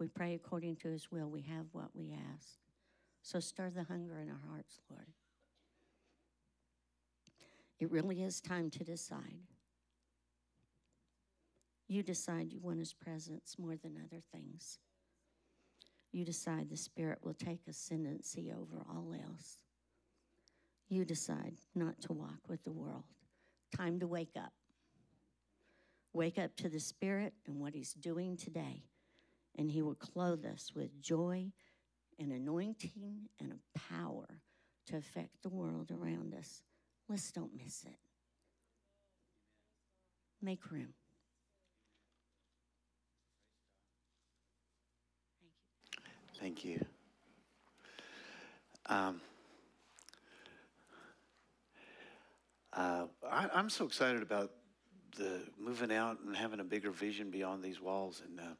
We 0.00 0.08
pray 0.08 0.34
according 0.34 0.76
to 0.76 0.88
His 0.88 1.12
will, 1.12 1.28
we 1.28 1.42
have 1.42 1.66
what 1.72 1.90
we 1.94 2.12
ask. 2.34 2.56
So 3.22 3.38
stir 3.38 3.70
the 3.70 3.84
hunger 3.84 4.18
in 4.18 4.30
our 4.30 4.40
hearts, 4.48 4.80
Lord. 4.90 5.06
It 7.78 7.90
really 7.90 8.22
is 8.22 8.40
time 8.40 8.70
to 8.70 8.84
decide. 8.84 9.42
You 11.86 12.02
decide 12.02 12.50
you 12.50 12.60
want 12.60 12.78
His 12.78 12.94
presence 12.94 13.56
more 13.58 13.76
than 13.76 13.98
other 14.02 14.22
things. 14.32 14.78
You 16.12 16.24
decide 16.24 16.70
the 16.70 16.76
Spirit 16.76 17.18
will 17.22 17.34
take 17.34 17.60
ascendancy 17.68 18.50
over 18.50 18.82
all 18.88 19.12
else. 19.12 19.58
You 20.88 21.04
decide 21.04 21.56
not 21.74 22.00
to 22.02 22.14
walk 22.14 22.48
with 22.48 22.64
the 22.64 22.72
world. 22.72 23.04
Time 23.76 24.00
to 24.00 24.06
wake 24.06 24.36
up. 24.36 24.52
Wake 26.14 26.38
up 26.38 26.56
to 26.56 26.70
the 26.70 26.80
Spirit 26.80 27.34
and 27.46 27.60
what 27.60 27.74
He's 27.74 27.92
doing 27.92 28.36
today. 28.38 28.84
And 29.56 29.70
He 29.70 29.82
will 29.82 29.94
clothe 29.94 30.44
us 30.46 30.72
with 30.74 31.00
joy 31.00 31.52
and 32.18 32.32
anointing 32.32 33.28
and 33.38 33.52
a 33.52 33.78
power 33.78 34.40
to 34.86 34.96
affect 34.96 35.42
the 35.42 35.48
world 35.48 35.90
around 35.90 36.34
us. 36.34 36.62
Let's 37.08 37.30
don't 37.32 37.56
miss 37.56 37.84
it. 37.84 37.98
Make 40.42 40.70
room. 40.70 40.94
Thank 46.38 46.64
you. 46.64 46.82
Um, 48.86 49.20
uh, 52.72 53.06
I, 53.30 53.48
I'm 53.52 53.68
so 53.68 53.84
excited 53.84 54.22
about 54.22 54.50
the 55.16 55.42
moving 55.58 55.92
out 55.92 56.18
and 56.24 56.34
having 56.34 56.60
a 56.60 56.64
bigger 56.64 56.90
vision 56.90 57.30
beyond 57.30 57.62
these 57.62 57.80
walls, 57.80 58.22
and 58.26 58.40
uh, 58.40 58.54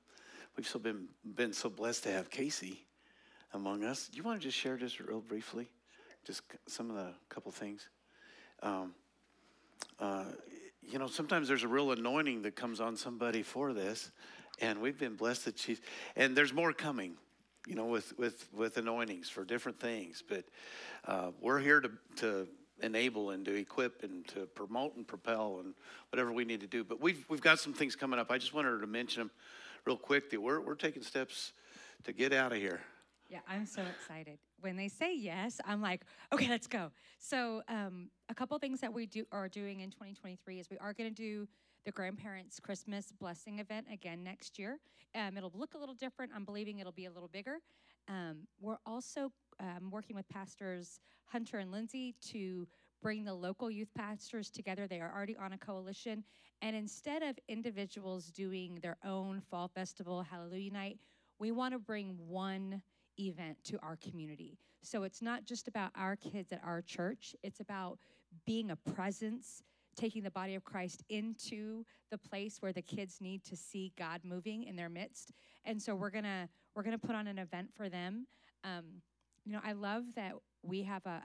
we've 0.57 0.67
so 0.67 0.79
been 0.79 1.09
been 1.35 1.53
so 1.53 1.69
blessed 1.69 2.05
to 2.05 2.13
have 2.13 2.31
Casey 2.31 2.87
among 3.53 3.85
us. 3.85 4.09
Do 4.09 4.17
you 4.17 4.23
want 4.23 4.41
to 4.41 4.47
just 4.47 4.59
share 4.59 4.77
just 4.77 5.01
real 5.01 5.21
briefly, 5.21 5.69
just 6.25 6.43
some 6.67 6.91
of 6.91 6.97
the 6.97 7.13
couple 7.29 7.51
things? 7.53 7.89
Um, 8.63 8.95
uh, 9.99 10.25
you 10.83 10.99
know, 10.99 11.07
sometimes 11.07 11.49
there's 11.49 11.63
a 11.63 11.69
real 11.69 11.93
anointing 11.93 12.43
that 12.43 12.57
comes 12.57 12.81
on 12.81 12.97
somebody 12.97 13.43
for 13.43 13.73
this, 13.73 14.11
and 14.61 14.81
we've 14.81 14.99
been 14.99 15.15
blessed 15.15 15.47
that 15.47 15.59
she's, 15.59 15.81
and 16.17 16.37
there's 16.37 16.53
more 16.53 16.73
coming. 16.73 17.15
You 17.67 17.75
know, 17.75 17.87
with 17.87 18.17
with 18.19 18.49
with 18.53 18.79
anointings 18.79 19.29
for 19.29 19.45
different 19.45 19.79
things, 19.79 20.23
but 20.27 20.45
uh, 21.07 21.31
we're 21.41 21.59
here 21.59 21.81
to 21.81 21.91
to 22.17 22.49
enable 22.83 23.31
and 23.31 23.45
to 23.45 23.55
equip 23.55 24.03
and 24.03 24.27
to 24.29 24.47
promote 24.47 24.97
and 24.97 25.07
propel 25.07 25.61
and 25.63 25.75
whatever 26.11 26.33
we 26.33 26.47
need 26.47 26.61
to 26.61 26.67
do. 26.67 26.83
But 26.85 27.03
we've 27.03 27.25
we've 27.29 27.43
got 27.43 27.61
some 27.61 27.75
things 27.75 27.97
coming 27.97 28.19
up. 28.19 28.31
I 28.31 28.39
just 28.39 28.55
wanted 28.55 28.81
to 28.81 28.87
mention 28.87 29.21
them 29.21 29.31
real 29.87 29.97
quick 29.97 30.31
that 30.31 30.41
we're 30.41 30.61
we're 30.61 30.75
taking 30.75 31.03
steps 31.03 31.53
to 32.05 32.13
get 32.13 32.33
out 32.33 32.53
of 32.53 32.59
here. 32.59 32.81
Yeah, 33.29 33.39
I'm 33.49 33.65
so 33.65 33.83
excited. 33.83 34.39
When 34.61 34.77
they 34.77 34.89
say 34.89 35.15
yes, 35.15 35.61
I'm 35.65 35.81
like, 35.81 36.03
okay, 36.33 36.49
let's 36.49 36.67
go. 36.67 36.91
So, 37.21 37.63
um, 37.69 38.11
a 38.29 38.35
couple 38.35 38.59
things 38.59 38.81
that 38.81 38.93
we 38.93 39.07
do 39.07 39.25
are 39.31 39.49
doing 39.49 39.81
in 39.81 39.91
2023 39.91 40.59
is 40.59 40.69
we 40.69 40.79
are 40.79 40.93
going 40.93 41.15
to 41.15 41.15
do 41.15 41.47
the 41.85 41.93
grandparents 41.93 42.59
Christmas 42.59 43.13
blessing 43.13 43.61
event 43.61 43.87
again 43.93 44.25
next 44.25 44.59
year. 44.59 44.81
Um, 45.15 45.37
it'll 45.37 45.53
look 45.55 45.75
a 45.75 45.79
little 45.79 45.95
different. 45.95 46.33
I'm 46.35 46.45
believing 46.45 46.81
it'll 46.81 46.93
be 46.93 47.07
a 47.07 47.11
little 47.11 47.29
bigger. 47.29 47.59
Um, 48.09 48.49
we're 48.61 48.79
also 48.85 49.31
um, 49.61 49.91
working 49.91 50.17
with 50.17 50.29
pastors 50.29 50.99
Hunter 51.27 51.59
and 51.59 51.71
Lindsay 51.71 52.17
to 52.33 52.67
bring 53.01 53.25
the 53.25 53.35
local 53.35 53.71
youth 53.71 53.95
pastors 53.95 54.51
together. 54.51 54.87
They 54.87 55.01
are 55.01 55.13
already 55.15 55.37
on 55.37 55.53
a 55.53 55.59
coalition. 55.59 56.25
And 56.63 56.77
instead 56.77 57.23
of 57.23 57.39
individuals 57.49 58.31
doing 58.31 58.79
their 58.83 58.99
own 59.05 59.41
fall 59.41 59.69
festival, 59.69 60.23
Hallelujah 60.23 60.73
Night, 60.73 60.99
we 61.39 61.53
want 61.53 61.73
to 61.73 61.79
bring 61.79 62.17
one 62.29 62.83
event 63.19 63.57
to 63.65 63.79
our 63.83 63.97
community. 63.97 64.59
So 64.83 65.03
it's 65.03 65.23
not 65.23 65.45
just 65.45 65.69
about 65.69 65.91
our 65.95 66.17
kids 66.17 66.53
at 66.53 66.61
our 66.65 66.83
church, 66.83 67.35
it's 67.43 67.61
about 67.61 67.99
being 68.47 68.71
a 68.71 68.77
presence, 68.77 69.63
taking 69.97 70.23
the 70.23 70.31
body 70.31 70.55
of 70.55 70.65
Christ 70.65 71.03
into 71.09 71.85
the 72.11 72.19
place 72.19 72.59
where 72.61 72.73
the 72.73 72.83
kids 72.83 73.21
need 73.21 73.45
to 73.45 73.57
see 73.57 73.93
God 73.99 74.21
moving 74.25 74.65
in 74.65 74.77
their 74.77 74.89
midst. 74.89 75.33
And 75.65 75.81
so 75.81 75.95
we're 75.95 76.11
going 76.11 76.25
to 76.25 76.49
we're 76.75 76.83
going 76.83 76.99
to 76.99 77.07
put 77.07 77.17
on 77.17 77.27
an 77.27 77.39
event 77.39 77.71
for 77.77 77.89
them. 77.89 78.27
Um, 78.65 78.85
you 79.45 79.53
know, 79.53 79.61
I 79.65 79.73
love 79.73 80.05
that 80.15 80.35
we 80.63 80.83
have 80.85 81.05
a, 81.05 81.21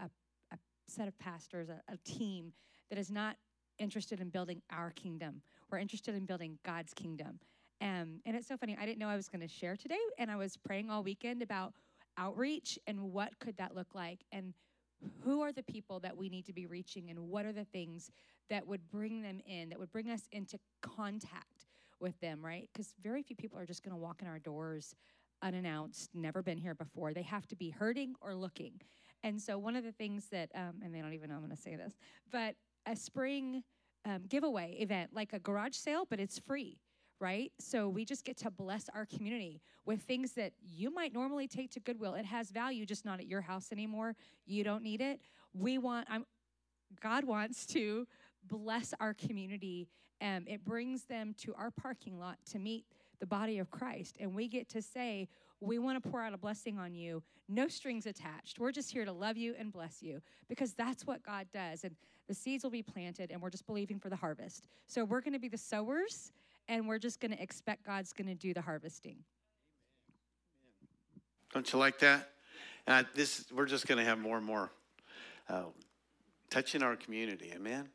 a, 0.51 0.55
a 0.55 0.57
set 0.87 1.07
of 1.07 1.17
pastors, 1.19 1.69
a, 1.69 1.81
a 1.91 1.97
team 1.97 2.53
that 2.89 2.97
is 2.97 3.11
not 3.11 3.37
interested 3.79 4.19
in 4.19 4.29
building 4.29 4.61
our 4.71 4.91
kingdom. 4.91 5.41
We're 5.71 5.79
interested 5.79 6.15
in 6.15 6.25
building 6.25 6.57
God's 6.63 6.93
kingdom. 6.93 7.39
Um, 7.81 8.21
and 8.25 8.35
it's 8.35 8.47
so 8.47 8.57
funny. 8.57 8.77
I 8.79 8.85
didn't 8.85 8.99
know 8.99 9.09
I 9.09 9.15
was 9.15 9.29
going 9.29 9.41
to 9.41 9.47
share 9.47 9.75
today, 9.75 9.99
and 10.17 10.31
I 10.31 10.35
was 10.35 10.57
praying 10.57 10.89
all 10.89 11.03
weekend 11.03 11.41
about 11.41 11.73
outreach 12.17 12.79
and 12.87 13.11
what 13.11 13.37
could 13.39 13.57
that 13.57 13.75
look 13.75 13.93
like, 13.93 14.19
and 14.31 14.53
who 15.23 15.41
are 15.41 15.51
the 15.51 15.63
people 15.63 15.99
that 15.99 16.15
we 16.15 16.29
need 16.29 16.45
to 16.45 16.53
be 16.53 16.65
reaching, 16.65 17.09
and 17.09 17.19
what 17.19 17.45
are 17.45 17.51
the 17.51 17.65
things 17.65 18.11
that 18.49 18.65
would 18.65 18.87
bring 18.89 19.21
them 19.21 19.39
in, 19.45 19.69
that 19.69 19.79
would 19.79 19.91
bring 19.91 20.09
us 20.09 20.27
into 20.31 20.57
contact 20.81 21.65
with 21.99 22.19
them, 22.21 22.43
right? 22.43 22.69
Because 22.71 22.93
very 23.03 23.23
few 23.23 23.35
people 23.35 23.59
are 23.59 23.65
just 23.65 23.83
going 23.83 23.93
to 23.95 24.01
walk 24.01 24.21
in 24.21 24.27
our 24.27 24.39
doors 24.39 24.95
unannounced, 25.41 26.09
never 26.13 26.41
been 26.41 26.57
here 26.57 26.75
before. 26.75 27.13
They 27.13 27.21
have 27.23 27.47
to 27.47 27.55
be 27.55 27.69
hurting 27.69 28.15
or 28.21 28.33
looking. 28.35 28.73
And 29.23 29.41
so, 29.41 29.57
one 29.57 29.75
of 29.75 29.83
the 29.83 29.91
things 29.91 30.27
that, 30.31 30.49
um, 30.55 30.75
and 30.83 30.93
they 30.93 31.01
don't 31.01 31.13
even 31.13 31.29
know 31.29 31.35
I'm 31.35 31.41
going 31.41 31.55
to 31.55 31.61
say 31.61 31.75
this, 31.75 31.93
but 32.31 32.55
a 32.85 32.95
spring 32.95 33.63
um, 34.05 34.23
giveaway 34.27 34.77
event, 34.79 35.11
like 35.13 35.33
a 35.33 35.39
garage 35.39 35.75
sale, 35.75 36.05
but 36.09 36.19
it's 36.19 36.39
free 36.39 36.77
right? 37.19 37.51
So 37.59 37.87
we 37.87 38.05
just 38.05 38.25
get 38.25 38.37
to 38.37 38.51
bless 38.51 38.89
our 38.93 39.05
community 39.05 39.61
with 39.85 40.01
things 40.01 40.33
that 40.33 40.53
you 40.61 40.93
might 40.93 41.13
normally 41.13 41.47
take 41.47 41.71
to 41.71 41.79
Goodwill. 41.79 42.13
It 42.15 42.25
has 42.25 42.51
value, 42.51 42.85
just 42.85 43.05
not 43.05 43.19
at 43.19 43.27
your 43.27 43.41
house 43.41 43.71
anymore. 43.71 44.15
You 44.45 44.63
don't 44.63 44.83
need 44.83 45.01
it. 45.01 45.19
We 45.53 45.77
want, 45.77 46.07
I'm, 46.09 46.25
God 47.01 47.23
wants 47.23 47.65
to 47.67 48.07
bless 48.47 48.93
our 48.99 49.13
community. 49.13 49.87
Um, 50.21 50.45
it 50.47 50.65
brings 50.65 51.05
them 51.05 51.33
to 51.39 51.53
our 51.55 51.71
parking 51.71 52.19
lot 52.19 52.37
to 52.51 52.59
meet 52.59 52.85
the 53.19 53.25
body 53.25 53.59
of 53.59 53.71
Christ. 53.71 54.17
And 54.19 54.35
we 54.35 54.47
get 54.47 54.67
to 54.69 54.81
say, 54.81 55.29
we 55.61 55.79
want 55.79 56.01
to 56.03 56.09
pour 56.09 56.21
out 56.21 56.33
a 56.33 56.37
blessing 56.37 56.77
on 56.77 56.93
you, 56.93 57.23
no 57.47 57.67
strings 57.69 58.05
attached. 58.05 58.59
We're 58.59 58.73
just 58.73 58.91
here 58.91 59.05
to 59.05 59.13
love 59.13 59.37
you 59.37 59.55
and 59.57 59.71
bless 59.71 60.03
you 60.03 60.21
because 60.49 60.73
that's 60.73 61.07
what 61.07 61.23
God 61.23 61.47
does. 61.53 61.85
And 61.85 61.95
the 62.27 62.33
seeds 62.33 62.63
will 62.63 62.71
be 62.71 62.83
planted, 62.83 63.31
and 63.31 63.41
we're 63.41 63.49
just 63.49 63.65
believing 63.65 63.99
for 63.99 64.09
the 64.09 64.15
harvest. 64.15 64.67
So 64.87 65.05
we're 65.05 65.21
going 65.21 65.33
to 65.33 65.39
be 65.39 65.47
the 65.47 65.57
sowers 65.57 66.31
and 66.67 66.87
we're 66.87 66.99
just 66.99 67.19
going 67.19 67.31
to 67.31 67.41
expect 67.41 67.85
God's 67.85 68.13
going 68.13 68.27
to 68.27 68.35
do 68.35 68.53
the 68.53 68.61
harvesting. 68.61 69.17
Don't 71.53 71.71
you 71.71 71.79
like 71.79 71.99
that? 71.99 72.29
Uh, 72.87 73.03
this 73.13 73.45
we're 73.53 73.65
just 73.65 73.87
going 73.87 73.97
to 73.97 74.03
have 74.03 74.19
more 74.19 74.37
and 74.37 74.45
more 74.45 74.69
uh, 75.49 75.63
touching 76.49 76.83
our 76.83 76.95
community. 76.95 77.51
Amen. 77.55 77.89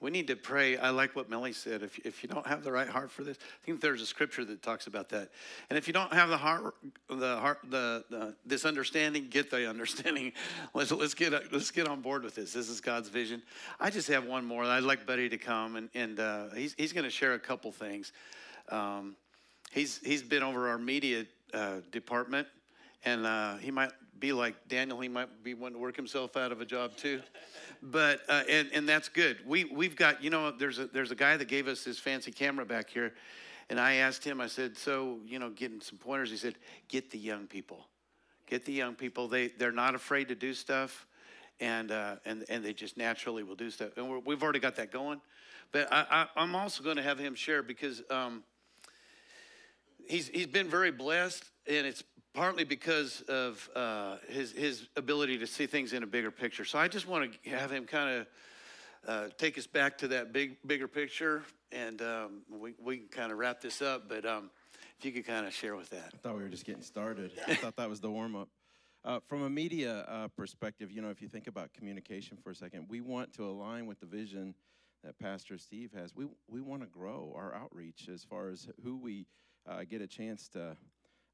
We 0.00 0.10
need 0.10 0.26
to 0.26 0.36
pray. 0.36 0.76
I 0.76 0.90
like 0.90 1.16
what 1.16 1.30
Millie 1.30 1.52
said. 1.52 1.82
If, 1.82 1.98
if 2.00 2.22
you 2.22 2.28
don't 2.28 2.46
have 2.46 2.62
the 2.62 2.70
right 2.70 2.88
heart 2.88 3.10
for 3.10 3.24
this, 3.24 3.38
I 3.40 3.64
think 3.64 3.80
there's 3.80 4.02
a 4.02 4.06
scripture 4.06 4.44
that 4.44 4.62
talks 4.62 4.86
about 4.86 5.08
that. 5.10 5.30
And 5.70 5.78
if 5.78 5.86
you 5.86 5.94
don't 5.94 6.12
have 6.12 6.28
the 6.28 6.36
heart, 6.36 6.74
the 7.08 7.36
heart, 7.36 7.60
the, 7.70 8.04
the 8.10 8.34
this 8.44 8.64
understanding, 8.64 9.28
get 9.30 9.50
the 9.50 9.68
understanding. 9.68 10.32
Let's 10.74 10.90
let's 10.90 11.14
get 11.14 11.32
let's 11.52 11.70
get 11.70 11.88
on 11.88 12.00
board 12.00 12.22
with 12.22 12.34
this. 12.34 12.52
This 12.52 12.68
is 12.68 12.80
God's 12.80 13.08
vision. 13.08 13.42
I 13.80 13.90
just 13.90 14.08
have 14.08 14.26
one 14.26 14.44
more. 14.44 14.64
I'd 14.64 14.82
like 14.82 15.06
Buddy 15.06 15.28
to 15.28 15.38
come 15.38 15.76
and 15.76 15.88
and 15.94 16.20
uh, 16.20 16.50
he's 16.54 16.74
he's 16.76 16.92
going 16.92 17.04
to 17.04 17.10
share 17.10 17.34
a 17.34 17.38
couple 17.38 17.72
things. 17.72 18.12
Um, 18.68 19.16
he's 19.72 20.00
he's 20.04 20.22
been 20.22 20.42
over 20.42 20.68
our 20.68 20.78
media 20.78 21.24
uh, 21.54 21.76
department, 21.92 22.48
and 23.04 23.24
uh, 23.24 23.56
he 23.56 23.70
might 23.70 23.92
be 24.18 24.32
like 24.32 24.54
Daniel. 24.68 25.00
He 25.00 25.08
might 25.08 25.42
be 25.42 25.54
wanting 25.54 25.76
to 25.76 25.80
work 25.80 25.96
himself 25.96 26.36
out 26.36 26.52
of 26.52 26.60
a 26.60 26.66
job 26.66 26.96
too 26.96 27.22
but 27.84 28.20
uh, 28.28 28.42
and 28.48 28.70
and 28.72 28.88
that's 28.88 29.08
good. 29.08 29.38
We 29.46 29.64
we've 29.64 29.94
got 29.94 30.24
you 30.24 30.30
know 30.30 30.50
there's 30.50 30.78
a 30.78 30.86
there's 30.86 31.10
a 31.10 31.14
guy 31.14 31.36
that 31.36 31.48
gave 31.48 31.68
us 31.68 31.84
his 31.84 31.98
fancy 31.98 32.32
camera 32.32 32.64
back 32.64 32.88
here, 32.88 33.12
and 33.68 33.78
I 33.78 33.94
asked 33.94 34.24
him. 34.24 34.40
I 34.40 34.46
said, 34.46 34.76
so 34.76 35.18
you 35.26 35.38
know, 35.38 35.50
getting 35.50 35.80
some 35.80 35.98
pointers. 35.98 36.30
He 36.30 36.36
said, 36.36 36.54
get 36.88 37.10
the 37.10 37.18
young 37.18 37.46
people, 37.46 37.86
get 38.46 38.64
the 38.64 38.72
young 38.72 38.94
people. 38.94 39.28
They 39.28 39.48
they're 39.48 39.72
not 39.72 39.94
afraid 39.94 40.28
to 40.28 40.34
do 40.34 40.54
stuff, 40.54 41.06
and 41.60 41.90
uh, 41.90 42.16
and 42.24 42.44
and 42.48 42.64
they 42.64 42.72
just 42.72 42.96
naturally 42.96 43.42
will 43.42 43.56
do 43.56 43.70
stuff. 43.70 43.90
And 43.96 44.24
we 44.24 44.34
have 44.34 44.42
already 44.42 44.60
got 44.60 44.76
that 44.76 44.90
going, 44.90 45.20
but 45.70 45.92
I, 45.92 46.26
I 46.34 46.42
am 46.42 46.54
also 46.54 46.82
going 46.82 46.96
to 46.96 47.02
have 47.02 47.18
him 47.18 47.34
share 47.34 47.62
because. 47.62 48.02
Um, 48.10 48.44
he's 50.06 50.28
he's 50.28 50.46
been 50.46 50.68
very 50.68 50.90
blessed, 50.90 51.44
and 51.66 51.86
it's 51.86 52.02
partly 52.34 52.64
because 52.64 53.22
of 53.22 53.68
uh, 53.74 54.16
his, 54.28 54.52
his 54.52 54.88
ability 54.96 55.38
to 55.38 55.46
see 55.46 55.66
things 55.66 55.92
in 55.92 56.02
a 56.02 56.06
bigger 56.06 56.30
picture. 56.30 56.64
So 56.64 56.78
I 56.78 56.88
just 56.88 57.08
want 57.08 57.32
to 57.44 57.50
have 57.50 57.70
him 57.70 57.86
kind 57.86 58.20
of 58.20 58.26
uh, 59.06 59.28
take 59.38 59.56
us 59.56 59.66
back 59.66 59.98
to 59.98 60.08
that 60.08 60.32
big, 60.32 60.56
bigger 60.66 60.88
picture, 60.88 61.42
and 61.72 62.02
um, 62.02 62.42
we, 62.50 62.74
we 62.82 62.96
can 62.98 63.08
kind 63.08 63.32
of 63.32 63.38
wrap 63.38 63.60
this 63.60 63.80
up. 63.80 64.08
But 64.08 64.26
um, 64.26 64.50
if 64.98 65.04
you 65.04 65.12
could 65.12 65.26
kind 65.26 65.46
of 65.46 65.52
share 65.52 65.76
with 65.76 65.90
that. 65.90 66.10
I 66.14 66.16
thought 66.18 66.36
we 66.36 66.42
were 66.42 66.48
just 66.48 66.64
getting 66.64 66.82
started. 66.82 67.30
I 67.46 67.54
thought 67.54 67.76
that 67.76 67.88
was 67.88 68.00
the 68.00 68.10
warm 68.10 68.36
up. 68.36 68.48
Uh, 69.04 69.20
from 69.28 69.42
a 69.42 69.50
media 69.50 70.06
uh, 70.08 70.28
perspective, 70.28 70.90
you 70.90 71.02
know, 71.02 71.10
if 71.10 71.20
you 71.20 71.28
think 71.28 71.46
about 71.46 71.72
communication 71.74 72.38
for 72.42 72.50
a 72.50 72.54
second, 72.54 72.86
we 72.88 73.02
want 73.02 73.34
to 73.34 73.44
align 73.44 73.86
with 73.86 74.00
the 74.00 74.06
vision 74.06 74.54
that 75.04 75.18
Pastor 75.18 75.58
Steve 75.58 75.92
has. 75.94 76.14
We, 76.14 76.26
we 76.48 76.62
want 76.62 76.80
to 76.80 76.88
grow 76.88 77.34
our 77.36 77.54
outreach 77.54 78.08
as 78.12 78.24
far 78.24 78.48
as 78.48 78.66
who 78.82 78.96
we 78.96 79.26
uh, 79.68 79.84
get 79.84 80.00
a 80.00 80.06
chance 80.06 80.48
to 80.48 80.74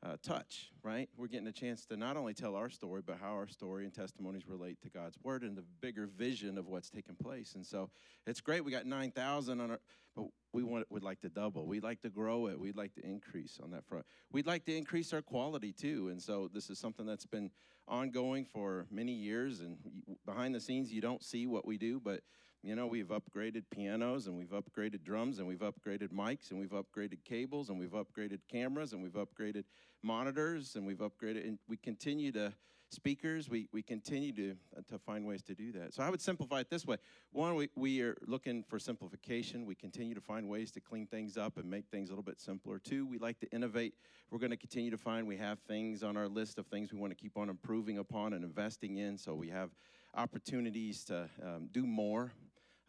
uh, 0.03 0.17
touch, 0.23 0.71
right? 0.83 1.09
We're 1.17 1.27
getting 1.27 1.47
a 1.47 1.53
chance 1.53 1.85
to 1.87 1.97
not 1.97 2.17
only 2.17 2.33
tell 2.33 2.55
our 2.55 2.71
story, 2.71 3.03
but 3.05 3.19
how 3.21 3.33
our 3.33 3.47
story 3.47 3.85
and 3.85 3.93
testimonies 3.93 4.47
relate 4.49 4.81
to 4.83 4.89
God's 4.89 5.19
word 5.23 5.43
and 5.43 5.57
the 5.57 5.65
bigger 5.81 6.07
vision 6.07 6.57
of 6.57 6.69
what's 6.69 6.89
taking 6.89 7.17
place. 7.17 7.55
And 7.55 7.67
so 7.67 7.91
it's 8.27 8.41
great. 8.41 8.65
We 8.65 8.73
got 8.73 8.87
9,000 8.87 9.61
on 9.61 9.71
our, 9.73 9.81
but 10.17 10.27
we 10.53 10.63
want, 10.63 10.87
We'd 10.91 11.03
like 11.03 11.21
to 11.21 11.29
double. 11.29 11.67
We'd 11.67 11.83
like 11.83 12.01
to 12.03 12.09
grow 12.09 12.47
it. 12.47 12.59
We'd 12.59 12.77
like 12.77 12.95
to 12.95 13.05
increase 13.05 13.59
on 13.63 13.71
that 13.73 13.85
front. 13.85 14.07
We'd 14.33 14.47
like 14.47 14.65
to 14.65 14.77
increase 14.77 15.13
our 15.13 15.23
quality 15.23 15.73
too. 15.73 16.09
And 16.09 16.21
so 16.21 16.49
this 16.53 16.71
is 16.71 16.79
something 16.79 17.05
that's 17.05 17.27
been 17.27 17.51
ongoing 17.87 18.47
for 18.47 18.87
many 18.91 19.13
years. 19.13 19.61
And 19.61 19.77
behind 20.25 20.55
the 20.55 20.61
scenes, 20.61 20.91
you 20.93 21.03
don't 21.03 21.23
see 21.23 21.47
what 21.47 21.67
we 21.67 21.77
do, 21.77 22.01
but 22.01 22.21
you 22.63 22.75
know, 22.75 22.87
we've 22.87 23.09
upgraded 23.09 23.65
pianos 23.71 24.27
and 24.27 24.37
we've 24.37 24.51
upgraded 24.51 25.03
drums 25.03 25.39
and 25.39 25.49
we've 25.49 25.61
upgraded 25.61 26.09
mics 26.09 26.51
and 26.51 26.61
we've 26.61 26.71
upgraded 26.71 27.25
cables 27.25 27.71
and 27.71 27.79
we've 27.79 27.93
upgraded 27.93 28.41
cameras 28.51 28.93
and 28.93 29.03
we've 29.03 29.15
upgraded 29.15 29.65
monitors 30.03 30.77
and 30.77 30.87
we've 30.87 30.99
upgraded 30.99 31.47
and 31.47 31.59
we 31.69 31.77
continue 31.77 32.31
to 32.33 32.53
speakers 32.91 33.49
we, 33.49 33.69
we 33.73 33.83
continue 33.83 34.33
to, 34.33 34.57
uh, 34.77 34.81
to 34.89 34.99
find 34.99 35.25
ways 35.25 35.43
to 35.43 35.55
do 35.55 35.73
that. 35.73 35.95
So 35.95 36.03
i 36.03 36.11
would 36.11 36.21
simplify 36.21 36.61
it 36.61 36.69
this 36.69 36.85
way. 36.85 36.97
One 37.33 37.55
we, 37.55 37.71
we 37.77 38.03
are 38.03 38.17
looking 38.27 38.65
for 38.69 38.79
simplification. 38.79 39.65
We 39.65 39.75
continue 39.75 40.15
to 40.15 40.21
find 40.21 40.49
ways 40.49 40.71
to 40.73 40.81
clean 40.81 41.07
things 41.07 41.37
up 41.37 41.57
and 41.57 41.71
make 41.71 41.87
things 41.91 42.09
a 42.11 42.13
little 42.13 42.25
bit 42.25 42.41
simpler. 42.41 42.79
Two 42.79 43.07
we 43.07 43.19
like 43.19 43.39
to 43.41 43.51
innovate. 43.53 43.95
We're 44.31 44.41
going 44.41 44.51
to 44.51 44.57
continue 44.57 44.91
to 44.91 44.99
find 44.99 45.27
we 45.27 45.37
have 45.37 45.61
things 45.61 46.03
on 46.03 46.17
our 46.17 46.29
list 46.29 46.59
of 46.59 46.67
things 46.67 46.93
we 46.93 46.99
want 46.99 47.13
to 47.13 47.17
keep 47.17 47.39
on 47.39 47.49
improving 47.49 47.99
upon 47.99 48.33
and 48.33 48.45
investing 48.45 48.99
in 48.99 49.17
so 49.17 49.35
we 49.35 49.49
have 49.49 49.71
opportunities 50.15 51.05
to 51.05 51.31
um, 51.43 51.69
do 51.71 51.87
more 51.87 52.33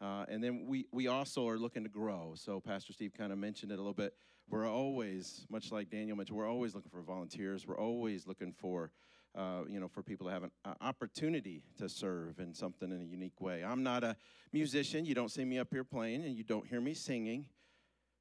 uh, 0.01 0.25
and 0.27 0.43
then 0.43 0.65
we, 0.67 0.87
we 0.91 1.07
also 1.07 1.47
are 1.47 1.57
looking 1.57 1.83
to 1.83 1.89
grow. 1.89 2.33
So 2.35 2.59
Pastor 2.59 2.91
Steve 2.91 3.13
kind 3.15 3.31
of 3.31 3.37
mentioned 3.37 3.71
it 3.71 3.75
a 3.75 3.77
little 3.77 3.93
bit. 3.93 4.15
We're 4.49 4.67
always, 4.67 5.45
much 5.49 5.71
like 5.71 5.89
Daniel 5.89 6.17
mentioned, 6.17 6.37
we're 6.37 6.49
always 6.49 6.73
looking 6.73 6.89
for 6.89 7.01
volunteers. 7.01 7.67
We're 7.67 7.77
always 7.77 8.25
looking 8.25 8.51
for, 8.51 8.91
uh, 9.35 9.61
you 9.69 9.79
know, 9.79 9.87
for 9.87 10.01
people 10.01 10.27
to 10.27 10.33
have 10.33 10.43
an 10.43 10.51
uh, 10.65 10.73
opportunity 10.81 11.63
to 11.77 11.87
serve 11.87 12.39
in 12.39 12.53
something 12.53 12.91
in 12.91 13.01
a 13.01 13.05
unique 13.05 13.39
way. 13.39 13.63
I'm 13.63 13.83
not 13.83 14.03
a 14.03 14.15
musician. 14.51 15.05
You 15.05 15.13
don't 15.13 15.31
see 15.31 15.45
me 15.45 15.59
up 15.59 15.67
here 15.71 15.83
playing, 15.83 16.25
and 16.25 16.35
you 16.35 16.43
don't 16.43 16.65
hear 16.67 16.81
me 16.81 16.95
singing. 16.95 17.45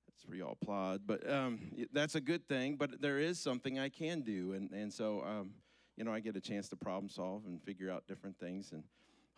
That's 0.07 0.29
where 0.29 0.37
y'all 0.37 0.59
applaud, 0.61 1.01
but 1.07 1.29
um, 1.29 1.59
that's 1.93 2.15
a 2.15 2.21
good 2.21 2.47
thing. 2.47 2.77
But 2.77 3.01
there 3.01 3.19
is 3.19 3.41
something 3.41 3.79
I 3.79 3.89
can 3.89 4.21
do, 4.21 4.53
and 4.53 4.71
and 4.71 4.93
so 4.93 5.25
um, 5.25 5.53
you 5.97 6.05
know, 6.05 6.13
I 6.13 6.21
get 6.21 6.37
a 6.37 6.41
chance 6.41 6.69
to 6.69 6.77
problem 6.77 7.09
solve 7.09 7.47
and 7.47 7.63
figure 7.63 7.91
out 7.91 8.07
different 8.07 8.39
things 8.39 8.73
and 8.73 8.85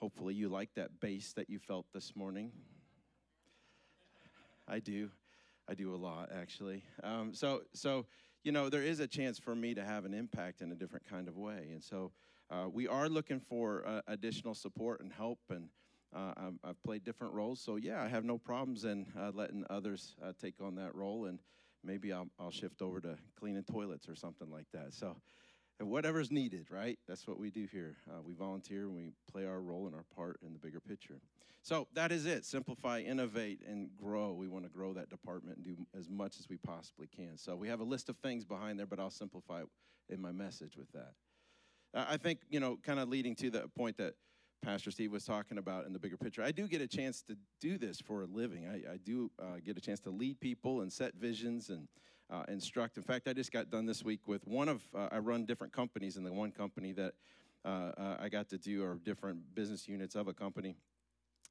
Hopefully, 0.03 0.35
you 0.35 0.49
like 0.49 0.74
that 0.74 0.99
bass 0.99 1.33
that 1.35 1.49
you 1.49 1.61
felt 1.61 1.87
this 1.95 2.16
morning. 2.16 2.51
I 4.66 4.81
do. 4.81 5.11
I 5.69 5.74
do 5.74 5.95
a 5.95 5.97
lot, 5.97 6.31
actually. 6.35 6.83
Um, 7.05 7.33
so, 7.33 7.62
so 7.73 8.07
you 8.43 8.51
know, 8.51 8.69
there 8.69 8.83
is 8.83 8.99
a 8.99 9.07
chance 9.07 9.39
for 9.39 9.55
me 9.55 9.74
to 9.74 9.85
have 9.85 10.05
an 10.05 10.12
impact 10.12 10.61
in 10.61 10.73
a 10.73 10.74
different 10.74 11.09
kind 11.09 11.29
of 11.29 11.37
way, 11.37 11.69
and 11.70 11.81
so 11.81 12.11
uh, 12.51 12.69
we 12.69 12.89
are 12.89 13.09
looking 13.09 13.39
for 13.39 13.87
uh, 13.87 14.01
additional 14.09 14.57
support 14.57 15.03
and 15.03 15.12
help. 15.12 15.39
And 15.51 15.69
uh, 16.12 16.33
i 16.37 16.66
have 16.66 16.83
played 16.83 17.05
different 17.05 17.33
roles, 17.33 17.61
so 17.61 17.77
yeah, 17.77 18.03
I 18.03 18.09
have 18.09 18.24
no 18.24 18.39
problems 18.39 18.85
in 18.85 19.07
uh, 19.16 19.31
letting 19.33 19.65
others 19.70 20.16
uh, 20.20 20.33
take 20.37 20.61
on 20.61 20.74
that 20.74 20.97
role, 20.97 21.27
and 21.27 21.39
maybe 21.85 22.12
I'll, 22.12 22.27
I'll 22.41 22.51
shift 22.51 22.83
over 22.83 23.01
to 23.03 23.19
cleaning 23.39 23.62
toilets 23.62 24.09
or 24.09 24.16
something 24.16 24.51
like 24.51 24.66
that. 24.73 24.95
So 24.95 25.16
whatever's 25.89 26.31
needed, 26.31 26.67
right? 26.71 26.99
That's 27.09 27.27
what 27.27 27.39
we 27.39 27.51
do 27.51 27.67
here. 27.71 27.97
Uh, 28.09 28.23
we 28.25 28.35
volunteer 28.35 28.83
and 28.83 28.95
we 28.95 29.13
play 29.31 29.47
our 29.47 29.61
role 29.61 29.87
and 29.87 29.95
our 29.95 30.05
part 30.15 30.39
in 30.45 30.53
the 30.53 30.59
bigger 30.59 30.81
picture. 30.81 31.21
So 31.63 31.87
that 31.95 32.11
is 32.11 32.27
it. 32.27 32.45
Simplify, 32.45 33.01
innovate, 33.01 33.61
and 33.67 33.91
grow. 33.97 34.33
We 34.33 34.49
want 34.49 34.65
to 34.65 34.71
grow 34.71 34.93
that 34.95 35.11
department 35.11 35.59
and 35.59 35.65
do 35.65 35.87
as 35.97 36.09
much 36.09 36.39
as 36.39 36.49
we 36.49 36.57
possibly 36.57 37.07
can. 37.07 37.37
So 37.37 37.55
we 37.55 37.69
have 37.69 37.81
a 37.81 37.85
list 37.85 38.09
of 38.09 38.17
things 38.19 38.45
behind 38.45 38.79
there, 38.79 38.87
but 38.87 38.99
I'll 38.99 39.11
simplify 39.11 39.63
in 40.09 40.21
my 40.21 40.33
message 40.33 40.77
with 40.77 40.91
that. 40.93 41.13
I 41.95 42.17
think, 42.17 42.41
you 42.49 42.59
know, 42.59 42.79
kind 42.83 42.99
of 42.99 43.09
leading 43.09 43.35
to 43.37 43.51
the 43.51 43.69
point 43.77 43.99
that 43.99 44.15
Pastor 44.63 44.91
Steve 44.91 45.13
was 45.13 45.25
talking 45.25 45.59
about 45.59 45.87
in 45.87 45.93
the 45.93 45.99
bigger 45.99 46.17
picture. 46.17 46.43
I 46.43 46.53
do 46.53 46.69
get 46.69 46.81
a 46.81 46.87
chance 46.87 47.23
to 47.23 47.37
do 47.61 47.79
this 47.79 48.01
for 48.01 48.23
a 48.23 48.27
living. 48.27 48.67
I, 48.67 48.95
I 48.95 48.97
do 48.97 49.31
uh, 49.41 49.59
get 49.65 49.77
a 49.77 49.81
chance 49.81 50.01
to 50.01 50.11
lead 50.11 50.41
people 50.41 50.81
and 50.81 50.93
set 50.93 51.15
visions 51.15 51.69
and 51.69 51.89
uh, 52.33 52.45
instruct. 52.49 52.97
In 52.97 53.03
fact, 53.03 53.29
I 53.29 53.33
just 53.33 53.53
got 53.53 53.71
done 53.71 53.87
this 53.87 54.03
week 54.03 54.27
with 54.27 54.47
one 54.47 54.69
of, 54.69 54.83
uh, 54.95 55.09
I 55.13 55.19
run 55.19 55.45
different 55.45 55.73
companies, 55.73 56.17
and 56.17 56.25
the 56.25 56.33
one 56.33 56.51
company 56.51 56.93
that 56.93 57.13
uh, 57.65 57.69
uh, 57.69 58.17
I 58.21 58.29
got 58.29 58.49
to 58.51 58.59
do 58.59 58.83
are 58.83 58.95
different 58.95 59.55
business 59.55 59.87
units 59.87 60.15
of 60.15 60.29
a 60.29 60.33
company. 60.33 60.75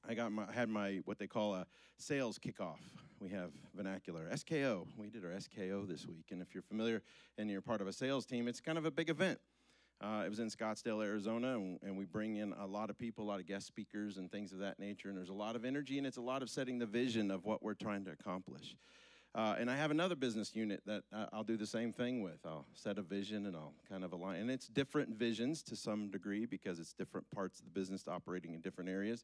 I 0.07 0.15
got 0.15 0.31
my, 0.31 0.51
had 0.51 0.69
my, 0.69 1.01
what 1.05 1.19
they 1.19 1.27
call 1.27 1.53
a 1.53 1.67
sales 1.97 2.39
kickoff. 2.39 2.79
We 3.19 3.29
have 3.29 3.51
vernacular, 3.75 4.27
SKO. 4.33 4.87
We 4.97 5.09
did 5.09 5.23
our 5.23 5.31
SKO 5.31 5.87
this 5.87 6.07
week. 6.07 6.25
And 6.31 6.41
if 6.41 6.55
you're 6.55 6.63
familiar 6.63 7.03
and 7.37 7.49
you're 7.49 7.61
part 7.61 7.81
of 7.81 7.87
a 7.87 7.93
sales 7.93 8.25
team, 8.25 8.47
it's 8.47 8.59
kind 8.59 8.79
of 8.79 8.85
a 8.85 8.91
big 8.91 9.11
event. 9.11 9.39
Uh, 10.01 10.23
it 10.25 10.29
was 10.29 10.39
in 10.39 10.49
Scottsdale, 10.49 11.05
Arizona, 11.05 11.53
and, 11.53 11.77
and, 11.83 11.95
we 11.95 12.05
bring 12.05 12.37
in 12.37 12.53
a 12.53 12.65
lot 12.65 12.89
of 12.89 12.97
people, 12.97 13.23
a 13.23 13.27
lot 13.27 13.39
of 13.39 13.45
guest 13.45 13.67
speakers, 13.67 14.17
and 14.17 14.31
things 14.31 14.51
of 14.51 14.57
that 14.57 14.79
nature. 14.79 15.09
And 15.09 15.17
there's 15.17 15.29
a 15.29 15.33
lot 15.33 15.55
of 15.55 15.63
energy, 15.63 15.99
and 15.99 16.07
it's 16.07 16.17
a 16.17 16.21
lot 16.21 16.41
of 16.41 16.49
setting 16.49 16.79
the 16.79 16.87
vision 16.87 17.29
of 17.29 17.45
what 17.45 17.61
we're 17.61 17.75
trying 17.75 18.03
to 18.05 18.11
accomplish. 18.11 18.75
Uh, 19.33 19.55
and 19.57 19.71
I 19.71 19.77
have 19.77 19.91
another 19.91 20.15
business 20.15 20.53
unit 20.55 20.81
that 20.85 21.03
I'll 21.31 21.43
do 21.43 21.55
the 21.55 21.65
same 21.65 21.93
thing 21.93 22.21
with. 22.21 22.39
I'll 22.45 22.65
set 22.73 22.97
a 22.97 23.01
vision 23.01 23.45
and 23.45 23.55
I'll 23.55 23.73
kind 23.89 24.03
of 24.03 24.11
align. 24.11 24.41
And 24.41 24.51
it's 24.51 24.67
different 24.67 25.17
visions 25.17 25.63
to 25.63 25.75
some 25.75 26.09
degree 26.09 26.45
because 26.45 26.79
it's 26.79 26.91
different 26.91 27.29
parts 27.31 27.59
of 27.59 27.65
the 27.65 27.71
business 27.71 28.07
operating 28.09 28.53
in 28.53 28.59
different 28.59 28.89
areas. 28.89 29.23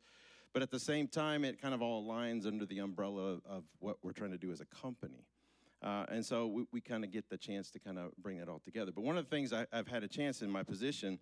But 0.54 0.62
at 0.62 0.72
the 0.72 0.80
same 0.80 1.10
time, 1.10 1.44
it 1.44 1.62
kind 1.62 1.74
of 1.74 1.82
all 1.82 2.06
aligns 2.06 2.48
under 2.48 2.66
the 2.66 2.80
umbrella 2.80 3.34
of, 3.34 3.42
of 3.46 3.64
what 3.80 3.98
we're 4.02 4.14
trying 4.14 4.32
to 4.32 4.38
do 4.38 4.50
as 4.52 4.62
a 4.62 4.66
company. 4.66 5.26
Uh, 5.84 6.06
and 6.10 6.26
so 6.26 6.48
we, 6.48 6.66
we 6.72 6.82
kind 6.82 7.04
of 7.04 7.12
get 7.12 7.30
the 7.30 7.38
chance 7.38 7.70
to 7.72 7.80
kind 7.80 8.00
of 8.00 8.16
bring 8.18 8.38
it 8.38 8.48
all 8.48 8.60
together. 8.60 8.92
But 8.94 9.04
one 9.04 9.18
of 9.18 9.26
the 9.26 9.30
things 9.30 9.52
I, 9.52 9.68
have 9.74 9.88
had 9.88 10.04
a 10.04 10.08
chance 10.08 10.42
in 10.42 10.50
my 10.50 10.64
position, 10.64 11.20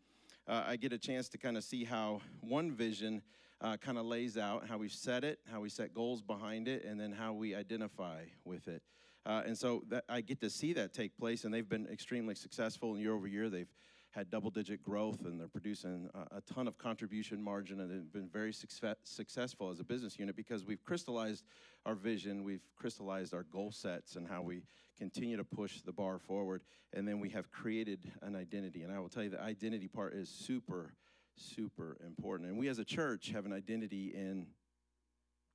uh, 0.47 0.63
I 0.65 0.75
get 0.75 0.93
a 0.93 0.97
chance 0.97 1.27
to 1.29 1.37
kind 1.39 1.57
of 1.57 1.63
see 1.63 1.83
how 1.83 2.21
one 2.41 2.71
vision 2.71 3.23
uh, 3.61 3.77
kind 3.77 3.97
of 3.97 4.05
lays 4.05 4.37
out 4.37 4.67
how 4.67 4.77
we 4.77 4.89
set 4.89 5.23
it, 5.23 5.39
how 5.51 5.61
we 5.61 5.69
set 5.69 5.93
goals 5.93 6.21
behind 6.21 6.67
it, 6.67 6.83
and 6.83 6.99
then 6.99 7.11
how 7.11 7.33
we 7.33 7.55
identify 7.55 8.23
with 8.43 8.67
it. 8.67 8.81
Uh, 9.25 9.41
and 9.45 9.57
so 9.57 9.83
that, 9.89 10.03
I 10.07 10.21
get 10.21 10.39
to 10.41 10.49
see 10.49 10.73
that 10.73 10.93
take 10.93 11.17
place, 11.17 11.45
and 11.45 11.53
they've 11.53 11.67
been 11.67 11.87
extremely 11.87 12.35
successful. 12.35 12.93
And 12.93 13.01
year 13.01 13.13
over 13.13 13.27
year, 13.27 13.49
they've 13.49 13.71
had 14.11 14.29
double 14.29 14.49
digit 14.49 14.83
growth, 14.83 15.25
and 15.25 15.39
they're 15.39 15.47
producing 15.47 16.09
a, 16.13 16.37
a 16.37 16.41
ton 16.41 16.67
of 16.67 16.77
contribution 16.77 17.41
margin, 17.41 17.79
and 17.79 17.89
they've 17.89 18.13
been 18.13 18.29
very 18.29 18.53
success, 18.53 18.95
successful 19.03 19.69
as 19.69 19.79
a 19.79 19.83
business 19.83 20.19
unit 20.19 20.35
because 20.35 20.63
we've 20.63 20.83
crystallized 20.83 21.43
our 21.85 21.95
vision, 21.95 22.43
we've 22.43 22.63
crystallized 22.77 23.33
our 23.33 23.43
goal 23.43 23.71
sets, 23.71 24.15
and 24.15 24.27
how 24.27 24.41
we 24.41 24.61
continue 24.97 25.35
to 25.37 25.43
push 25.43 25.81
the 25.81 25.91
bar 25.91 26.19
forward. 26.19 26.61
And 26.93 27.07
then 27.07 27.19
we 27.19 27.29
have 27.29 27.51
created 27.51 28.11
an 28.21 28.35
identity. 28.35 28.83
And 28.83 28.93
I 28.93 28.99
will 28.99 29.09
tell 29.09 29.23
you 29.23 29.29
the 29.29 29.41
identity 29.41 29.87
part 29.87 30.13
is 30.13 30.29
super 30.29 30.93
super 31.37 31.97
important. 32.05 32.49
And 32.49 32.57
we 32.57 32.67
as 32.67 32.79
a 32.79 32.85
church 32.85 33.31
have 33.33 33.45
an 33.45 33.53
identity 33.53 34.13
in 34.13 34.47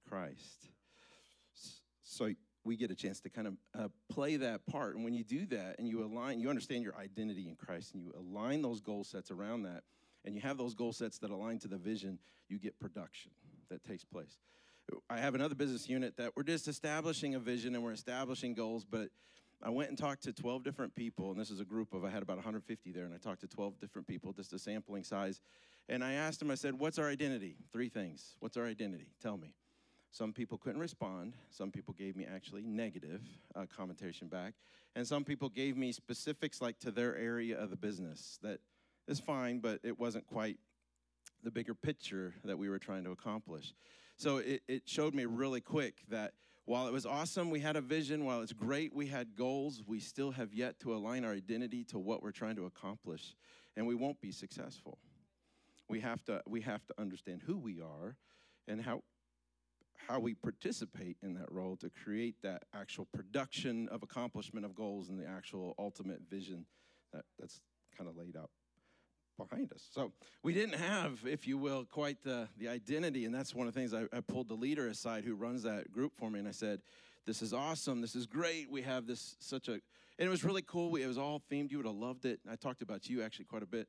Christ. 0.09 0.69
So 2.03 2.33
we 2.65 2.77
get 2.77 2.91
a 2.91 2.95
chance 2.95 3.21
to 3.21 3.31
kind 3.31 3.47
of 3.47 3.55
uh, 3.79 3.89
play 4.11 4.37
that 4.37 4.67
part. 4.67 4.95
And 4.95 5.05
when 5.05 5.15
you 5.15 5.25
do 5.25 5.47
that 5.47 5.79
and 5.79 5.89
you 5.89 6.05
align, 6.05 6.41
you 6.41 6.51
understand 6.51 6.85
your 6.85 6.97
identity 6.97 7.49
in 7.49 7.57
Christ 7.57 7.95
and 7.95 8.03
you 8.03 8.13
align 8.17 8.63
those 8.63 8.81
goal 8.81 9.05
sets 9.05 9.31
around 9.31 9.63
that, 9.63 9.83
and 10.25 10.35
you 10.35 10.41
have 10.43 10.59
those 10.59 10.75
goal 10.75 10.93
sets 10.93 11.19
that 11.19 11.31
align 11.31 11.59
to 11.61 11.69
the 11.69 11.79
vision, 11.79 12.19
you 12.49 12.59
get 12.59 12.79
production 12.79 13.31
that 13.71 13.83
takes 13.85 14.05
place. 14.05 14.37
I 15.09 15.19
have 15.19 15.35
another 15.35 15.55
business 15.55 15.89
unit 15.89 16.17
that 16.17 16.33
we're 16.37 16.43
just 16.43 16.67
establishing 16.67 17.35
a 17.37 17.39
vision 17.39 17.75
and 17.75 17.85
we're 17.85 17.93
establishing 17.93 18.55
goals, 18.55 18.85
but 18.85 19.09
I 19.63 19.69
went 19.69 19.91
and 19.91 19.99
talked 19.99 20.23
to 20.25 20.33
12 20.33 20.65
different 20.65 20.95
people, 20.95 21.31
and 21.31 21.39
this 21.39 21.51
is 21.51 21.61
a 21.61 21.65
group 21.65 21.93
of, 21.93 22.05
I 22.05 22.11
had 22.11 22.23
about 22.23 22.37
150 22.37 22.93
there, 22.93 23.05
and 23.05 23.15
I 23.15 23.19
talked 23.19 23.43
to 23.43 23.47
12 23.47 23.79
different 23.79 24.09
people, 24.09 24.33
just 24.33 24.53
a 24.53 24.59
sampling 24.59 25.05
size. 25.05 25.41
And 25.89 26.03
I 26.03 26.15
asked 26.15 26.39
them, 26.39 26.51
I 26.51 26.55
said, 26.55 26.79
What's 26.79 26.99
our 26.99 27.09
identity? 27.09 27.57
Three 27.73 27.89
things. 27.89 28.37
What's 28.41 28.57
our 28.57 28.65
identity? 28.65 29.09
Tell 29.21 29.37
me. 29.37 29.55
Some 30.13 30.33
people 30.33 30.59
couldn't 30.59 30.81
respond. 30.81 31.35
Some 31.51 31.71
people 31.71 31.95
gave 31.97 32.17
me 32.17 32.27
actually 32.33 32.63
negative 32.63 33.23
uh, 33.55 33.67
commentation 33.75 34.29
back. 34.29 34.55
And 34.97 35.07
some 35.07 35.25
people 35.25 35.49
gave 35.49 35.77
me 35.77 35.93
specifics 35.93 36.61
like 36.61 36.79
to 36.81 36.91
their 36.91 37.17
area 37.17 37.59
of 37.59 37.71
the 37.71 37.77
business 37.77 38.39
that 38.43 38.61
is 39.07 39.21
fine, 39.21 39.61
but 39.61 39.79
it 39.85 39.99
wasn't 39.99 40.27
quite 40.27 40.59
the 41.45 41.51
bigger 41.51 41.75
picture 41.75 42.35
that 42.45 42.59
we 42.59 42.69
were 42.69 42.79
trying 42.79 43.05
to 43.05 43.13
accomplish. 43.13 43.73
So 44.17 44.39
it, 44.39 44.63
it 44.69 44.83
showed 44.87 45.15
me 45.15 45.27
really 45.27 45.61
quick 45.61 46.03
that 46.09 46.33
while 46.71 46.87
it 46.87 46.93
was 46.93 47.05
awesome, 47.05 47.51
we 47.51 47.59
had 47.59 47.75
a 47.75 47.81
vision, 47.81 48.25
while 48.25 48.43
it's 48.43 48.53
great, 48.53 48.95
we 48.95 49.09
had 49.09 49.35
goals, 49.35 49.83
we 49.89 49.99
still 49.99 50.31
have 50.31 50.55
yet 50.55 50.79
to 50.79 50.95
align 50.95 51.25
our 51.25 51.33
identity 51.33 51.83
to 51.83 51.99
what 51.99 52.23
we're 52.23 52.31
trying 52.31 52.55
to 52.55 52.67
accomplish, 52.67 53.35
and 53.77 53.89
we 53.89 53.97
won't 53.97 54.21
be 54.21 54.31
successful. 54.31 54.97
We 55.89 55.99
have 55.99 56.25
to, 56.27 56.41
we 56.47 56.61
have 56.61 56.87
to 56.87 56.95
understand 56.97 57.43
who 57.45 57.59
we 57.59 57.81
are 57.81 58.15
and 58.69 58.81
how, 58.81 59.03
how 60.07 60.21
we 60.21 60.35
participate 60.35 61.17
in 61.25 61.35
that 61.35 61.51
role 61.51 61.77
to 61.79 61.91
create 61.91 62.37
that 62.45 62.63
actual 62.73 63.09
production 63.13 63.89
of 63.89 64.05
accomplishment 64.05 64.65
of 64.65 64.77
goals 64.77 65.09
and 65.09 65.19
the 65.19 65.27
actual 65.27 65.75
ultimate 65.77 66.21
vision 66.31 66.67
that, 67.13 67.25
that's 67.37 67.61
kind 67.99 68.09
of 68.09 68.17
laid 68.17 68.37
out 68.37 68.51
behind 69.45 69.73
us. 69.73 69.89
So 69.91 70.13
we 70.43 70.53
didn't 70.53 70.79
have, 70.79 71.21
if 71.25 71.47
you 71.47 71.59
will, 71.59 71.85
quite 71.85 72.23
the, 72.23 72.49
the 72.59 72.69
identity. 72.69 73.25
And 73.25 73.35
that's 73.35 73.55
one 73.55 73.67
of 73.67 73.75
the 73.75 73.81
things 73.81 73.95
I, 73.95 74.05
I 74.17 74.21
pulled 74.21 74.49
the 74.49 74.55
leader 74.55 74.89
aside 74.89 75.25
who 75.25 75.35
runs 75.35 75.63
that 75.63 75.91
group 75.93 76.13
for 76.17 76.31
me. 76.31 76.39
And 76.39 76.49
I 76.49 76.53
said, 76.53 76.81
this 77.27 77.43
is 77.43 77.53
awesome. 77.53 78.01
This 78.01 78.15
is 78.15 78.27
great. 78.27 78.71
We 78.71 78.83
have 78.83 79.07
this 79.07 79.37
such 79.39 79.69
a, 79.69 79.73
and 79.73 79.83
it 80.19 80.29
was 80.29 80.45
really 80.45 80.63
cool. 80.63 80.91
We, 80.91 81.03
it 81.03 81.07
was 81.07 81.19
all 81.19 81.43
themed. 81.51 81.71
You 81.71 81.79
would 81.79 81.87
have 81.87 81.95
loved 81.95 82.25
it. 82.25 82.41
I 82.51 82.57
talked 82.57 82.83
about 82.83 83.09
you 83.09 83.23
actually 83.23 83.47
quite 83.47 83.63
a 83.63 83.67
bit. 83.67 83.89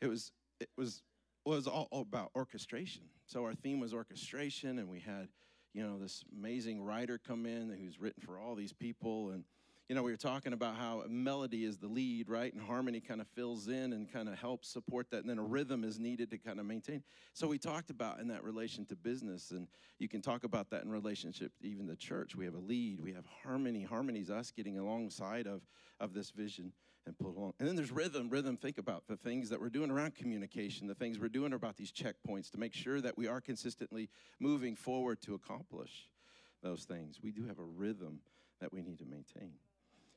It 0.00 0.08
was, 0.08 0.32
it 0.60 0.68
was, 0.76 1.02
was 1.44 1.66
all 1.66 1.88
about 1.92 2.30
orchestration. 2.34 3.02
So 3.26 3.44
our 3.44 3.54
theme 3.54 3.80
was 3.80 3.94
orchestration, 3.94 4.78
and 4.78 4.88
we 4.88 5.00
had, 5.00 5.28
you 5.74 5.82
know, 5.86 5.98
this 5.98 6.24
amazing 6.36 6.82
writer 6.82 7.18
come 7.18 7.46
in 7.46 7.70
who's 7.70 7.98
written 7.98 8.22
for 8.22 8.38
all 8.38 8.54
these 8.54 8.72
people, 8.72 9.30
and 9.30 9.44
you 9.88 9.94
know, 9.94 10.02
we 10.02 10.10
were 10.10 10.16
talking 10.16 10.52
about 10.52 10.76
how 10.76 11.04
melody 11.08 11.64
is 11.64 11.78
the 11.78 11.88
lead, 11.88 12.28
right? 12.28 12.52
And 12.52 12.62
harmony 12.62 13.00
kind 13.00 13.20
of 13.20 13.26
fills 13.28 13.68
in 13.68 13.92
and 13.92 14.10
kind 14.10 14.28
of 14.28 14.38
helps 14.38 14.68
support 14.68 15.10
that. 15.10 15.20
And 15.20 15.28
then 15.28 15.38
a 15.38 15.42
rhythm 15.42 15.84
is 15.84 15.98
needed 15.98 16.30
to 16.30 16.38
kind 16.38 16.60
of 16.60 16.66
maintain. 16.66 17.02
So 17.34 17.48
we 17.48 17.58
talked 17.58 17.90
about 17.90 18.20
in 18.20 18.28
that 18.28 18.44
relation 18.44 18.86
to 18.86 18.96
business, 18.96 19.50
and 19.50 19.66
you 19.98 20.08
can 20.08 20.22
talk 20.22 20.44
about 20.44 20.70
that 20.70 20.84
in 20.84 20.90
relationship 20.90 21.52
even 21.60 21.86
the 21.86 21.96
church. 21.96 22.34
We 22.36 22.44
have 22.44 22.54
a 22.54 22.60
lead, 22.60 23.00
we 23.00 23.12
have 23.12 23.26
harmony. 23.42 23.82
Harmony 23.82 24.20
is 24.20 24.30
us 24.30 24.50
getting 24.50 24.78
alongside 24.78 25.46
of, 25.46 25.62
of 26.00 26.14
this 26.14 26.30
vision 26.30 26.72
and 27.04 27.18
pull 27.18 27.36
along. 27.36 27.52
And 27.58 27.68
then 27.68 27.76
there's 27.76 27.90
rhythm. 27.90 28.30
Rhythm, 28.30 28.56
think 28.56 28.78
about 28.78 29.08
the 29.08 29.16
things 29.16 29.50
that 29.50 29.60
we're 29.60 29.68
doing 29.68 29.90
around 29.90 30.14
communication, 30.14 30.86
the 30.86 30.94
things 30.94 31.18
we're 31.18 31.28
doing 31.28 31.52
about 31.52 31.76
these 31.76 31.92
checkpoints 31.92 32.50
to 32.52 32.58
make 32.58 32.72
sure 32.72 33.00
that 33.00 33.18
we 33.18 33.26
are 33.26 33.40
consistently 33.40 34.08
moving 34.38 34.76
forward 34.76 35.20
to 35.22 35.34
accomplish 35.34 36.08
those 36.62 36.84
things. 36.84 37.18
We 37.22 37.32
do 37.32 37.46
have 37.46 37.58
a 37.58 37.64
rhythm 37.64 38.20
that 38.60 38.72
we 38.72 38.82
need 38.82 38.98
to 39.00 39.04
maintain. 39.04 39.54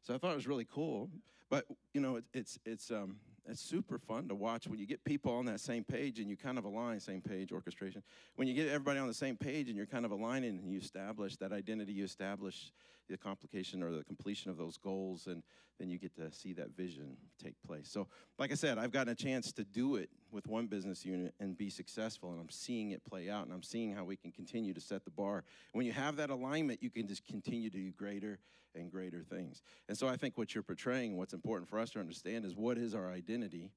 So 0.06 0.14
I 0.14 0.20
thought 0.20 0.34
it 0.34 0.36
was 0.36 0.48
really 0.48 0.68
cool. 0.72 1.10
But 1.50 1.66
you 1.94 2.02
know, 2.02 2.18
it, 2.18 2.26
it's 2.34 2.60
it's 2.66 2.92
um, 2.92 3.18
it's 3.48 3.62
super 3.62 3.98
fun 3.98 4.28
to 4.30 4.36
watch 4.36 4.68
when 4.68 4.80
you 4.80 4.86
get 4.86 5.04
people 5.04 5.34
on 5.34 5.46
that 5.46 5.60
same 5.60 5.84
page 5.84 6.20
and 6.20 6.30
you 6.30 6.36
kind 6.36 6.58
of 6.58 6.66
align 6.66 7.00
same 7.00 7.22
page 7.22 7.52
orchestration. 7.52 8.02
When 8.36 8.48
you 8.48 8.54
get 8.54 8.68
everybody 8.68 9.00
on 9.00 9.08
the 9.08 9.14
same 9.14 9.38
page 9.38 9.68
and 9.68 9.78
you're 9.78 9.86
kind 9.86 10.06
of 10.06 10.12
aligning 10.12 10.60
and 10.60 10.72
you 10.72 10.80
establish 10.80 11.36
that 11.38 11.52
identity, 11.52 11.94
you 11.94 12.04
establish 12.04 12.72
the 13.10 13.18
complication 13.18 13.84
or 13.84 13.92
the 13.92 14.04
completion 14.04 14.50
of 14.50 14.58
those 14.58 14.78
goals, 14.78 15.28
and 15.28 15.44
then 15.80 15.90
you 15.90 15.98
get 15.98 16.16
to 16.16 16.32
see 16.32 16.54
that 16.54 16.76
vision 16.76 17.18
take 17.42 17.56
place. 17.66 17.88
So, 17.88 18.08
like 18.40 18.52
I 18.52 18.56
said, 18.56 18.78
I've 18.78 18.92
gotten 18.92 19.12
a 19.12 19.16
chance 19.16 19.52
to 19.54 19.64
do 19.64 19.96
it 19.96 20.10
with 20.32 20.48
one 20.48 20.68
business 20.68 21.06
unit 21.06 21.34
and 21.40 21.58
be 21.58 21.70
successful, 21.70 22.32
and 22.32 22.40
I'm 22.40 22.50
seeing 22.50 22.92
it 22.92 23.04
play 23.06 23.30
out, 23.30 23.46
and 23.46 23.54
I'm 23.54 23.64
seeing 23.64 23.94
how 23.94 24.04
we 24.04 24.16
can 24.16 24.32
continue 24.32 24.74
to 24.74 24.82
set 24.82 25.06
the 25.06 25.12
bar. 25.12 25.44
When 25.74 25.86
you 25.86 25.92
have 25.92 26.16
that 26.18 26.30
alignment, 26.30 26.82
you 26.82 26.90
can 26.90 27.08
just 27.08 27.26
continue 27.26 27.70
to 27.70 27.78
do 27.78 27.92
greater 27.92 28.40
and 28.74 28.92
greater 28.92 29.22
things. 29.22 29.62
And 29.88 29.98
so, 29.98 30.08
I 30.08 30.18
think 30.18 30.38
what 30.38 30.56
you're 30.56 30.64
portraying, 30.64 31.18
what's 31.18 31.34
important 31.36 31.70
for 31.70 31.78
us 31.80 31.92
to 31.92 32.00
understand, 32.00 32.46
is 32.46 32.56
what 32.56 32.80
is 32.80 32.96
our 32.96 33.12
identity? 33.12 33.70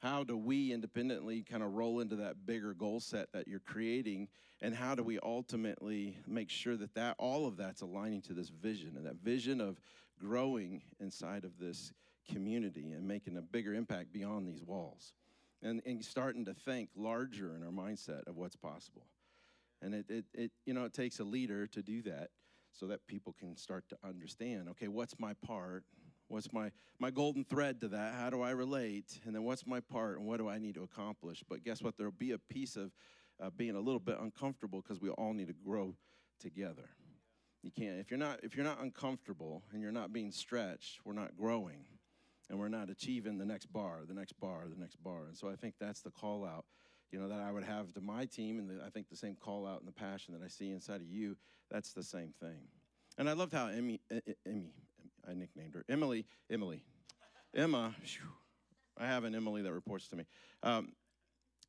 How 0.00 0.24
do 0.24 0.36
we 0.36 0.72
independently 0.72 1.42
kind 1.42 1.62
of 1.62 1.74
roll 1.74 2.00
into 2.00 2.16
that 2.16 2.46
bigger 2.46 2.72
goal 2.72 3.00
set 3.00 3.32
that 3.32 3.46
you're 3.46 3.60
creating? 3.60 4.28
And 4.60 4.74
how 4.74 4.94
do 4.94 5.02
we 5.02 5.18
ultimately 5.20 6.16
make 6.26 6.50
sure 6.50 6.76
that 6.76 6.94
that 6.94 7.14
all 7.18 7.46
of 7.46 7.56
that's 7.56 7.80
aligning 7.80 8.22
to 8.22 8.32
this 8.32 8.48
vision 8.48 8.94
and 8.96 9.06
that 9.06 9.16
vision 9.16 9.60
of 9.60 9.80
growing 10.18 10.82
inside 11.00 11.44
of 11.44 11.58
this 11.58 11.92
community 12.30 12.92
and 12.92 13.06
making 13.06 13.36
a 13.36 13.42
bigger 13.42 13.74
impact 13.74 14.12
beyond 14.12 14.48
these 14.48 14.62
walls? 14.62 15.12
And, 15.60 15.82
and 15.84 16.04
starting 16.04 16.44
to 16.44 16.54
think 16.54 16.90
larger 16.96 17.56
in 17.56 17.64
our 17.64 17.72
mindset 17.72 18.28
of 18.28 18.36
what's 18.36 18.54
possible. 18.54 19.06
And 19.82 19.92
it, 19.94 20.06
it, 20.08 20.24
it 20.32 20.52
you 20.64 20.74
know 20.74 20.84
it 20.84 20.92
takes 20.92 21.18
a 21.18 21.24
leader 21.24 21.66
to 21.68 21.82
do 21.82 22.02
that 22.02 22.30
so 22.72 22.86
that 22.86 23.04
people 23.08 23.34
can 23.38 23.56
start 23.56 23.84
to 23.88 23.96
understand 24.06 24.68
okay 24.70 24.88
what's 24.88 25.18
my 25.18 25.34
part 25.34 25.84
What's 26.28 26.52
my, 26.52 26.70
my 26.98 27.10
golden 27.10 27.44
thread 27.44 27.80
to 27.80 27.88
that? 27.88 28.14
How 28.14 28.30
do 28.30 28.42
I 28.42 28.50
relate? 28.50 29.18
And 29.24 29.34
then 29.34 29.44
what's 29.44 29.66
my 29.66 29.80
part 29.80 30.18
and 30.18 30.26
what 30.26 30.38
do 30.38 30.48
I 30.48 30.58
need 30.58 30.74
to 30.74 30.82
accomplish? 30.82 31.42
But 31.48 31.64
guess 31.64 31.82
what? 31.82 31.96
There'll 31.96 32.12
be 32.12 32.32
a 32.32 32.38
piece 32.38 32.76
of 32.76 32.92
uh, 33.42 33.50
being 33.50 33.74
a 33.74 33.80
little 33.80 34.00
bit 34.00 34.18
uncomfortable 34.20 34.82
because 34.82 35.00
we 35.00 35.10
all 35.10 35.32
need 35.32 35.48
to 35.48 35.54
grow 35.54 35.94
together. 36.38 36.90
You 37.62 37.72
can't 37.72 37.98
if 37.98 38.10
you're 38.10 38.18
not 38.18 38.40
if 38.44 38.54
you're 38.56 38.64
not 38.64 38.80
uncomfortable 38.80 39.64
and 39.72 39.82
you're 39.82 39.92
not 39.92 40.12
being 40.12 40.30
stretched, 40.30 41.00
we're 41.04 41.12
not 41.12 41.36
growing, 41.36 41.84
and 42.48 42.58
we're 42.58 42.68
not 42.68 42.88
achieving 42.88 43.36
the 43.36 43.44
next 43.44 43.72
bar, 43.72 44.02
the 44.06 44.14
next 44.14 44.38
bar, 44.38 44.66
the 44.68 44.80
next 44.80 45.02
bar. 45.02 45.26
And 45.26 45.36
so 45.36 45.48
I 45.48 45.56
think 45.56 45.74
that's 45.80 46.00
the 46.00 46.10
call 46.10 46.44
out, 46.44 46.66
you 47.10 47.18
know, 47.18 47.28
that 47.28 47.40
I 47.40 47.50
would 47.50 47.64
have 47.64 47.92
to 47.94 48.00
my 48.00 48.26
team, 48.26 48.58
and 48.58 48.70
the, 48.70 48.84
I 48.84 48.90
think 48.90 49.08
the 49.08 49.16
same 49.16 49.34
call 49.34 49.66
out 49.66 49.80
and 49.80 49.88
the 49.88 49.92
passion 49.92 50.34
that 50.34 50.42
I 50.44 50.48
see 50.48 50.70
inside 50.70 51.00
of 51.00 51.08
you. 51.08 51.36
That's 51.70 51.92
the 51.92 52.02
same 52.02 52.32
thing. 52.40 52.68
And 53.18 53.28
I 53.28 53.32
loved 53.32 53.52
how 53.52 53.66
Emmy, 53.66 54.00
Emmy, 54.46 54.72
I 55.28 55.34
nicknamed 55.34 55.74
her 55.74 55.84
Emily. 55.88 56.26
Emily, 56.50 56.82
Emma. 57.54 57.94
Whew, 58.00 58.28
I 58.96 59.06
have 59.06 59.24
an 59.24 59.34
Emily 59.34 59.62
that 59.62 59.72
reports 59.72 60.08
to 60.08 60.16
me. 60.16 60.24
Um, 60.62 60.92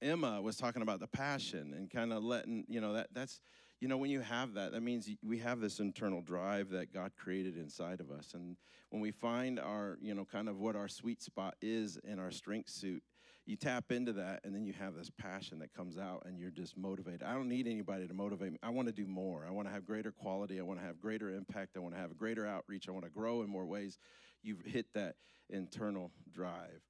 Emma 0.02 0.41
was 0.41 0.56
talking 0.56 0.81
about 0.81 0.99
the 0.99 1.07
passion 1.07 1.73
and 1.76 1.90
kind 1.90 2.14
of 2.14 2.23
letting 2.23 2.64
you 2.68 2.80
know 2.80 2.94
that 2.94 3.07
that's 3.14 3.41
you 3.81 3.88
know 3.88 3.98
when 3.98 4.10
you 4.10 4.22
have 4.22 4.53
that 4.53 4.72
that 4.72 4.81
means 4.81 5.10
we 5.23 5.38
have 5.40 5.60
this 5.60 5.80
internal 5.80 6.22
drive 6.22 6.69
that 6.69 6.94
God 6.94 7.11
created 7.18 7.57
inside 7.57 7.99
of 7.99 8.10
us 8.10 8.34
and 8.34 8.56
when 8.91 9.02
we 9.02 9.11
find 9.11 9.60
our 9.60 9.98
you 10.02 10.14
know 10.14 10.23
kind 10.23 10.48
of 10.48 10.57
what 10.57 10.77
our 10.77 10.88
sweet 10.88 11.22
spot 11.22 11.56
is 11.61 11.99
in 12.06 12.18
our 12.18 12.31
strength 12.31 12.69
suit 12.69 13.03
you 13.49 13.55
tap 13.55 13.91
into 13.91 14.13
that 14.13 14.41
and 14.43 14.53
then 14.53 14.63
you 14.63 14.73
have 14.73 14.93
this 14.93 15.09
passion 15.09 15.57
that 15.57 15.73
comes 15.73 15.97
out 15.97 16.21
and 16.27 16.39
you're 16.39 16.51
just 16.51 16.77
motivated. 16.77 17.23
I 17.23 17.34
don't 17.34 17.49
need 17.49 17.67
anybody 17.67 18.07
to 18.07 18.13
motivate 18.13 18.51
me. 18.51 18.59
I 18.61 18.69
want 18.69 18.88
to 18.89 18.93
do 18.93 19.07
more. 19.07 19.43
I 19.47 19.49
want 19.49 19.67
to 19.67 19.73
have 19.73 19.85
greater 19.85 20.11
quality. 20.11 20.59
I 20.59 20.63
want 20.63 20.80
to 20.80 20.85
have 20.85 21.01
greater 21.01 21.31
impact. 21.31 21.76
I 21.76 21.80
want 21.80 21.95
to 21.95 21.99
have 21.99 22.15
greater 22.15 22.45
outreach. 22.45 22.88
I 22.88 22.91
want 22.91 23.05
to 23.05 23.11
grow 23.11 23.41
in 23.41 23.49
more 23.49 23.65
ways. 23.65 23.97
You've 24.43 24.61
hit 24.61 24.85
that 24.93 25.15
internal 25.49 26.11
drive 26.31 26.84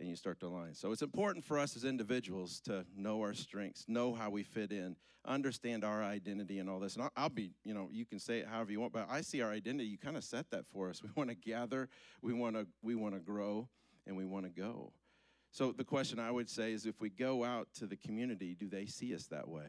and 0.00 0.08
you 0.08 0.16
start 0.16 0.40
to 0.40 0.46
align. 0.46 0.74
So 0.74 0.90
it's 0.90 1.02
important 1.02 1.44
for 1.44 1.58
us 1.58 1.76
as 1.76 1.84
individuals 1.84 2.60
to 2.60 2.86
know 2.96 3.20
our 3.20 3.34
strengths 3.34 3.84
know 3.86 4.14
how 4.14 4.30
we 4.30 4.42
fit 4.42 4.72
in 4.72 4.96
understand 5.26 5.84
our 5.84 6.02
identity 6.02 6.60
and 6.60 6.70
all 6.70 6.78
this. 6.80 6.94
And 6.94 7.02
i'll, 7.02 7.12
I'll 7.14 7.28
be 7.28 7.50
you 7.62 7.74
know 7.74 7.90
you 7.92 8.06
can 8.06 8.18
say 8.18 8.38
it 8.38 8.46
however 8.46 8.70
you 8.70 8.80
want 8.80 8.92
but 8.92 9.08
i 9.10 9.20
see 9.20 9.42
our 9.42 9.50
identity 9.50 9.88
you 9.88 9.98
kind 9.98 10.16
of 10.16 10.24
set 10.24 10.50
that 10.52 10.66
for 10.72 10.88
us. 10.88 11.02
We 11.04 11.10
want 11.14 11.28
to 11.28 11.36
gather 11.36 11.90
we 12.22 12.32
want 12.32 12.56
to 12.56 12.66
we 12.80 12.94
want 12.94 13.14
to 13.14 13.20
grow 13.20 13.68
and 14.06 14.16
we 14.16 14.24
want 14.24 14.46
to 14.46 14.50
go 14.50 14.92
so 15.56 15.72
the 15.72 15.84
question 15.84 16.18
I 16.18 16.30
would 16.30 16.50
say 16.50 16.74
is 16.74 16.84
if 16.84 17.00
we 17.00 17.08
go 17.08 17.42
out 17.42 17.68
to 17.78 17.86
the 17.86 17.96
community, 17.96 18.54
do 18.54 18.68
they 18.68 18.84
see 18.84 19.14
us 19.14 19.26
that 19.28 19.48
way? 19.48 19.68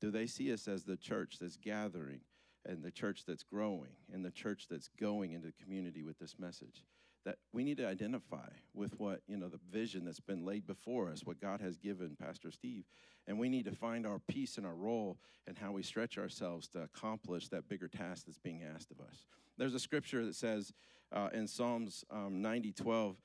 Do 0.00 0.12
they 0.12 0.28
see 0.28 0.52
us 0.52 0.68
as 0.68 0.84
the 0.84 0.96
church 0.96 1.38
that's 1.40 1.56
gathering 1.56 2.20
and 2.64 2.84
the 2.84 2.92
church 2.92 3.24
that's 3.26 3.42
growing 3.42 3.90
and 4.12 4.24
the 4.24 4.30
church 4.30 4.66
that's 4.70 4.88
going 5.00 5.32
into 5.32 5.48
the 5.48 5.64
community 5.64 6.04
with 6.04 6.20
this 6.20 6.36
message? 6.38 6.84
That 7.24 7.38
we 7.52 7.64
need 7.64 7.78
to 7.78 7.88
identify 7.88 8.50
with 8.72 9.00
what, 9.00 9.22
you 9.26 9.36
know, 9.36 9.48
the 9.48 9.58
vision 9.68 10.04
that's 10.04 10.20
been 10.20 10.44
laid 10.44 10.64
before 10.64 11.10
us, 11.10 11.24
what 11.24 11.40
God 11.40 11.60
has 11.60 11.76
given 11.76 12.16
Pastor 12.16 12.52
Steve. 12.52 12.84
And 13.26 13.36
we 13.36 13.48
need 13.48 13.64
to 13.64 13.74
find 13.74 14.06
our 14.06 14.20
piece 14.28 14.58
and 14.58 14.64
our 14.64 14.76
role 14.76 15.18
and 15.48 15.58
how 15.58 15.72
we 15.72 15.82
stretch 15.82 16.18
ourselves 16.18 16.68
to 16.68 16.82
accomplish 16.82 17.48
that 17.48 17.68
bigger 17.68 17.88
task 17.88 18.26
that's 18.26 18.38
being 18.38 18.62
asked 18.62 18.92
of 18.92 19.00
us. 19.00 19.26
There's 19.56 19.74
a 19.74 19.80
scripture 19.80 20.24
that 20.24 20.36
says 20.36 20.72
uh, 21.10 21.30
in 21.34 21.48
Psalms 21.48 22.04
um, 22.12 22.40
90 22.40 22.74
12 22.74 23.16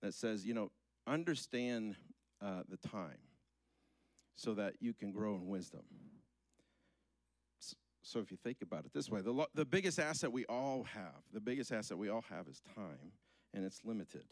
that 0.00 0.14
says, 0.14 0.46
you 0.46 0.54
know, 0.54 0.70
understand 1.06 1.96
uh, 2.40 2.62
the 2.68 2.76
time 2.76 3.18
so 4.34 4.54
that 4.54 4.74
you 4.80 4.92
can 4.92 5.12
grow 5.12 5.34
in 5.36 5.46
wisdom. 5.46 5.82
So, 8.04 8.18
if 8.18 8.32
you 8.32 8.36
think 8.42 8.62
about 8.62 8.84
it 8.84 8.92
this 8.92 9.08
way, 9.08 9.20
the, 9.20 9.46
the 9.54 9.64
biggest 9.64 10.00
asset 10.00 10.32
we 10.32 10.44
all 10.46 10.82
have, 10.92 11.22
the 11.32 11.40
biggest 11.40 11.70
asset 11.70 11.96
we 11.96 12.08
all 12.08 12.24
have 12.28 12.48
is 12.48 12.60
time, 12.74 13.12
and 13.54 13.64
it's 13.64 13.84
limited. 13.84 14.24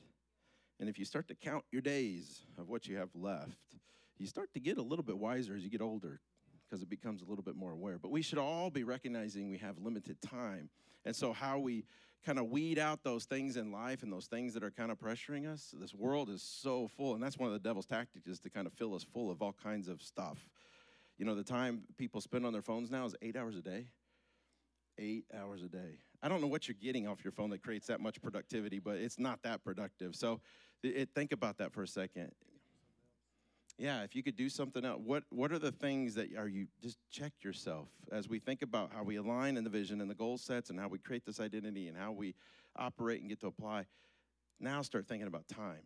And 0.81 0.89
if 0.89 0.99
you 0.99 1.05
start 1.05 1.29
to 1.29 1.37
count 1.37 1.65
your 1.71 1.83
days 1.83 2.43
of 2.59 2.69
what 2.69 2.89
you 2.89 2.97
have 2.97 3.11
left, 3.15 3.77
you 4.19 4.27
start 4.27 4.53
to 4.55 4.61
get 4.61 4.79
a 4.79 4.83
little 4.83 5.05
bit 5.05 5.17
wiser 5.17 5.55
as 5.55 5.63
you 5.63 5.71
get 5.71 5.81
older 5.81 6.21
because 6.69 6.83
it 6.83 6.91
becomes 6.91 7.23
a 7.23 7.27
little 7.27 7.45
bit 7.45 7.55
more 7.55 7.73
aware. 7.73 7.99
But 7.99 8.11
we 8.11 8.23
should 8.23 8.39
all 8.39 8.71
be 8.71 8.83
recognizing 8.83 9.51
we 9.51 9.59
have 9.59 9.79
limited 9.79 10.21
time. 10.21 10.69
And 11.05 11.15
so, 11.15 11.33
how 11.33 11.59
we 11.59 11.85
kind 12.25 12.39
of 12.39 12.47
weed 12.51 12.79
out 12.79 13.03
those 13.03 13.25
things 13.25 13.57
in 13.57 13.73
life 13.73 14.03
and 14.03 14.13
those 14.13 14.27
things 14.27 14.55
that 14.55 14.63
are 14.63 14.71
kind 14.71 14.91
of 14.91 14.99
pressuring 14.99 15.51
us. 15.51 15.75
This 15.79 15.95
world 15.95 16.29
is 16.29 16.43
so 16.43 16.89
full, 16.89 17.15
and 17.15 17.23
that's 17.23 17.39
one 17.39 17.49
of 17.49 17.53
the 17.53 17.67
devil's 17.69 17.87
tactics 17.87 18.27
is 18.27 18.39
to 18.41 18.51
kind 18.51 18.67
of 18.67 18.73
fill 18.75 18.95
us 18.95 19.05
full 19.05 19.31
of 19.31 19.41
all 19.41 19.55
kinds 19.63 19.89
of 19.89 20.03
stuff. 20.03 20.49
You 21.19 21.25
know, 21.25 21.35
the 21.35 21.45
time 21.45 21.83
people 21.99 22.21
spend 22.21 22.47
on 22.47 22.53
their 22.53 22.63
phones 22.63 22.91
now 22.91 23.05
is 23.05 23.15
eight 23.23 23.37
hours 23.37 23.57
a 23.57 23.63
day. 23.63 23.87
Eight 24.99 25.25
hours 25.35 25.63
a 25.63 25.69
day. 25.69 25.99
I 26.23 26.29
don't 26.29 26.41
know 26.41 26.47
what 26.47 26.69
you're 26.69 26.77
getting 26.81 27.09
off 27.09 27.25
your 27.25 27.33
phone 27.33 27.51
that 27.51 27.63
creates 27.63 27.87
that 27.87 28.01
much 28.01 28.21
productivity, 28.21 28.79
but 28.79 28.97
it's 28.97 29.19
not 29.19 29.43
that 29.43 29.65
productive. 29.65 30.15
So 30.15 30.41
it, 30.83 31.11
think 31.15 31.33
about 31.33 31.59
that 31.59 31.73
for 31.73 31.83
a 31.83 31.89
second. 31.89 32.33
Yeah, 33.81 34.03
if 34.03 34.15
you 34.15 34.23
could 34.23 34.37
do 34.37 34.51
something 34.51 34.85
else, 34.85 35.01
what 35.03 35.25
what 35.31 35.53
are 35.53 35.59
the 35.59 35.73
things 35.73 36.15
that 36.17 36.37
are 36.37 36.47
you 36.47 36.67
just 36.83 36.99
check 37.11 37.33
yourself 37.41 37.89
as 38.13 38.29
we 38.29 38.39
think 38.39 38.61
about 38.61 38.93
how 38.93 39.03
we 39.03 39.17
align 39.17 39.57
in 39.57 39.65
the 39.65 39.71
vision 39.71 40.03
and 40.03 40.11
the 40.11 40.15
goal 40.15 40.37
sets 40.37 40.69
and 40.69 40.79
how 40.79 40.89
we 40.89 40.99
create 40.99 41.25
this 41.25 41.41
identity 41.41 41.89
and 41.89 41.97
how 41.97 42.13
we 42.13 42.35
operate 42.77 43.23
and 43.23 43.31
get 43.31 43.41
to 43.41 43.47
apply. 43.47 43.87
Now 44.61 44.83
start 44.83 45.09
thinking 45.09 45.29
about 45.29 45.49
time. 45.49 45.81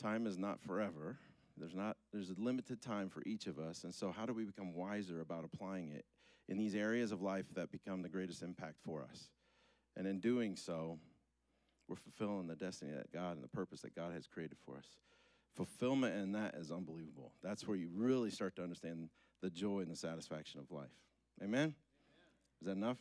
Time 0.00 0.24
is 0.24 0.38
not 0.38 0.60
forever. 0.60 1.18
There's 1.56 1.74
not 1.74 1.96
there's 2.12 2.30
a 2.30 2.36
limited 2.38 2.80
time 2.80 3.08
for 3.08 3.24
each 3.26 3.48
of 3.48 3.58
us. 3.58 3.82
And 3.82 3.92
so 3.92 4.12
how 4.12 4.24
do 4.24 4.32
we 4.32 4.44
become 4.44 4.72
wiser 4.72 5.20
about 5.20 5.44
applying 5.44 5.90
it 5.90 6.04
in 6.48 6.58
these 6.58 6.76
areas 6.76 7.10
of 7.10 7.20
life 7.20 7.46
that 7.56 7.72
become 7.72 8.02
the 8.02 8.08
greatest 8.08 8.40
impact 8.40 8.76
for 8.84 9.02
us? 9.02 9.30
And 9.96 10.06
in 10.06 10.20
doing 10.20 10.54
so, 10.54 11.00
we're 11.88 11.96
fulfilling 11.96 12.46
the 12.46 12.54
destiny 12.54 12.92
that 12.92 13.12
God 13.12 13.34
and 13.34 13.42
the 13.42 13.48
purpose 13.48 13.80
that 13.80 13.96
God 13.96 14.12
has 14.12 14.28
created 14.28 14.58
for 14.64 14.76
us 14.76 14.86
fulfillment 15.54 16.16
in 16.16 16.32
that 16.32 16.54
is 16.54 16.70
unbelievable. 16.70 17.32
That's 17.42 17.66
where 17.66 17.76
you 17.76 17.88
really 17.94 18.30
start 18.30 18.56
to 18.56 18.62
understand 18.62 19.08
the 19.40 19.50
joy 19.50 19.80
and 19.80 19.90
the 19.90 19.96
satisfaction 19.96 20.60
of 20.60 20.70
life. 20.70 20.88
Amen? 21.42 21.60
Amen. 21.60 21.74
Is 22.60 22.66
that 22.66 22.76
enough? 22.76 22.98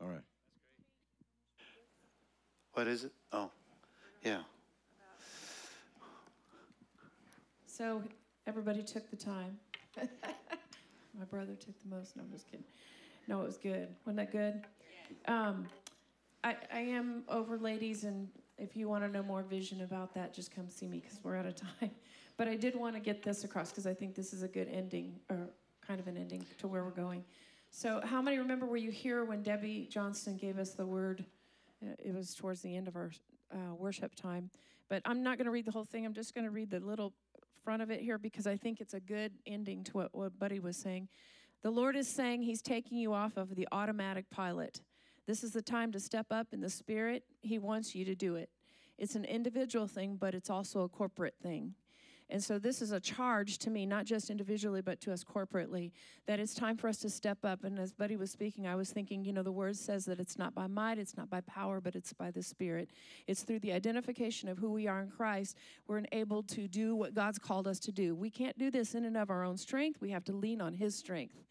All 0.00 0.08
right. 0.08 0.22
What 2.74 2.86
is 2.86 3.04
it? 3.04 3.12
Oh, 3.32 3.50
yeah. 4.24 4.40
So 7.66 8.02
everybody 8.46 8.82
took 8.82 9.08
the 9.10 9.16
time. 9.16 9.58
My 11.18 11.24
brother 11.30 11.54
took 11.54 11.80
the 11.82 11.94
most. 11.94 12.16
No, 12.16 12.22
I'm 12.22 12.30
just 12.30 12.46
kidding. 12.46 12.64
No, 13.26 13.40
it 13.42 13.46
was 13.46 13.56
good. 13.56 13.88
Wasn't 14.06 14.16
that 14.16 14.32
good? 14.32 14.62
Um, 15.26 15.66
I, 16.44 16.56
I 16.72 16.80
am 16.80 17.24
over, 17.28 17.58
ladies, 17.58 18.04
and 18.04 18.28
if 18.58 18.76
you 18.76 18.88
want 18.88 19.04
to 19.04 19.08
know 19.08 19.22
more 19.22 19.42
vision 19.42 19.82
about 19.82 20.14
that, 20.14 20.34
just 20.34 20.54
come 20.54 20.68
see 20.68 20.86
me 20.86 21.00
because 21.00 21.20
we're 21.22 21.36
out 21.36 21.46
of 21.46 21.54
time. 21.54 21.90
But 22.36 22.46
I 22.46 22.54
did 22.54 22.76
want 22.76 22.94
to 22.94 23.00
get 23.00 23.24
this 23.24 23.42
across 23.42 23.70
because 23.70 23.84
I 23.84 23.92
think 23.92 24.14
this 24.14 24.32
is 24.32 24.44
a 24.44 24.48
good 24.48 24.68
ending, 24.68 25.18
or 25.28 25.50
kind 25.84 25.98
of 25.98 26.06
an 26.06 26.16
ending 26.16 26.46
to 26.58 26.68
where 26.68 26.84
we're 26.84 26.92
going. 26.92 27.24
So, 27.72 28.00
how 28.04 28.22
many 28.22 28.38
remember 28.38 28.64
were 28.64 28.76
you 28.76 28.92
here 28.92 29.24
when 29.24 29.42
Debbie 29.42 29.88
Johnston 29.90 30.36
gave 30.36 30.56
us 30.56 30.70
the 30.70 30.86
word? 30.86 31.24
Uh, 31.84 31.94
It 31.98 32.14
was 32.14 32.36
towards 32.36 32.62
the 32.62 32.76
end 32.76 32.86
of 32.86 32.94
our 32.94 33.10
uh, 33.52 33.74
worship 33.74 34.14
time. 34.14 34.50
But 34.88 35.02
I'm 35.04 35.22
not 35.22 35.36
going 35.36 35.46
to 35.46 35.50
read 35.50 35.66
the 35.66 35.72
whole 35.72 35.84
thing. 35.84 36.06
I'm 36.06 36.14
just 36.14 36.32
going 36.32 36.44
to 36.44 36.50
read 36.50 36.70
the 36.70 36.78
little 36.80 37.12
front 37.64 37.82
of 37.82 37.90
it 37.90 38.00
here 38.00 38.18
because 38.18 38.46
I 38.46 38.56
think 38.56 38.80
it's 38.80 38.94
a 38.94 39.00
good 39.00 39.32
ending 39.46 39.84
to 39.84 39.92
what, 39.92 40.14
what 40.14 40.38
Buddy 40.38 40.60
was 40.60 40.76
saying. 40.76 41.08
The 41.62 41.70
Lord 41.70 41.96
is 41.96 42.08
saying 42.08 42.42
He's 42.42 42.62
taking 42.62 42.98
you 42.98 43.12
off 43.12 43.36
of 43.36 43.56
the 43.56 43.66
automatic 43.72 44.30
pilot. 44.30 44.80
This 45.28 45.44
is 45.44 45.52
the 45.52 45.60
time 45.60 45.92
to 45.92 46.00
step 46.00 46.28
up 46.30 46.54
in 46.54 46.62
the 46.62 46.70
Spirit. 46.70 47.22
He 47.42 47.58
wants 47.58 47.94
you 47.94 48.02
to 48.06 48.14
do 48.14 48.36
it. 48.36 48.48
It's 48.96 49.14
an 49.14 49.26
individual 49.26 49.86
thing, 49.86 50.16
but 50.18 50.34
it's 50.34 50.48
also 50.48 50.80
a 50.80 50.88
corporate 50.88 51.34
thing. 51.42 51.74
And 52.30 52.42
so 52.42 52.58
this 52.58 52.80
is 52.80 52.92
a 52.92 53.00
charge 53.00 53.58
to 53.58 53.70
me, 53.70 53.84
not 53.84 54.06
just 54.06 54.30
individually, 54.30 54.80
but 54.80 55.02
to 55.02 55.12
us 55.12 55.24
corporately, 55.24 55.92
that 56.26 56.40
it's 56.40 56.54
time 56.54 56.78
for 56.78 56.88
us 56.88 56.96
to 57.00 57.10
step 57.10 57.44
up. 57.44 57.62
And 57.62 57.78
as 57.78 57.92
Buddy 57.92 58.16
was 58.16 58.30
speaking, 58.30 58.66
I 58.66 58.74
was 58.74 58.90
thinking, 58.90 59.22
you 59.22 59.34
know, 59.34 59.42
the 59.42 59.52
word 59.52 59.76
says 59.76 60.06
that 60.06 60.18
it's 60.18 60.38
not 60.38 60.54
by 60.54 60.66
might, 60.66 60.96
it's 60.96 61.16
not 61.16 61.28
by 61.28 61.42
power, 61.42 61.78
but 61.78 61.94
it's 61.94 62.14
by 62.14 62.30
the 62.30 62.42
Spirit. 62.42 62.88
It's 63.26 63.42
through 63.42 63.60
the 63.60 63.72
identification 63.72 64.48
of 64.48 64.56
who 64.56 64.70
we 64.70 64.86
are 64.86 65.02
in 65.02 65.10
Christ, 65.10 65.58
we're 65.86 65.98
enabled 65.98 66.48
to 66.48 66.68
do 66.68 66.96
what 66.96 67.14
God's 67.14 67.38
called 67.38 67.68
us 67.68 67.78
to 67.80 67.92
do. 67.92 68.14
We 68.14 68.30
can't 68.30 68.56
do 68.56 68.70
this 68.70 68.94
in 68.94 69.04
and 69.04 69.16
of 69.18 69.28
our 69.28 69.44
own 69.44 69.58
strength. 69.58 70.00
We 70.00 70.10
have 70.10 70.24
to 70.24 70.32
lean 70.32 70.62
on 70.62 70.72
His 70.72 70.94
strength. 70.94 71.44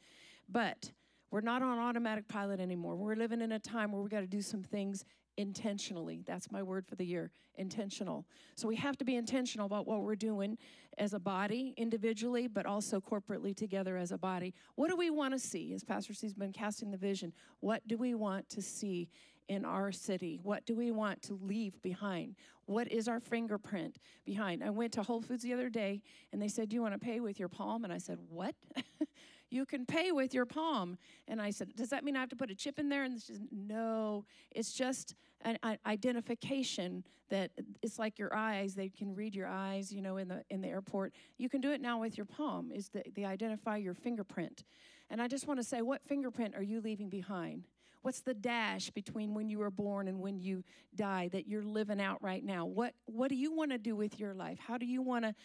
But 0.50 0.94
we're 1.32 1.42
not 1.42 1.62
on 1.62 1.78
automatic 1.78 2.28
pilot 2.28 2.60
anymore. 2.60 2.96
We're 2.96 3.16
living 3.16 3.42
in 3.42 3.52
a 3.52 3.60
time 3.60 3.92
where 3.92 4.02
we 4.02 4.10
got 4.10 4.22
to 4.22 4.28
do 4.28 4.42
some 4.42 4.64
things 4.64 5.04
intentionally. 5.38 6.24
That's 6.26 6.52
my 6.52 6.64
word 6.64 6.86
for 6.88 6.96
the 6.96 7.06
year 7.06 7.32
intentional. 7.56 8.26
So 8.56 8.68
we 8.68 8.76
have 8.78 8.98
to 8.98 9.06
be 9.06 9.16
intentional 9.16 9.66
about 9.66 9.88
what 9.88 10.02
we're 10.02 10.16
doing 10.16 10.58
as 10.98 11.14
a 11.14 11.20
body, 11.20 11.74
individually, 11.78 12.48
but 12.48 12.66
also 12.66 13.00
corporately 13.00 13.56
together 13.56 13.98
as 13.98 14.12
a 14.12 14.18
body. 14.18 14.54
What 14.76 14.90
do 14.90 14.96
we 14.96 15.10
want 15.10 15.34
to 15.34 15.40
see? 15.40 15.74
As 15.74 15.84
Pastor 15.84 16.14
C's 16.14 16.34
been 16.34 16.54
casting 16.54 16.92
the 16.92 16.98
vision, 16.98 17.34
what 17.60 17.88
do 17.88 17.98
we 17.98 18.14
want 18.16 18.50
to 18.50 18.62
see 18.62 19.10
in 19.48 19.66
our 19.66 19.92
city? 19.92 20.40
What 20.44 20.66
do 20.66 20.76
we 20.76 20.92
want 20.92 21.22
to 21.24 21.40
leave 21.42 21.82
behind? 21.82 22.36
What 22.66 22.92
is 22.92 23.08
our 23.08 23.20
fingerprint 23.20 23.98
behind? 24.26 24.64
I 24.64 24.70
went 24.70 24.94
to 24.94 25.04
Whole 25.04 25.22
Foods 25.22 25.44
the 25.44 25.54
other 25.54 25.70
day 25.70 26.02
and 26.32 26.42
they 26.42 26.48
said, 26.48 26.70
Do 26.70 26.76
you 26.76 26.82
want 26.82 26.94
to 26.94 27.00
pay 27.00 27.20
with 27.20 27.40
your 27.40 27.50
palm? 27.50 27.84
And 27.84 27.94
I 27.94 27.98
said, 27.98 28.20
What? 28.30 28.56
you 29.50 29.66
can 29.66 29.86
pay 29.86 30.12
with 30.12 30.34
your 30.34 30.46
palm. 30.46 30.98
And 31.28 31.42
I 31.42 31.52
said, 31.52 31.76
Does 31.76 31.90
that 31.90 32.04
mean 32.04 32.18
I 32.18 32.20
have 32.20 32.30
to 32.30 32.36
put 32.36 32.52
a 32.52 32.56
chip 32.56 32.78
in 32.78 32.90
there? 32.90 33.04
And 33.04 33.22
she 33.22 33.34
said, 33.34 33.48
No, 33.52 34.26
it's 34.52 34.74
just 34.74 35.16
an, 35.42 35.58
identification 35.86 37.06
that 37.30 37.52
it's 37.82 38.00
like 38.00 38.20
your 38.20 38.36
eyes. 38.36 38.76
They 38.76 38.90
can 38.90 39.16
read 39.16 39.36
your 39.36 39.48
eyes, 39.48 39.92
you 39.92 40.02
know, 40.02 40.18
in 40.18 40.28
the 40.28 40.44
in 40.50 40.62
the 40.62 40.68
airport. 40.68 41.14
You 41.38 41.48
can 41.48 41.62
do 41.62 41.72
it 41.72 41.80
now 41.80 42.00
with 42.02 42.18
your 42.18 42.26
palm. 42.26 42.72
Is 42.72 42.90
the, 42.90 43.26
identify 43.26 43.78
your 43.78 43.94
fingerprint. 43.94 44.66
And 45.10 45.22
I 45.22 45.30
just 45.30 45.48
want 45.48 45.60
to 45.60 45.64
say, 45.64 45.82
what 45.82 46.02
fingerprint 46.06 46.54
are 46.56 46.64
you 46.64 46.82
leaving 46.82 47.08
behind? 47.10 47.64
What's 48.02 48.22
the 48.22 48.34
dash 48.34 48.90
between 48.92 49.34
when 49.34 49.50
you 49.50 49.60
were 49.60 49.72
born 49.72 50.08
and 50.08 50.20
when 50.20 50.40
you 50.40 50.64
die 50.96 51.30
that 51.34 51.48
you're 51.48 51.64
living 51.64 52.02
out 52.02 52.22
right 52.22 52.44
now? 52.44 52.66
What 52.66 52.94
What 53.06 53.30
do 53.30 53.36
you 53.36 53.54
want 53.54 53.72
to 53.72 53.78
do 53.78 53.96
with 53.96 54.20
your 54.20 54.34
life? 54.34 54.60
How 54.60 54.78
do 54.78 54.86
you 54.86 55.02
want 55.02 55.26
to 55.26 55.36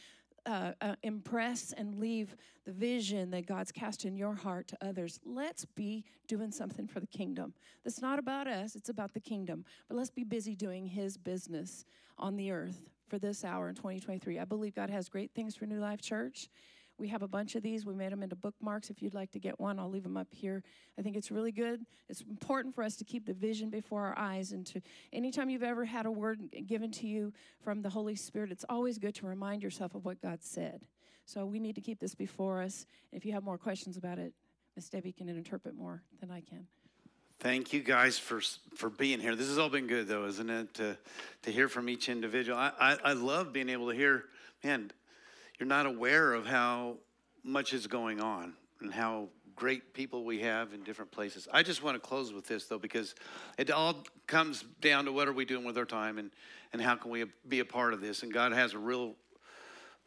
uh, 0.44 0.72
uh, 0.80 0.96
impress 1.02 1.72
and 1.72 2.00
leave 2.00 2.34
the 2.64 2.72
vision 2.72 3.30
that 3.30 3.46
God's 3.46 3.70
cast 3.70 4.04
in 4.04 4.16
your 4.16 4.34
heart 4.34 4.66
to 4.68 4.78
others. 4.84 5.20
Let's 5.24 5.64
be 5.64 6.04
doing 6.26 6.50
something 6.50 6.88
for 6.88 6.98
the 6.98 7.06
kingdom. 7.06 7.54
That's 7.84 8.02
not 8.02 8.18
about 8.18 8.48
us, 8.48 8.74
it's 8.74 8.88
about 8.88 9.14
the 9.14 9.20
kingdom. 9.20 9.64
But 9.88 9.96
let's 9.96 10.10
be 10.10 10.24
busy 10.24 10.56
doing 10.56 10.86
His 10.86 11.16
business 11.16 11.84
on 12.18 12.36
the 12.36 12.50
earth 12.50 12.90
for 13.08 13.18
this 13.18 13.44
hour 13.44 13.68
in 13.68 13.74
2023. 13.74 14.38
I 14.38 14.44
believe 14.44 14.74
God 14.74 14.90
has 14.90 15.08
great 15.08 15.30
things 15.32 15.54
for 15.54 15.66
New 15.66 15.78
Life 15.78 16.00
Church. 16.00 16.48
We 17.02 17.08
have 17.08 17.22
a 17.22 17.28
bunch 17.28 17.56
of 17.56 17.64
these. 17.64 17.84
We 17.84 17.94
made 17.94 18.12
them 18.12 18.22
into 18.22 18.36
bookmarks. 18.36 18.88
If 18.88 19.02
you'd 19.02 19.12
like 19.12 19.32
to 19.32 19.40
get 19.40 19.58
one, 19.58 19.80
I'll 19.80 19.90
leave 19.90 20.04
them 20.04 20.16
up 20.16 20.28
here. 20.30 20.62
I 20.96 21.02
think 21.02 21.16
it's 21.16 21.32
really 21.32 21.50
good. 21.50 21.84
It's 22.08 22.20
important 22.20 22.76
for 22.76 22.84
us 22.84 22.94
to 22.94 23.04
keep 23.04 23.26
the 23.26 23.32
vision 23.32 23.70
before 23.70 24.06
our 24.06 24.16
eyes. 24.16 24.52
And 24.52 24.64
to 24.66 24.80
anytime 25.12 25.50
you've 25.50 25.64
ever 25.64 25.84
had 25.84 26.06
a 26.06 26.12
word 26.12 26.38
given 26.68 26.92
to 26.92 27.08
you 27.08 27.32
from 27.60 27.82
the 27.82 27.90
Holy 27.90 28.14
Spirit, 28.14 28.52
it's 28.52 28.64
always 28.68 28.98
good 28.98 29.16
to 29.16 29.26
remind 29.26 29.64
yourself 29.64 29.96
of 29.96 30.04
what 30.04 30.22
God 30.22 30.44
said. 30.44 30.82
So 31.24 31.44
we 31.44 31.58
need 31.58 31.74
to 31.74 31.80
keep 31.80 31.98
this 31.98 32.14
before 32.14 32.62
us. 32.62 32.86
If 33.10 33.26
you 33.26 33.32
have 33.32 33.42
more 33.42 33.58
questions 33.58 33.96
about 33.96 34.20
it, 34.20 34.32
Miss 34.76 34.88
Debbie 34.88 35.10
can 35.10 35.28
interpret 35.28 35.74
more 35.74 36.04
than 36.20 36.30
I 36.30 36.40
can. 36.40 36.68
Thank 37.40 37.72
you 37.72 37.82
guys 37.82 38.16
for 38.16 38.40
for 38.76 38.90
being 38.90 39.18
here. 39.18 39.34
This 39.34 39.48
has 39.48 39.58
all 39.58 39.70
been 39.70 39.88
good, 39.88 40.06
though, 40.06 40.26
isn't 40.26 40.48
it? 40.48 40.74
To 40.74 40.96
to 41.42 41.50
hear 41.50 41.68
from 41.68 41.88
each 41.88 42.08
individual. 42.08 42.56
I, 42.56 42.70
I, 42.78 42.96
I 43.06 43.12
love 43.14 43.52
being 43.52 43.70
able 43.70 43.88
to 43.90 43.96
hear. 43.96 44.26
Man, 44.62 44.92
you're 45.62 45.68
not 45.68 45.86
aware 45.86 46.32
of 46.32 46.44
how 46.44 46.96
much 47.44 47.72
is 47.72 47.86
going 47.86 48.20
on 48.20 48.54
and 48.80 48.92
how 48.92 49.28
great 49.54 49.94
people 49.94 50.24
we 50.24 50.40
have 50.40 50.72
in 50.72 50.82
different 50.82 51.12
places. 51.12 51.46
I 51.52 51.62
just 51.62 51.84
want 51.84 51.94
to 51.94 52.00
close 52.00 52.32
with 52.32 52.48
this 52.48 52.66
though, 52.66 52.80
because 52.80 53.14
it 53.56 53.70
all 53.70 54.02
comes 54.26 54.64
down 54.80 55.04
to 55.04 55.12
what 55.12 55.28
are 55.28 55.32
we 55.32 55.44
doing 55.44 55.64
with 55.64 55.78
our 55.78 55.84
time 55.84 56.18
and 56.18 56.32
and 56.72 56.82
how 56.82 56.96
can 56.96 57.12
we 57.12 57.26
be 57.46 57.60
a 57.60 57.64
part 57.64 57.94
of 57.94 58.00
this? 58.00 58.24
And 58.24 58.32
God 58.32 58.50
has 58.50 58.74
a 58.74 58.78
real 58.78 59.14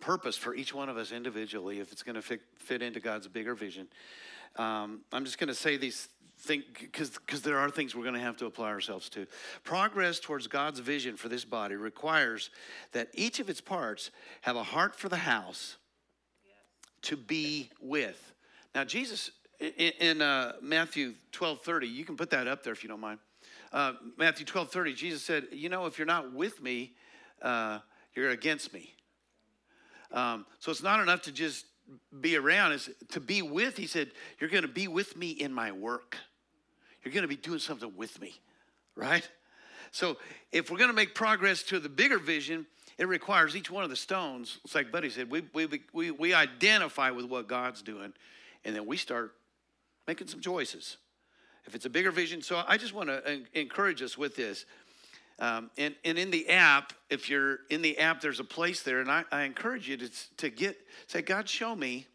purpose 0.02 0.36
for 0.36 0.53
each 0.53 0.73
one 0.73 0.90
of 0.90 0.98
us 0.98 1.14
individually 1.14 1.80
if 1.80 1.94
it's 1.94 2.03
going 2.03 2.15
to 2.15 2.22
fit, 2.22 2.41
fit 2.57 2.82
into 2.82 2.99
God's 2.99 3.30
bigger 3.30 3.56
vision. 3.56 3.88
Um, 4.57 5.03
I'm 5.14 5.23
just 5.23 5.38
going 5.38 5.48
to 5.48 5.56
say 5.56 5.77
these 5.77 6.10
things 6.45 6.63
because 6.80 7.41
there 7.41 7.57
are 7.57 7.69
things 7.69 7.95
we're 7.95 8.03
going 8.03 8.15
to 8.15 8.22
have 8.22 8.38
to 8.38 8.45
apply 8.45 8.69
ourselves 8.69 9.09
to. 9.09 9.27
Progress 9.63 10.19
towards 10.19 10.47
God's 10.47 10.80
vision 10.80 11.17
for 11.17 11.30
this 11.30 11.45
body 11.45 11.76
requires 11.76 12.49
that 12.91 13.09
each 13.13 13.39
of 13.39 13.49
its 13.49 13.61
parts 13.61 14.11
have 14.41 14.55
a 14.55 14.63
heart 14.63 14.95
for 14.95 15.09
the 15.09 15.17
house 15.17 15.77
to 17.03 17.17
be 17.17 17.69
with. 17.81 18.34
Now, 18.73 18.84
Jesus 18.84 19.31
in, 19.59 19.91
in 19.99 20.22
uh, 20.22 20.53
Matthew 20.61 21.13
12 21.31 21.61
30, 21.61 21.88
you 21.88 22.05
can 22.05 22.17
put 22.17 22.30
that 22.31 22.47
up 22.47 22.63
there 22.63 22.73
if 22.73 22.84
you 22.84 22.89
don't 22.89 22.99
mind. 22.99 23.19
Uh, 23.72 23.93
Matthew 24.17 24.45
12 24.45 24.72
30, 24.72 24.93
Jesus 24.93 25.23
said, 25.23 25.47
You 25.51 25.69
know, 25.69 25.85
if 25.85 25.97
you're 25.97 26.05
not 26.05 26.34
with 26.34 26.61
me, 26.61 26.93
uh, 27.41 27.80
you're 28.13 28.30
against 28.30 28.73
me. 28.73 28.93
Um, 30.11 30.45
so 30.59 30.72
it's 30.72 30.84
not 30.84 30.99
enough 30.99 31.23
to 31.23 31.31
just 31.31 31.65
be 32.22 32.35
around. 32.35 32.73
It's 32.73 32.89
to 33.09 33.19
be 33.19 33.41
with. 33.41 33.77
He 33.77 33.88
said, 33.88 34.11
"You're 34.39 34.49
going 34.49 34.63
to 34.63 34.67
be 34.67 34.88
with 34.88 35.17
me 35.17 35.31
in 35.31 35.53
my 35.53 35.72
work. 35.72 36.17
You're 37.06 37.14
going 37.14 37.22
to 37.22 37.30
be 37.30 37.38
doing 37.38 37.60
something 37.60 37.95
with 37.95 38.19
me, 38.19 38.34
right?" 38.95 39.27
So 39.91 40.18
if 40.52 40.69
we're 40.69 40.77
going 40.77 40.90
to 40.90 40.95
make 40.95 41.15
progress 41.15 41.64
to 41.64 41.80
the 41.80 41.88
bigger 41.88 42.19
vision, 42.19 42.65
it 42.98 43.07
requires 43.07 43.56
each 43.56 43.72
one 43.72 43.84
of 43.84 43.90
the 43.90 43.95
stones. 43.95 44.60
It's 44.65 44.76
like 44.76 44.91
Buddy 44.91 45.10
said, 45.10 45.30
we 45.30 45.44
we 45.53 45.68
we 45.94 46.11
we 46.11 46.34
identify 46.34 47.11
with 47.11 47.26
what 47.26 47.48
God's 47.48 47.82
doing, 47.82 48.11
and 48.65 48.76
then 48.76 48.86
we 48.86 48.98
start 48.98 49.36
making 50.07 50.27
some 50.27 50.41
choices. 50.41 50.98
If 51.65 51.73
it's 51.73 51.86
a 51.86 51.90
bigger 51.90 52.11
vision, 52.11 52.41
so 52.41 52.61
I 52.68 52.77
just 52.77 52.94
want 52.94 53.10
to 53.10 53.41
encourage 53.53 54.02
us 54.02 54.18
with 54.18 54.36
this. 54.36 54.65
Um, 55.40 55.69
and, 55.77 55.95
and 56.06 56.18
in 56.18 56.32
the 56.32 56.49
app, 56.49 56.94
if 57.10 57.30
you're 57.30 57.60
in 57.69 57.82
the 57.82 57.98
app, 57.98 58.22
there's 58.22 58.40
a 58.40 58.45
place 58.45 58.84
there, 58.84 58.99
and 58.99 59.11
I, 59.11 59.23
I 59.32 59.44
encourage 59.44 59.90
you 59.90 59.98
to, 59.98 60.10
to 60.38 60.49
get, 60.49 60.77
say, 61.07 61.22
God, 61.22 61.49
show 61.49 61.76
me 61.76 62.07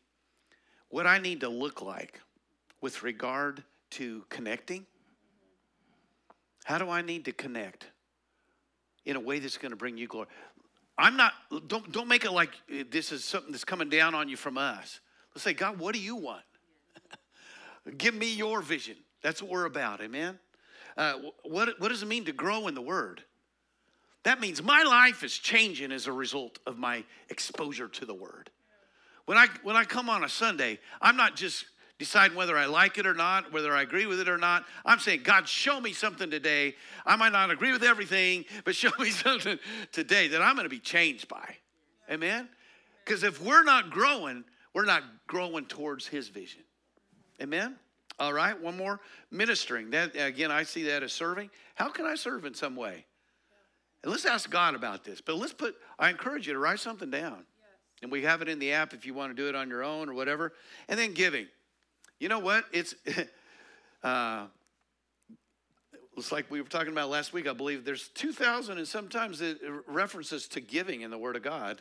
what 0.89 1.07
I 1.07 1.19
need 1.19 1.41
to 1.41 1.49
look 1.49 1.83
like 1.83 2.21
with 2.81 3.03
regard 3.03 3.63
to 3.91 4.25
connecting. 4.29 4.87
How 6.65 6.79
do 6.79 6.89
I 6.89 7.03
need 7.03 7.25
to 7.25 7.33
connect 7.33 7.87
in 9.05 9.17
a 9.17 9.21
way 9.21 9.39
that's 9.39 9.59
going 9.59 9.71
to 9.71 9.77
bring 9.77 9.97
you 9.97 10.07
glory? 10.07 10.29
I'm 10.99 11.17
not, 11.17 11.33
don't, 11.67 11.91
don't 11.91 12.09
make 12.09 12.25
it 12.25 12.33
like 12.33 12.51
this 12.91 13.11
is 13.11 13.25
something 13.25 13.53
that's 13.53 13.65
coming 13.65 13.89
down 13.89 14.15
on 14.15 14.29
you 14.29 14.37
from 14.37 14.59
us. 14.59 15.01
Let's 15.35 15.43
say, 15.43 15.55
God, 15.55 15.79
what 15.79 15.95
do 15.95 16.01
you 16.01 16.17
want? 16.17 16.43
Give 17.99 18.15
me 18.15 18.35
your 18.35 18.61
vision. 18.61 18.97
That's 19.23 19.43
what 19.43 19.51
we're 19.51 19.65
about, 19.65 20.03
amen? 20.03 20.39
Uh, 20.97 21.15
what, 21.45 21.81
what 21.81 21.89
does 21.89 22.03
it 22.03 22.07
mean 22.07 22.27
to 22.27 22.33
grow 22.33 22.69
in 22.69 22.75
the 22.75 22.83
Word? 22.83 23.23
That 24.25 24.41
means 24.41 24.63
my 24.63 24.83
life 24.83 25.25
is 25.25 25.33
changing 25.39 25.93
as 25.93 26.07
a 26.07 26.13
result 26.13 26.59
of 26.67 26.77
my 26.77 27.05
exposure 27.31 27.89
to 27.89 28.05
the 28.05 28.15
Word. 28.15 28.51
When 29.25 29.39
I, 29.39 29.47
when 29.63 29.77
I 29.77 29.85
come 29.85 30.11
on 30.11 30.25
a 30.25 30.29
Sunday, 30.29 30.79
I'm 31.01 31.17
not 31.17 31.37
just 31.37 31.65
deciding 32.01 32.35
whether 32.35 32.57
I 32.57 32.65
like 32.65 32.97
it 32.97 33.07
or 33.07 33.13
not, 33.13 33.53
whether 33.53 33.75
I 33.75 33.83
agree 33.83 34.07
with 34.07 34.21
it 34.21 34.29
or 34.29 34.39
not. 34.39 34.65
I'm 34.87 34.99
saying, 34.99 35.21
God, 35.23 35.47
show 35.47 35.79
me 35.79 35.93
something 35.93 36.31
today. 36.31 36.75
I 37.05 37.15
might 37.15 37.31
not 37.31 37.51
agree 37.51 37.73
with 37.73 37.85
everything, 37.85 38.47
but 38.65 38.75
show 38.75 38.91
me 38.99 39.11
something 39.11 39.59
today 39.93 40.27
that 40.29 40.41
I'm 40.41 40.57
going 40.57 40.65
to 40.65 40.71
be 40.71 40.81
changed 40.81 41.29
by. 41.29 41.57
Amen? 42.11 42.49
Because 43.05 43.23
if 43.23 43.41
we're 43.43 43.63
not 43.63 43.91
growing, 43.91 44.45
we're 44.73 44.87
not 44.87 45.03
growing 45.27 45.67
towards 45.67 46.07
His 46.07 46.29
vision. 46.29 46.63
Amen? 47.41 47.77
All 48.19 48.33
right, 48.33 48.59
one 48.59 48.79
more. 48.79 48.99
Ministering. 49.31 49.91
That 49.91 50.17
again, 50.17 50.51
I 50.51 50.63
see 50.63 50.85
that 50.85 51.03
as 51.03 51.13
serving. 51.13 51.51
How 51.75 51.91
can 51.91 52.07
I 52.07 52.15
serve 52.15 52.47
in 52.47 52.55
some 52.55 52.77
way? 52.77 53.05
And 54.03 54.11
let's 54.11 54.25
ask 54.25 54.49
God 54.49 54.75
about 54.75 55.05
this. 55.05 55.21
But 55.21 55.37
let's 55.37 55.53
put, 55.53 55.77
I 55.99 56.09
encourage 56.09 56.47
you 56.47 56.55
to 56.55 56.59
write 56.59 56.81
something 56.81 57.11
down. 57.11 57.45
And 58.01 58.11
we 58.11 58.23
have 58.23 58.41
it 58.41 58.49
in 58.49 58.59
the 58.59 58.73
app 58.73 58.95
if 58.95 59.05
you 59.05 59.13
want 59.13 59.37
to 59.37 59.43
do 59.43 59.51
it 59.51 59.55
on 59.55 59.69
your 59.69 59.85
own 59.85 60.09
or 60.09 60.15
whatever. 60.15 60.55
And 60.89 60.99
then 60.99 61.13
giving. 61.13 61.47
You 62.21 62.29
know 62.29 62.39
what? 62.39 62.67
It's 62.71 62.95
uh, 64.05 64.47
it's 66.17 66.31
like 66.31 66.51
we 66.51 66.61
were 66.61 66.69
talking 66.69 66.93
about 66.93 67.09
last 67.09 67.33
week. 67.33 67.49
I 67.49 67.55
believe 67.55 67.85
there's 67.85 68.09
2,000 68.09 68.77
and 68.77 68.87
sometimes 68.87 69.41
it 69.41 69.59
references 69.87 70.47
to 70.49 70.61
giving 70.61 71.01
in 71.01 71.11
the 71.11 71.17
Word 71.17 71.35
of 71.35 71.43
God, 71.43 71.81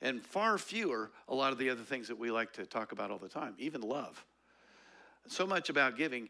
and 0.00 0.22
far 0.22 0.56
fewer 0.56 1.10
a 1.28 1.34
lot 1.34 1.52
of 1.52 1.58
the 1.58 1.68
other 1.68 1.82
things 1.82 2.06
that 2.08 2.18
we 2.18 2.30
like 2.30 2.52
to 2.54 2.64
talk 2.64 2.92
about 2.92 3.10
all 3.10 3.18
the 3.18 3.28
time, 3.28 3.54
even 3.58 3.80
love. 3.80 4.24
So 5.26 5.46
much 5.46 5.68
about 5.68 5.96
giving 5.96 6.28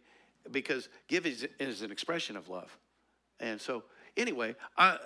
because 0.50 0.88
giving 1.08 1.34
is, 1.60 1.82
an 1.82 1.92
expression 1.92 2.36
of 2.36 2.48
love. 2.48 2.76
And 3.38 3.60
so, 3.60 3.84
anyway, 4.16 4.56
uh, 4.78 4.96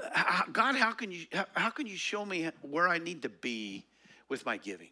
God, 0.53 0.77
how 0.77 0.93
can 0.93 1.11
you 1.11 1.27
how 1.55 1.71
can 1.71 1.87
you 1.87 1.97
show 1.97 2.25
me 2.25 2.49
where 2.63 2.89
I 2.89 2.99
need 2.99 3.23
to 3.23 3.29
be 3.29 3.87
with 4.29 4.47
my 4.47 4.57
giving? 4.57 4.91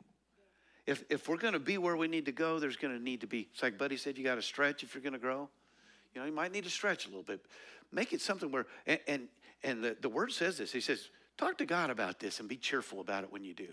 If 0.87 1.05
if 1.09 1.29
we're 1.29 1.39
going 1.39 1.55
to 1.55 1.61
be 1.61 1.79
where 1.79 1.97
we 1.97 2.09
need 2.09 2.27
to 2.27 2.33
go, 2.33 2.59
there's 2.59 2.77
going 2.77 2.97
to 2.97 3.03
need 3.03 3.23
to 3.23 3.27
be. 3.27 3.49
It's 3.53 3.63
like 3.63 3.79
Buddy 3.79 3.97
said, 3.97 4.19
you 4.19 4.25
got 4.25 4.35
to 4.35 4.43
stretch 4.43 4.83
if 4.83 4.95
you're 4.95 5.03
going 5.03 5.15
to 5.15 5.19
grow. 5.19 5.49
You 6.15 6.21
know, 6.21 6.27
you 6.27 6.33
might 6.33 6.53
need 6.53 6.65
to 6.65 6.71
stretch 6.71 7.07
a 7.07 7.09
little 7.09 7.23
bit. 7.23 7.45
Make 7.91 8.13
it 8.13 8.21
something 8.21 8.51
where 8.51 8.67
and 8.87 9.01
and, 9.07 9.29
and 9.63 9.83
the, 9.83 9.97
the 10.01 10.09
word 10.09 10.33
says 10.33 10.59
this. 10.59 10.73
He 10.73 10.81
says, 10.81 11.09
talk 11.37 11.59
to 11.59 11.67
God 11.67 11.91
about 11.91 12.21
this 12.21 12.41
and 12.41 12.49
be 12.49 12.57
cheerful 12.57 13.01
about 13.01 13.25
it 13.25 13.33
when 13.33 13.45
you 13.45 13.55
do. 13.55 13.69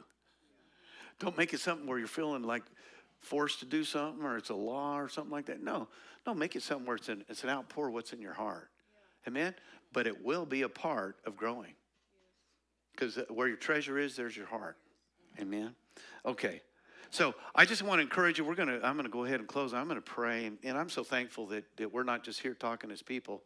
Don't 1.20 1.38
make 1.38 1.54
it 1.54 1.60
something 1.60 1.86
where 1.86 2.00
you're 2.00 2.08
feeling 2.08 2.44
like 2.44 2.64
forced 3.20 3.60
to 3.60 3.66
do 3.66 3.84
something 3.84 4.26
or 4.26 4.38
it's 4.38 4.50
a 4.50 4.56
law 4.56 4.98
or 4.98 5.08
something 5.08 5.32
like 5.32 5.46
that. 5.46 5.62
No, 5.62 5.88
no, 6.26 6.34
make 6.34 6.56
it 6.56 6.64
something 6.64 6.86
where 6.86 6.96
it's 6.96 7.10
an, 7.10 7.24
it's 7.30 7.44
an 7.44 7.50
outpour 7.50 7.92
what's 7.92 8.14
in 8.14 8.22
your 8.22 8.34
heart. 8.34 8.70
Amen? 9.28 9.54
But 9.94 10.08
it 10.08 10.24
will 10.24 10.46
be 10.46 10.64
a 10.64 10.70
part 10.70 11.18
of 11.26 11.38
growing. 11.38 11.74
Because 12.94 13.18
uh, 13.18 13.26
where 13.30 13.48
your 13.48 13.58
treasure 13.58 13.98
is, 13.98 14.16
there's 14.16 14.36
your 14.36 14.48
heart. 14.48 14.78
Amen? 15.40 15.76
Okay. 16.26 16.62
So 17.12 17.36
I 17.54 17.66
just 17.66 17.84
want 17.84 18.00
to 18.00 18.04
encourage 18.04 18.38
you. 18.38 18.46
We're 18.46 18.56
gonna. 18.56 18.80
I'm 18.82 18.96
gonna 18.96 19.10
go 19.10 19.26
ahead 19.26 19.42
and 19.42 19.48
close. 19.48 19.74
I'm 19.74 19.90
gonna 19.90 20.00
pray, 20.00 20.46
and, 20.46 20.58
and 20.64 20.78
I'm 20.78 20.90
so 20.90 21.04
thankful 21.04 21.46
that, 21.48 21.66
that 21.76 21.94
we're 21.94 22.04
not 22.04 22.24
just 22.24 22.40
here 22.40 22.54
talking 22.54 22.90
as 22.90 23.02
people, 23.02 23.44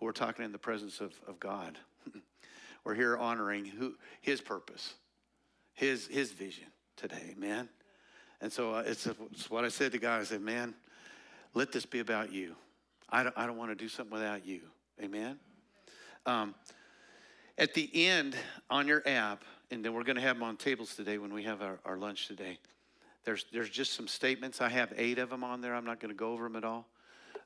but 0.00 0.06
we're 0.06 0.12
talking 0.12 0.46
in 0.46 0.50
the 0.50 0.58
presence 0.58 0.98
of, 1.02 1.12
of 1.28 1.38
God. 1.38 1.78
we're 2.84 2.94
here 2.94 3.18
honoring 3.18 3.66
who 3.66 3.96
His 4.22 4.40
purpose, 4.40 4.94
His 5.74 6.06
His 6.06 6.32
vision 6.32 6.64
today. 6.96 7.34
Amen. 7.36 7.68
And 8.40 8.50
so 8.50 8.76
uh, 8.76 8.84
it's, 8.86 9.06
it's 9.06 9.50
what 9.50 9.66
I 9.66 9.68
said 9.68 9.92
to 9.92 9.98
God. 9.98 10.22
I 10.22 10.24
said, 10.24 10.40
"Man, 10.40 10.74
let 11.52 11.70
this 11.70 11.84
be 11.84 12.00
about 12.00 12.32
you. 12.32 12.56
I 13.10 13.24
don't. 13.24 13.36
I 13.36 13.46
don't 13.46 13.58
want 13.58 13.72
to 13.72 13.76
do 13.76 13.90
something 13.90 14.14
without 14.14 14.46
you. 14.46 14.62
Amen." 15.02 15.38
Um, 16.24 16.54
at 17.58 17.74
the 17.74 17.90
end 18.06 18.36
on 18.70 18.88
your 18.88 19.06
app, 19.06 19.44
and 19.70 19.84
then 19.84 19.92
we're 19.92 20.02
going 20.02 20.16
to 20.16 20.22
have 20.22 20.36
them 20.36 20.44
on 20.44 20.56
tables 20.56 20.96
today 20.96 21.18
when 21.18 21.34
we 21.34 21.42
have 21.42 21.60
our, 21.60 21.78
our 21.84 21.98
lunch 21.98 22.26
today. 22.26 22.58
There's, 23.24 23.46
there's 23.52 23.70
just 23.70 23.92
some 23.92 24.08
statements. 24.08 24.60
I 24.60 24.68
have 24.68 24.92
eight 24.96 25.18
of 25.18 25.30
them 25.30 25.44
on 25.44 25.60
there. 25.60 25.74
I'm 25.74 25.84
not 25.84 26.00
going 26.00 26.10
to 26.10 26.16
go 26.16 26.32
over 26.32 26.44
them 26.44 26.56
at 26.56 26.64
all. 26.64 26.86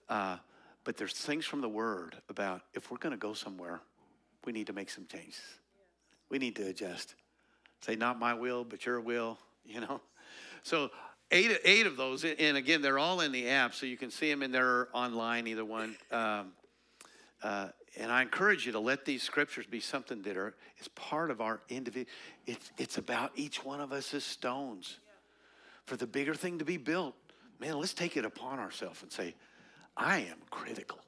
Uh, 0.09 0.37
but 0.85 0.97
there's 0.97 1.13
things 1.13 1.45
from 1.45 1.61
the 1.61 1.69
Word 1.69 2.17
about 2.29 2.63
if 2.73 2.91
we're 2.91 2.99
going 2.99 3.13
to 3.13 3.19
go 3.19 3.35
somewhere, 3.35 3.81
we 4.45 4.53
need 4.53 4.69
to 4.69 4.73
make 4.73 4.89
some 4.89 5.07
changes. 5.07 5.41
We 6.31 6.39
need 6.39 6.57
to 6.57 6.67
adjust. 6.67 7.15
Say, 7.81 7.97
not 7.97 8.19
my 8.19 8.35
will, 8.35 8.65
but 8.65 8.87
your 8.87 9.01
will, 9.01 9.39
you 9.65 9.81
know? 9.81 10.01
So, 10.63 10.91
eight, 11.31 11.59
eight 11.65 11.87
of 11.87 11.97
those, 11.97 12.25
and 12.25 12.57
again, 12.57 12.83
they're 12.83 12.99
all 12.99 13.21
in 13.21 13.33
the 13.33 13.49
app, 13.49 13.75
so 13.75 13.85
you 13.85 13.97
can 13.97 14.11
see 14.11 14.31
them 14.31 14.43
in 14.43 14.53
there 14.53 14.89
online, 14.93 15.47
either 15.47 15.65
one. 15.65 15.97
Um, 16.11 16.53
uh, 17.43 17.69
and 17.99 18.11
I 18.11 18.23
encourage 18.23 18.67
you 18.67 18.73
to 18.73 18.81
let 18.81 19.05
these 19.05 19.23
scriptures 19.23 19.67
be 19.67 19.81
something 19.81 20.23
that 20.23 20.37
are 20.37 20.55
is 20.81 20.89
part 20.89 21.31
of 21.31 21.41
our 21.41 21.61
individual. 21.69 22.11
It's 22.47 22.71
it's 22.77 22.99
about 22.99 23.33
each 23.37 23.65
one 23.65 23.81
of 23.81 23.93
us 23.93 24.13
as 24.15 24.25
stones 24.25 24.99
for 25.87 25.97
the 25.97 26.07
bigger 26.07 26.35
thing 26.35 26.59
to 26.59 26.65
be 26.65 26.77
built, 26.77 27.15
man, 27.61 27.79
let's 27.79 27.95
take 27.95 28.17
it 28.17 28.25
upon 28.25 28.59
ourselves 28.59 29.03
and 29.03 29.11
say, 29.11 29.35
I 29.97 30.19
am 30.19 30.39
critical. 30.51 30.99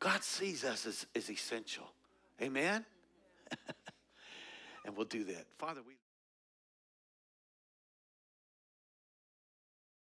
God 0.00 0.22
sees 0.22 0.64
us 0.64 0.86
as, 0.86 1.06
as 1.14 1.30
essential. 1.30 1.88
Amen? 2.40 2.84
and 4.84 4.96
we'll 4.96 5.06
do 5.06 5.24
that. 5.24 5.46
Father, 5.58 5.80
we. 5.86 5.94